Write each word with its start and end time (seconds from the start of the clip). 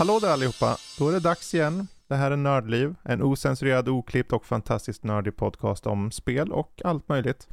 Hallå 0.00 0.20
där 0.20 0.28
allihopa! 0.28 0.76
Då 0.98 1.08
är 1.08 1.12
det 1.12 1.20
dags 1.20 1.54
igen. 1.54 1.88
Det 2.10 2.16
här 2.16 2.30
är 2.30 2.36
Nördliv, 2.36 2.94
en 3.02 3.22
osensurerad, 3.22 3.88
oklippt 3.88 4.32
och 4.32 4.46
fantastiskt 4.46 5.04
nördig 5.04 5.36
podcast 5.36 5.86
om 5.86 6.10
spel 6.10 6.52
och 6.52 6.80
allt 6.84 7.08
möjligt. 7.08 7.48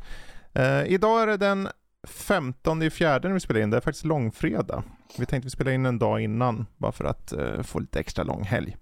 Eh, 0.54 0.84
idag 0.86 1.22
är 1.22 1.28
det 1.28 1.38
den 1.38 1.70
15 2.08 2.84
i 2.84 2.90
fjärde 2.90 3.28
när 3.28 3.34
vi 3.34 3.40
spelar 3.40 3.62
in. 3.62 3.70
Det 3.70 3.78
är 3.78 3.82
faktiskt 3.82 4.06
långfredag. 4.06 4.84
Vi 5.18 5.26
tänkte 5.26 5.46
vi 5.46 5.50
spela 5.50 5.72
in 5.74 5.86
en 5.86 6.00
dag 6.00 6.22
innan, 6.22 6.66
bara 6.78 6.92
för 6.92 7.06
att 7.06 7.32
eh, 7.32 7.62
få 7.62 7.80
lite 7.80 8.00
extra 8.00 8.24
lång 8.24 8.44
helg. 8.44 8.78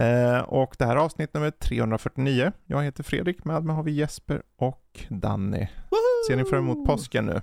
Eh, 0.00 0.38
och 0.38 0.74
det 0.78 0.84
här 0.84 0.96
är 0.96 1.00
avsnitt 1.00 1.34
nummer 1.34 1.50
349. 1.50 2.52
Jag 2.66 2.82
heter 2.82 3.02
Fredrik, 3.02 3.44
med 3.44 3.64
mig 3.64 3.76
har 3.76 3.82
vi 3.82 3.92
Jesper 3.92 4.42
och 4.56 5.06
Danny. 5.08 5.66
Ser 6.28 6.36
ni 6.36 6.44
fram 6.44 6.58
emot 6.58 6.86
påsken 6.86 7.26
nu? 7.26 7.40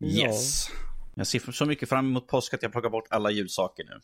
Yes. 0.00 0.68
Jag 1.14 1.26
ser 1.26 1.52
så 1.52 1.66
mycket 1.66 1.88
fram 1.88 2.06
emot 2.06 2.28
påsk 2.28 2.54
att 2.54 2.62
jag 2.62 2.72
plockar 2.72 2.90
bort 2.90 3.06
alla 3.10 3.30
julsaker 3.30 3.84
nu. 3.84 4.00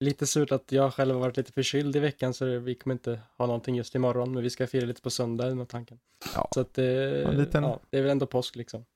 Lite 0.00 0.26
surt 0.26 0.52
att 0.52 0.72
jag 0.72 0.94
själv 0.94 1.14
har 1.14 1.20
varit 1.20 1.36
lite 1.36 1.52
förkyld 1.52 1.96
i 1.96 1.98
veckan 1.98 2.34
så 2.34 2.58
vi 2.58 2.74
kommer 2.74 2.94
inte 2.94 3.20
ha 3.38 3.46
någonting 3.46 3.76
just 3.76 3.94
imorgon 3.94 4.34
men 4.34 4.42
vi 4.42 4.50
ska 4.50 4.66
fira 4.66 4.86
lite 4.86 5.02
på 5.02 5.10
söndag 5.10 5.46
är 5.46 5.64
tanken. 5.64 5.98
Ja. 6.34 6.48
Så 6.54 6.60
att 6.60 6.78
eh, 6.78 6.84
liten- 7.32 7.62
ja, 7.64 7.80
det 7.90 7.98
är 7.98 8.02
väl 8.02 8.10
ändå 8.10 8.26
påsk 8.26 8.56
liksom. 8.56 8.84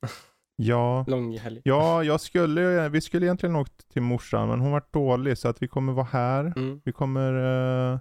Ja, 0.56 1.04
Lång 1.08 1.38
helg. 1.38 1.60
ja 1.64 2.04
jag 2.04 2.20
skulle, 2.20 2.88
vi 2.88 3.00
skulle 3.00 3.26
egentligen 3.26 3.56
åkt 3.56 3.88
till 3.92 4.02
morsan, 4.02 4.48
men 4.48 4.60
hon 4.60 4.72
var 4.72 4.82
dålig 4.90 5.38
så 5.38 5.48
att 5.48 5.62
vi 5.62 5.68
kommer 5.68 5.92
vara 5.92 6.06
här. 6.10 6.44
Mm. 6.56 6.80
Vi 6.84 6.92
kommer 6.92 7.32
uh, 7.92 7.98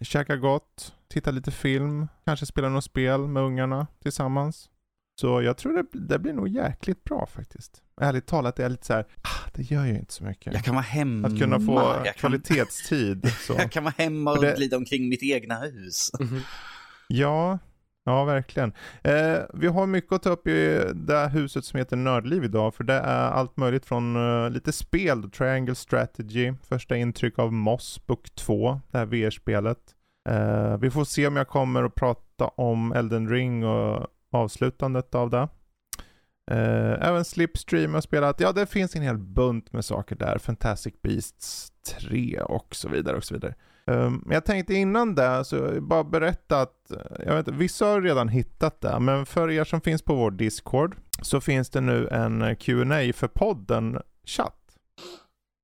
käka 0.00 0.36
gott, 0.36 0.94
titta 1.08 1.30
lite 1.30 1.50
film, 1.50 2.08
kanske 2.24 2.46
spela 2.46 2.68
något 2.68 2.84
spel 2.84 3.20
med 3.26 3.42
ungarna 3.42 3.86
tillsammans. 4.02 4.70
Så 5.20 5.42
jag 5.42 5.56
tror 5.56 5.72
det, 5.74 5.98
det 6.08 6.18
blir 6.18 6.32
nog 6.32 6.48
jäkligt 6.48 7.04
bra 7.04 7.26
faktiskt. 7.26 7.82
Ärligt 8.00 8.26
talat 8.26 8.58
är 8.58 8.62
jag 8.62 8.70
lite 8.72 8.86
så 8.86 8.92
här, 8.92 9.02
ah, 9.22 9.50
det 9.54 9.62
gör 9.62 9.84
ju 9.84 9.98
inte 9.98 10.12
så 10.12 10.24
mycket. 10.24 10.52
Jag 10.52 10.64
kan 10.64 10.74
vara 10.74 10.82
hemma. 10.84 11.28
Att 11.28 11.38
kunna 11.38 11.60
få 11.60 11.74
jag 11.74 12.04
kan, 12.04 12.14
kvalitetstid. 12.14 13.32
Så. 13.46 13.52
Jag 13.58 13.72
kan 13.72 13.84
vara 13.84 13.94
hemma 13.98 14.30
och 14.30 14.36
För 14.38 14.46
det- 14.46 14.56
glida 14.56 14.76
omkring 14.76 15.08
mitt 15.08 15.22
egna 15.22 15.54
hus. 15.58 16.10
Mhm. 16.20 16.40
Ja, 17.08 17.58
ja 18.04 18.24
verkligen. 18.24 18.72
Eh, 19.04 19.38
vi 19.54 19.66
har 19.66 19.86
mycket 19.86 20.12
att 20.12 20.22
ta 20.22 20.30
upp 20.30 20.46
i 20.46 20.84
det 20.94 21.14
här 21.18 21.28
huset 21.28 21.64
som 21.64 21.78
heter 21.78 21.96
Nördliv 21.96 22.44
idag, 22.44 22.74
för 22.74 22.84
det 22.84 22.94
är 22.94 23.30
allt 23.30 23.56
möjligt 23.56 23.86
från 23.86 24.16
eh, 24.44 24.50
lite 24.50 24.72
spel, 24.72 25.30
Triangle 25.30 25.74
Strategy, 25.74 26.52
första 26.68 26.96
intryck 26.96 27.38
av 27.38 27.52
Moss 27.52 28.06
Book 28.06 28.34
2, 28.34 28.80
det 28.90 28.98
här 28.98 29.06
VR-spelet. 29.06 29.78
Eh, 30.28 30.76
vi 30.78 30.90
får 30.90 31.04
se 31.04 31.26
om 31.26 31.36
jag 31.36 31.48
kommer 31.48 31.84
att 31.84 31.94
prata 31.94 32.46
om 32.46 32.92
Elden 32.92 33.28
Ring 33.28 33.64
och 33.64 34.06
avslutandet 34.36 35.14
av 35.14 35.30
det. 35.30 35.48
Eh, 36.50 37.08
även 37.08 37.24
Slipstream 37.24 37.94
har 37.94 38.00
spelat, 38.00 38.40
ja 38.40 38.52
det 38.52 38.66
finns 38.66 38.96
en 38.96 39.02
hel 39.02 39.18
bunt 39.18 39.72
med 39.72 39.84
saker 39.84 40.16
där, 40.16 40.38
Fantastic 40.38 40.94
Beasts 41.02 41.72
3 42.00 42.40
och 42.40 42.74
så 42.74 42.88
vidare 42.88 43.16
och 43.16 43.24
så 43.24 43.34
vidare. 43.34 43.54
Um, 43.86 44.22
Men 44.26 44.34
jag 44.34 44.44
tänkte 44.44 44.74
innan 44.74 45.14
det, 45.14 45.44
så 45.44 45.80
bara 45.80 46.04
berätta 46.04 46.60
att, 46.60 46.90
eh, 46.90 47.26
jag 47.26 47.36
vet 47.36 47.48
inte, 47.48 47.58
vissa 47.58 47.86
har 47.86 48.02
redan 48.02 48.28
hittat 48.28 48.80
det, 48.80 49.00
men 49.00 49.26
för 49.26 49.50
er 49.50 49.64
som 49.64 49.80
finns 49.80 50.02
på 50.02 50.14
vår 50.14 50.30
Discord 50.30 50.96
så 51.22 51.40
finns 51.40 51.70
det 51.70 51.80
nu 51.80 52.08
en 52.08 52.42
eh, 52.42 52.54
Q&A 52.54 53.12
för 53.14 53.28
podden 53.28 53.98
chatt. 54.24 54.62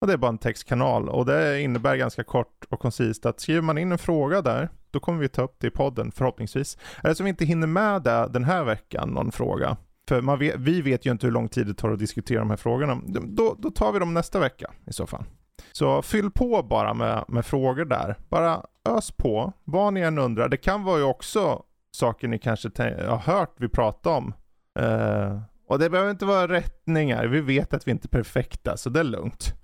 Och 0.01 0.07
det 0.07 0.13
är 0.13 0.17
bara 0.17 0.29
en 0.29 0.39
textkanal 0.39 1.09
och 1.09 1.27
det 1.27 1.61
innebär 1.61 1.97
ganska 1.97 2.25
kort 2.25 2.65
och 2.71 2.81
koncist 2.81 3.27
att 3.27 3.41
skriver 3.41 3.63
man 3.63 3.79
in 3.79 3.93
en 3.93 3.99
fråga 3.99 4.43
där, 4.43 4.69
då 4.93 5.01
kommer 5.01 5.19
vi 5.19 5.29
ta 5.29 5.43
upp 5.43 5.57
det 5.59 5.67
i 5.67 5.71
podden 5.71 6.13
förhoppningsvis. 6.13 6.79
Eller 7.05 7.15
som 7.15 7.25
vi 7.25 7.31
inte 7.31 7.45
hinner 7.45 7.67
med 7.67 8.03
det 8.03 8.29
den 8.33 8.45
här 8.45 8.65
veckan, 8.65 9.09
någon 9.09 9.33
fråga, 9.33 9.77
för 10.09 10.21
man 10.21 10.39
vet, 10.39 10.57
vi 10.59 10.83
vet 10.83 11.07
ju 11.07 11.11
inte 11.11 11.27
hur 11.27 11.33
lång 11.33 11.49
tid 11.49 11.67
det 11.67 11.75
tar 11.75 11.91
att 11.91 11.99
diskutera 11.99 12.39
de 12.39 12.51
här 12.51 12.57
frågorna, 12.57 13.01
då, 13.07 13.57
då 13.59 13.71
tar 13.71 13.93
vi 13.93 13.99
dem 13.99 14.15
nästa 14.15 14.41
vecka 14.41 14.71
i 14.87 14.93
så 14.93 15.07
fall. 15.07 15.25
Så 15.73 16.03
fyll 16.03 16.31
på 16.31 16.63
bara 16.63 16.95
med, 16.95 17.25
med 17.29 17.47
frågor 17.47 17.85
där. 17.85 18.17
Bara 18.29 18.65
ös 18.89 19.11
på, 19.11 19.53
vad 19.65 19.93
ni 19.93 20.01
än 20.01 20.19
undrar. 20.19 20.49
Det 20.49 20.57
kan 20.57 20.85
vara 20.85 20.99
ju 20.99 21.05
också 21.05 21.63
saker 21.91 22.29
ni 22.29 22.39
kanske 22.39 22.71
har 23.07 23.17
hört 23.17 23.55
vi 23.57 23.69
prata 23.69 24.11
om. 24.11 24.35
Eh, 24.79 25.41
och 25.69 25.79
det 25.79 25.91
behöver 25.91 26.11
inte 26.11 26.25
vara 26.25 26.49
rättningar. 26.49 27.27
Vi 27.27 27.41
vet 27.41 27.75
att 27.75 27.87
vi 27.87 27.91
inte 27.91 28.07
är 28.07 28.09
perfekta, 28.09 28.77
så 28.77 28.91
det 28.91 29.01
är 29.01 29.05
lugnt. 29.05 29.55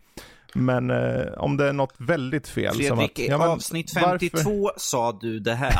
Men 0.54 0.90
eh, 0.90 1.26
om 1.36 1.56
det 1.56 1.68
är 1.68 1.72
något 1.72 1.94
väldigt 1.98 2.48
fel. 2.48 2.74
Fredrik, 2.74 3.10
att, 3.12 3.18
i 3.18 3.26
ja, 3.26 3.38
men 3.38 3.48
avsnitt 3.48 3.92
varför- 3.94 4.18
52 4.18 4.70
sa 4.76 5.18
du 5.20 5.38
det 5.40 5.54
här. 5.54 5.72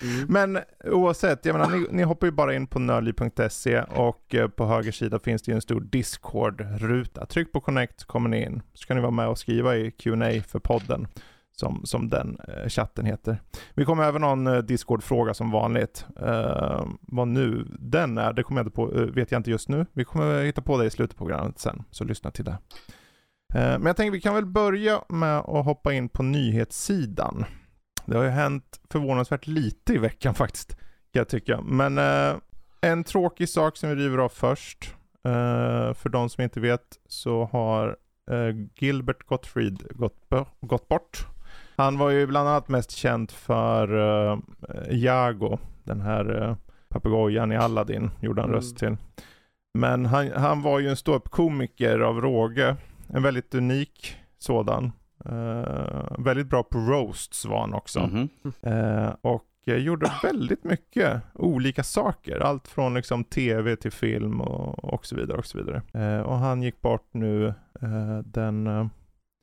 Men 0.28 0.58
oavsett, 0.84 1.44
jag 1.44 1.52
menar, 1.52 1.70
ni, 1.76 1.86
ni 1.90 2.02
hoppar 2.02 2.26
ju 2.26 2.30
bara 2.30 2.54
in 2.54 2.66
på 2.66 2.78
nördliv.se 2.78 3.80
och 3.82 4.34
eh, 4.34 4.48
på 4.48 4.66
höger 4.66 4.92
sida 4.92 5.18
finns 5.18 5.42
det 5.42 5.50
ju 5.52 5.54
en 5.54 5.62
stor 5.62 5.80
Discord-ruta. 5.80 7.26
Tryck 7.26 7.52
på 7.52 7.60
connect 7.60 8.00
så 8.00 8.06
kommer 8.06 8.28
ni 8.28 8.42
in. 8.42 8.62
Så 8.74 8.86
kan 8.86 8.96
ni 8.96 9.00
vara 9.00 9.10
med 9.10 9.28
och 9.28 9.38
skriva 9.38 9.76
i 9.76 9.90
Q&A 9.90 10.42
för 10.48 10.58
podden. 10.58 11.06
Som, 11.54 11.80
som 11.84 12.08
den 12.08 12.38
eh, 12.48 12.68
chatten 12.68 13.06
heter. 13.06 13.42
Vi 13.74 13.84
kommer 13.84 14.04
även 14.04 14.22
ha 14.22 14.32
en 14.32 14.46
eh, 14.46 14.58
Discord-fråga 14.58 15.34
som 15.34 15.50
vanligt. 15.50 16.06
Eh, 16.20 16.86
vad 17.00 17.28
nu 17.28 17.66
den 17.78 18.18
är, 18.18 18.32
det 18.32 18.42
kommer 18.42 18.60
jag 18.60 18.66
inte 18.66 18.76
på, 18.76 18.94
eh, 18.94 19.06
vet 19.06 19.30
jag 19.32 19.38
inte 19.38 19.50
just 19.50 19.68
nu. 19.68 19.86
Vi 19.92 20.04
kommer 20.04 20.44
hitta 20.44 20.62
på 20.62 20.78
det 20.78 20.86
i 20.86 20.90
slutet 20.90 21.16
på 21.16 21.24
programmet 21.24 21.58
sen, 21.58 21.82
så 21.90 22.04
lyssna 22.04 22.30
till 22.30 22.44
det. 22.44 22.58
Eh, 23.54 23.78
men 23.78 23.86
jag 23.86 23.96
tänker 23.96 24.10
vi 24.12 24.20
kan 24.20 24.34
väl 24.34 24.46
börja 24.46 25.02
med 25.08 25.38
att 25.38 25.64
hoppa 25.64 25.92
in 25.92 26.08
på 26.08 26.22
nyhetssidan. 26.22 27.44
Det 28.06 28.16
har 28.16 28.24
ju 28.24 28.30
hänt 28.30 28.80
förvånansvärt 28.90 29.46
lite 29.46 29.94
i 29.94 29.98
veckan 29.98 30.34
faktiskt, 30.34 30.70
kan 30.76 31.20
jag 31.20 31.28
tycka. 31.28 31.60
Men 31.60 31.98
eh, 31.98 32.34
en 32.80 33.04
tråkig 33.04 33.48
sak 33.48 33.76
som 33.76 33.90
vi 33.90 33.96
river 33.96 34.18
av 34.18 34.28
först. 34.28 34.94
Eh, 35.24 35.94
för 35.94 36.08
de 36.08 36.28
som 36.28 36.44
inte 36.44 36.60
vet 36.60 36.98
så 37.08 37.44
har 37.44 37.96
eh, 38.30 38.56
Gilbert 38.74 39.26
Gottfried 39.26 39.82
gått, 39.90 40.28
gått 40.60 40.88
bort. 40.88 41.26
Han 41.76 41.98
var 41.98 42.10
ju 42.10 42.26
bland 42.26 42.48
annat 42.48 42.68
mest 42.68 42.90
känd 42.90 43.30
för 43.30 43.94
uh, 43.94 44.38
Jago, 44.90 45.58
den 45.84 46.00
här 46.00 46.42
uh, 46.42 46.56
papegojan 46.88 47.52
i 47.52 47.56
Aladdin, 47.56 48.10
gjorde 48.20 48.40
han 48.40 48.50
Mm. 48.50 48.56
röst 48.60 48.78
till. 48.78 48.96
Men 49.78 50.06
han, 50.06 50.30
han 50.36 50.62
var 50.62 50.78
ju 50.78 50.88
en 50.88 50.96
ståuppkomiker 50.96 51.98
av 52.00 52.20
råge. 52.20 52.76
En 53.08 53.22
väldigt 53.22 53.54
unik 53.54 54.16
sådan. 54.38 54.92
Eh, 55.24 56.06
väldigt 56.18 56.46
bra 56.46 56.62
på 56.62 56.78
roasts 56.78 57.44
var 57.44 57.60
han 57.60 57.74
också. 57.74 58.00
Mhm. 58.00 58.28
Eh, 58.62 59.10
och 59.20 59.44
eh, 59.66 59.76
gjorde 59.76 60.12
väldigt 60.22 60.64
mycket 60.64 61.22
olika 61.34 61.82
saker. 61.82 62.38
Allt 62.40 62.68
från 62.68 62.94
liksom 62.94 63.24
tv 63.24 63.76
till 63.76 63.92
film 63.92 64.40
och, 64.40 64.84
och 64.94 65.06
så 65.06 65.16
vidare. 65.16 65.38
Och 65.38 65.46
så 65.46 65.58
vidare. 65.58 65.82
Eh, 65.94 66.20
och 66.20 66.36
han 66.36 66.62
gick 66.62 66.80
bort 66.80 67.08
nu 67.12 67.54
den, 68.24 68.64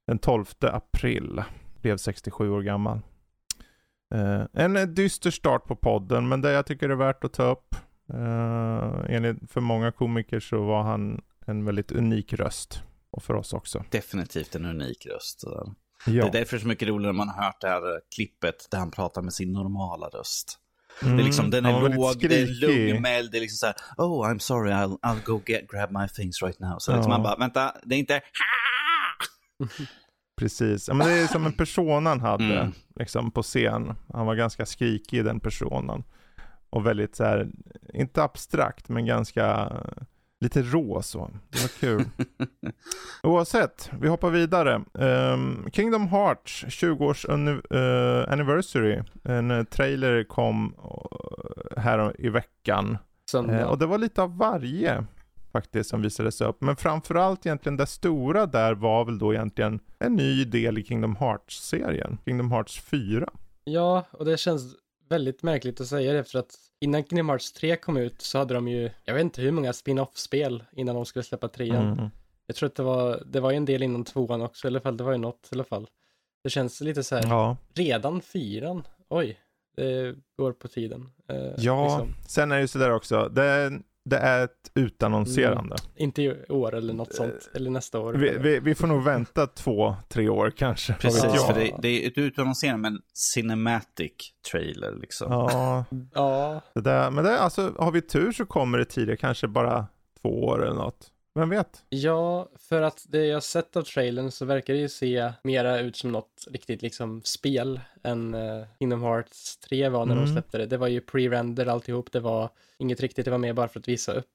den 0.07 0.19
12 0.22 0.46
april. 0.61 1.44
Blev 1.81 1.97
67 1.97 2.50
år 2.50 2.62
gammal. 2.62 3.00
Eh, 4.16 4.41
en 4.53 4.94
dyster 4.94 5.31
start 5.31 5.66
på 5.66 5.75
podden, 5.75 6.28
men 6.29 6.41
det 6.41 6.51
jag 6.51 6.66
tycker 6.66 6.90
är 6.90 6.95
värt 6.95 7.23
att 7.23 7.34
ta 7.34 7.44
upp. 7.44 7.75
Eh, 8.13 9.16
enligt, 9.16 9.51
för 9.51 9.62
många 9.62 9.91
komiker 9.91 10.40
så 10.40 10.66
var 10.66 10.84
han 10.84 11.22
en 11.47 11.66
väldigt 11.66 11.91
unik 11.91 12.34
röst. 12.34 12.84
Och 13.12 13.23
för 13.23 13.34
oss 13.34 13.53
också. 13.53 13.84
Definitivt 13.90 14.56
en 14.56 14.66
unik 14.66 15.06
röst. 15.06 15.44
Ja. 15.45 15.73
Det 16.06 16.19
är 16.19 16.31
därför 16.31 16.56
det 16.56 16.59
är 16.59 16.62
så 16.62 16.67
mycket 16.67 16.88
roligare 16.88 17.13
när 17.13 17.17
man 17.17 17.29
har 17.29 17.44
hört 17.44 17.62
det 17.62 17.67
här 17.67 17.81
klippet 18.16 18.67
där 18.72 18.78
han 18.79 18.91
pratar 18.91 19.22
med 19.22 19.34
sin 19.34 19.53
normala 19.53 20.07
röst. 20.07 20.59
Mm, 21.03 21.17
Det 21.17 21.23
är 21.23 21.25
liksom, 21.25 21.50
den 21.50 21.66
är 21.66 21.72
låg, 21.90 22.19
det 22.19 22.41
är 22.41 22.46
skrikig. 22.47 22.90
lugn, 22.94 23.03
det 23.03 23.37
är 23.37 23.41
liksom 23.41 23.55
så 23.58 23.66
här, 23.66 23.75
oh 23.97 24.28
I'm 24.29 24.40
sorry, 24.40 24.72
I'll, 24.72 24.99
I'll 24.99 25.23
go 25.25 25.41
get, 25.46 25.72
grab 25.72 25.91
my 25.91 26.08
things 26.08 26.41
right 26.43 26.59
now. 26.59 26.75
Så 26.79 26.91
liksom 26.96 27.11
Ja. 27.11 27.17
man 27.17 27.23
bara, 27.23 27.35
vänta, 27.35 27.75
det 27.84 27.96
är 27.96 27.99
inte 27.99 28.22
Precis, 30.40 30.88
ja, 30.88 30.94
men 30.94 31.08
det 31.08 31.14
är 31.14 31.28
som 31.28 31.46
en 31.46 31.53
persona 31.53 32.09
han 32.09 32.20
hade 32.22 32.59
Mm. 32.59 32.72
liksom 32.96 33.32
på 33.32 33.44
scen. 33.44 33.96
Han 34.14 34.26
var 34.26 34.36
ganska 34.36 34.66
skrikig 34.66 35.26
den 35.26 35.40
personen. 35.40 36.03
Och 36.70 36.86
väldigt 36.86 37.16
så 37.16 37.24
här, 37.24 37.47
inte 37.94 38.24
abstrakt 38.24 38.90
men 38.90 39.06
ganska 39.06 39.72
lite 40.41 40.62
rå 40.62 41.02
så. 41.02 41.32
Det 41.50 41.62
var 41.62 41.68
kul. 41.80 42.06
Oavsett, 43.24 43.91
vi 44.02 44.08
hoppar 44.08 44.30
vidare. 44.30 44.82
Ehm, 45.00 45.70
Kingdom 45.74 46.08
Hearts 46.08 46.66
20-års 46.68 47.26
uni- 47.26 47.62
eh, 47.76 48.34
anniversary. 48.34 49.02
En 49.24 49.52
eh, 49.52 49.64
trailer 49.64 50.24
kom 50.24 50.74
eh, 50.78 51.82
här 51.82 52.16
i 52.22 52.30
veckan. 52.30 52.97
Eh, 53.50 53.64
och 53.64 53.78
det 53.78 53.85
var 53.85 53.97
lite 53.97 54.22
av 54.22 54.38
varje 54.38 55.06
faktiskt 55.51 55.90
som 55.90 56.01
visades 56.01 56.41
upp. 56.41 56.61
Men 56.61 56.75
framförallt 56.75 57.46
egentligen 57.46 57.78
det 57.78 57.85
stora 57.85 58.46
där 58.46 58.73
var 58.73 59.05
väl 59.05 59.19
då 59.19 59.34
egentligen 59.34 59.79
en 59.99 60.16
ny 60.16 60.46
del 60.46 60.78
i 60.78 60.84
Kingdom 60.84 61.16
Hearts-serien. 61.16 62.17
Kingdom 62.25 62.51
Hearts 62.51 62.81
4. 62.81 63.29
Ja, 63.63 64.05
och 64.11 64.25
det 64.25 64.37
känns 64.37 64.75
väldigt 65.09 65.43
märkligt 65.43 65.81
att 65.81 65.87
säga 65.87 66.13
det 66.13 66.19
efter 66.19 66.40
att 66.40 66.55
innan 66.79 67.03
Kingdom 67.03 67.29
Hearts 67.29 67.53
3 67.53 67.75
kom 67.75 67.97
ut 67.97 68.22
så 68.22 68.37
hade 68.37 68.53
de 68.53 68.67
ju, 68.67 68.90
jag 69.05 69.13
vet 69.13 69.23
inte 69.23 69.41
hur 69.41 69.51
många 69.51 69.73
spin-off-spel 69.73 70.63
innan 70.72 70.96
de 70.96 71.05
skulle 71.05 71.23
släppa 71.23 71.47
trean. 71.47 71.93
Mm. 71.93 72.09
Jag 72.46 72.55
tror 72.55 72.67
att 72.67 72.75
det 72.75 72.84
var, 72.84 73.23
det 73.25 73.40
var 73.40 73.51
en 73.51 73.66
del 73.66 73.84
innan 73.84 74.03
tvåan 74.03 74.41
också, 74.41 74.67
i 74.67 74.69
alla 74.69 74.79
fall 74.79 74.97
det 74.97 75.03
var 75.03 75.11
ju 75.11 75.17
något 75.17 75.49
i 75.51 75.55
alla 75.55 75.63
fall. 75.63 75.87
Det 76.43 76.49
känns 76.49 76.81
lite 76.81 77.03
så 77.03 77.16
här, 77.16 77.23
Ja, 77.28 77.57
redan 77.73 78.22
fyran, 78.22 78.84
oj, 79.09 79.40
det 79.75 80.16
går 80.37 80.51
på 80.51 80.67
tiden. 80.67 81.09
Eh, 81.28 81.53
ja. 81.57 81.84
liksom. 81.84 82.16
sen 82.28 82.51
är 82.51 82.55
det 82.55 82.61
ju 82.61 82.67
sådär 82.67 82.91
också. 82.91 83.29
Det, 83.29 83.79
det 84.09 84.17
är 84.17 84.44
ett 84.44 84.72
utannonserande. 84.76 85.76
Inte 85.96 86.22
i 86.22 86.46
år 86.50 86.76
eller 86.76 86.94
något 86.94 87.16
sånt, 87.16 87.50
eller 87.53 87.72
nästa 87.72 88.00
år. 88.00 88.14
Vi, 88.14 88.38
vi, 88.38 88.59
vi 88.59 88.76
får 88.76 88.88
nog 88.88 89.03
vänta 89.03 89.47
två, 89.47 89.96
tre 90.09 90.29
år 90.29 90.53
kanske. 90.58 90.94
Precis. 90.94 91.23
Ja. 91.23 91.47
för 91.47 91.53
det, 91.53 91.76
det 91.82 92.06
är 92.06 92.08
ett 92.08 92.17
utannonserande 92.17 92.90
men 92.90 93.02
cinematic 93.14 94.11
trailer 94.52 94.96
liksom. 95.02 95.32
Ja, 95.32 95.85
Ja, 96.14 96.61
det 96.76 96.82
där, 96.82 97.11
men 97.11 97.23
det, 97.23 97.40
alltså, 97.40 97.73
har 97.78 97.91
vi 97.91 98.02
tur 98.02 98.32
så 98.32 98.46
kommer 98.46 98.78
det 98.78 98.85
tidigare, 98.85 99.17
kanske 99.17 99.47
bara 99.47 99.88
två 100.22 100.29
år 100.29 100.66
eller 100.66 100.76
något. 100.76 101.11
Vem 101.35 101.49
vet? 101.49 101.84
Ja, 101.90 102.49
för 102.55 102.81
att 102.81 103.05
det 103.09 103.26
jag 103.26 103.43
sett 103.43 103.76
av 103.76 103.81
trailern 103.81 104.31
så 104.31 104.46
verkar 104.46 104.73
det 104.73 104.79
ju 104.79 104.90
se 104.90 105.34
mera 105.43 105.79
ut 105.79 105.96
som 105.96 106.11
något 106.11 106.46
riktigt 106.52 106.81
liksom 106.81 107.22
spel 107.23 107.79
än 108.03 108.35
uh, 108.35 108.66
Kingdom 108.79 109.03
Hearts 109.03 109.58
3 109.58 109.90
var 109.90 110.05
när 110.05 110.14
Mm. 110.16 110.26
de 110.26 110.31
släppte 110.31 110.58
det. 110.58 110.66
Det 110.66 110.78
var 110.78 110.87
ju 110.87 110.99
pre-render 110.99 111.66
alltihop, 111.67 112.11
det 112.11 112.20
var 112.20 112.49
inget 112.78 112.99
riktigt, 112.99 113.26
det 113.26 113.31
var 113.31 113.37
mer 113.37 113.53
bara 113.53 113.67
för 113.67 113.79
att 113.79 113.87
visa 113.87 114.14
upp. 114.14 114.26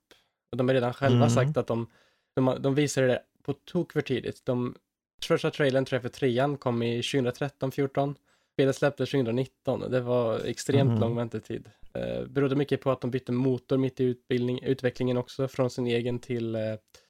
Och 0.53 0.57
de 0.59 0.69
har 0.69 0.75
redan 0.75 0.95
själva 0.95 1.17
Mm. 1.17 1.31
sagt 1.31 1.57
att 1.57 1.67
de, 1.67 1.91
de, 2.37 2.57
de 2.61 2.75
visade 2.75 3.07
det 3.07 3.23
på 3.43 3.53
tok 3.53 3.93
för 3.93 4.01
tidigt. 4.01 4.45
De, 4.47 4.75
första 5.23 5.51
trailern 5.51 5.85
tror 5.85 5.97
jag 5.97 6.03
för 6.03 6.19
trean 6.19 6.57
kom 6.57 6.83
i 6.83 7.01
2013-14. 7.01 8.15
Spelet 8.55 8.77
släpptes 8.77 9.11
2019 9.11 9.91
det 9.91 10.01
var 10.01 10.39
extremt 10.47 10.91
Mhm. 10.91 11.01
lång 11.01 11.17
väntetid. 11.17 11.71
Eh, 11.95 12.27
berodde 12.27 12.57
mycket 12.57 12.81
på 12.81 12.91
att 12.91 13.01
de 13.01 13.11
bytte 13.11 13.33
motor 13.33 13.77
mitt 13.77 14.01
i 14.01 14.17
utvecklingen 14.63 15.17
också 15.17 15.49
från 15.49 15.71
sin 15.71 15.87
egen 15.87 16.19
till 16.19 16.55
eh, 16.55 16.61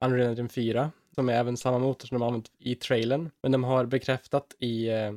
Unreal 0.00 0.28
Engine 0.30 0.48
4 0.48 0.90
som 1.14 1.28
är 1.28 1.32
även 1.32 1.56
samma 1.56 1.78
motor 1.78 2.06
som 2.08 2.14
de 2.14 2.22
har 2.22 2.28
använt 2.28 2.50
i 2.58 2.74
trailern. 2.74 3.30
Men 3.42 3.52
de 3.52 3.64
har 3.64 3.84
bekräftat 3.86 4.54
i 4.58 4.88
eh, 4.88 5.12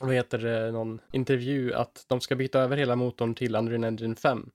vad 0.00 0.14
heter 0.14 0.38
det, 0.38 0.72
någon 0.72 1.00
intervju 1.12 1.74
att 1.74 2.04
de 2.08 2.20
ska 2.20 2.36
byta 2.36 2.60
över 2.60 2.76
hela 2.76 2.96
motorn 2.96 3.34
till 3.34 3.54
Unreal 3.56 3.84
Engine 3.84 4.14
5. 4.16 4.50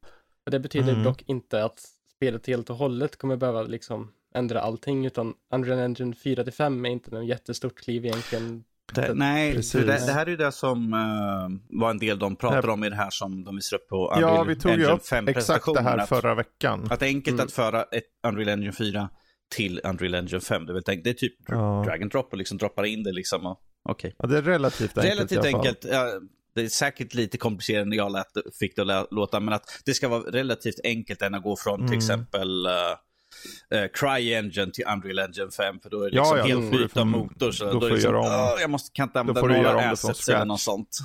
Och 0.45 0.51
det 0.51 0.59
betyder 0.59 0.91
Mm. 0.91 1.03
dock 1.03 1.23
inte 1.29 1.63
att 1.63 1.79
spelet 2.15 2.47
helt 2.47 2.69
och 2.69 2.75
hållet 2.75 3.15
kommer 3.15 3.35
behöva 3.35 3.61
liksom 3.63 4.11
ändra 4.33 4.61
allting 4.61 5.05
utan 5.05 5.33
Unreal 5.49 5.79
Engine 5.79 6.15
4 6.15 6.43
till 6.43 6.53
5 6.53 6.85
är 6.85 6.89
inte 6.89 7.11
någon 7.11 7.25
jättestort 7.25 7.75
kliv 7.75 8.05
egentligen. 8.05 8.63
Det, 8.93 9.13
nej, 9.13 9.61
det, 9.73 9.81
det 9.83 10.11
här 10.11 10.25
är 10.25 10.29
ju 10.29 10.35
det 10.37 10.51
som 10.51 10.93
eh, 10.93 11.77
var 11.79 11.89
en 11.89 11.97
del 11.97 12.19
de 12.19 12.35
pratade 12.35 12.71
om 12.71 12.83
i 12.83 12.89
det 12.89 12.95
här 12.95 13.09
som 13.09 13.43
de 13.43 13.55
visade 13.55 13.81
upp 13.81 13.87
på 13.89 14.11
Unreal 14.13 14.35
Ja, 14.35 14.43
vi 14.43 14.55
tog 14.55 14.71
Engine 14.71 14.87
upp 14.87 14.99
exakt 14.99 15.25
det 15.25 15.31
5-presentationen. 15.31 15.83
här 15.99 16.05
förra 16.05 16.35
veckan. 16.35 16.87
Att 16.91 16.99
det 16.99 17.05
är 17.05 17.07
enkelt 17.07 17.33
Mm. 17.33 17.45
att 17.45 17.51
föra 17.51 17.83
ett 17.83 18.03
Unreal 18.27 18.49
Engine 18.49 18.71
4 18.73 19.09
till 19.55 19.81
Unreal 19.83 20.15
Engine 20.15 20.39
5. 20.41 20.65
Det 20.65 20.71
är, 20.71 20.73
väl 20.73 20.83
tänkt, 20.83 21.03
det 21.03 21.09
är 21.09 21.13
typ 21.13 21.35
Ja. 21.47 21.83
drag 21.87 22.01
and 22.01 22.11
drop 22.11 22.31
och 22.31 22.37
liksom 22.37 22.57
droppar 22.57 22.83
in 22.83 23.03
det 23.03 23.11
liksom. 23.11 23.45
och- 23.45 23.59
Okej. 23.89 24.15
Ja, 24.19 24.27
det 24.27 24.37
är 24.37 24.41
relativt 24.41 24.97
enkelt 24.97 25.15
Relativt 25.15 25.45
enkelt. 25.45 25.85
Ja, 25.91 26.11
det 26.55 26.61
är 26.61 26.67
säkert 26.67 27.13
lite 27.13 27.37
komplicerande 27.37 27.89
när 27.89 27.97
jag 27.97 28.11
lät, 28.11 28.27
fick 28.59 28.75
det 28.75 28.99
att 28.99 29.11
låta, 29.11 29.39
men 29.39 29.53
att 29.53 29.81
det 29.85 29.93
ska 29.93 30.07
vara 30.07 30.21
relativt 30.21 30.79
enkelt 30.83 31.21
än 31.21 31.35
att 31.35 31.43
gå 31.43 31.55
från 31.57 31.75
Mm. 31.79 31.87
till 31.87 31.97
exempel 31.97 32.65
uh, 32.65 32.71
uh, 33.75 33.87
CryEngine 33.93 34.71
till 34.71 34.83
Unreal 34.93 35.19
Engine 35.19 35.51
5, 35.51 35.79
för 35.79 35.89
då 35.89 36.01
är 36.01 36.09
det 36.09 36.15
Ja, 36.15 36.21
liksom 36.35 36.37
ja, 36.49 36.55
då 36.55 36.61
helt 36.61 36.71
byta 36.71 36.87
från- 36.93 37.09
motor. 37.09 37.51
Så 37.51 37.65
då 37.65 37.71
då, 37.71 37.79
får 37.79 37.87
du 37.87 37.93
liksom, 37.95 38.13
göra 38.13 38.19
om- 38.21 38.51
"Åh, 38.53 38.61
jag 38.61 38.69
måste, 38.69 38.91
kan 38.93 39.07
inte 39.09 39.19
använda 39.19 39.41
några 39.41 39.57
om 39.57 39.63
det 39.63 39.81
från 39.81 39.91
assets 40.11 40.29
eller 40.29 40.45
något 40.45 40.59
sånt. 40.61 40.97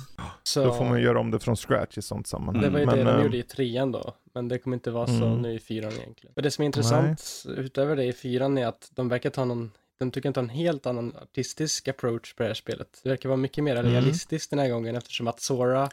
Så 0.43 0.63
Då 0.65 0.73
får 0.73 0.85
man 0.85 1.01
göra 1.01 1.19
om 1.19 1.31
det 1.31 1.39
från 1.39 1.55
scratch 1.55 1.97
i 1.97 2.01
sånt 2.01 2.27
sammanhang. 2.27 2.63
det 2.63 2.69
var 2.69 2.79
ju 2.79 2.85
Men, 2.85 2.97
det 2.97 3.03
de 3.03 3.17
eh, 3.17 3.23
gjorde 3.23 3.37
i 3.37 3.43
trean 3.43 3.91
då. 3.91 4.15
Men 4.33 4.47
det 4.47 4.57
kommer 4.59 4.75
inte 4.77 4.91
vara 4.91 5.07
så 5.07 5.13
Mm. 5.25 5.41
nu 5.41 5.53
i 5.53 5.59
fyran 5.59 5.91
egentligen. 5.91 6.33
Och 6.35 6.41
det 6.41 6.51
som 6.51 6.61
är 6.61 6.65
intressant 6.65 7.43
utöver 7.57 7.95
det 7.95 8.03
i 8.05 8.13
fyran 8.13 8.57
är 8.57 8.67
att 8.67 8.91
de 8.95 9.09
verkar 9.09 9.29
ta 9.29 9.45
någon 9.45 9.71
de 9.99 10.11
tycker 10.11 10.31
ta 10.31 10.39
en 10.41 10.49
helt 10.49 10.85
annan 10.85 11.15
artistisk 11.21 11.87
approach 11.87 12.33
på 12.33 12.43
det 12.43 12.49
här 12.49 12.53
spelet. 12.53 12.99
Det 13.03 13.09
verkar 13.09 13.29
vara 13.29 13.37
mycket 13.37 13.63
mer 13.63 13.75
Mm. 13.75 13.91
realistiskt 13.91 14.49
den 14.49 14.59
här 14.59 14.69
gången 14.69 14.95
eftersom 14.95 15.27
att 15.27 15.39
Sora 15.41 15.89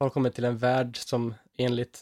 har 0.00 0.10
kommit 0.10 0.34
till 0.34 0.44
en 0.44 0.58
värld 0.58 0.96
som 0.96 1.34
enligt 1.58 1.94
eh, 1.94 2.00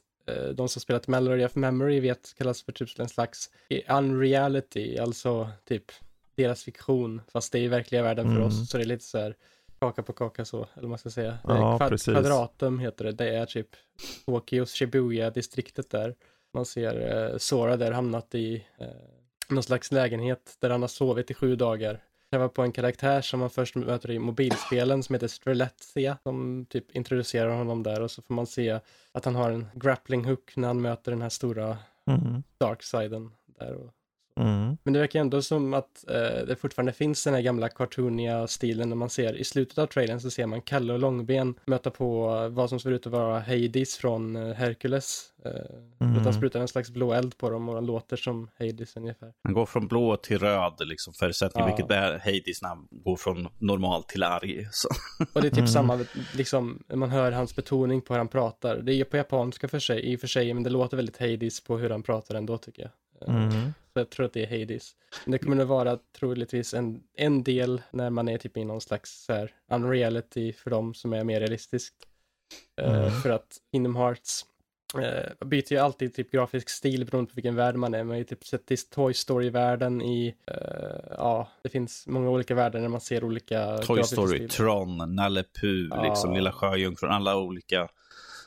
de 0.54 0.68
som 0.68 0.80
spelat 0.80 1.08
Melody 1.08 1.44
of 1.44 1.54
Memory 1.54 2.00
vet 2.00 2.34
kallas 2.38 2.62
för 2.62 2.72
typ 2.72 2.98
en 2.98 3.08
slags 3.08 3.50
unreality, 3.88 4.98
alltså 4.98 5.50
typ 5.64 5.84
deras 6.36 6.64
fiktion, 6.64 7.20
fast 7.32 7.52
det 7.52 7.58
är 7.58 7.62
i 7.62 7.68
verkliga 7.68 8.02
världen 8.02 8.24
för 8.26 8.32
Mm. 8.36 8.46
oss. 8.46 8.70
Så 8.70 8.76
det 8.76 8.82
är 8.82 8.86
lite 8.86 9.04
så 9.04 9.18
här 9.18 9.34
kaka 9.80 10.02
på 10.02 10.12
kaka 10.12 10.44
så, 10.44 10.56
eller 10.56 10.68
vad 10.82 10.88
man 10.88 10.98
ska 10.98 11.10
säga. 11.10 11.38
Ja, 11.44 11.56
Eh, 11.56 11.76
Kvad- 11.78 11.88
precis. 11.88 12.12
Kvadratum 12.14 12.78
heter 12.78 13.04
det, 13.04 13.12
det 13.12 13.28
är 13.36 13.46
typ 13.46 13.68
Tokyos 14.26 14.72
Shibuya-distriktet 14.74 15.90
där. 15.90 16.14
Man 16.54 16.64
ser 16.66 17.30
eh, 17.32 17.38
Sora 17.38 17.76
där 17.76 17.92
hamnat 17.92 18.34
i 18.34 18.64
eh, 18.78 18.86
någon 19.48 19.62
slags 19.62 19.92
lägenhet 19.92 20.56
där 20.58 20.70
han 20.70 20.80
har 20.80 20.88
sovit 20.88 21.30
i 21.30 21.34
sju 21.34 21.56
dagar. 21.56 22.02
Träffar 22.30 22.48
på 22.48 22.62
en 22.62 22.72
karaktär 22.72 23.20
som 23.20 23.40
man 23.40 23.50
först 23.50 23.74
möter 23.74 24.10
i 24.10 24.18
mobilspelen 24.18 25.02
som 25.02 25.14
heter 25.14 25.28
Streletsia 25.28 26.18
som 26.22 26.66
typ 26.68 26.96
introducerar 26.96 27.56
honom 27.56 27.82
där 27.82 28.00
och 28.00 28.10
så 28.10 28.22
får 28.22 28.34
man 28.34 28.46
se 28.46 28.80
att 29.12 29.24
han 29.24 29.34
har 29.34 29.50
en 29.50 29.68
grappling 29.74 30.24
hook 30.24 30.56
när 30.56 30.68
han 30.68 30.80
möter 30.80 31.12
den 31.12 31.22
här 31.22 31.28
stora 31.28 31.78
Mm. 32.08 32.42
darksiden 32.58 33.30
där. 33.46 33.74
Och... 33.74 33.92
Mm. 34.38 34.76
Men 34.82 34.92
det 34.94 35.00
verkar 35.00 35.20
ändå 35.20 35.42
som 35.42 35.74
att 35.74 36.04
eh, 36.10 36.46
det 36.46 36.56
fortfarande 36.60 36.92
finns 36.92 37.24
den 37.24 37.34
här 37.34 37.40
gamla 37.40 37.68
cartooniga 37.68 38.46
stilen 38.46 38.88
när 38.88 38.96
man 38.96 39.10
ser 39.10 39.34
i 39.36 39.44
slutet 39.44 39.78
av 39.78 39.86
trailern 39.86 40.20
så 40.20 40.30
ser 40.30 40.46
man 40.46 40.62
Kalle 40.62 40.92
och 40.92 40.98
Långben 40.98 41.54
möta 41.66 41.90
på 41.90 42.28
vad 42.48 42.68
som 42.68 42.80
ser 42.80 42.90
ut 42.90 43.06
att 43.06 43.12
vara 43.12 43.40
Hades 43.40 43.96
från 43.96 44.36
eh, 44.36 44.54
Hercules. 44.54 45.24
Eh, 45.44 45.52
Mm. 46.00 46.20
Utan 46.20 46.34
sprutar 46.34 46.60
en 46.60 46.68
slags 46.68 46.90
blå 46.90 47.12
eld 47.12 47.38
på 47.38 47.50
dem 47.50 47.68
och 47.68 47.74
han 47.74 47.86
låter 47.86 48.16
som 48.16 48.50
Hades 48.58 48.96
ungefär. 48.96 49.32
Han 49.42 49.52
går 49.52 49.66
från 49.66 49.88
blå 49.88 50.16
till 50.16 50.38
röd, 50.38 50.72
liksom, 50.80 51.12
förutsättning, 51.14 51.64
Ja. 51.64 51.66
vilket 51.76 51.90
är 51.96 52.12
Hades 52.18 52.62
när 52.62 52.68
han 52.68 52.88
går 52.90 53.16
från 53.16 53.48
normal 53.58 54.02
till 54.04 54.22
arg. 54.22 54.68
Så. 54.72 54.88
Och 55.32 55.40
det 55.42 55.46
är 55.48 55.50
typ 55.50 55.58
Mm. 55.58 55.68
samma, 55.68 56.04
liksom, 56.36 56.82
man 56.94 57.10
hör 57.10 57.32
hans 57.32 57.56
betoning 57.56 58.00
på 58.00 58.14
hur 58.14 58.18
han 58.18 58.28
pratar. 58.28 58.76
Det 58.76 58.94
är 58.94 59.04
på 59.04 59.16
japanska 59.16 59.68
för 59.68 59.78
sig, 59.78 60.00
i 60.12 60.16
och 60.16 60.20
för 60.20 60.26
sig, 60.26 60.54
men 60.54 60.62
det 60.62 60.70
låter 60.70 60.96
väldigt 60.96 61.18
Hades 61.20 61.64
på 61.64 61.78
hur 61.78 61.90
han 61.90 62.02
pratar 62.02 62.34
ändå 62.34 62.58
tycker 62.58 62.82
jag. 62.82 62.90
Eh, 63.26 63.34
Mm. 63.34 63.72
Så 63.92 64.00
jag 64.00 64.10
tror 64.10 64.26
att 64.26 64.32
det 64.32 64.42
är 64.52 64.60
Hades. 64.60 64.90
Men 65.24 65.32
det 65.32 65.38
kommer 65.38 65.56
nog 65.56 65.66
vara 65.68 65.98
troligtvis 66.18 66.74
en, 66.74 67.00
en 67.16 67.42
del 67.42 67.82
när 67.90 68.10
man 68.10 68.28
är 68.28 68.38
typ 68.38 68.56
i 68.56 68.64
någon 68.64 68.80
slags 68.80 69.24
så 69.24 69.32
här, 69.32 69.52
unreality 69.72 70.52
för 70.52 70.70
dem 70.70 70.94
som 70.94 71.12
är 71.12 71.24
mer 71.24 71.40
realistiskt. 71.40 71.94
Eh, 72.80 72.94
Mm. 72.98 73.10
för 73.20 73.30
att 73.30 73.56
Kingdom 73.72 73.96
Hearts 73.96 74.44
eh, 75.02 75.46
byter 75.46 75.72
ju 75.72 75.78
alltid 75.78 76.14
typ 76.14 76.30
grafisk 76.32 76.68
stil 76.68 77.04
beroende 77.06 77.30
på 77.30 77.34
vilken 77.34 77.54
värld 77.56 77.74
man 77.76 77.94
är. 77.94 77.98
Man 78.04 78.10
har 78.10 78.16
ju 78.18 78.24
typ 78.24 78.44
sett 78.44 78.70
i 78.70 78.76
Toy 78.76 79.14
Story-världen 79.14 80.02
i, 80.02 80.34
eh, 80.46 80.56
ja, 81.16 81.48
det 81.62 81.68
finns 81.68 82.06
många 82.06 82.30
olika 82.30 82.54
världar 82.54 82.80
när 82.80 82.88
man 82.88 83.00
ser 83.00 83.24
olika 83.24 83.78
Toy 83.78 84.02
Story, 84.04 84.28
stilar. 84.34 84.48
Tron, 84.48 85.14
Nalle 85.14 85.44
Puh, 85.60 85.88
Ja. 85.90 86.02
liksom 86.02 86.34
Lilla 86.34 86.52
Sjöjungfrun, 86.52 87.10
alla 87.10 87.36
olika 87.36 87.88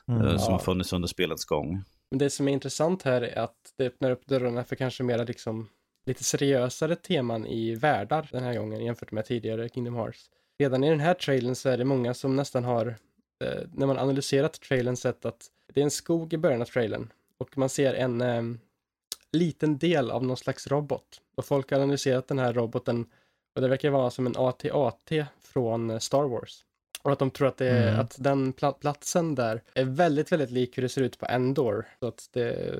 Mm. 0.08 0.22
som 0.40 0.46
Ja. 0.46 0.52
har 0.52 0.60
funnits 0.60 0.94
under 0.94 1.08
spelets 1.08 1.46
gång. 1.46 1.84
Men 2.12 2.18
det 2.18 2.30
som 2.30 2.48
är 2.48 2.52
intressant 2.52 3.04
här 3.04 3.22
är 3.22 3.40
att 3.40 3.74
det 3.78 3.86
öppnar 3.86 4.12
upp 4.12 4.26
dörrarna 4.26 4.64
för 4.64 4.76
kanske 4.76 5.04
mera 5.04 5.24
liksom 5.24 5.70
lite 6.06 6.24
seriösare 6.24 6.96
teman 6.96 7.46
i 7.46 7.76
världar 7.76 8.30
den 8.32 8.44
här 8.44 8.58
gången 8.58 8.86
jämfört 8.86 9.12
med 9.12 9.26
tidigare 9.26 9.70
Kingdom 9.70 9.96
Hearts. 9.96 10.30
Redan 10.60 10.84
i 10.84 10.90
den 10.90 11.00
här 11.00 11.14
trailern 11.14 11.56
så 11.56 11.70
är 11.70 11.78
det 11.78 11.86
många 11.86 12.14
som 12.14 12.36
nästan 12.36 12.64
har, 12.64 12.88
eh, 13.44 13.62
när 13.74 13.88
man 13.88 14.00
analyserat 14.00 14.62
trailern, 14.62 14.96
sett 14.96 15.26
att 15.26 15.48
det 15.74 15.80
är 15.80 15.84
en 15.84 15.92
skog 15.92 16.34
i 16.34 16.38
början 16.38 16.62
av 16.62 16.66
trailern 16.66 17.12
och 17.38 17.58
man 17.58 17.70
ser 17.70 17.94
en 17.94 18.22
eh, 18.22 18.44
liten 19.32 19.78
del 19.78 20.12
av 20.12 20.24
någon 20.24 20.38
slags 20.38 20.68
robot. 20.68 21.22
Och 21.36 21.46
folk 21.46 21.72
har 21.72 21.78
analyserat 21.78 22.28
den 22.28 22.40
här 22.40 22.54
roboten 22.54 23.06
och 23.56 23.62
det 23.62 23.68
verkar 23.68 23.90
vara 23.90 24.10
som 24.10 24.26
en 24.26 24.38
AT-AT 24.38 25.26
från 25.42 25.90
eh, 25.90 26.00
Star 26.00 26.24
Wars. 26.24 26.66
Och 27.02 27.12
att 27.12 27.20
de 27.20 27.32
tror 27.32 27.48
att, 27.48 27.58
det 27.58 27.70
Mm. 27.70 28.00
att 28.00 28.16
den 28.20 28.54
pla- 28.54 28.80
platsen 28.80 29.36
där 29.36 29.62
är 29.74 29.86
väldigt, 29.86 30.32
väldigt 30.32 30.52
lik 30.52 30.78
hur 30.78 30.84
det 30.84 30.90
ser 30.90 31.02
ut 31.02 31.20
på 31.20 31.26
Endor. 31.26 31.86
Så 32.00 32.08
att 32.08 32.30
det... 32.34 32.78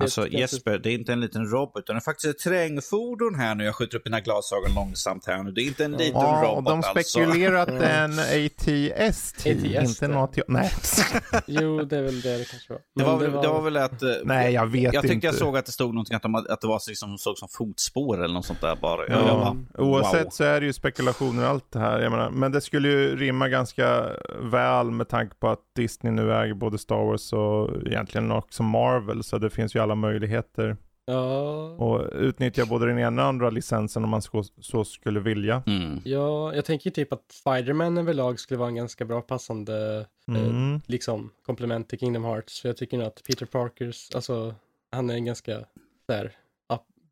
Alltså 0.00 0.20
ganska- 0.20 0.38
Jesper, 0.38 0.78
det 0.78 0.90
är 0.90 0.94
inte 0.94 1.12
en 1.12 1.20
liten 1.20 1.44
robot, 1.50 1.82
utan 1.82 1.96
det 1.96 1.98
är 1.98 2.04
faktiskt 2.04 2.34
ett 2.34 2.38
terrängfordon 2.38 3.34
här 3.34 3.54
nu. 3.54 3.64
Jag 3.64 3.74
skjuter 3.74 3.98
upp 3.98 4.04
mina 4.04 4.20
glasögon 4.20 4.74
långsamt 4.74 5.26
här 5.26 5.42
nu. 5.42 5.50
Det 5.50 5.60
är 5.60 5.66
inte 5.66 5.84
en 5.84 5.92
liten 5.92 6.12
Ja, 6.14 6.38
och 6.40 6.56
robot 6.56 6.64
de 6.66 6.76
alltså. 6.78 6.90
spekulerar 7.18 7.54
att 7.54 7.68
det 7.68 7.86
är 7.86 8.04
en 8.04 8.18
ATST, 8.18 9.36
ATS, 9.46 9.46
inte 9.46 10.04
en 10.04 10.10
det. 10.10 10.18
AT... 10.18 10.38
Nej. 10.48 10.70
Jo, 11.46 11.84
det 11.84 11.96
är 11.96 12.02
väl 12.02 12.20
det 12.20 12.38
det 12.38 12.44
kanske 12.50 12.72
var. 12.72 12.80
Det 12.94 13.04
var, 13.04 13.16
väl, 13.18 13.30
det 13.32 13.48
var 13.48 13.62
väl 13.62 13.76
att... 13.76 14.02
eh, 14.02 14.08
Nej, 14.24 14.52
jag 14.54 14.66
vet 14.66 14.82
jag 14.94 15.02
tyckte 15.02 15.14
inte. 15.14 15.26
jag 15.26 15.34
såg 15.34 15.56
att 15.56 15.66
det 15.66 15.72
stod 15.72 15.94
någonting 15.94 16.16
att, 16.16 16.22
de, 16.22 16.34
att 16.34 16.60
det 16.60 16.66
var 16.66 16.80
liksom, 16.88 17.18
såg 17.18 17.38
som 17.38 17.48
fotspår 17.48 18.24
eller 18.24 18.34
något 18.34 18.44
sånt 18.46 18.60
där 18.60 18.76
bara. 18.76 19.06
Jag, 19.08 19.18
Ja. 19.20 19.26
jag 19.28 19.38
bara, 19.38 19.84
Oavsett 19.84 20.24
wow. 20.24 20.30
så 20.30 20.44
är 20.44 20.60
det 20.60 20.66
ju 20.66 20.72
spekulationer 20.72 21.44
allt 21.44 21.72
det 21.72 21.78
här. 21.78 22.00
Jag 22.00 22.10
menar, 22.10 22.30
men 22.30 22.52
det 22.52 22.60
skulle 22.60 22.88
ju 22.88 23.16
rimma 23.16 23.48
ganska 23.48 24.06
väl 24.42 24.90
med 24.90 25.08
tanke 25.08 25.34
på 25.36 25.48
att 25.48 25.58
Disney 25.76 26.12
nu 26.12 26.34
äger 26.34 26.54
både 26.54 26.78
Star 26.78 27.04
Wars 27.04 27.32
och 27.32 27.86
egentligen 27.86 28.32
också 28.32 28.62
Marvel. 28.62 29.22
Så 29.24 29.38
det 29.38 29.50
finns 29.58 29.76
ju 29.76 29.80
alla 29.80 29.94
möjligheter 29.94 30.76
Ja, 31.06 31.68
och 31.68 32.08
utnyttja 32.12 32.66
både 32.66 32.86
den 32.86 32.98
ena 32.98 33.22
och 33.22 33.28
andra 33.28 33.50
licensen 33.50 34.04
om 34.04 34.10
man 34.10 34.22
så, 34.22 34.44
så 34.60 34.84
skulle 34.84 35.20
vilja. 35.20 35.62
Mm. 35.66 36.00
ja, 36.04 36.54
jag 36.54 36.64
tänker 36.64 36.90
typ 36.90 37.12
att 37.12 37.32
Spiderman 37.32 37.98
överlag 37.98 38.40
skulle 38.40 38.58
vara 38.58 38.68
en 38.68 38.74
ganska 38.74 39.04
bra 39.04 39.20
passande 39.20 40.06
Mm. 40.28 40.80
liksom 40.86 41.30
komplement 41.46 41.88
till 41.88 41.98
Kingdom 41.98 42.24
Hearts. 42.24 42.60
För 42.60 42.68
jag 42.68 42.76
tycker 42.76 42.96
nog 42.98 43.06
att 43.06 43.22
Peter 43.24 43.46
Parkers, 43.46 44.14
alltså 44.14 44.54
han 44.92 45.10
är 45.10 45.14
en 45.14 45.24
ganska 45.24 45.64
där, 46.08 46.32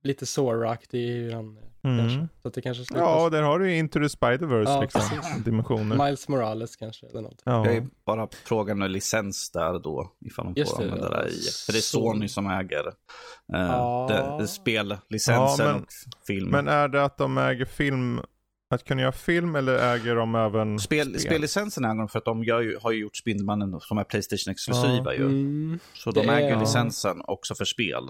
lite 0.06 0.26
Sora-aktig 0.26 1.06
hur 1.08 1.32
han 1.32 1.56
är 1.56 1.62
kanske. 1.82 2.16
Mm. 2.16 2.28
Så 2.42 2.48
att 2.48 2.54
det 2.54 2.62
kanske 2.62 2.84
skulle 2.84 3.00
Ja, 3.00 3.30
där 3.30 3.42
har 3.42 3.58
du 3.58 3.70
ju 3.70 3.78
Into 3.78 3.98
the 3.98 4.04
Spider-Verse 4.06 4.64
Ja, 4.70 4.80
liksom, 4.80 5.42
dimensioner. 5.44 6.04
Miles 6.04 6.28
Morales 6.28 6.76
kanske 6.76 7.06
eller 7.06 7.20
något. 7.22 7.42
Ja. 7.44 7.62
Det 7.66 7.76
är 7.76 7.86
bara 8.06 8.28
frågan 8.44 8.78
med 8.78 8.90
licens 8.90 9.50
där 9.50 9.78
då, 9.78 10.12
ifall 10.26 10.44
de 10.44 10.60
Just 10.60 10.72
får 10.76 10.82
det, 10.82 10.92
använda 10.92 11.16
ja. 11.16 11.22
det 11.22 11.28
i. 11.30 11.40
För 11.66 11.72
det 11.72 11.78
är 11.78 11.80
Sony 11.80 12.28
som 12.28 12.46
äger 12.46 12.86
eh, 12.86 12.92
Ja. 13.60 14.06
det, 14.38 14.42
det 14.42 14.48
spellicensen 14.48 15.66
Ja, 15.66 15.72
men- 15.72 15.82
och 15.82 15.88
film. 16.26 16.50
Men 16.50 16.68
är 16.68 16.88
det 16.88 17.04
att 17.04 17.18
de 17.18 17.38
äger 17.38 17.64
film, 17.64 18.20
att 18.70 18.84
kunna 18.84 19.02
göra 19.02 19.12
film 19.12 19.56
eller 19.56 19.94
äger 19.94 20.14
de 20.16 20.34
även 20.34 20.78
Spel, 20.78 21.18
spellicensen 21.20 21.84
äger 21.84 21.94
de 21.98 22.08
för 22.08 22.18
att 22.18 22.25
de 22.25 22.44
gör 22.44 22.60
ju, 22.60 22.78
har 22.82 22.92
ju 22.92 23.00
gjort 23.00 23.16
Spindelmannen 23.16 23.80
som 23.80 23.98
är 23.98 24.04
Playstation-exklusiva 24.04 25.14
ju. 25.14 25.22
Mm, 25.25 25.78
Så 25.94 26.10
de 26.10 26.26
det 26.26 26.32
är- 26.32 26.38
äger 26.40 26.60
licensen 26.60 27.22
också 27.25 27.54
för 27.54 27.64
spel. 27.64 28.02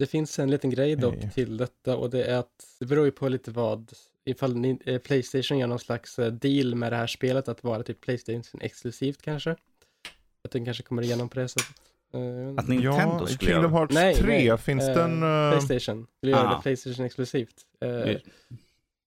Det 0.00 0.06
finns 0.06 0.38
en 0.38 0.50
liten 0.50 0.70
grej 0.70 0.96
dock 0.96 1.14
Okej. 1.16 1.30
till 1.34 1.56
detta 1.56 1.96
och 1.96 2.10
det 2.10 2.24
är 2.24 2.38
att 2.38 2.64
det 2.80 2.86
beror 2.86 3.04
ju 3.04 3.10
på 3.10 3.28
lite 3.28 3.50
vad 3.50 3.92
ifall 4.24 4.56
ni, 4.56 4.78
eh, 4.86 4.98
Playstation 4.98 5.58
gör 5.58 5.66
någon 5.66 5.78
slags 5.78 6.18
eh, 6.18 6.32
deal 6.32 6.74
med 6.74 6.92
det 6.92 6.96
här 6.96 7.06
spelet 7.06 7.48
att 7.48 7.64
vara 7.64 7.82
typ 7.82 8.00
Playstation 8.00 8.60
exklusivt 8.60 9.22
kanske. 9.22 9.50
Att 10.44 10.50
den 10.50 10.64
kanske 10.64 10.82
kommer 10.82 11.02
igenom 11.02 11.28
på 11.28 11.38
det 11.38 11.48
sättet. 11.48 11.76
Eh, 12.14 12.20
Att 12.56 12.68
Nintendo 12.68 13.18
Ja, 13.20 13.26
skulle 13.26 13.52
Kingdom 13.52 13.72
Hearts 13.72 13.94
Nej, 13.94 14.14
3, 14.14 14.26
nej, 14.48 14.58
finns 14.58 14.82
eh, 14.84 14.94
den... 14.94 15.22
eh, 15.22 15.50
Playstation. 15.58 16.06
Vill 16.22 16.30
göra 16.30 16.48
Ah. 16.48 16.56
det 16.56 16.62
Playstation 16.62 17.06
exklusivt. 17.06 17.54
Det. 17.80 18.20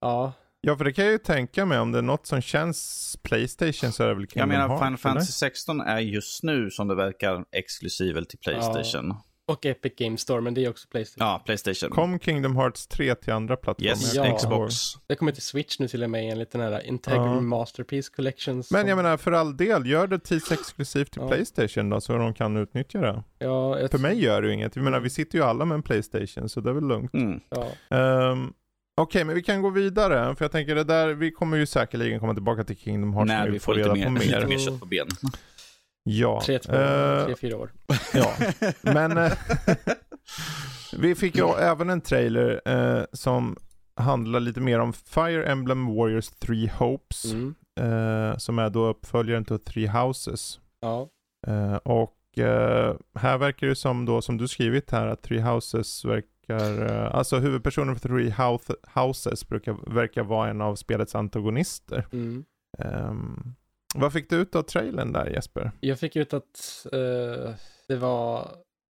ja, 0.01 0.33
Ja, 0.65 0.77
för 0.77 0.85
det 0.85 0.93
kan 0.93 1.05
jag 1.05 1.11
ju 1.11 1.17
tänka 1.17 1.65
mig. 1.65 1.79
Om 1.79 1.91
det 1.91 1.97
är 1.97 2.01
något 2.01 2.27
som 2.27 2.41
känns 2.41 3.17
Playstation 3.23 3.91
så 3.91 4.03
är 4.03 4.07
det 4.07 4.13
väl 4.13 4.23
Jag 4.23 4.29
Kingdom 4.31 4.49
menar, 4.49 4.67
Hearts, 4.67 4.79
Final? 4.81 4.97
Fantasy 4.97 5.31
16 5.31 5.81
är 5.81 5.99
just 5.99 6.43
nu 6.43 6.69
som 6.71 6.87
det 6.87 6.95
verkar 6.95 7.45
exklusiv 7.51 8.23
till 8.23 8.39
Playstation. 8.39 9.13
Och 9.47 9.65
Epic 9.65 9.93
Game 9.97 10.17
Store, 10.17 10.41
men 10.41 10.53
det 10.53 10.65
är 10.65 10.69
också 10.69 10.87
Playstation. 10.91 11.27
Ja, 11.27 11.41
Playstation. 11.45 11.89
Kom 11.89 12.19
Kingdom 12.19 12.55
Hearts 12.55 12.87
3 12.87 13.15
till 13.15 13.33
andra 13.33 13.55
plattformar? 13.57 13.89
yes, 13.89 14.13
Ja. 14.15 14.37
Xbox. 14.37 14.75
Det 15.07 15.15
kommer 15.15 15.31
till 15.31 15.41
Switch 15.41 15.79
nu 15.79 15.87
till 15.87 16.03
och 16.03 16.09
med 16.09 16.31
enligt 16.31 16.51
den 16.51 16.61
här 16.61 16.85
Integral 16.87 17.35
Ja. 17.35 17.41
Masterpiece 17.41 18.09
Collection. 18.09 18.63
Men 18.71 18.87
jag 18.87 18.95
menar, 18.95 19.17
för 19.17 19.31
all 19.31 19.57
del, 19.57 19.85
gör 19.87 20.07
det 20.07 20.19
tidsexklusivt 20.19 21.11
till 21.11 21.21
Ja. 21.21 21.27
Playstation 21.27 21.89
då, 21.89 22.01
så 22.01 22.17
de 22.17 22.33
kan 22.33 22.57
utnyttja 22.57 23.01
det. 23.01 23.23
ja, 23.39 23.79
jag 23.79 23.91
För 23.91 23.97
mig 23.97 24.23
gör 24.23 24.41
det 24.41 24.47
ju 24.47 24.53
inget. 24.53 24.75
Jag 24.75 24.83
menar, 24.83 24.99
vi 24.99 25.09
sitter 25.09 25.37
ju 25.37 25.43
alla 25.43 25.65
med 25.65 25.75
en 25.75 25.83
Playstation, 25.83 26.49
så 26.49 26.61
det 26.61 26.69
är 26.69 26.73
väl 26.73 26.87
lugnt. 26.87 27.13
Mm. 27.13 27.39
Ja, 27.49 27.97
Ehm, 27.97 28.53
Okej, 29.01 29.23
men 29.23 29.35
vi 29.35 29.43
kan 29.43 29.61
gå 29.61 29.69
vidare, 29.69 30.35
för 30.35 30.45
jag 30.45 30.51
tänker 30.51 30.75
det 30.75 30.83
där, 30.83 31.07
vi 31.13 31.31
kommer 31.31 31.57
ju 31.57 31.65
säkerligen 31.65 32.19
komma 32.19 32.33
tillbaka 32.33 32.63
till 32.63 32.77
Kingdom 32.77 33.13
Hearts 33.13 33.27
När 33.27 33.43
när 33.45 33.51
vi 33.51 33.59
får 33.59 33.75
lite 33.75 33.89
mer, 33.93 34.09
lite 34.19 34.47
mer 34.47 34.57
kött 34.57 34.79
på 34.79 34.85
ben. 34.85 35.07
Ja. 36.03 36.41
tre, 36.45 36.59
två, 36.59 36.73
Eh, 36.73 37.25
tre, 37.25 37.35
fyra 37.35 37.57
år. 37.57 37.71
ja. 38.13 38.33
Men 38.81 39.17
eh, 39.17 39.31
vi 40.97 41.15
fick 41.15 41.35
ju 41.35 41.49
även 41.59 41.89
en 41.89 42.01
trailer 42.01 42.61
eh, 42.65 43.03
som 43.13 43.57
handlar 43.95 44.39
lite 44.39 44.59
mer 44.61 44.79
om 44.79 44.93
Fire 44.93 45.45
Emblem 45.45 45.95
Warriors 45.95 46.29
3 46.29 46.69
Hopes, 46.77 47.25
Mm. 47.33 47.55
eh, 47.79 48.37
som 48.37 48.59
är 48.59 48.69
då 48.69 48.85
uppföljaren 48.87 49.45
till 49.45 49.59
Three 49.59 49.87
Houses. 49.87 50.59
Ja, 50.81 51.09
och 51.83 52.17
här 53.15 53.37
verkar 53.37 53.67
det 53.67 53.75
som 53.75 54.05
då, 54.05 54.21
som 54.21 54.37
du 54.37 54.47
skrivit 54.47 54.91
här, 54.91 55.07
att 55.07 55.21
Three 55.21 55.39
Houses 55.41 56.05
verkar, 56.05 56.87
alltså 57.05 57.39
huvudpersonen 57.39 57.95
för 57.95 58.09
Three 58.09 58.29
House, 58.29 58.75
Houses 58.95 59.47
brukar, 59.47 59.93
verkar 59.93 60.23
vara 60.23 60.49
en 60.49 60.61
av 60.61 60.75
spelets 60.75 61.15
antagonister. 61.15 62.07
mm. 62.11 62.45
Ehm, 62.79 63.55
vad 63.93 64.13
fick 64.13 64.29
du 64.29 64.35
ut 64.35 64.55
av 64.55 64.63
trailern 64.63 65.11
där 65.13 65.25
Jesper? 65.29 65.71
Jag 65.79 65.99
fick 65.99 66.15
ut 66.15 66.33
att 66.33 66.85
eh, 66.91 67.53
det 67.87 67.95
var, 67.95 68.55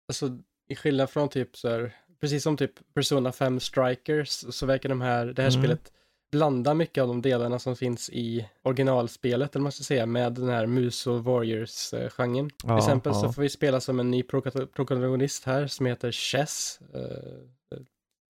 alltså 0.10 0.38
i 0.70 0.76
skillnad 0.76 1.10
från 1.10 1.30
typ 1.30 1.58
så 1.58 1.70
här, 1.70 1.96
precis 2.22 2.44
som 2.44 2.58
typ 2.58 2.72
Persona 2.94 3.32
5 3.32 3.60
Strikers, 3.60 4.30
så 4.30 4.66
verkar 4.66 4.90
de 4.90 5.02
här, 5.02 5.26
det 5.26 5.42
här 5.42 5.50
Mm. 5.50 5.62
spelet 5.62 5.92
blanda 6.32 6.74
mycket 6.74 7.02
av 7.02 7.08
de 7.08 7.22
delarna 7.22 7.60
som 7.60 7.76
finns 7.76 8.10
i 8.10 8.50
originalspelet, 8.64 9.56
eller 9.56 9.64
man 9.64 9.72
ska 9.72 9.84
säga, 9.84 10.06
med 10.06 10.34
den 10.34 10.50
här 10.50 10.66
Mus 10.66 11.08
och 11.08 11.24
Warriors-genren. 11.24 12.50
Till 12.50 12.58
Ja, 12.70 12.78
exempel 12.78 13.12
ja. 13.16 13.22
så 13.22 13.34
får 13.34 13.42
vi 13.42 13.50
spela 13.50 13.80
som 13.82 14.00
en 14.00 14.12
ny 14.12 14.22
prota- 14.24 14.66
protagonist 14.66 15.44
här 15.44 15.68
som 15.68 15.86
heter 15.86 16.12
Chess, 16.12 16.80
eh, 16.94 17.78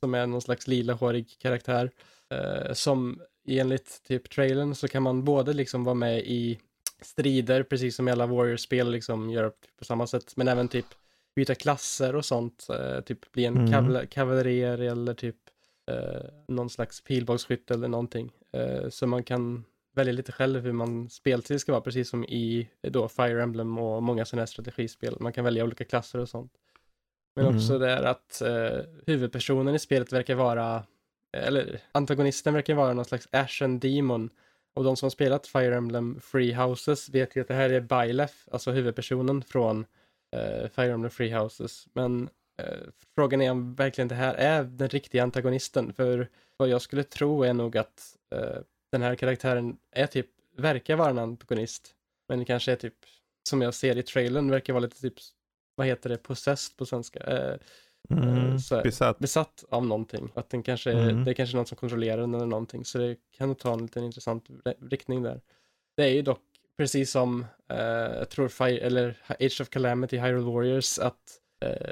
som 0.04 0.14
är 0.14 0.28
någon 0.28 0.42
slags 0.42 0.68
lilahårig 0.68 1.36
karaktär. 1.40 1.92
Eh, 2.34 2.74
som 2.74 3.22
enligt 3.48 4.02
typ 4.08 4.30
trailern 4.30 4.76
så 4.76 4.88
kan 4.88 5.04
man 5.04 5.24
både 5.24 5.54
liksom 5.54 5.84
vara 5.84 5.96
med 5.96 6.20
i 6.20 6.60
strider, 7.02 7.64
precis 7.64 7.96
som 7.96 8.08
i 8.08 8.12
alla 8.12 8.26
Warriors-spel, 8.28 8.92
liksom 8.92 9.30
göra 9.30 9.52
på 9.78 9.86
samma 9.86 10.08
sätt, 10.08 10.34
men 10.38 10.48
även 10.48 10.68
typ 10.68 10.86
byta 11.36 11.56
klasser 11.56 12.16
och 12.16 12.26
sånt, 12.26 12.68
eh, 12.70 13.02
typ 13.02 13.32
bli 13.32 13.46
en 13.46 13.58
Mm. 13.58 13.68
kaval- 13.74 14.06
kavallerer 14.08 14.78
eller 14.92 15.14
typ 15.14 15.36
eh, 15.92 16.30
någon 16.48 16.70
slags 16.70 17.02
pilbågsskytt 17.04 17.72
eller 17.72 17.88
någonting. 17.88 18.32
Eh, 18.52 18.90
så 18.90 19.08
man 19.08 19.24
kan 19.24 19.64
välja 19.96 20.14
lite 20.14 20.32
själv 20.32 20.62
hur 20.62 20.72
man 20.72 21.10
speltid 21.10 21.62
ska 21.62 21.72
vara, 21.72 21.82
precis 21.82 22.10
som 22.10 22.24
i 22.26 22.70
då 22.82 23.08
Fire 23.08 23.44
Emblem 23.44 23.78
och 23.78 24.04
många 24.04 24.26
sådana 24.26 24.42
här 24.42 24.46
strategispel. 24.48 25.18
Man 25.20 25.34
kan 25.34 25.44
välja 25.46 25.64
olika 25.64 25.84
klasser 25.84 26.20
och 26.20 26.30
sånt. 26.30 26.52
Men 27.36 27.46
Mm. 27.46 27.58
också 27.58 27.80
det 27.80 27.90
är 27.92 28.04
att 28.04 28.42
eh, 28.42 28.80
huvudpersonen 29.06 29.76
i 29.76 29.80
spelet 29.80 30.14
verkar 30.14 30.36
vara, 30.36 30.84
eller 31.38 31.82
antagonisten 31.92 32.54
verkar 32.54 32.74
vara 32.74 32.94
någon 32.94 33.06
slags 33.06 33.28
Ashen 33.32 33.80
Demon. 33.80 34.30
Och 34.74 34.84
de 34.84 34.96
som 34.96 35.06
har 35.06 35.10
spelat 35.10 35.48
Fire 35.48 35.76
Emblem 35.76 36.20
Free 36.22 36.54
Houses 36.54 37.10
vet 37.10 37.36
ju 37.36 37.42
att 37.42 37.48
det 37.48 37.54
här 37.54 37.70
är 37.70 37.82
Bylef, 37.82 38.48
alltså 38.52 38.72
huvudpersonen 38.72 39.42
från 39.42 39.86
eh, 40.36 40.70
Fire 40.70 40.92
Emblem 40.92 41.12
Free 41.12 41.34
Houses. 41.34 41.88
Men 41.94 42.30
eh, 42.62 42.78
frågan 43.16 43.42
är 43.42 43.52
om 43.52 43.76
verkligen 43.76 44.08
det 44.08 44.16
här 44.16 44.34
är 44.34 44.64
den 44.64 44.90
riktiga 44.90 45.24
antagonisten. 45.24 45.94
För 45.94 46.30
vad 46.58 46.70
jag 46.70 46.82
skulle 46.82 47.04
tro 47.04 47.44
är 47.44 47.54
nog 47.54 47.78
att 47.78 48.18
eh, 48.36 48.62
den 48.92 49.02
här 49.02 49.16
karaktären 49.16 49.78
är 49.92 50.08
typ, 50.08 50.28
verkar 50.58 50.96
vara 50.96 51.10
en 51.10 51.20
antagonist. 51.20 51.96
Men 52.30 52.40
det 52.40 52.46
kanske 52.46 52.72
är 52.72 52.76
typ, 52.76 52.98
som 53.50 53.62
jag 53.62 53.74
ser 53.74 53.98
i 53.98 54.04
trailern, 54.04 54.52
verkar 54.52 54.74
vara 54.74 54.84
lite 54.84 55.02
typ, 55.02 55.14
vad 55.76 55.88
heter 55.88 56.10
det, 56.10 56.18
possessed 56.18 56.78
på 56.78 56.86
svenska? 56.86 57.20
Eh, 57.20 57.58
Eh, 58.10 58.18
Mm, 58.18 58.60
så 58.60 58.76
här. 58.76 58.84
besatt. 58.84 59.20
besatt 59.20 59.64
av 59.70 59.86
någonting. 59.86 60.32
Att 60.36 60.50
den 60.50 60.64
kanske, 60.64 60.92
Mm. 60.92 61.24
det 61.24 61.32
är 61.32 61.34
kanske 61.34 61.56
någon 61.58 61.66
som 61.66 61.78
kontrollerar 61.78 62.18
den 62.22 62.34
eller 62.36 62.46
någonting. 62.46 62.86
Så 62.86 62.98
det 62.98 63.16
kan 63.38 63.56
ta 63.56 63.74
en 63.74 63.82
liten 63.82 64.04
intressant 64.04 64.46
re- 64.66 64.90
riktning 64.90 65.24
där. 65.24 65.42
Det 65.98 66.04
är 66.04 66.14
ju 66.14 66.22
dock 66.22 66.42
precis 66.78 67.12
som, 67.12 67.46
eh, 67.70 67.78
jag 68.18 68.30
tror, 68.30 68.48
Fire, 68.48 68.78
eller 68.80 69.18
Age 69.40 69.62
of 69.62 69.70
Calamity, 69.70 70.18
Hyrule 70.18 70.46
Warriors, 70.52 71.00
att 71.00 71.40
eh, 71.60 71.90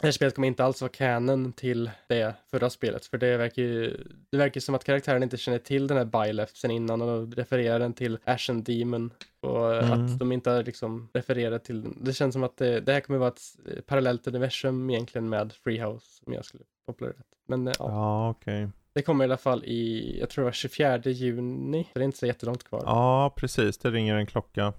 det 0.00 0.06
här 0.06 0.12
spelet 0.12 0.34
kommer 0.34 0.48
inte 0.48 0.64
alls 0.64 0.80
vara 0.80 0.92
canon 0.92 1.52
till 1.52 1.90
det 2.08 2.34
förra 2.50 2.70
spelet. 2.70 3.06
För 3.06 3.18
det 3.18 3.36
verkar 3.36 3.62
ju, 3.62 3.96
det 4.30 4.36
verkar 4.36 4.60
som 4.60 4.74
att 4.74 4.84
karaktären 4.84 5.22
inte 5.22 5.36
känner 5.36 5.58
till 5.58 5.86
den 5.86 5.96
här 5.96 6.04
Bylef 6.04 6.50
sen 6.56 6.70
innan 6.70 7.02
och 7.02 7.32
refererar 7.34 7.78
den 7.78 7.92
till 7.92 8.18
Ashen 8.24 8.64
Demon. 8.64 9.10
Och 9.40 9.74
Mm. 9.76 9.92
att 9.92 10.18
de 10.18 10.32
inte 10.32 10.50
har 10.50 10.62
liksom 10.62 11.08
refererat 11.14 11.64
till 11.64 11.82
den. 11.82 11.98
Det 12.04 12.12
känns 12.12 12.32
som 12.32 12.44
att 12.44 12.56
det, 12.56 12.80
det 12.80 12.92
här 12.92 13.00
kommer 13.00 13.18
vara 13.18 13.28
ett 13.28 13.86
parallellt 13.86 14.26
universum 14.26 14.90
egentligen 14.90 15.28
med 15.28 15.52
Freehouse, 15.52 16.06
som 16.24 16.32
jag 16.32 16.44
skulle 16.44 16.64
koppla 16.86 17.06
det 17.06 17.12
rätt. 17.12 17.26
Men 17.48 17.68
eh, 17.68 17.74
ja, 17.78 17.84
Ja, 17.90 18.30
okej. 18.30 18.68
det 18.92 19.02
kommer 19.02 19.24
i 19.24 19.26
alla 19.26 19.36
fall 19.36 19.64
i, 19.64 20.16
jag 20.20 20.30
tror 20.30 20.42
det 20.42 20.46
var 20.46 20.52
24 20.52 20.98
juni, 21.04 21.84
så 21.84 21.98
det 21.98 22.02
är 22.02 22.04
inte 22.04 22.18
så 22.18 22.26
jättelångt 22.26 22.64
kvar. 22.64 22.82
Ja, 22.84 23.34
precis. 23.36 23.78
Det 23.78 23.90
ringer 23.90 24.14
en 24.16 24.26
klocka. 24.26 24.72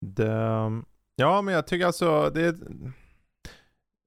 Det... 0.00 0.32
Ja, 1.16 1.42
men 1.42 1.54
jag 1.54 1.66
tycker 1.66 1.86
alltså 1.86 2.30
det. 2.30 2.56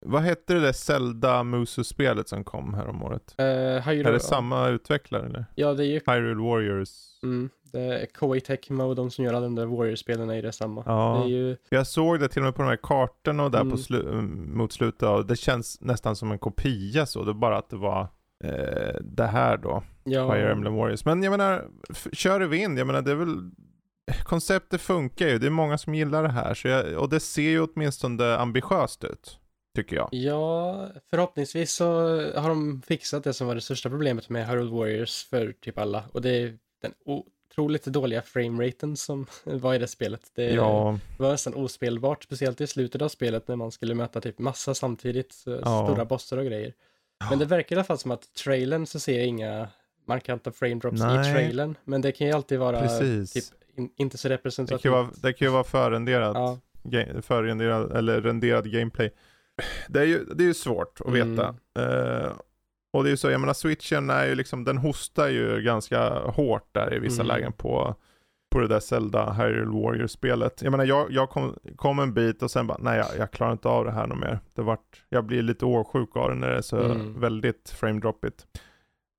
Vad 0.05 0.21
hette 0.21 0.53
det 0.53 0.59
där 0.59 0.71
Zelda 0.71 1.43
Musu-spelet 1.43 2.29
som 2.29 2.43
kom 2.43 2.73
här 2.73 2.87
om 2.87 3.03
året? 3.03 3.35
Uh, 3.39 3.45
Är 3.89 4.11
det 4.11 4.19
samma 4.19 4.67
utvecklare 4.67 5.25
eller? 5.25 5.45
Ja, 5.55 5.73
det 5.73 5.85
är 5.85 5.87
ju 5.87 5.99
Hyrule 6.07 6.43
Warriors? 6.43 6.89
mm, 7.23 7.49
det 7.73 7.79
är 7.79 8.05
Koei 8.05 8.41
Tecmo, 8.41 8.93
de 8.93 9.11
som 9.11 9.25
gör 9.25 9.33
alla 9.33 9.45
de 9.45 9.55
där 9.55 9.65
Warriors-spelen 9.65 10.29
är 10.29 10.33
ju 10.35 10.41
detsamma. 10.41 10.83
Ja. 10.85 11.21
Det 11.23 11.31
är 11.33 11.37
ju, 11.37 11.57
Jag 11.69 11.87
såg 11.87 12.19
det 12.19 12.27
till 12.27 12.41
och 12.41 12.45
med 12.45 12.55
på 12.55 12.61
de 12.61 12.67
här 12.67 12.79
kartorna 12.83 13.43
och 13.43 13.51
där 13.51 13.59
Mm. 13.61 13.71
på 13.71 13.77
slu- 13.77 14.21
mot 14.55 14.71
slutet 14.73 15.03
av, 15.03 15.25
det 15.27 15.35
känns 15.35 15.81
nästan 15.81 16.15
som 16.15 16.31
en 16.31 16.39
kopia 16.39 17.05
så, 17.05 17.23
det 17.23 17.31
är 17.31 17.33
bara 17.33 17.57
att 17.57 17.69
det 17.69 17.75
var 17.77 18.01
eh, 18.43 18.95
det 19.01 19.25
här 19.27 19.57
då, 19.57 19.83
ja, 20.03 20.33
Fire 20.33 20.51
Emblem 20.51 20.75
Warriors. 20.75 21.05
Men 21.05 21.23
jag 21.23 21.31
menar, 21.31 21.65
kör 22.13 22.43
i 22.43 22.47
vind, 22.47 22.79
jag 22.79 22.87
menar 22.87 23.01
det 23.01 23.11
är 23.11 23.15
väl, 23.15 23.51
konceptet 24.23 24.81
funkar 24.81 25.27
ju, 25.27 25.37
det 25.39 25.45
är 25.47 25.51
många 25.51 25.77
som 25.77 25.95
gillar 25.95 26.23
det 26.23 26.29
här, 26.29 26.53
så 26.53 26.67
jag, 26.67 26.93
och 26.97 27.09
det 27.09 27.19
ser 27.19 27.41
ju 27.49 27.61
åtminstone 27.61 28.35
ambitiöst 28.37 29.03
ut, 29.03 29.39
tycker 29.83 29.95
jag. 29.95 30.09
Ja, 30.11 30.87
förhoppningsvis 31.09 31.71
så 31.73 31.85
har 32.39 32.49
de 32.49 32.81
fixat 32.87 33.23
det 33.23 33.33
som 33.33 33.47
var 33.47 33.55
det 33.55 33.61
största 33.61 33.89
problemet 33.89 34.29
med 34.29 34.47
Hyrule 34.47 34.71
Warriors 34.71 35.23
för 35.29 35.51
typ 35.61 35.77
alla. 35.77 36.03
Och 36.11 36.21
det 36.21 36.29
är 36.29 36.57
den 36.81 36.93
otroligt 37.05 37.85
dåliga 37.85 38.21
frameraten 38.21 38.97
som 38.97 39.25
var 39.43 39.73
i 39.73 39.77
det 39.77 39.87
spelet. 39.87 40.21
Det 40.35 40.51
Ja, 40.53 40.99
var 41.17 41.31
nästan 41.31 41.53
ospelbart, 41.53 42.23
speciellt 42.23 42.61
i 42.61 42.67
slutet 42.67 43.01
av 43.01 43.09
spelet 43.09 43.47
när 43.47 43.55
man 43.55 43.71
skulle 43.71 43.95
möta 43.95 44.21
typ 44.21 44.39
massa 44.39 44.73
samtidigt, 44.75 45.43
Ja. 45.45 45.85
stora 45.87 46.05
bossar 46.05 46.37
och 46.37 46.45
grejer. 46.45 46.73
Men 47.29 47.39
det 47.39 47.45
verkar 47.45 47.75
i 47.75 47.77
alla 47.79 47.83
fall 47.83 47.97
som 47.97 48.11
att 48.11 48.33
trailern 48.33 48.85
så 48.85 48.99
ser 48.99 49.17
jag 49.17 49.27
inga 49.27 49.67
markanta 50.05 50.51
frame 50.51 50.75
drops 50.75 50.99
Nej. 51.01 51.29
i 51.29 51.33
trailern. 51.33 51.75
Men 51.85 52.01
det 52.01 52.11
kan 52.11 52.27
ju 52.27 52.33
alltid 52.33 52.59
vara 52.59 52.79
Precis. 52.81 53.33
typ 53.33 53.43
in, 53.77 53.89
inte 53.95 54.17
så 54.17 54.27
Det 54.27 54.33
representativt. 54.33 54.81
kan 54.81 54.91
ju 54.91 54.97
vara, 54.97 55.09
det 55.21 55.33
kan 55.33 55.45
ju 55.47 55.51
vara 55.51 55.63
förrenderat, 55.63 56.35
Ja, 56.35 56.57
ga- 56.83 57.21
förrenderad, 57.21 57.91
eller 57.97 58.21
renderad 58.21 58.71
gameplay. 58.71 59.11
Det 59.87 59.99
är 59.99 60.05
ju, 60.05 60.23
det 60.25 60.43
är 60.43 60.47
ju 60.47 60.53
svårt 60.53 61.01
att 61.01 61.07
Mm. 61.07 61.31
veta. 61.35 61.47
Eh, 61.79 62.31
och 62.93 63.03
det 63.03 63.09
är 63.09 63.11
ju 63.11 63.17
så, 63.17 63.29
jag 63.31 63.41
menar 63.41 63.53
switchen 63.53 64.09
är 64.09 64.25
ju 64.25 64.35
liksom, 64.35 64.63
den 64.63 64.77
hostar 64.77 65.27
ju 65.27 65.61
ganska 65.61 66.09
hårt 66.19 66.67
där 66.71 66.93
i 66.93 66.99
vissa 66.99 67.21
Mm. 67.23 67.27
lägen 67.35 67.51
på, 67.53 67.95
på 68.51 68.59
det 68.59 68.67
där 68.67 68.79
Zelda 68.79 69.31
Hyrule 69.33 69.71
Warriors-spelet. 69.71 70.61
Jag 70.61 70.71
menar 70.71 70.85
jag, 70.85 71.11
jag 71.11 71.29
kom, 71.29 71.55
kom 71.75 71.99
en 71.99 72.13
bit 72.13 72.43
och 72.43 72.51
sen 72.51 72.67
bara, 72.67 72.77
nej 72.81 72.97
jag, 72.97 73.07
jag 73.17 73.31
klarar 73.31 73.51
inte 73.51 73.67
av 73.67 73.85
det 73.85 73.91
här 73.91 74.07
något 74.07 74.19
mer. 74.19 74.39
Det 74.53 74.61
vart, 74.61 75.03
jag 75.09 75.25
blir 75.25 75.41
lite 75.41 75.65
årsjuk 75.65 76.15
av 76.15 76.29
det 76.29 76.35
när 76.35 76.49
det 76.49 76.57
är 76.57 76.61
så 76.61 76.77
Mm. 76.79 77.19
väldigt 77.19 77.69
frame-droppigt. 77.69 78.45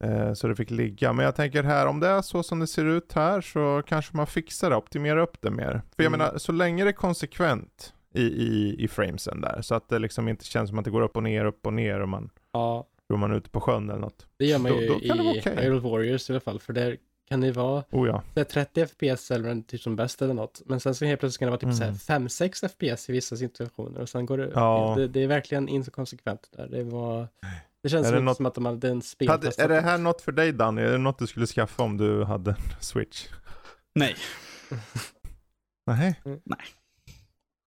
Eh, 0.04 0.32
så 0.32 0.48
det 0.48 0.54
fick 0.56 0.70
ligga. 0.70 1.12
Men 1.12 1.24
jag 1.24 1.36
tänker 1.36 1.62
här, 1.62 1.86
om 1.86 2.00
det 2.00 2.08
är 2.08 2.22
så 2.22 2.42
som 2.42 2.58
det 2.60 2.66
ser 2.66 2.84
ut 2.84 3.12
här 3.12 3.40
så 3.40 3.82
kanske 3.86 4.16
man 4.16 4.26
fixar 4.26 4.70
det, 4.70 4.76
optimerar 4.76 5.16
upp 5.20 5.40
det 5.40 5.50
mer. 5.50 5.82
För 5.96 6.02
jag 6.02 6.06
Mm. 6.06 6.18
menar, 6.18 6.38
så 6.38 6.52
länge 6.52 6.84
det 6.84 6.90
är 6.90 6.92
konsekvent 6.92 7.94
i, 8.14 8.22
i, 8.22 8.76
i 8.84 8.88
framesen 8.88 9.40
där, 9.40 9.62
så 9.62 9.74
att 9.74 9.88
det 9.88 9.98
liksom 9.98 10.28
inte 10.28 10.44
känns 10.44 10.68
som 10.70 10.78
att 10.78 10.84
det 10.84 10.90
går 10.90 11.00
upp 11.02 11.16
och 11.16 11.22
ner, 11.22 11.44
upp 11.44 11.66
och 11.66 11.72
ner 11.72 12.00
och 12.00 12.08
man 12.08 12.30
ja, 12.52 12.86
tror 13.08 13.18
man 13.18 13.30
är 13.32 13.36
ute 13.36 13.50
på 13.50 13.60
sjön 13.60 13.90
eller 13.90 14.00
något. 14.00 14.26
det 14.36 14.46
gör 14.46 14.58
man 14.58 14.72
Då- 14.72 14.80
ju 14.80 14.88
då 14.88 14.98
kan 15.00 15.16
det 15.16 15.22
vara 15.22 15.34
i 15.36 15.40
okej. 15.40 15.56
Hyrule 15.56 15.80
Warriors 15.80 16.30
i 16.30 16.32
alla 16.32 16.40
fall. 16.40 16.60
För 16.60 16.72
där 16.72 16.96
kan 17.28 17.40
det 17.40 17.52
vara 17.52 17.84
Oh 17.90 18.08
ja. 18.08 18.22
så 18.34 18.40
här 18.40 18.44
30 18.44 18.86
FPS 18.86 19.30
eller 19.30 19.62
typ 19.62 19.80
som 19.80 19.96
bäst 19.96 20.22
eller 20.22 20.34
något. 20.34 20.62
Men 20.66 20.80
sen 20.80 20.94
så 20.94 21.04
helt 21.04 21.20
plötsligt 21.20 21.38
kan 21.38 21.46
det 21.46 21.50
vara 21.50 21.60
typ 21.60 21.74
så 21.74 21.82
Mm. 21.84 21.96
här 22.08 22.18
5-6 22.18 22.68
FPS 22.68 23.08
i 23.08 23.12
vissa 23.12 23.36
situationer. 23.36 24.00
Och 24.00 24.08
sen 24.08 24.26
går 24.26 24.38
det, 24.38 24.50
Ja. 24.54 24.94
det, 24.96 25.08
det 25.08 25.22
är 25.22 25.26
verkligen 25.26 25.68
inkonsekvent 25.68 26.48
där. 26.56 26.68
Det 26.68 26.82
var, 26.84 27.28
det 27.82 27.88
känns 27.88 28.06
Är 28.06 28.10
som, 28.10 28.18
det 28.18 28.24
något- 28.24 28.36
som 28.36 28.46
att 28.46 28.54
de 28.54 28.64
hade 28.66 28.88
en 28.88 28.92
Hade, 28.94 29.02
speltest. 29.04 29.58
är 29.58 29.68
det 29.68 29.80
här 29.80 29.98
något 29.98 30.20
för 30.20 30.32
dig 30.32 30.52
Danny? 30.52 30.82
Är 30.82 30.90
det 30.92 30.98
något 30.98 31.18
du 31.18 31.26
skulle 31.26 31.46
skaffa 31.46 31.82
om 31.82 31.96
du 31.96 32.24
hade 32.24 32.50
en 32.50 32.56
switch? 32.80 33.28
Nej. 33.94 34.14
Nej. 35.86 36.20
Mm. 36.24 36.40
Nej. 36.44 36.58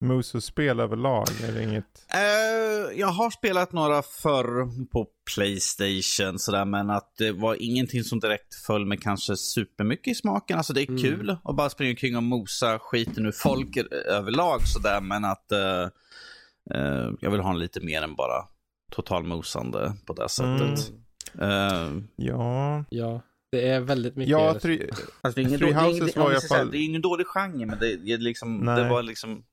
Musu-spel 0.03 0.79
överlag, 0.79 1.27
är 1.48 1.51
det 1.51 1.63
inget? 1.63 1.86
Eh, 2.13 3.00
jag 3.00 3.07
har 3.07 3.29
spelat 3.29 3.72
några 3.74 4.01
förr 4.01 4.86
på 4.91 5.07
Playstation 5.36 6.39
sådär, 6.39 6.65
men 6.65 6.89
att 6.89 7.13
det 7.17 7.31
var 7.31 7.55
ingenting 7.60 8.03
som 8.03 8.19
direkt 8.19 8.55
föll 8.55 8.86
mig 8.86 8.98
kanske 9.01 9.38
supermycket 9.38 10.07
i 10.12 10.15
smaken. 10.15 10.57
Alltså 10.57 10.74
det 10.74 10.81
är 10.81 10.89
Mm. 10.89 11.01
kul 11.01 11.38
att 11.43 11.55
bara 11.55 11.69
springa 11.69 11.91
omkring 11.91 12.17
och 12.17 12.24
mosa 12.24 12.79
skiten 12.79 13.25
ur 13.25 13.31
folk 13.31 13.77
överlag 14.10 14.62
sådär, 14.67 15.01
men 15.01 15.25
att 15.25 15.51
eh, 15.51 15.81
eh, 16.75 17.10
jag 17.19 17.31
vill 17.31 17.39
ha 17.39 17.50
en 17.51 17.60
lite 17.60 17.79
mer 17.81 18.01
än 18.01 18.15
bara 18.15 18.45
totalmosande 18.91 19.93
på 20.05 20.13
det 20.13 20.29
sättet. 20.29 20.91
Eh, 21.41 21.91
Ja. 22.15 22.86
Ja, 22.89 23.22
det 23.51 23.67
är 23.69 23.79
väldigt 23.79 24.15
mycket. 24.15 24.31
Ja, 24.31 24.53
tri- 24.62 24.89
Alltså 25.22 25.36
det 25.36 25.41
är 25.41 25.48
ingen, 25.48 25.60
Three 25.60 25.72
då, 25.74 25.79
det 25.79 25.86
är 25.86 25.89
ingen, 25.89 26.01
Houses 26.01 26.15
om 26.15 26.22
var 26.24 26.29
vi 26.29 26.36
i 26.36 26.39
ska 26.39 26.45
alla 26.55 26.57
säga, 26.57 26.60
fall- 26.60 26.72
det 26.72 26.77
är 26.77 26.86
ingen 26.86 27.01
dålig 27.01 27.27
genre, 27.27 27.65
men 27.65 27.79
det, 27.79 27.95
det, 27.95 28.12
är 28.12 28.17
liksom, 28.17 28.65
det 28.65 28.89
var 28.89 29.03
liksom 29.03 29.43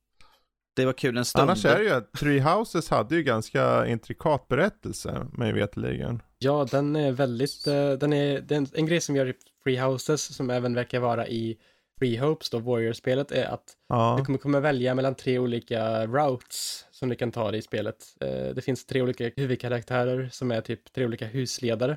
det 0.81 0.87
var 0.87 0.93
kul 0.93 1.17
en 1.19 1.25
stund. 1.25 1.43
Annars 1.43 1.65
är 1.65 1.79
det 1.79 1.85
ju 1.85 1.91
att 1.91 2.13
Three 2.13 2.41
Houses 2.41 2.91
hade 2.91 3.17
ju 3.17 3.23
ganska 3.23 3.87
intrikat 3.87 4.49
berättelse, 4.49 5.27
mig 5.33 5.53
veterligen. 5.53 6.23
Ja, 6.39 6.67
den 6.71 6.97
är 6.97 7.13
väldigt, 7.13 7.67
eh, 7.67 7.91
den 7.93 8.13
är, 8.13 8.41
det 8.41 8.55
är 8.55 8.67
en, 8.79 8.87
grej 8.87 9.01
som 9.01 9.17
gör 9.17 9.27
i 9.29 9.35
Free 9.65 9.79
Houses 9.81 10.37
som 10.37 10.51
även 10.51 10.75
verkar 10.75 11.01
vara 11.01 11.29
i 11.29 11.59
Free 11.99 12.17
Hopes 12.17 12.51
då, 12.51 12.59
Warrior-spelet, 12.59 13.33
är 13.33 13.45
att 13.45 13.65
Ja. 13.89 14.15
du 14.19 14.25
kommer, 14.25 14.39
kommer 14.39 14.61
välja 14.61 14.95
mellan 14.95 15.15
tre 15.15 15.39
olika 15.39 16.07
routes 16.07 16.85
som 16.91 17.09
du 17.09 17.15
kan 17.15 17.33
ta 17.33 17.51
dig 17.51 17.59
i 17.59 17.63
spelet. 17.63 18.05
Eh, 18.21 18.55
Det 18.55 18.65
finns 18.65 18.87
tre 18.87 19.03
olika 19.03 19.31
huvudkaraktärer 19.37 20.29
som 20.33 20.51
är 20.51 20.61
typ 20.61 20.93
tre 20.93 21.05
olika 21.05 21.27
husledare. 21.27 21.97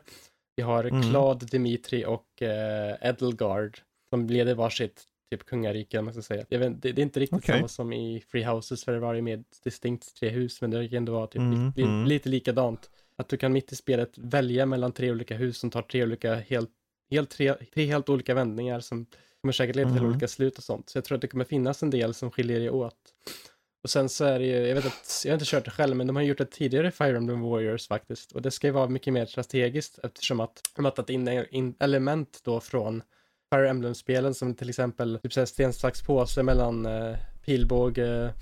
Vi 0.56 0.64
har 0.64 0.84
Mm. 0.84 1.02
Claude, 1.10 1.46
Dimitri 1.46 2.06
och 2.06 2.42
eh, 2.42 2.96
Edelgard 3.02 3.80
som 4.10 4.28
leder 4.28 4.56
varsitt 4.56 5.02
typ 5.38 5.46
kungarike, 5.46 6.00
om 6.00 6.06
man 6.06 6.14
ska 6.14 6.22
säga. 6.24 6.46
Jag 6.50 6.60
vet, 6.60 6.82
det, 6.82 6.92
det 6.92 7.02
är 7.02 7.04
inte 7.04 7.20
riktigt 7.20 7.38
Okej. 7.38 7.56
samma 7.56 7.68
som 7.68 7.94
i 7.94 8.24
Free 8.32 8.44
Houses, 8.44 8.84
för 8.84 8.92
det 8.94 9.00
var 9.00 9.14
ju 9.14 9.22
mer 9.22 9.44
distinkt 9.64 10.16
tre 10.20 10.30
hus, 10.30 10.62
men 10.62 10.72
det 10.72 10.88
kan 10.88 10.98
ändå 10.98 11.14
vara 11.14 11.28
typ 11.28 11.40
Mm, 11.42 11.74
li, 11.76 11.84
mm. 11.84 12.06
lite 12.06 12.30
likadant. 12.30 12.90
Att 13.16 13.30
du 13.30 13.38
kan 13.38 13.54
mitt 13.54 13.72
i 13.72 13.76
spelet 13.76 14.18
välja 14.18 14.66
mellan 14.66 14.92
tre 14.92 15.12
olika 15.12 15.36
hus 15.36 15.58
som 15.58 15.70
tar 15.72 15.82
tre 15.82 16.04
olika, 16.04 16.36
helt, 16.36 16.70
helt 17.12 17.30
tre, 17.30 17.54
tre 17.74 17.86
helt 17.86 18.10
olika 18.10 18.34
vändningar 18.34 18.80
som 18.80 19.06
kommer 19.42 19.52
säkert 19.52 19.76
leda 19.76 19.90
till 19.90 20.02
Mhm. 20.02 20.10
olika 20.12 20.28
slut 20.28 20.58
och 20.58 20.64
sånt. 20.64 20.90
Så 20.90 20.98
jag 20.98 21.06
tror 21.06 21.16
att 21.16 21.22
det 21.22 21.28
kommer 21.28 21.46
finnas 21.46 21.84
en 21.84 21.90
del 21.90 22.14
som 22.14 22.32
skiljer 22.32 22.60
det 22.60 22.70
åt. 22.70 22.96
Och 23.84 23.90
sen 23.90 24.10
så 24.10 24.26
är 24.26 24.40
det 24.40 24.46
ju, 24.46 24.68
jag 24.68 24.76
vet 24.76 24.86
att, 24.86 25.22
jag 25.26 25.32
har 25.32 25.36
inte 25.36 25.46
kört 25.46 25.66
det 25.66 25.72
själv, 25.72 25.96
men 25.96 26.08
de 26.08 26.16
har 26.16 26.24
gjort 26.24 26.38
det 26.38 26.46
tidigare 26.52 26.88
i 26.88 26.92
Fire 26.92 27.18
Emblem 27.18 27.42
Warriors 27.42 27.88
faktiskt. 27.88 28.32
Och 28.32 28.42
det 28.42 28.52
ska 28.52 28.68
ju 28.68 28.74
vara 28.74 28.88
mycket 28.88 29.14
mer 29.14 29.26
strategiskt 29.26 30.00
eftersom 30.04 30.40
att 30.40 30.62
de 30.76 30.86
har 30.86 30.92
tagit 30.92 31.10
in, 31.10 31.46
in 31.52 31.76
element 31.80 32.40
då 32.44 32.60
från 32.60 33.04
Fire 33.54 33.70
Emblem-spelen 33.70 34.34
som 34.34 34.56
till 34.56 34.70
exempel 34.70 35.20
typ 35.24 35.34
såhär 35.34 35.46
sten, 35.46 35.74
sax, 35.74 36.02
påse 36.02 36.44
mellan 36.44 36.86
eh, 36.86 37.16
pilbåge, 37.46 38.34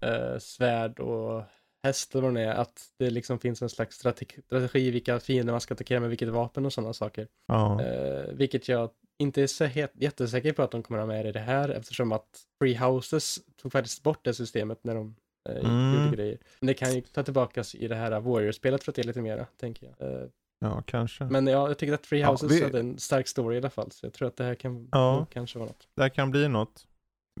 eh, 0.00 0.38
svärd 0.38 1.00
och 1.00 1.42
häst 1.82 2.14
eller 2.14 2.22
vad 2.24 2.34
det 2.34 2.40
är. 2.42 2.54
Att 2.54 2.82
det 2.98 3.10
liksom 3.10 3.38
finns 3.38 3.62
en 3.62 3.68
slags 3.68 3.96
strategi, 3.96 4.42
strategi 4.46 4.90
vilka 4.90 5.20
fiender 5.20 5.52
man 5.52 5.60
ska 5.60 5.74
attackera 5.74 6.00
med 6.00 6.08
vilket 6.08 6.28
vapen 6.28 6.66
och 6.66 6.72
sådana 6.72 6.92
saker. 6.92 7.28
ja. 7.46 7.82
Eh, 7.82 8.24
vilket 8.32 8.68
jag 8.68 8.90
inte 9.18 9.42
är 9.42 9.46
så 9.46 9.68
jättesäker 9.94 10.52
på 10.52 10.62
att 10.62 10.70
de 10.70 10.82
kommer 10.82 11.00
ha 11.00 11.06
med 11.06 11.26
i 11.26 11.32
det 11.32 11.40
här 11.40 11.68
eftersom 11.68 12.12
att 12.12 12.40
Free 12.62 12.76
Houses 12.76 13.38
tog 13.62 13.72
faktiskt 13.72 14.02
bort 14.02 14.24
det 14.24 14.34
systemet 14.34 14.78
när 14.84 14.94
de 14.94 15.16
eh, 15.48 15.56
Mm. 15.56 16.04
gjorde 16.04 16.16
grejer. 16.16 16.38
Men 16.60 16.66
det 16.66 16.74
kan 16.74 16.94
ju 16.94 17.00
ta 17.00 17.22
tillbaka 17.22 17.64
i 17.74 17.88
det 17.88 17.94
här 17.94 18.20
Warrior-spelet 18.20 18.84
för 18.84 18.92
att 18.92 18.96
det 18.96 19.02
är 19.02 19.06
lite 19.06 19.20
mera, 19.22 19.46
tänker 19.60 19.94
jag. 19.98 20.12
Eh, 20.12 20.28
ja, 20.62 20.82
kanske. 20.86 21.24
men 21.24 21.46
ja, 21.46 21.68
jag 21.68 21.78
tycker 21.78 21.94
att 21.94 22.06
Free 22.06 22.20
Ja, 22.20 22.28
Houses 22.30 22.50
vi- 22.52 22.62
hade 22.64 22.80
en 22.80 22.98
stark 22.98 23.28
story 23.28 23.54
i 23.54 23.58
alla 23.58 23.70
fall, 23.70 23.90
så 23.90 24.06
jag 24.06 24.12
tror 24.12 24.28
att 24.28 24.36
det 24.36 24.44
här 24.44 24.54
kan 24.54 24.88
Ja. 24.92 25.26
kanske 25.32 25.58
vara 25.58 25.68
något. 25.68 25.88
Det 25.96 26.02
här 26.02 26.08
kan 26.08 26.30
bli 26.30 26.48
något. 26.48 26.86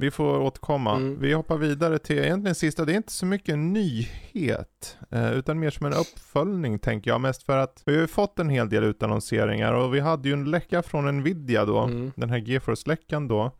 Vi 0.00 0.10
får 0.10 0.40
återkomma. 0.40 0.96
Mm. 0.96 1.20
Vi 1.20 1.32
hoppar 1.32 1.56
vidare 1.56 1.98
till 1.98 2.18
egentligen 2.18 2.54
sista, 2.54 2.84
det 2.84 2.92
är 2.92 2.96
inte 2.96 3.12
så 3.12 3.26
mycket 3.26 3.58
nyhet, 3.58 4.98
eh, 5.10 5.32
utan 5.32 5.58
mer 5.58 5.70
som 5.70 5.86
en 5.86 5.92
uppföljning 5.92 6.78
tänker 6.78 7.10
jag. 7.10 7.20
Mest 7.20 7.42
för 7.42 7.56
att 7.58 7.82
vi 7.86 7.94
har 7.94 8.00
ju 8.00 8.06
fått 8.06 8.38
en 8.38 8.48
hel 8.48 8.68
del 8.68 8.84
utannonseringar 8.84 9.72
och 9.72 9.94
vi 9.94 10.00
hade 10.00 10.28
ju 10.28 10.32
en 10.34 10.50
läcka 10.50 10.82
från 10.82 11.16
Nvidia 11.18 11.64
då, 11.64 11.78
Mm. 11.78 12.12
den 12.16 12.30
här 12.30 12.38
GeForce-läckan 12.38 13.28
då, 13.28 13.50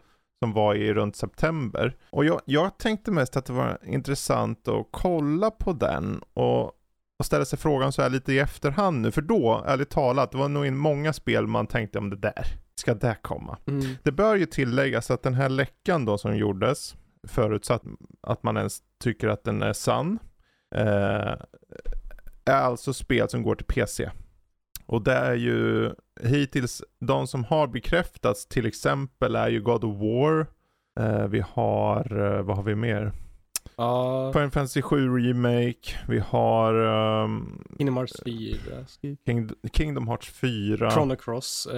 som 0.44 0.52
var 0.52 0.74
i 0.74 0.94
runt 0.94 1.16
september. 1.16 1.96
Och 2.10 2.24
jag, 2.24 2.40
jag 2.44 2.78
tänkte 2.78 3.10
mest 3.10 3.36
att 3.36 3.44
det 3.46 3.52
var 3.52 3.78
intressant 3.86 4.68
att 4.68 4.86
kolla 4.90 5.50
på 5.50 5.72
den 5.72 6.22
och, 6.34 6.72
och 7.18 7.26
ställa 7.26 7.44
sig 7.44 7.58
frågan 7.58 7.92
så 7.92 8.02
här 8.02 8.10
lite 8.10 8.32
i 8.32 8.38
efterhand 8.38 9.00
nu, 9.00 9.10
för 9.10 9.22
då, 9.22 9.64
ärligt 9.66 9.90
talat, 9.90 10.32
det 10.32 10.38
var 10.38 10.48
nog 10.48 10.66
in 10.66 10.76
många 10.76 11.12
spel 11.12 11.46
man 11.46 11.66
tänkte 11.66 11.98
om 11.98 12.10
det 12.10 12.16
där, 12.16 12.44
ska 12.74 12.94
det 12.94 13.16
komma? 13.22 13.58
Mm. 13.66 13.96
Det 14.02 14.12
bör 14.12 14.36
ju 14.36 14.46
tilläggas 14.46 15.10
att 15.10 15.22
den 15.22 15.34
här 15.34 15.48
läckan 15.48 16.04
då 16.04 16.18
som 16.18 16.36
gjordes, 16.36 16.96
förutsatt 17.28 17.82
att 18.20 18.42
man 18.42 18.56
ens 18.56 18.78
tycker 19.00 19.28
att 19.28 19.44
den 19.44 19.62
är 19.62 19.72
sann, 19.72 20.18
eh, 20.74 21.36
är 22.44 22.62
alltså 22.62 22.92
spel 22.92 23.28
som 23.28 23.42
går 23.42 23.54
till 23.54 23.66
PC. 23.66 24.10
Och 24.86 25.02
det 25.02 25.12
är 25.12 25.34
ju 25.34 25.90
hittills, 26.20 26.82
de 27.00 27.26
som 27.26 27.44
har 27.44 27.66
bekräftats 27.66 28.46
till 28.46 28.66
exempel 28.66 29.36
är 29.36 29.48
ju 29.48 29.62
God 29.62 29.84
of 29.84 29.96
War, 29.96 30.46
eh, 31.00 31.26
vi 31.26 31.44
har, 31.48 32.22
eh, 32.22 32.42
vad 32.42 32.56
har 32.56 32.62
vi 32.64 32.74
mer? 32.74 33.12
Ja, 33.76 34.30
Final 34.32 34.50
Fantasy 34.50 34.82
7 34.82 35.08
Remake, 35.18 35.98
vi 36.08 36.18
har 36.18 36.74
um, 37.24 37.64
Kingdom 37.78 37.96
Hearts 37.96 38.22
4, 38.24 38.58
King, 39.26 39.50
Kingdom 39.72 40.08
Hearts 40.08 40.28
4, 40.28 40.90
Chrono 40.90 41.16
Cross, 41.16 41.66
eh, 41.66 41.74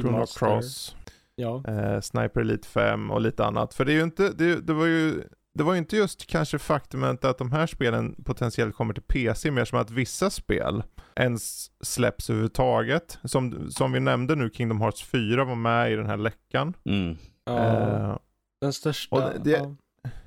Chrono 0.00 0.08
Remaster. 0.16 0.38
Cross. 0.46 0.96
Ja, 1.36 1.62
eh, 1.68 2.00
Sniper 2.00 2.40
Elite 2.40 2.68
5 2.68 3.10
och 3.10 3.20
lite 3.20 3.44
annat. 3.44 3.74
För 3.74 3.84
det 3.84 3.92
är 3.92 3.96
ju 3.96 4.02
inte, 4.02 4.30
det, 4.32 4.66
det 4.66 4.72
var 4.72 4.86
ju 4.86 5.22
det 5.54 5.62
var 5.64 5.72
ju 5.72 5.78
inte 5.78 5.96
just 5.96 6.26
kanske 6.26 6.58
faktumet 6.58 7.24
att 7.24 7.38
de 7.38 7.52
här 7.52 7.66
spelen 7.66 8.14
potentiellt 8.24 8.74
kommer 8.76 8.94
till 8.94 9.02
PC, 9.02 9.50
mer 9.50 9.64
som 9.64 9.78
att 9.78 9.90
vissa 9.90 10.30
spel 10.30 10.82
ens 11.16 11.70
släpps 11.84 12.30
överhuvudtaget. 12.30 13.18
Som, 13.24 13.70
som 13.70 13.92
vi 13.92 14.00
nämnde 14.00 14.34
nu, 14.34 14.50
Kingdom 14.50 14.80
Hearts 14.80 15.04
4 15.04 15.44
var 15.44 15.54
med 15.54 15.92
i 15.92 15.96
den 15.96 16.06
här 16.06 16.16
läckan. 16.16 16.74
Mm. 16.84 17.16
ja 17.44 17.58
Eh, 17.58 18.16
den 18.60 18.72
största. 18.72 19.16
och 19.16 19.40
det- 19.44 19.50
ja. 19.50 19.74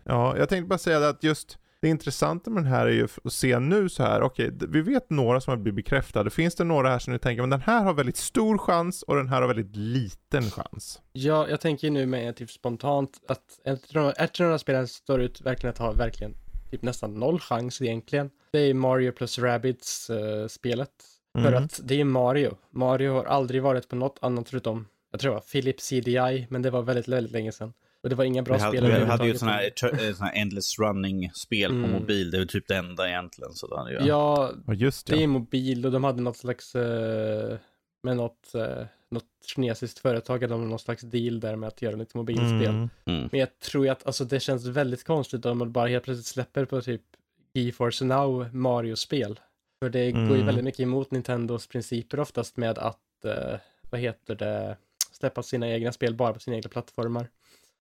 Ja, 0.03 0.37
jag 0.37 0.49
tänkte 0.49 0.67
bara 0.67 0.77
säga 0.79 1.09
att 1.09 1.23
just 1.23 1.57
det 1.81 1.87
intressanta 1.89 2.49
med 2.49 2.63
den 2.63 2.71
här 2.71 2.85
är 2.85 2.91
ju 2.91 3.07
att 3.23 3.33
se 3.33 3.59
nu 3.59 3.89
så 3.89 4.03
här, 4.03 4.21
okej, 4.21 4.51
d- 4.51 4.65
vi 4.69 4.81
vet 4.81 5.09
några 5.09 5.41
som 5.41 5.51
har 5.51 5.57
blivit 5.57 5.75
bekräftade. 5.85 6.29
Finns 6.29 6.55
det 6.55 6.63
några 6.63 6.89
här 6.89 6.99
som 6.99 7.13
ni 7.13 7.19
tänker, 7.19 7.41
men 7.43 7.49
den 7.49 7.61
här 7.61 7.83
har 7.83 7.93
väldigt 7.93 8.17
stor 8.17 8.57
chans 8.57 9.03
och 9.03 9.15
den 9.15 9.27
här 9.29 9.41
har 9.41 9.47
väldigt 9.47 9.75
liten 9.75 10.43
chans? 10.51 11.01
Ja, 11.13 11.47
jag 11.49 11.61
tänker 11.61 11.91
nu 11.91 12.05
med 12.05 12.35
typ 12.35 12.51
spontant 12.51 13.19
att 13.27 13.59
ett 13.65 13.95
av 13.95 14.13
de 14.37 14.51
här 14.51 14.57
spelen 14.57 14.87
står 14.87 15.21
ut 15.21 15.41
verkligen 15.41 15.71
att 15.71 15.77
ha 15.79 15.91
verkligen 15.91 16.33
typ 16.71 16.81
nästan 16.81 17.13
noll 17.13 17.39
chans 17.39 17.81
egentligen. 17.81 18.29
Det 18.51 18.59
är 18.59 18.73
Mario 18.73 19.11
plus 19.11 19.39
Rabbids 19.39 20.09
eh, 20.09 20.47
spelet. 20.47 20.89
För 21.37 21.47
Mm. 21.51 21.63
att 21.63 21.79
det 21.83 21.99
är 22.01 22.03
Mario. 22.05 22.57
Mario 22.71 23.13
har 23.13 23.25
aldrig 23.25 23.61
varit 23.61 23.89
på 23.89 23.95
något 23.95 24.17
annat 24.21 24.49
förutom, 24.49 24.87
jag 25.11 25.19
tror 25.19 25.31
det 25.31 25.35
var 25.35 25.41
Philips 25.41 25.83
CDI, 25.85 26.47
men 26.49 26.61
det 26.61 26.69
var 26.69 26.81
väldigt, 26.81 27.07
väldigt 27.07 27.31
länge 27.33 27.51
sedan. 27.51 27.73
Och 28.03 28.09
det 28.09 28.15
var 28.15 28.23
inga 28.23 28.41
bra 28.41 28.55
vi 28.55 28.61
hade, 28.61 28.77
spel 28.77 28.91
vi 28.99 29.05
hade 29.05 29.27
ju 29.27 29.37
sånt 29.37 29.51
här, 29.51 29.67
ett 29.67 29.79
sånt 29.79 30.19
här 30.19 30.41
endless 30.41 30.79
running-spel 30.79 31.69
på 31.69 31.75
Mm. 31.75 31.91
mobil. 31.91 32.31
Det 32.31 32.37
är 32.37 32.39
väl 32.39 32.47
typ 32.47 32.67
det 32.67 32.75
enda 32.75 33.09
egentligen. 33.09 33.53
Så 33.53 33.67
där, 33.67 33.91
ja. 33.91 34.05
Ja, 34.67 34.73
just 34.73 35.07
det 35.07 35.15
är 35.15 35.21
ja. 35.21 35.27
mobil 35.27 35.85
och 35.85 35.91
de 35.91 36.03
hade 36.03 36.21
något 36.21 36.37
slags, 36.37 36.75
eh, 36.75 37.57
med 38.03 38.17
något, 38.17 38.55
eh, 38.55 38.85
något 39.11 39.23
kinesiskt 39.55 39.99
företag 39.99 40.33
hade 40.41 40.53
de 40.53 40.69
någon 40.69 40.79
slags 40.79 41.03
deal 41.03 41.39
där 41.39 41.55
med 41.55 41.67
att 41.67 41.81
göra 41.81 41.95
lite 41.95 42.17
mobilspel. 42.17 42.65
Mm. 42.69 42.89
Mm. 43.05 43.29
Men 43.31 43.39
jag 43.39 43.59
tror 43.59 43.85
ju 43.85 43.91
att 43.91 44.05
alltså, 44.07 44.25
det 44.25 44.39
känns 44.39 44.65
väldigt 44.65 45.03
konstigt 45.03 45.45
om 45.45 45.57
man 45.57 45.71
bara 45.71 45.87
helt 45.87 46.03
plötsligt 46.03 46.25
släpper 46.27 46.65
på 46.65 46.81
typ 46.81 47.01
GeForce 47.53 48.05
Now 48.05 48.55
Mario-spel. 48.55 49.39
För 49.83 49.89
det 49.89 50.11
går 50.11 50.21
ju 50.21 50.33
Mm. 50.33 50.45
väldigt 50.45 50.63
mycket 50.65 50.79
emot 50.79 51.11
Nintendos 51.11 51.67
principer 51.67 52.19
oftast 52.19 52.57
med 52.57 52.77
att, 52.77 53.25
eh, 53.25 53.59
vad 53.89 54.01
heter 54.01 54.35
det, 54.35 54.77
släppa 55.11 55.43
sina 55.43 55.69
egna 55.69 55.91
spel 55.91 56.15
bara 56.15 56.33
på 56.33 56.39
sina 56.39 56.55
egna 56.57 56.69
plattformar. 56.69 57.27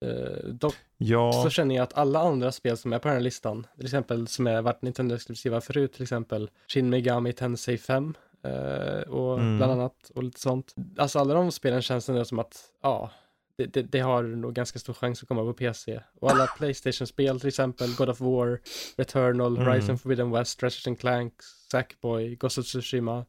Eh, 0.03 0.47
dock 0.53 0.75
Ja, 0.97 1.31
så 1.43 1.49
känner 1.49 1.75
jag 1.75 1.83
att 1.83 1.93
alla 1.93 2.19
andra 2.19 2.51
spel 2.51 2.77
som 2.77 2.93
är 2.93 2.99
på 2.99 3.07
den 3.07 3.17
här 3.17 3.23
listan, 3.23 3.67
till 3.75 3.85
exempel 3.85 4.27
som 4.27 4.47
är 4.47 4.61
varit 4.61 4.81
Nintendo-exklusiva 4.81 5.61
förut, 5.61 5.93
till 5.93 6.03
exempel 6.03 6.49
Shin 6.67 6.89
Megami 6.89 7.33
Tensei 7.33 7.77
5 7.77 8.13
eh, 8.43 9.09
och 9.09 9.39
Mm. 9.39 9.57
bland 9.57 9.71
annat 9.71 10.11
och 10.15 10.23
lite 10.23 10.39
sånt. 10.39 10.75
Alltså 10.97 11.19
alla 11.19 11.33
de 11.33 11.51
spelen 11.51 11.81
känns 11.81 12.09
ändå 12.09 12.25
som 12.25 12.39
att, 12.39 12.63
ja, 12.81 13.11
det, 13.57 13.65
det, 13.65 13.81
det 13.81 13.99
har 13.99 14.23
nog 14.23 14.53
ganska 14.53 14.79
stor 14.79 14.93
chans 14.93 15.21
att 15.21 15.27
komma 15.27 15.41
på 15.43 15.53
PC. 15.53 15.99
Och 16.19 16.31
alla 16.31 16.47
Playstation-spel, 16.57 17.39
till 17.39 17.47
exempel 17.49 17.95
God 17.97 18.09
of 18.09 18.21
War, 18.21 18.59
Returnal, 18.97 19.55
Mm. 19.57 19.67
Horizon 19.67 19.97
Forbidden 19.97 20.31
West, 20.31 20.63
Ratchet 20.63 20.99
Clank, 20.99 21.33
Sackboy, 21.71 22.35
Ghost 22.35 22.57
of 22.57 22.65
Tsushima 22.65 23.25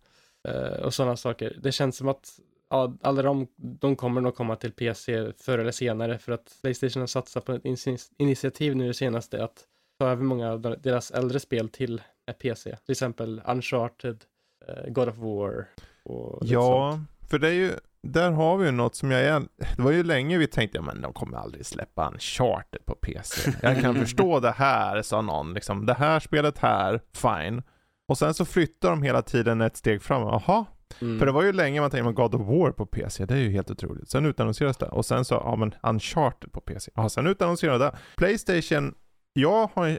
eh, 0.49 0.85
och 0.85 0.95
sådana 0.95 1.17
saker. 1.17 1.59
Det 1.63 1.73
känns 1.73 1.97
som 1.97 2.09
att 2.09 2.39
ja, 2.75 2.97
alla 3.03 3.23
de, 3.23 3.47
de 3.57 3.97
kommer 3.97 4.21
nog 4.21 4.35
komma 4.37 4.57
till 4.57 4.73
PC 4.73 5.33
förr 5.39 5.59
eller 5.59 5.73
senare 5.73 6.19
för 6.19 6.33
att 6.33 6.57
Playstation 6.63 7.01
har 7.03 7.07
satsat 7.07 7.45
på 7.45 7.53
ett 7.53 7.63
initi- 7.65 8.13
initiativ 8.19 8.77
nu 8.77 8.87
det 8.87 8.95
senaste 8.95 9.45
att 9.45 9.65
ta 9.99 10.09
över 10.09 10.23
många 10.25 10.53
av 10.53 10.61
de- 10.61 10.77
deras 10.83 11.11
äldre 11.11 11.41
spel 11.41 11.69
till 11.69 12.03
PC. 12.43 12.77
Till 12.77 12.93
exempel 12.93 13.43
Uncharted, 13.47 14.25
eh, 14.69 14.93
God 14.93 15.09
of 15.09 15.17
War 15.17 15.67
och 16.05 16.43
lite 16.43 16.55
sånt. 16.55 16.65
ja 16.65 17.01
för 17.31 17.39
det 17.39 17.49
är 17.49 17.53
ju, 17.53 17.73
där 18.03 18.31
har 18.31 18.57
vi 18.57 18.67
ju 18.67 18.71
något 18.73 18.95
som 18.95 19.11
jag 19.11 19.21
är, 19.23 19.41
det 19.77 19.83
var 19.83 19.91
ju 19.91 20.03
länge 20.05 20.39
vi 20.39 20.47
tänkte, 20.47 20.79
ja, 20.79 20.83
men 20.83 21.01
de 21.03 21.13
kommer 21.13 21.39
aldrig 21.39 21.67
släppa 21.67 22.07
en 22.07 22.19
charter 22.19 22.81
på 22.85 22.95
PC. 22.95 23.53
Jag 23.63 23.81
kan 23.81 23.95
förstå 24.01 24.41
det 24.41 24.51
här, 24.51 25.03
sa 25.03 25.21
någon, 25.21 25.55
liksom, 25.55 25.87
det 25.87 25.95
här 25.95 26.21
spelet 26.21 26.59
här, 26.59 27.01
fine. 27.15 27.63
Och 28.09 28.19
sen 28.19 28.35
så 28.35 28.45
flyttar 28.45 28.91
de 28.91 29.03
hela 29.03 29.23
tiden 29.23 29.61
ett 29.61 29.77
steg 29.77 30.03
fram, 30.03 30.23
jaha, 30.23 30.65
Mm. 31.01 31.19
För 31.19 31.27
det 31.27 31.33
var 31.33 31.43
ju 31.43 31.53
länge 31.53 31.81
man 31.81 31.91
tänkte, 31.91 32.13
God 32.13 32.35
of 32.35 32.41
War 32.41 32.71
på 32.71 32.87
PC, 32.87 33.27
det 33.27 33.35
är 33.35 33.39
ju 33.39 33.51
helt 33.51 33.71
otroligt. 33.71 34.09
Sen 34.11 34.27
utannonseras 34.27 34.77
det. 34.77 34.87
Och 34.89 35.07
sen 35.07 35.25
så, 35.25 35.35
ja 35.35 35.57
men 35.57 35.75
Uncharted 35.83 36.53
på 36.53 36.61
PC. 36.61 36.91
Ja, 36.95 37.09
sen 37.09 37.27
utannonseras 37.27 37.79
det. 37.79 37.97
Playstation, 38.17 38.95
jag 39.33 39.71
har, 39.75 39.99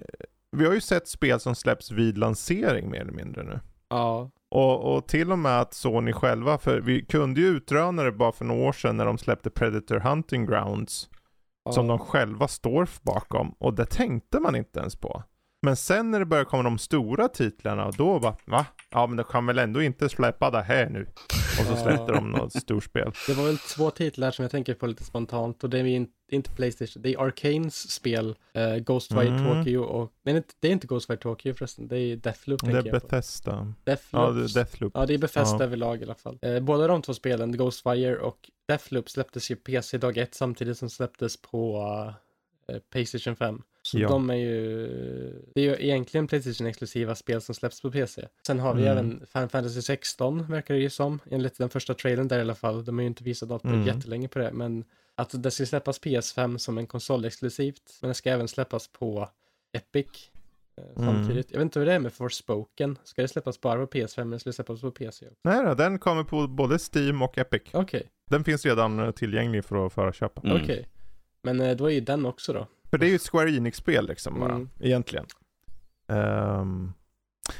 vi 0.57 0.65
har 0.65 0.73
ju 0.73 0.81
sett 0.81 1.07
spel 1.07 1.39
som 1.39 1.55
släpps 1.55 1.91
vid 1.91 2.17
lansering 2.17 2.89
mer 2.89 3.01
eller 3.01 3.11
mindre 3.13 3.43
nu. 3.43 3.59
Ja, 3.89 4.29
Och, 4.51 4.95
och 4.95 5.07
till 5.07 5.31
och 5.31 5.39
med 5.39 5.61
att 5.61 5.73
Sony 5.73 6.13
själva, 6.13 6.57
för 6.57 6.81
vi 6.81 7.05
kunde 7.05 7.41
ju 7.41 7.47
utröna 7.47 8.03
det 8.03 8.11
bara 8.11 8.31
för 8.31 8.45
några 8.45 8.67
år 8.67 8.71
sedan 8.73 8.97
när 8.97 9.05
de 9.05 9.17
släppte 9.17 9.49
Predator 9.49 9.99
Hunting 9.99 10.45
Grounds. 10.45 11.09
ja. 11.65 11.71
Som 11.71 11.87
de 11.87 11.99
själva 11.99 12.47
står 12.47 12.89
bakom. 13.01 13.49
Och 13.59 13.73
det 13.73 13.85
tänkte 13.85 14.39
man 14.39 14.55
inte 14.55 14.79
ens 14.79 14.95
på. 14.95 15.23
Men 15.65 15.75
sen 15.75 16.11
när 16.11 16.19
det 16.19 16.25
börjar 16.25 16.43
komma 16.45 16.63
de 16.63 16.77
stora 16.77 17.27
titlarna, 17.27 17.91
då 17.91 18.19
bara 18.19 18.35
va? 18.45 18.65
Ja 18.91 19.07
men 19.07 19.17
de 19.17 19.23
kan 19.23 19.45
väl 19.45 19.59
ändå 19.59 19.81
inte 19.81 20.09
släppa 20.09 20.51
det 20.51 20.61
här 20.61 20.89
nu. 20.89 21.07
Och 21.59 21.65
så 21.65 21.73
Ja. 21.73 21.83
släppte 21.83 22.11
de 22.13 22.31
något 22.31 22.53
storspel. 22.53 23.11
Det 23.27 23.33
var 23.33 23.43
väl 23.45 23.57
två 23.57 23.91
titlar 23.91 24.31
som 24.31 24.43
jag 24.43 24.51
tänker 24.51 24.73
på 24.73 24.87
lite 24.87 25.03
spontant 25.03 25.63
och 25.63 25.69
det 25.69 25.79
är 25.79 26.07
inte, 26.31 26.51
Playstation, 26.51 27.01
det 27.03 27.13
är 27.13 27.19
Arcanes 27.27 27.91
spel, 27.91 28.35
uh, 28.57 28.75
Ghostwire 28.77 29.27
Mm. 29.27 29.45
Tokyo 29.57 29.79
och, 29.81 30.11
nej 30.23 30.43
det 30.59 30.67
är 30.67 30.71
inte 30.71 30.87
Ghostwire 30.87 31.19
Tokyo 31.21 31.53
förresten, 31.53 31.87
det 31.87 31.97
är 31.99 32.15
Deathloop 32.15 32.61
Det 32.61 32.67
är 32.67 32.71
tänker 32.73 32.89
jag 32.93 33.01
på. 33.01 33.07
Bethesda. 33.07 33.73
Ja, 34.11 34.31
det 34.31 34.43
är 34.43 34.53
Deathloop. 34.53 34.91
Ja, 34.95 35.05
det 35.05 35.13
är 35.13 35.17
Bethesda 35.17 35.57
Ja. 35.59 35.63
överlag 35.63 36.01
i 36.01 36.03
alla 36.03 36.15
fall. 36.15 36.39
Eh, 36.41 36.59
båda 36.59 36.87
de 36.87 37.01
två 37.01 37.13
spelen, 37.13 37.57
Ghostwire 37.57 38.17
och 38.17 38.49
Deathloop, 38.67 39.09
släpptes 39.09 39.51
ju 39.51 39.55
PC 39.55 39.97
dag 39.97 40.17
ett 40.17 40.35
samtidigt 40.35 40.77
som 40.77 40.89
släpptes 40.89 41.41
på 41.41 41.77
eh, 42.67 42.77
Playstation 42.91 43.35
5. 43.35 43.61
Så 43.85 43.99
Ja. 43.99 44.07
de 44.09 44.29
är 44.29 44.35
ju, 44.35 44.87
det 45.55 45.61
är 45.61 45.65
ju 45.65 45.85
egentligen 45.85 46.27
Playstation-exklusiva 46.27 47.15
spel 47.15 47.41
som 47.41 47.55
släpps 47.55 47.81
på 47.81 47.91
PC. 47.91 48.27
Sen 48.47 48.59
har 48.59 48.73
vi 48.75 48.81
Mm. 48.81 48.91
även 48.91 49.25
Final 49.31 49.49
Fantasy 49.49 49.81
16, 49.81 50.51
verkar 50.51 50.73
det 50.73 50.79
ju 50.79 50.89
som, 50.89 51.19
enligt 51.31 51.57
den 51.57 51.69
första 51.69 51.93
trailern 51.93 52.27
där 52.27 52.37
i 52.37 52.41
alla 52.41 52.55
fall. 52.55 52.85
De 52.85 52.97
har 52.97 53.01
ju 53.01 53.07
inte 53.07 53.23
visat 53.23 53.49
något 53.49 53.63
Mm. 53.63 53.83
jättelänge 53.87 54.27
på 54.27 54.39
det, 54.39 54.51
men 54.53 54.83
att 55.15 55.43
det 55.43 55.51
ska 55.51 55.65
släppas 55.65 55.99
PS5 56.01 56.57
som 56.57 56.77
en 56.77 56.87
konsolexklusivt, 56.87 57.97
men 58.01 58.07
det 58.07 58.13
ska 58.13 58.29
även 58.29 58.47
släppas 58.47 58.87
på 58.87 59.29
Epic 59.73 60.07
eh, 60.77 60.83
Mm. 61.03 61.13
samtidigt. 61.15 61.51
Jag 61.51 61.57
vet 61.59 61.63
inte 61.65 61.79
hur 61.79 61.85
det 61.85 61.93
är 61.93 61.99
med 61.99 62.13
Forspoken. 62.13 62.97
Ska 63.03 63.21
det 63.21 63.27
släppas 63.27 63.61
bara 63.61 63.79
på 63.87 63.87
PS5 63.97 64.27
eller 64.27 64.37
ska 64.37 64.49
det 64.49 64.53
släppas 64.53 64.81
på 64.81 64.91
PC 64.91 65.25
också? 65.25 65.35
Nej 65.43 65.65
då, 65.65 65.73
den 65.73 65.99
kommer 65.99 66.23
på 66.23 66.47
både 66.47 66.77
Steam 66.93 67.21
och 67.21 67.37
Epic. 67.37 67.61
Okej, 67.73 68.03
Den 68.29 68.43
finns 68.43 68.65
redan 68.65 68.99
eh, 68.99 69.11
tillgänglig 69.11 69.65
för 69.65 69.85
att 69.87 69.93
förköpa. 69.93 70.41
Mm. 70.49 70.61
okej. 70.63 70.85
Men 71.41 71.59
eh, 71.61 71.75
då 71.75 71.85
är 71.85 71.93
ju 71.93 71.99
den 72.01 72.25
också 72.25 72.53
då. 72.53 72.67
För 72.95 72.99
det 72.99 73.05
är 73.05 73.09
ju 73.09 73.15
ett 73.15 73.29
Square 73.31 73.51
Enix-spel 73.51 74.07
liksom 74.07 74.39
bara, 74.39 74.51
Mm. 74.51 74.69
egentligen. 74.79 75.25
Ehm, 76.09 76.93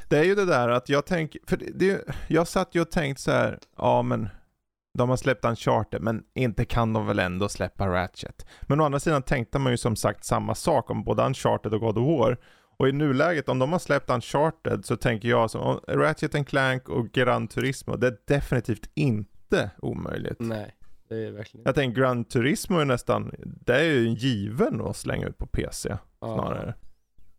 det 0.09 0.17
är 0.17 0.23
ju 0.23 0.35
det 0.35 0.45
där 0.45 0.69
att 0.69 0.89
jag 0.89 1.05
tänker, 1.05 1.41
för 1.47 1.57
det, 1.57 1.65
det, 1.75 2.01
jag 2.27 2.47
satt 2.47 2.75
ju 2.75 2.81
och 2.81 2.91
tänkte 2.91 3.21
så 3.23 3.31
här, 3.31 3.59
ja 3.77 4.01
men 4.01 4.29
de 4.97 5.09
har 5.09 5.17
släppt 5.17 5.45
Uncharted, 5.45 6.01
men 6.01 6.23
inte 6.33 6.65
kan 6.65 6.93
de 6.93 7.07
väl 7.07 7.19
ändå 7.19 7.49
släppa 7.49 7.87
Ratchet. 7.87 8.45
Men 8.61 8.81
å 8.81 8.83
andra 8.83 8.99
sidan 8.99 9.21
tänkte 9.21 9.59
man 9.59 9.71
ju 9.73 9.77
som 9.77 9.95
sagt 9.95 10.23
samma 10.23 10.55
sak 10.55 10.89
om 10.89 11.03
både 11.03 11.23
Uncharted 11.23 11.73
och 11.73 11.79
God 11.79 11.97
of 11.97 12.19
War. 12.19 12.37
Och 12.77 12.89
i 12.89 12.91
nuläget, 12.91 13.49
om 13.49 13.59
de 13.59 13.71
har 13.71 13.79
släppt 13.79 14.09
Uncharted 14.09 14.85
så 14.85 14.95
tänker 14.97 15.27
jag 15.29 15.51
som 15.51 15.61
om 15.61 15.79
Ratchet 15.87 16.35
and 16.35 16.47
Clank 16.47 16.89
och 16.89 17.11
Gran 17.11 17.47
Turismo, 17.47 17.95
det 17.95 18.07
är 18.07 18.17
definitivt 18.27 18.89
inte 18.93 19.71
omöjligt. 19.77 20.39
Nej, 20.39 20.75
det 21.07 21.15
är 21.27 21.31
verkligen 21.31 21.63
Jag 21.65 21.75
tänker 21.75 22.01
Gran 22.01 22.23
Turismo 22.25 22.77
är 22.79 22.85
nästan, 22.85 23.31
det 23.65 23.75
är 23.75 23.83
ju 23.83 24.07
en 24.07 24.15
given 24.15 24.81
att 24.81 24.97
slänga 24.97 25.27
ut 25.27 25.37
på 25.37 25.45
PC 25.45 25.89
Ja. 25.89 25.97
snarare. 26.35 26.73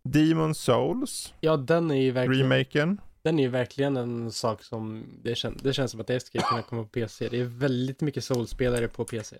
Demon 0.05 0.55
Souls, 0.55 1.35
Ja, 1.41 1.57
den 1.57 1.91
är 1.91 1.95
ju 2.03 2.11
verkligen, 2.11 2.43
remaken. 2.53 3.01
den 3.23 3.39
är 3.39 3.43
ju 3.43 3.49
verkligen 3.49 3.97
en 3.97 4.33
sak 4.33 4.63
som 4.63 5.05
det, 5.23 5.35
kän, 5.35 5.59
det 5.63 5.73
känns 5.73 5.91
som 5.91 6.01
att 6.01 6.07
det 6.07 6.21
ska 6.21 6.41
kunna 6.41 6.63
komma 6.63 6.83
på 6.83 6.89
PC. 6.89 7.29
Det 7.29 7.41
är 7.41 7.45
väldigt 7.45 8.01
mycket 8.01 8.25
Soul-spelare 8.25 8.89
på 8.89 9.05
PC. 9.05 9.37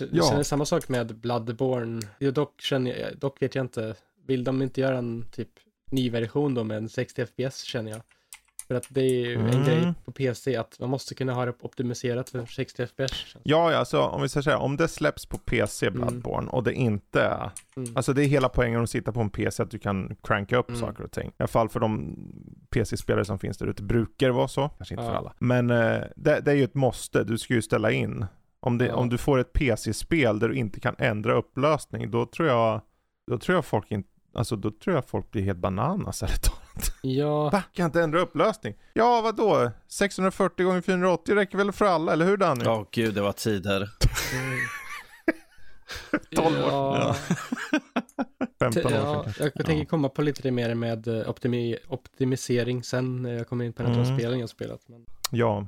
Jag 0.00 0.08
Ja. 0.12 0.28
känner 0.30 0.42
samma 0.42 0.64
sak 0.64 0.88
med 0.88 1.16
Bloodborne. 1.16 2.02
Jo, 2.20 2.30
dock, 2.30 2.60
känner 2.60 2.96
jag, 2.98 3.18
dock 3.18 3.42
vet 3.42 3.54
jag 3.54 3.64
inte, 3.64 3.94
vill 4.26 4.44
de 4.44 4.62
inte 4.62 4.80
göra 4.80 4.98
en 4.98 5.24
typ 5.32 5.48
ny 5.90 6.10
version 6.10 6.54
då 6.54 6.64
med 6.64 6.76
en 6.76 6.88
60 6.88 7.26
FPS 7.26 7.62
känner 7.62 7.90
jag. 7.90 8.00
För 8.68 8.74
att 8.74 8.86
det 8.88 9.00
är 9.00 9.26
ju 9.26 9.34
en 9.34 9.40
Mm. 9.48 9.64
grej 9.64 9.92
på 10.04 10.12
PC 10.12 10.56
att 10.56 10.80
man 10.80 10.90
måste 10.90 11.14
kunna 11.14 11.34
ha 11.34 11.44
det 11.44 11.52
optimiserat 11.60 12.30
för 12.30 12.46
60 12.46 12.86
FPS. 12.86 13.36
Ja, 13.42 13.74
alltså 13.76 14.00
om 14.02 14.22
vi 14.22 14.28
ska 14.28 14.42
säga, 14.42 14.58
om 14.58 14.76
det 14.76 14.88
släpps 14.88 15.26
på 15.26 15.38
PC, 15.38 15.86
Mm. 15.86 16.00
Bloodborne, 16.00 16.48
och 16.50 16.62
det 16.64 16.72
inte 16.74 17.20
är, 17.22 17.50
Mm. 17.76 17.96
alltså 17.96 18.12
det 18.12 18.24
är 18.24 18.26
hela 18.28 18.48
poängen 18.48 18.82
att 18.82 18.90
sitta 18.90 19.12
på 19.12 19.20
en 19.20 19.30
PC, 19.30 19.62
att 19.62 19.70
du 19.70 19.78
kan 19.78 20.16
cranka 20.22 20.56
upp 20.56 20.68
Mm. 20.68 20.80
saker 20.80 21.04
och 21.04 21.10
ting. 21.12 21.28
I 21.28 21.32
alla 21.38 21.48
fall 21.48 21.68
för 21.68 21.80
de 21.80 22.16
PC-spelare 22.70 23.24
som 23.24 23.38
finns 23.38 23.58
där 23.58 23.66
ute, 23.66 23.82
brukar 23.82 24.26
det 24.26 24.32
vara 24.32 24.48
så, 24.48 24.68
kanske 24.68 24.94
inte 24.94 25.04
för 25.04 25.12
Ja. 25.12 25.18
alla. 25.18 25.34
Men 25.38 25.70
eh, 25.70 26.00
det, 26.16 26.40
det 26.40 26.50
är 26.50 26.54
ju 26.54 26.64
ett 26.64 26.74
måste, 26.74 27.24
du 27.24 27.38
ska 27.38 27.54
ju 27.54 27.62
ställa 27.62 27.90
in. 27.90 28.26
Om, 28.60 28.78
det, 28.78 28.86
Ja. 28.86 28.94
om 28.94 29.08
du 29.08 29.18
får 29.18 29.38
ett 29.38 29.52
PC-spel 29.52 30.38
där 30.38 30.48
du 30.48 30.54
inte 30.54 30.80
kan 30.80 30.94
ändra 30.98 31.32
upplösning, 31.34 32.10
då 32.10 32.26
tror 32.26 32.48
jag, 32.48 32.80
då 33.30 33.38
tror 33.38 33.54
jag 33.56 33.64
folk 33.64 33.90
inte, 33.90 34.08
alltså 34.36 34.56
då 34.56 34.70
tror 34.70 34.94
jag 34.96 35.08
folk 35.08 35.30
blir 35.30 35.42
helt 35.42 35.58
bananas 35.58 36.22
eller 36.22 36.36
talat. 36.36 36.92
Ja, 37.02 37.44
Va? 37.44 37.50
Kan 37.50 37.82
jag 37.82 37.86
inte 37.88 38.02
ändra 38.02 38.20
upplösning? 38.20 38.74
Ja, 38.94 39.20
vad 39.20 39.36
då? 39.36 39.70
640 39.88 40.66
gånger 40.66 40.80
480 40.80 41.34
räcker 41.34 41.58
väl 41.58 41.72
för 41.72 41.84
alla, 41.84 42.12
eller 42.12 42.24
hur 42.26 42.36
Danny? 42.36 42.64
Ja, 42.64 42.86
gud, 42.90 43.14
det 43.14 43.20
var 43.22 43.32
tider. 43.32 43.88
Mm. 44.34 44.58
12 46.36 46.56
år. 46.56 46.62
Ja, 46.98 47.16
15 48.58 48.84
år 48.86 48.92
ja, 48.92 49.22
kanske. 49.22 49.42
jag 49.44 49.54
tänker 49.54 49.74
Ja. 49.78 49.84
komma 49.84 50.08
på 50.08 50.22
lite 50.22 50.50
mer 50.50 50.74
med 50.74 51.08
eh, 51.08 51.30
optimi 51.30 51.76
optimisering 51.88 52.82
sen 52.82 53.22
när 53.22 53.32
jag 53.32 53.48
kommer 53.48 53.64
in 53.64 53.72
på 53.72 53.82
av 53.82 53.88
Mm. 53.88 54.18
spelen 54.18 54.38
jag 54.40 54.48
spelat. 54.48 54.80
Men... 54.88 55.06
Ja. 55.30 55.66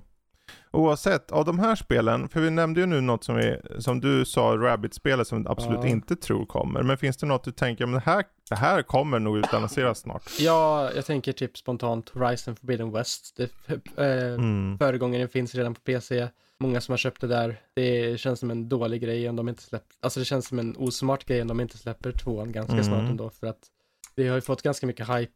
Oavsett, 0.71 1.33
av 1.33 1.45
de 1.45 1.59
här 1.59 1.75
spelen, 1.75 2.29
för 2.29 2.41
vi 2.41 2.51
nämnde 2.51 2.81
ju 2.81 2.87
nu 2.87 3.01
något 3.01 3.25
som, 3.25 3.37
vi, 3.37 3.57
som 3.79 4.01
du 4.01 4.25
sa, 4.25 4.57
Rabbit-spelet 4.57 5.29
som 5.29 5.43
du 5.43 5.51
absolut 5.51 5.79
Ja. 5.83 5.87
inte 5.87 6.17
tror 6.17 6.47
kommer. 6.47 6.83
Men 6.83 6.99
finns 6.99 7.17
det 7.17 7.27
något 7.27 7.45
du 7.45 7.53
tänker, 7.53 7.87
men 7.87 7.95
det 7.95 8.01
här, 8.11 8.25
det 8.49 8.55
här 8.57 8.83
kommer 8.83 9.19
nog 9.19 9.39
utannonseras 9.39 9.99
snart? 9.99 10.23
Ja, 10.39 10.91
jag 10.95 11.05
tänker 11.07 11.33
typ 11.33 11.57
spontant 11.59 12.09
Horizon 12.09 12.57
Forbidden 12.57 12.93
West. 12.93 13.37
Det, 13.37 13.51
eh, 13.97 14.35
Mm. 14.35 14.79
Föregångaren 14.79 15.29
finns 15.29 15.55
redan 15.55 15.75
på 15.75 15.81
PC. 15.81 16.29
Många 16.61 16.81
som 16.81 16.93
har 16.93 16.97
köpt 16.99 17.21
det 17.21 17.27
där. 17.27 17.61
Det 17.75 18.21
känns 18.21 18.41
som 18.41 18.51
en 18.51 18.69
dålig 18.69 19.03
grej 19.03 19.29
om 19.29 19.37
de 19.37 19.49
inte 19.49 19.63
släpper, 19.63 19.97
alltså 20.01 20.21
det 20.21 20.25
känns 20.25 20.47
som 20.49 20.59
en 20.59 20.77
osmart 20.77 21.25
grej 21.25 21.43
om 21.43 21.49
de 21.49 21.61
inte 21.61 21.79
släpper 21.79 22.13
tvåan 22.13 22.53
ganska 22.53 22.73
Mm. 22.73 22.85
snart 22.85 23.11
ändå. 23.11 23.31
För 23.31 23.47
att 23.47 23.59
det 24.15 24.29
har 24.29 24.35
ju 24.35 24.41
fått 24.41 24.63
ganska 24.63 24.87
mycket 24.87 25.09
hype 25.09 25.33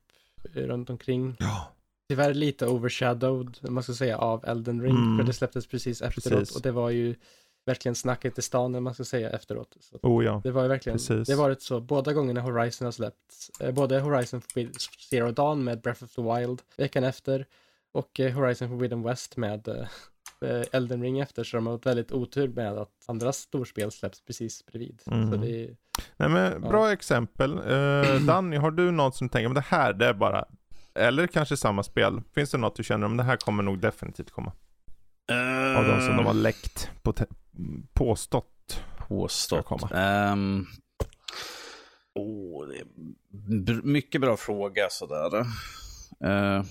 eh, 0.55 0.63
runt 0.63 0.91
omkring. 0.91 1.37
Ja. 1.41 1.72
Tyvärr 2.09 2.35
lite 2.35 2.67
overshadowed, 2.67 3.59
om 3.63 3.75
man 3.75 3.83
ska 3.83 3.93
säga, 3.93 4.19
av 4.19 4.45
Elden 4.45 4.83
Ring. 4.83 4.97
Mm. 4.97 5.19
För 5.19 5.25
det 5.27 5.33
släpptes 5.33 5.67
precis 5.67 6.03
efteråt. 6.03 6.39
Precis. 6.39 6.57
Och 6.57 6.63
det 6.63 6.73
var 6.73 6.91
ju 6.91 7.15
verkligen 7.67 7.95
snacket 7.95 8.39
i 8.39 8.43
stan, 8.43 8.73
när 8.73 8.81
man 8.81 8.95
ska 8.95 9.05
säga 9.05 9.31
efteråt. 9.31 9.77
Så 9.81 9.99
Oh 10.03 10.25
ja. 10.25 10.41
det 10.45 10.51
var 10.51 10.63
ju 10.63 10.69
verkligen, 10.69 10.99
Precis. 10.99 11.29
det 11.29 11.35
har 11.35 11.43
varit 11.43 11.63
så, 11.63 11.81
båda 11.81 12.13
gångerna 12.13 12.41
Horizon 12.41 12.85
har 12.85 12.93
släppts, 12.93 13.51
eh, 13.61 13.75
både 13.75 14.01
Horizon 14.01 14.43
Zero 15.11 15.31
Dawn 15.31 15.65
med 15.65 15.81
Breath 15.81 16.05
of 16.05 16.15
the 16.15 16.23
Wild 16.23 16.63
veckan 16.77 17.05
efter 17.05 17.47
och 17.93 18.21
eh, 18.21 18.33
Horizon 18.33 18.69
Forbidden 18.69 19.03
West 19.03 19.37
med 19.37 19.69
eh, 19.69 19.87
eh, 20.51 20.65
Elden 20.73 21.03
Ring 21.03 21.21
efter, 21.21 21.45
så 21.45 21.57
de 21.57 21.67
har 21.67 21.73
varit 21.73 21.87
väldigt 21.87 22.13
otur 22.13 22.49
med 22.49 22.73
att 22.79 22.91
andra 23.07 23.33
storspel 23.33 23.91
släpps 23.93 24.21
precis 24.25 24.67
bredvid. 24.67 25.01
Så 25.05 25.11
Mm. 25.15 25.41
det 25.41 25.65
är, 25.65 25.77
Nej 26.17 26.29
men 26.29 26.53
Ja. 26.63 26.69
bra 26.69 26.93
exempel. 26.93 27.59
Uh, 27.59 28.27
Danny, 28.27 28.57
har 28.57 28.71
du 28.71 28.91
något 28.91 29.17
som 29.17 29.29
tänker, 29.29 29.49
men 29.49 29.55
det 29.55 29.61
här 29.67 29.93
det 29.93 30.07
är 30.07 30.15
bara, 30.15 30.45
eller 30.95 31.27
kanske 31.27 31.57
samma 31.57 31.83
spel. 31.83 32.23
Finns 32.35 32.51
det 32.51 32.59
något 32.59 32.77
du 32.77 32.85
känner 32.85 33.07
om 33.07 33.17
det 33.17 33.23
här 33.23 33.37
kommer 33.37 33.63
nog 33.63 33.81
definitivt 33.81 34.31
komma? 34.31 34.53
Av 35.77 35.85
de 35.85 36.01
som 36.07 36.17
de 36.17 36.27
har 36.27 36.35
läckt, 36.35 36.91
på 37.03 37.15
påstått. 37.93 38.83
påstått. 39.09 39.65
komma? 39.67 39.89
Ehm, 39.95 40.67
åh, 42.15 42.67
det 43.67 43.73
är 43.73 43.83
mycket 43.83 44.21
bra 44.21 44.37
fråga 44.37 44.87
sådär. 44.91 45.41
Uh, 46.25 46.65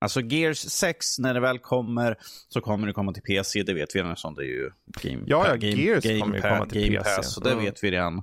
alltså 0.00 0.20
Gears 0.20 0.58
6, 0.58 1.18
när 1.18 1.34
det 1.34 1.40
väl 1.40 1.58
kommer 1.58 2.16
så 2.48 2.60
kommer 2.60 2.86
det 2.86 2.92
komma 2.92 3.12
till 3.12 3.22
PC, 3.22 3.62
det 3.62 3.74
vet 3.74 3.94
vi 3.94 3.98
redan 3.98 4.12
eftersom 4.12 4.34
det 4.34 4.42
är 4.42 4.46
ju 4.46 4.70
Game, 5.02 5.22
Ja, 5.26 5.46
ja, 5.48 5.54
game, 5.56 5.72
Gears 5.82 6.04
game, 6.04 6.20
kommer 6.20 6.36
ju 6.36 6.42
komma 6.42 6.66
till 6.66 6.82
game 6.92 7.04
PC. 7.04 7.16
Pass, 7.16 7.34
så 7.34 7.40
det 7.40 7.50
Ja. 7.50 7.56
vet 7.56 7.84
vi 7.84 7.90
redan. 7.90 8.14
Uh, 8.16 8.22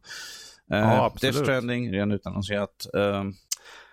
Ja, 0.68 1.06
absolut. 1.06 1.34
Death 1.36 1.44
Stranding, 1.46 1.92
redan 1.94 2.12
utannonserat. 2.12 2.88
Um, 2.94 3.34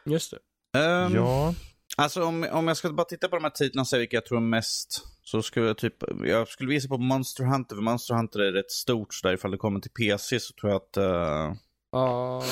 just 0.04 0.30
det. 0.30 0.38
Um, 0.76 1.14
Ja, 1.14 1.54
Alltså 1.96 2.24
om, 2.24 2.46
om 2.52 2.68
jag 2.68 2.76
ska 2.76 2.92
bara 2.92 3.04
titta 3.04 3.28
på 3.28 3.36
de 3.36 3.42
här 3.44 3.50
titlarna 3.50 3.82
och 3.82 3.88
säga 3.88 4.00
vilka 4.00 4.16
jag 4.16 4.26
tror 4.26 4.40
mest. 4.40 5.02
Så 5.22 5.42
skulle 5.42 5.66
jag 5.66 5.78
typ, 5.78 5.94
jag 6.24 6.48
skulle 6.48 6.68
visa 6.70 6.88
på 6.88 6.98
Monster 6.98 7.44
Hunter, 7.44 7.74
för 7.76 7.82
Monster 7.82 8.14
Hunter 8.14 8.40
är 8.40 8.52
rätt 8.52 8.70
stort 8.70 9.14
så 9.14 9.26
där 9.28 9.34
ifall 9.34 9.50
det 9.50 9.56
kommer 9.56 9.80
till 9.80 9.90
PC 9.90 10.40
så 10.40 10.52
tror 10.60 10.72
jag 10.72 10.76
att... 10.76 10.96
eh, 10.96 11.54
Ja, 11.92 12.42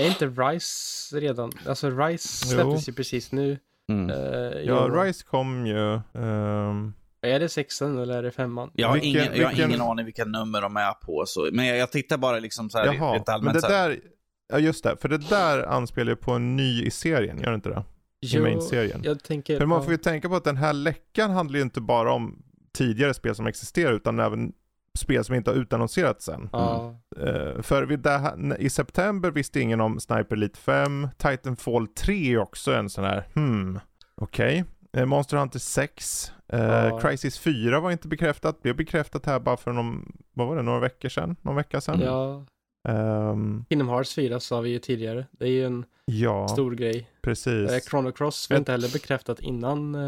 är 0.00 0.06
inte 0.06 0.26
Rise 0.26 1.20
redan, 1.20 1.52
alltså 1.68 1.90
Rise 1.90 2.28
Jo. 2.46 2.50
släpptes 2.52 2.88
ju 2.88 2.92
precis 2.92 3.32
nu. 3.32 3.58
mm. 3.88 4.10
Eh, 4.10 4.60
ja. 4.60 4.88
Rise 5.04 5.24
kom 5.24 5.66
ju. 5.66 5.94
ehm, 5.94 6.92
Är 7.22 7.40
det 7.40 7.48
sexan 7.48 7.98
eller 7.98 8.18
är 8.18 8.22
det 8.22 8.30
femman? 8.30 8.70
Jag 8.74 8.88
har, 8.88 8.94
Vilken- 8.94 9.10
ingen, 9.10 9.36
jag 9.40 9.44
har 9.44 9.50
vilken- 9.54 9.70
ingen 9.70 9.80
aning 9.82 10.04
vilka 10.04 10.24
nummer 10.24 10.60
de 10.62 10.76
är 10.76 10.92
på. 10.92 11.24
Så, 11.26 11.48
men 11.52 11.66
jag, 11.66 11.76
jag 11.78 11.92
tittar 11.92 12.18
bara 12.18 12.38
liksom 12.38 12.70
så 12.70 12.78
här 12.78 12.86
jaha, 12.86 13.12
men 13.26 13.34
allmänt. 13.34 13.54
det 13.54 13.60
så 13.60 13.66
här. 13.66 13.88
där, 13.88 14.00
ja 14.48 14.58
just 14.58 14.84
det, 14.84 14.96
för 14.96 15.08
det 15.08 15.18
där 15.18 15.62
anspelar 15.62 16.12
ju 16.12 16.16
på 16.16 16.32
en 16.32 16.56
ny 16.56 16.82
i 16.82 16.90
serien, 16.90 17.40
gör 17.40 17.50
det 17.50 17.54
inte 17.54 17.68
det? 17.68 17.84
I 18.20 18.40
main-serien. 18.40 19.00
jag 19.04 19.22
tänker... 19.22 19.58
För 19.58 19.66
man 19.66 19.82
får 19.82 19.92
ju 19.92 19.98
tänka 19.98 20.28
på 20.28 20.36
att 20.36 20.44
den 20.44 20.56
här 20.56 20.72
läckan 20.72 21.30
handlar 21.30 21.56
ju 21.56 21.62
inte 21.62 21.80
bara 21.80 22.12
om 22.12 22.42
tidigare 22.72 23.14
spel 23.14 23.34
som 23.34 23.46
existerar 23.46 23.92
utan 23.92 24.20
även 24.20 24.52
spel 24.98 25.24
som 25.24 25.34
inte 25.34 25.50
har 25.50 25.56
utannonserats 25.56 26.28
än. 26.28 26.48
Ja, 26.52 27.00
Eh, 27.16 27.62
för 27.62 28.08
här, 28.18 28.60
i 28.60 28.70
september 28.70 29.30
visste 29.30 29.60
ingen 29.60 29.80
om 29.80 30.00
Sniper 30.00 30.36
Elite 30.36 30.58
5, 30.58 31.08
Titanfall 31.18 31.86
3 31.86 32.32
är 32.32 32.38
också 32.38 32.74
en 32.74 32.90
sån 32.90 33.04
här, 33.04 33.28
hmm, 33.34 33.80
okej. 34.14 34.64
Eh, 34.92 35.06
Monster 35.06 35.36
Hunter 35.36 35.58
6, 35.58 36.32
eh, 36.48 36.60
Ja. 36.60 37.00
Crisis 37.00 37.38
4 37.38 37.80
var 37.80 37.90
inte 37.90 38.08
bekräftat, 38.08 38.62
blev 38.62 38.76
bekräftat 38.76 39.26
här 39.26 39.40
bara 39.40 39.56
för 39.56 39.72
någon, 39.72 40.12
vad 40.34 40.48
var 40.48 40.56
det, 40.56 40.62
några 40.62 40.80
veckor 40.80 41.08
sedan? 41.08 41.36
Någon 41.42 41.56
vecka 41.56 41.80
sedan? 41.80 42.00
ja. 42.00 42.46
Ehm, 42.88 43.64
Kingdom 43.68 43.88
Hearts 43.88 44.14
4 44.14 44.40
sa 44.40 44.60
vi 44.60 44.70
ju 44.70 44.78
tidigare. 44.78 45.26
Det 45.30 45.44
är 45.44 45.50
ju 45.50 45.66
en 45.66 45.84
ja, 46.04 46.48
stor 46.48 46.74
grej. 46.74 47.10
precis. 47.22 47.70
Eh, 47.70 47.80
Chrono 47.90 48.12
Cross 48.12 48.50
var 48.50 48.54
Jag- 48.54 48.60
inte 48.60 48.72
heller 48.72 48.92
bekräftat 48.92 49.40
innan 49.40 49.94
eh, 49.94 50.00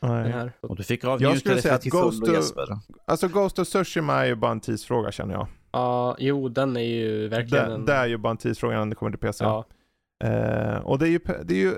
den 0.00 0.22
Nej. 0.22 0.32
här. 0.32 0.52
Och 0.60 0.76
du 0.76 0.82
fick 0.82 1.04
Jag 1.04 1.12
avnjuta 1.12 1.36
skulle 1.36 1.54
det 1.54 1.62
säga 1.62 1.74
att 1.74 1.80
till 1.82 1.90
Ghost 1.90 2.28
Jesper. 2.28 2.68
Alltså 3.04 3.28
Ghost 3.28 3.58
of 3.58 3.68
Tsushima 3.68 4.14
är 4.22 4.26
ju 4.26 4.34
bara 4.34 4.50
en 4.52 4.60
tidsfråga 4.60 5.12
känner 5.12 5.34
jag. 5.34 5.46
Ja, 5.72 6.16
jo, 6.18 6.48
den 6.48 6.76
är 6.76 6.80
ju 6.80 7.28
verkligen 7.28 7.68
Det, 7.68 7.74
en... 7.74 7.84
det 7.84 7.92
är 7.92 8.06
ju 8.06 8.16
bara 8.16 8.30
en 8.30 8.36
tidsfråga 8.36 8.78
när 8.78 8.86
det 8.86 8.94
kommer 8.94 9.12
till 9.12 9.20
PC. 9.20 9.44
Ja, 9.44 9.64
Eh, 10.24 10.76
och 10.76 10.98
det 10.98 11.06
är 11.06 11.10
ju, 11.10 11.18
det 11.44 11.54
är 11.54 11.58
ju 11.58 11.74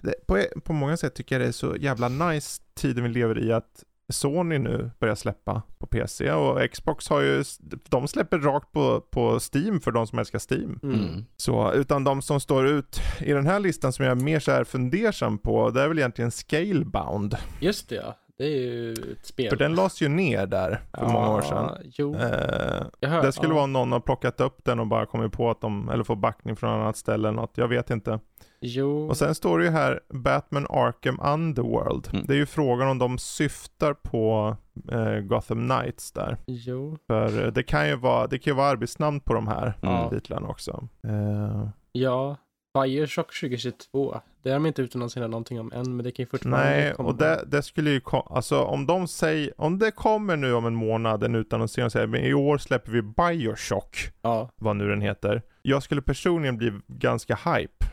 det, 0.00 0.14
på, 0.26 0.42
på 0.64 0.72
många 0.72 0.96
sätt 0.96 1.14
tycker 1.14 1.34
jag 1.34 1.42
det 1.44 1.48
är 1.48 1.52
så 1.52 1.76
jävla 1.76 2.08
nice 2.08 2.62
tiden 2.74 3.04
vi 3.04 3.10
lever 3.10 3.38
i 3.44 3.52
att 3.52 3.84
Sony 4.10 4.58
nu 4.58 4.90
börjar 5.00 5.14
släppa 5.14 5.62
på 5.78 5.86
PC 5.86 6.32
och 6.32 6.70
Xbox 6.72 7.08
har 7.08 7.20
ju, 7.20 7.44
de 7.88 8.08
släpper 8.08 8.38
rakt 8.38 8.72
på, 8.72 9.00
på 9.00 9.38
Steam 9.54 9.80
för 9.80 9.90
de 9.90 10.06
som 10.06 10.18
älskar 10.18 10.40
Steam. 10.52 10.80
mm. 10.82 10.94
Mm. 11.00 11.24
Så, 11.36 11.72
utan 11.72 12.04
de 12.04 12.22
som 12.22 12.40
står 12.40 12.66
ut 12.66 13.00
i 13.20 13.32
den 13.32 13.46
här 13.46 13.60
listan 13.60 13.92
som 13.92 14.04
jag 14.04 14.18
är 14.18 14.22
mer 14.24 14.40
så 14.40 14.50
här 14.50 14.64
fundersam 14.64 15.38
på, 15.38 15.70
det 15.70 15.82
är 15.82 15.88
väl 15.88 15.98
egentligen 15.98 16.30
Scalebound. 16.30 17.36
just 17.60 17.88
det 17.88 17.94
ja. 17.94 18.16
Det 18.38 18.44
är 18.46 18.58
ju 18.60 18.92
ett 18.92 19.26
spel. 19.26 19.50
För 19.50 19.56
den 19.56 19.74
lades 19.74 20.02
ju 20.02 20.08
ner 20.08 20.46
där 20.46 20.80
för 20.98 21.06
många 21.08 21.30
år 21.30 21.42
sedan. 21.42 21.70
Jo, 21.84 22.14
Eh, 22.14 23.08
hör. 23.10 23.22
det 23.22 23.32
skulle 23.32 23.48
ja. 23.52 23.54
vara 23.54 23.66
någon 23.66 23.92
har 23.92 24.00
plockat 24.00 24.40
upp 24.40 24.64
den 24.64 24.80
och 24.80 24.86
bara 24.86 25.06
kommit 25.06 25.32
på 25.32 25.50
att 25.50 25.60
de, 25.60 25.88
eller 25.88 26.04
får 26.04 26.16
backning 26.16 26.56
från 26.56 26.70
annat 26.70 26.96
ställe 26.96 27.28
eller 27.28 27.36
något, 27.36 27.52
jag 27.54 27.68
vet 27.68 27.90
inte. 27.90 28.20
Jo, 28.62 29.08
Och 29.08 29.16
sen 29.16 29.34
står 29.34 29.58
det 29.58 29.64
ju 29.64 29.70
här 29.70 30.00
Batman 30.08 30.66
Arkham 30.70 31.20
Underworld. 31.22 32.08
Mm. 32.12 32.24
Det 32.26 32.32
är 32.32 32.36
ju 32.36 32.46
frågan 32.46 32.88
om 32.88 32.98
de 32.98 33.18
syftar 33.18 33.94
på 33.94 34.56
eh, 34.92 35.20
Gotham 35.20 35.68
Knights 35.68 36.12
där. 36.12 36.36
jo. 36.46 36.98
För 37.06 37.44
eh, 37.46 37.52
det 37.52 37.62
kan 37.62 37.88
ju 37.88 37.96
vara, 37.96 38.26
det 38.26 38.38
kan 38.38 38.50
ju 38.50 38.56
vara 38.56 38.68
arbetsnamn 38.68 39.20
på 39.20 39.34
de 39.34 39.48
här 39.48 39.74
Mm. 39.82 40.10
titlarna 40.10 40.48
också. 40.48 40.88
Eh, 41.04 41.68
Ja. 41.92 42.36
Bioshock 42.74 43.40
2022. 43.40 44.20
Det 44.42 44.50
har 44.50 44.54
de 44.56 44.66
inte 44.66 44.82
utannonserat 44.82 45.30
någonting 45.30 45.60
om 45.60 45.72
än, 45.72 45.96
men 45.96 46.04
det 46.04 46.10
kan 46.10 46.22
ju 46.22 46.26
fortfarande 46.26 46.70
nej, 46.70 46.94
komma. 46.94 47.08
och 47.08 47.14
det, 47.16 47.44
det 47.46 47.62
skulle 47.62 47.90
ju 47.90 48.00
kom, 48.00 48.22
alltså 48.30 48.62
om 48.62 48.86
de 48.86 49.08
säger, 49.08 49.52
om 49.60 49.78
det 49.78 49.90
kommer 49.90 50.36
nu 50.36 50.54
om 50.54 50.66
en 50.66 50.74
månad 50.74 51.24
en 51.24 51.34
utannonsering 51.34 51.84
och 51.86 51.92
säger 51.92 52.06
men 52.06 52.20
i 52.20 52.34
år 52.34 52.58
släpper 52.58 52.92
vi 52.92 53.02
Bioshock, 53.02 53.96
Ja, 54.22 54.50
vad 54.56 54.76
nu 54.76 54.88
den 54.88 55.00
heter. 55.00 55.42
Jag 55.62 55.82
skulle 55.82 56.02
personligen 56.02 56.56
bli 56.56 56.72
ganska 56.86 57.34
hype, 57.34 57.86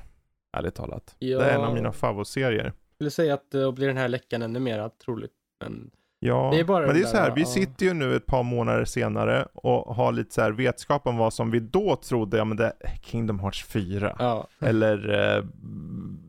ärligt 0.58 0.76
talat. 0.76 1.16
ja. 1.20 1.40
Det 1.40 1.46
är 1.46 1.56
en 1.56 1.64
av 1.64 1.74
mina 1.74 1.92
favoritserier. 1.92 2.64
Jag 2.64 2.74
skulle 2.96 3.12
säga 3.12 3.34
att 3.34 3.52
då 3.52 3.72
blir 3.72 3.88
den 3.88 3.98
här 3.98 4.08
läckan 4.08 4.42
ännu 4.42 4.60
mer 4.60 4.90
troligt. 5.06 5.32
Men 5.64 5.92
Ja, 6.20 6.50
Det 6.54 6.60
är 6.60 6.64
bara 6.64 6.86
men 6.86 6.96
det 6.96 7.00
är 7.00 7.04
där, 7.04 7.10
så 7.10 7.18
här, 7.18 7.36
vi 7.36 7.42
ja. 7.42 7.48
sitter 7.48 7.86
ju 7.86 7.94
nu 7.94 8.16
ett 8.16 8.26
par 8.26 8.44
månader 8.44 8.86
senare 8.86 9.48
och 9.54 9.96
har 9.96 10.12
lite 10.12 10.34
så 10.34 10.42
här 10.42 10.52
vetskap 10.52 11.08
om 11.08 11.18
vad 11.18 11.34
som 11.34 11.52
vi 11.52 11.60
då 11.60 11.96
trodde, 11.96 12.38
ja 12.38 12.46
men 12.46 12.58
det 12.58 12.66
är 12.66 12.98
Kingdom 13.02 13.40
Hearts 13.40 13.66
4. 13.66 14.16
ja, 14.20 14.48
Eller 14.60 15.36
eh, 15.38 15.44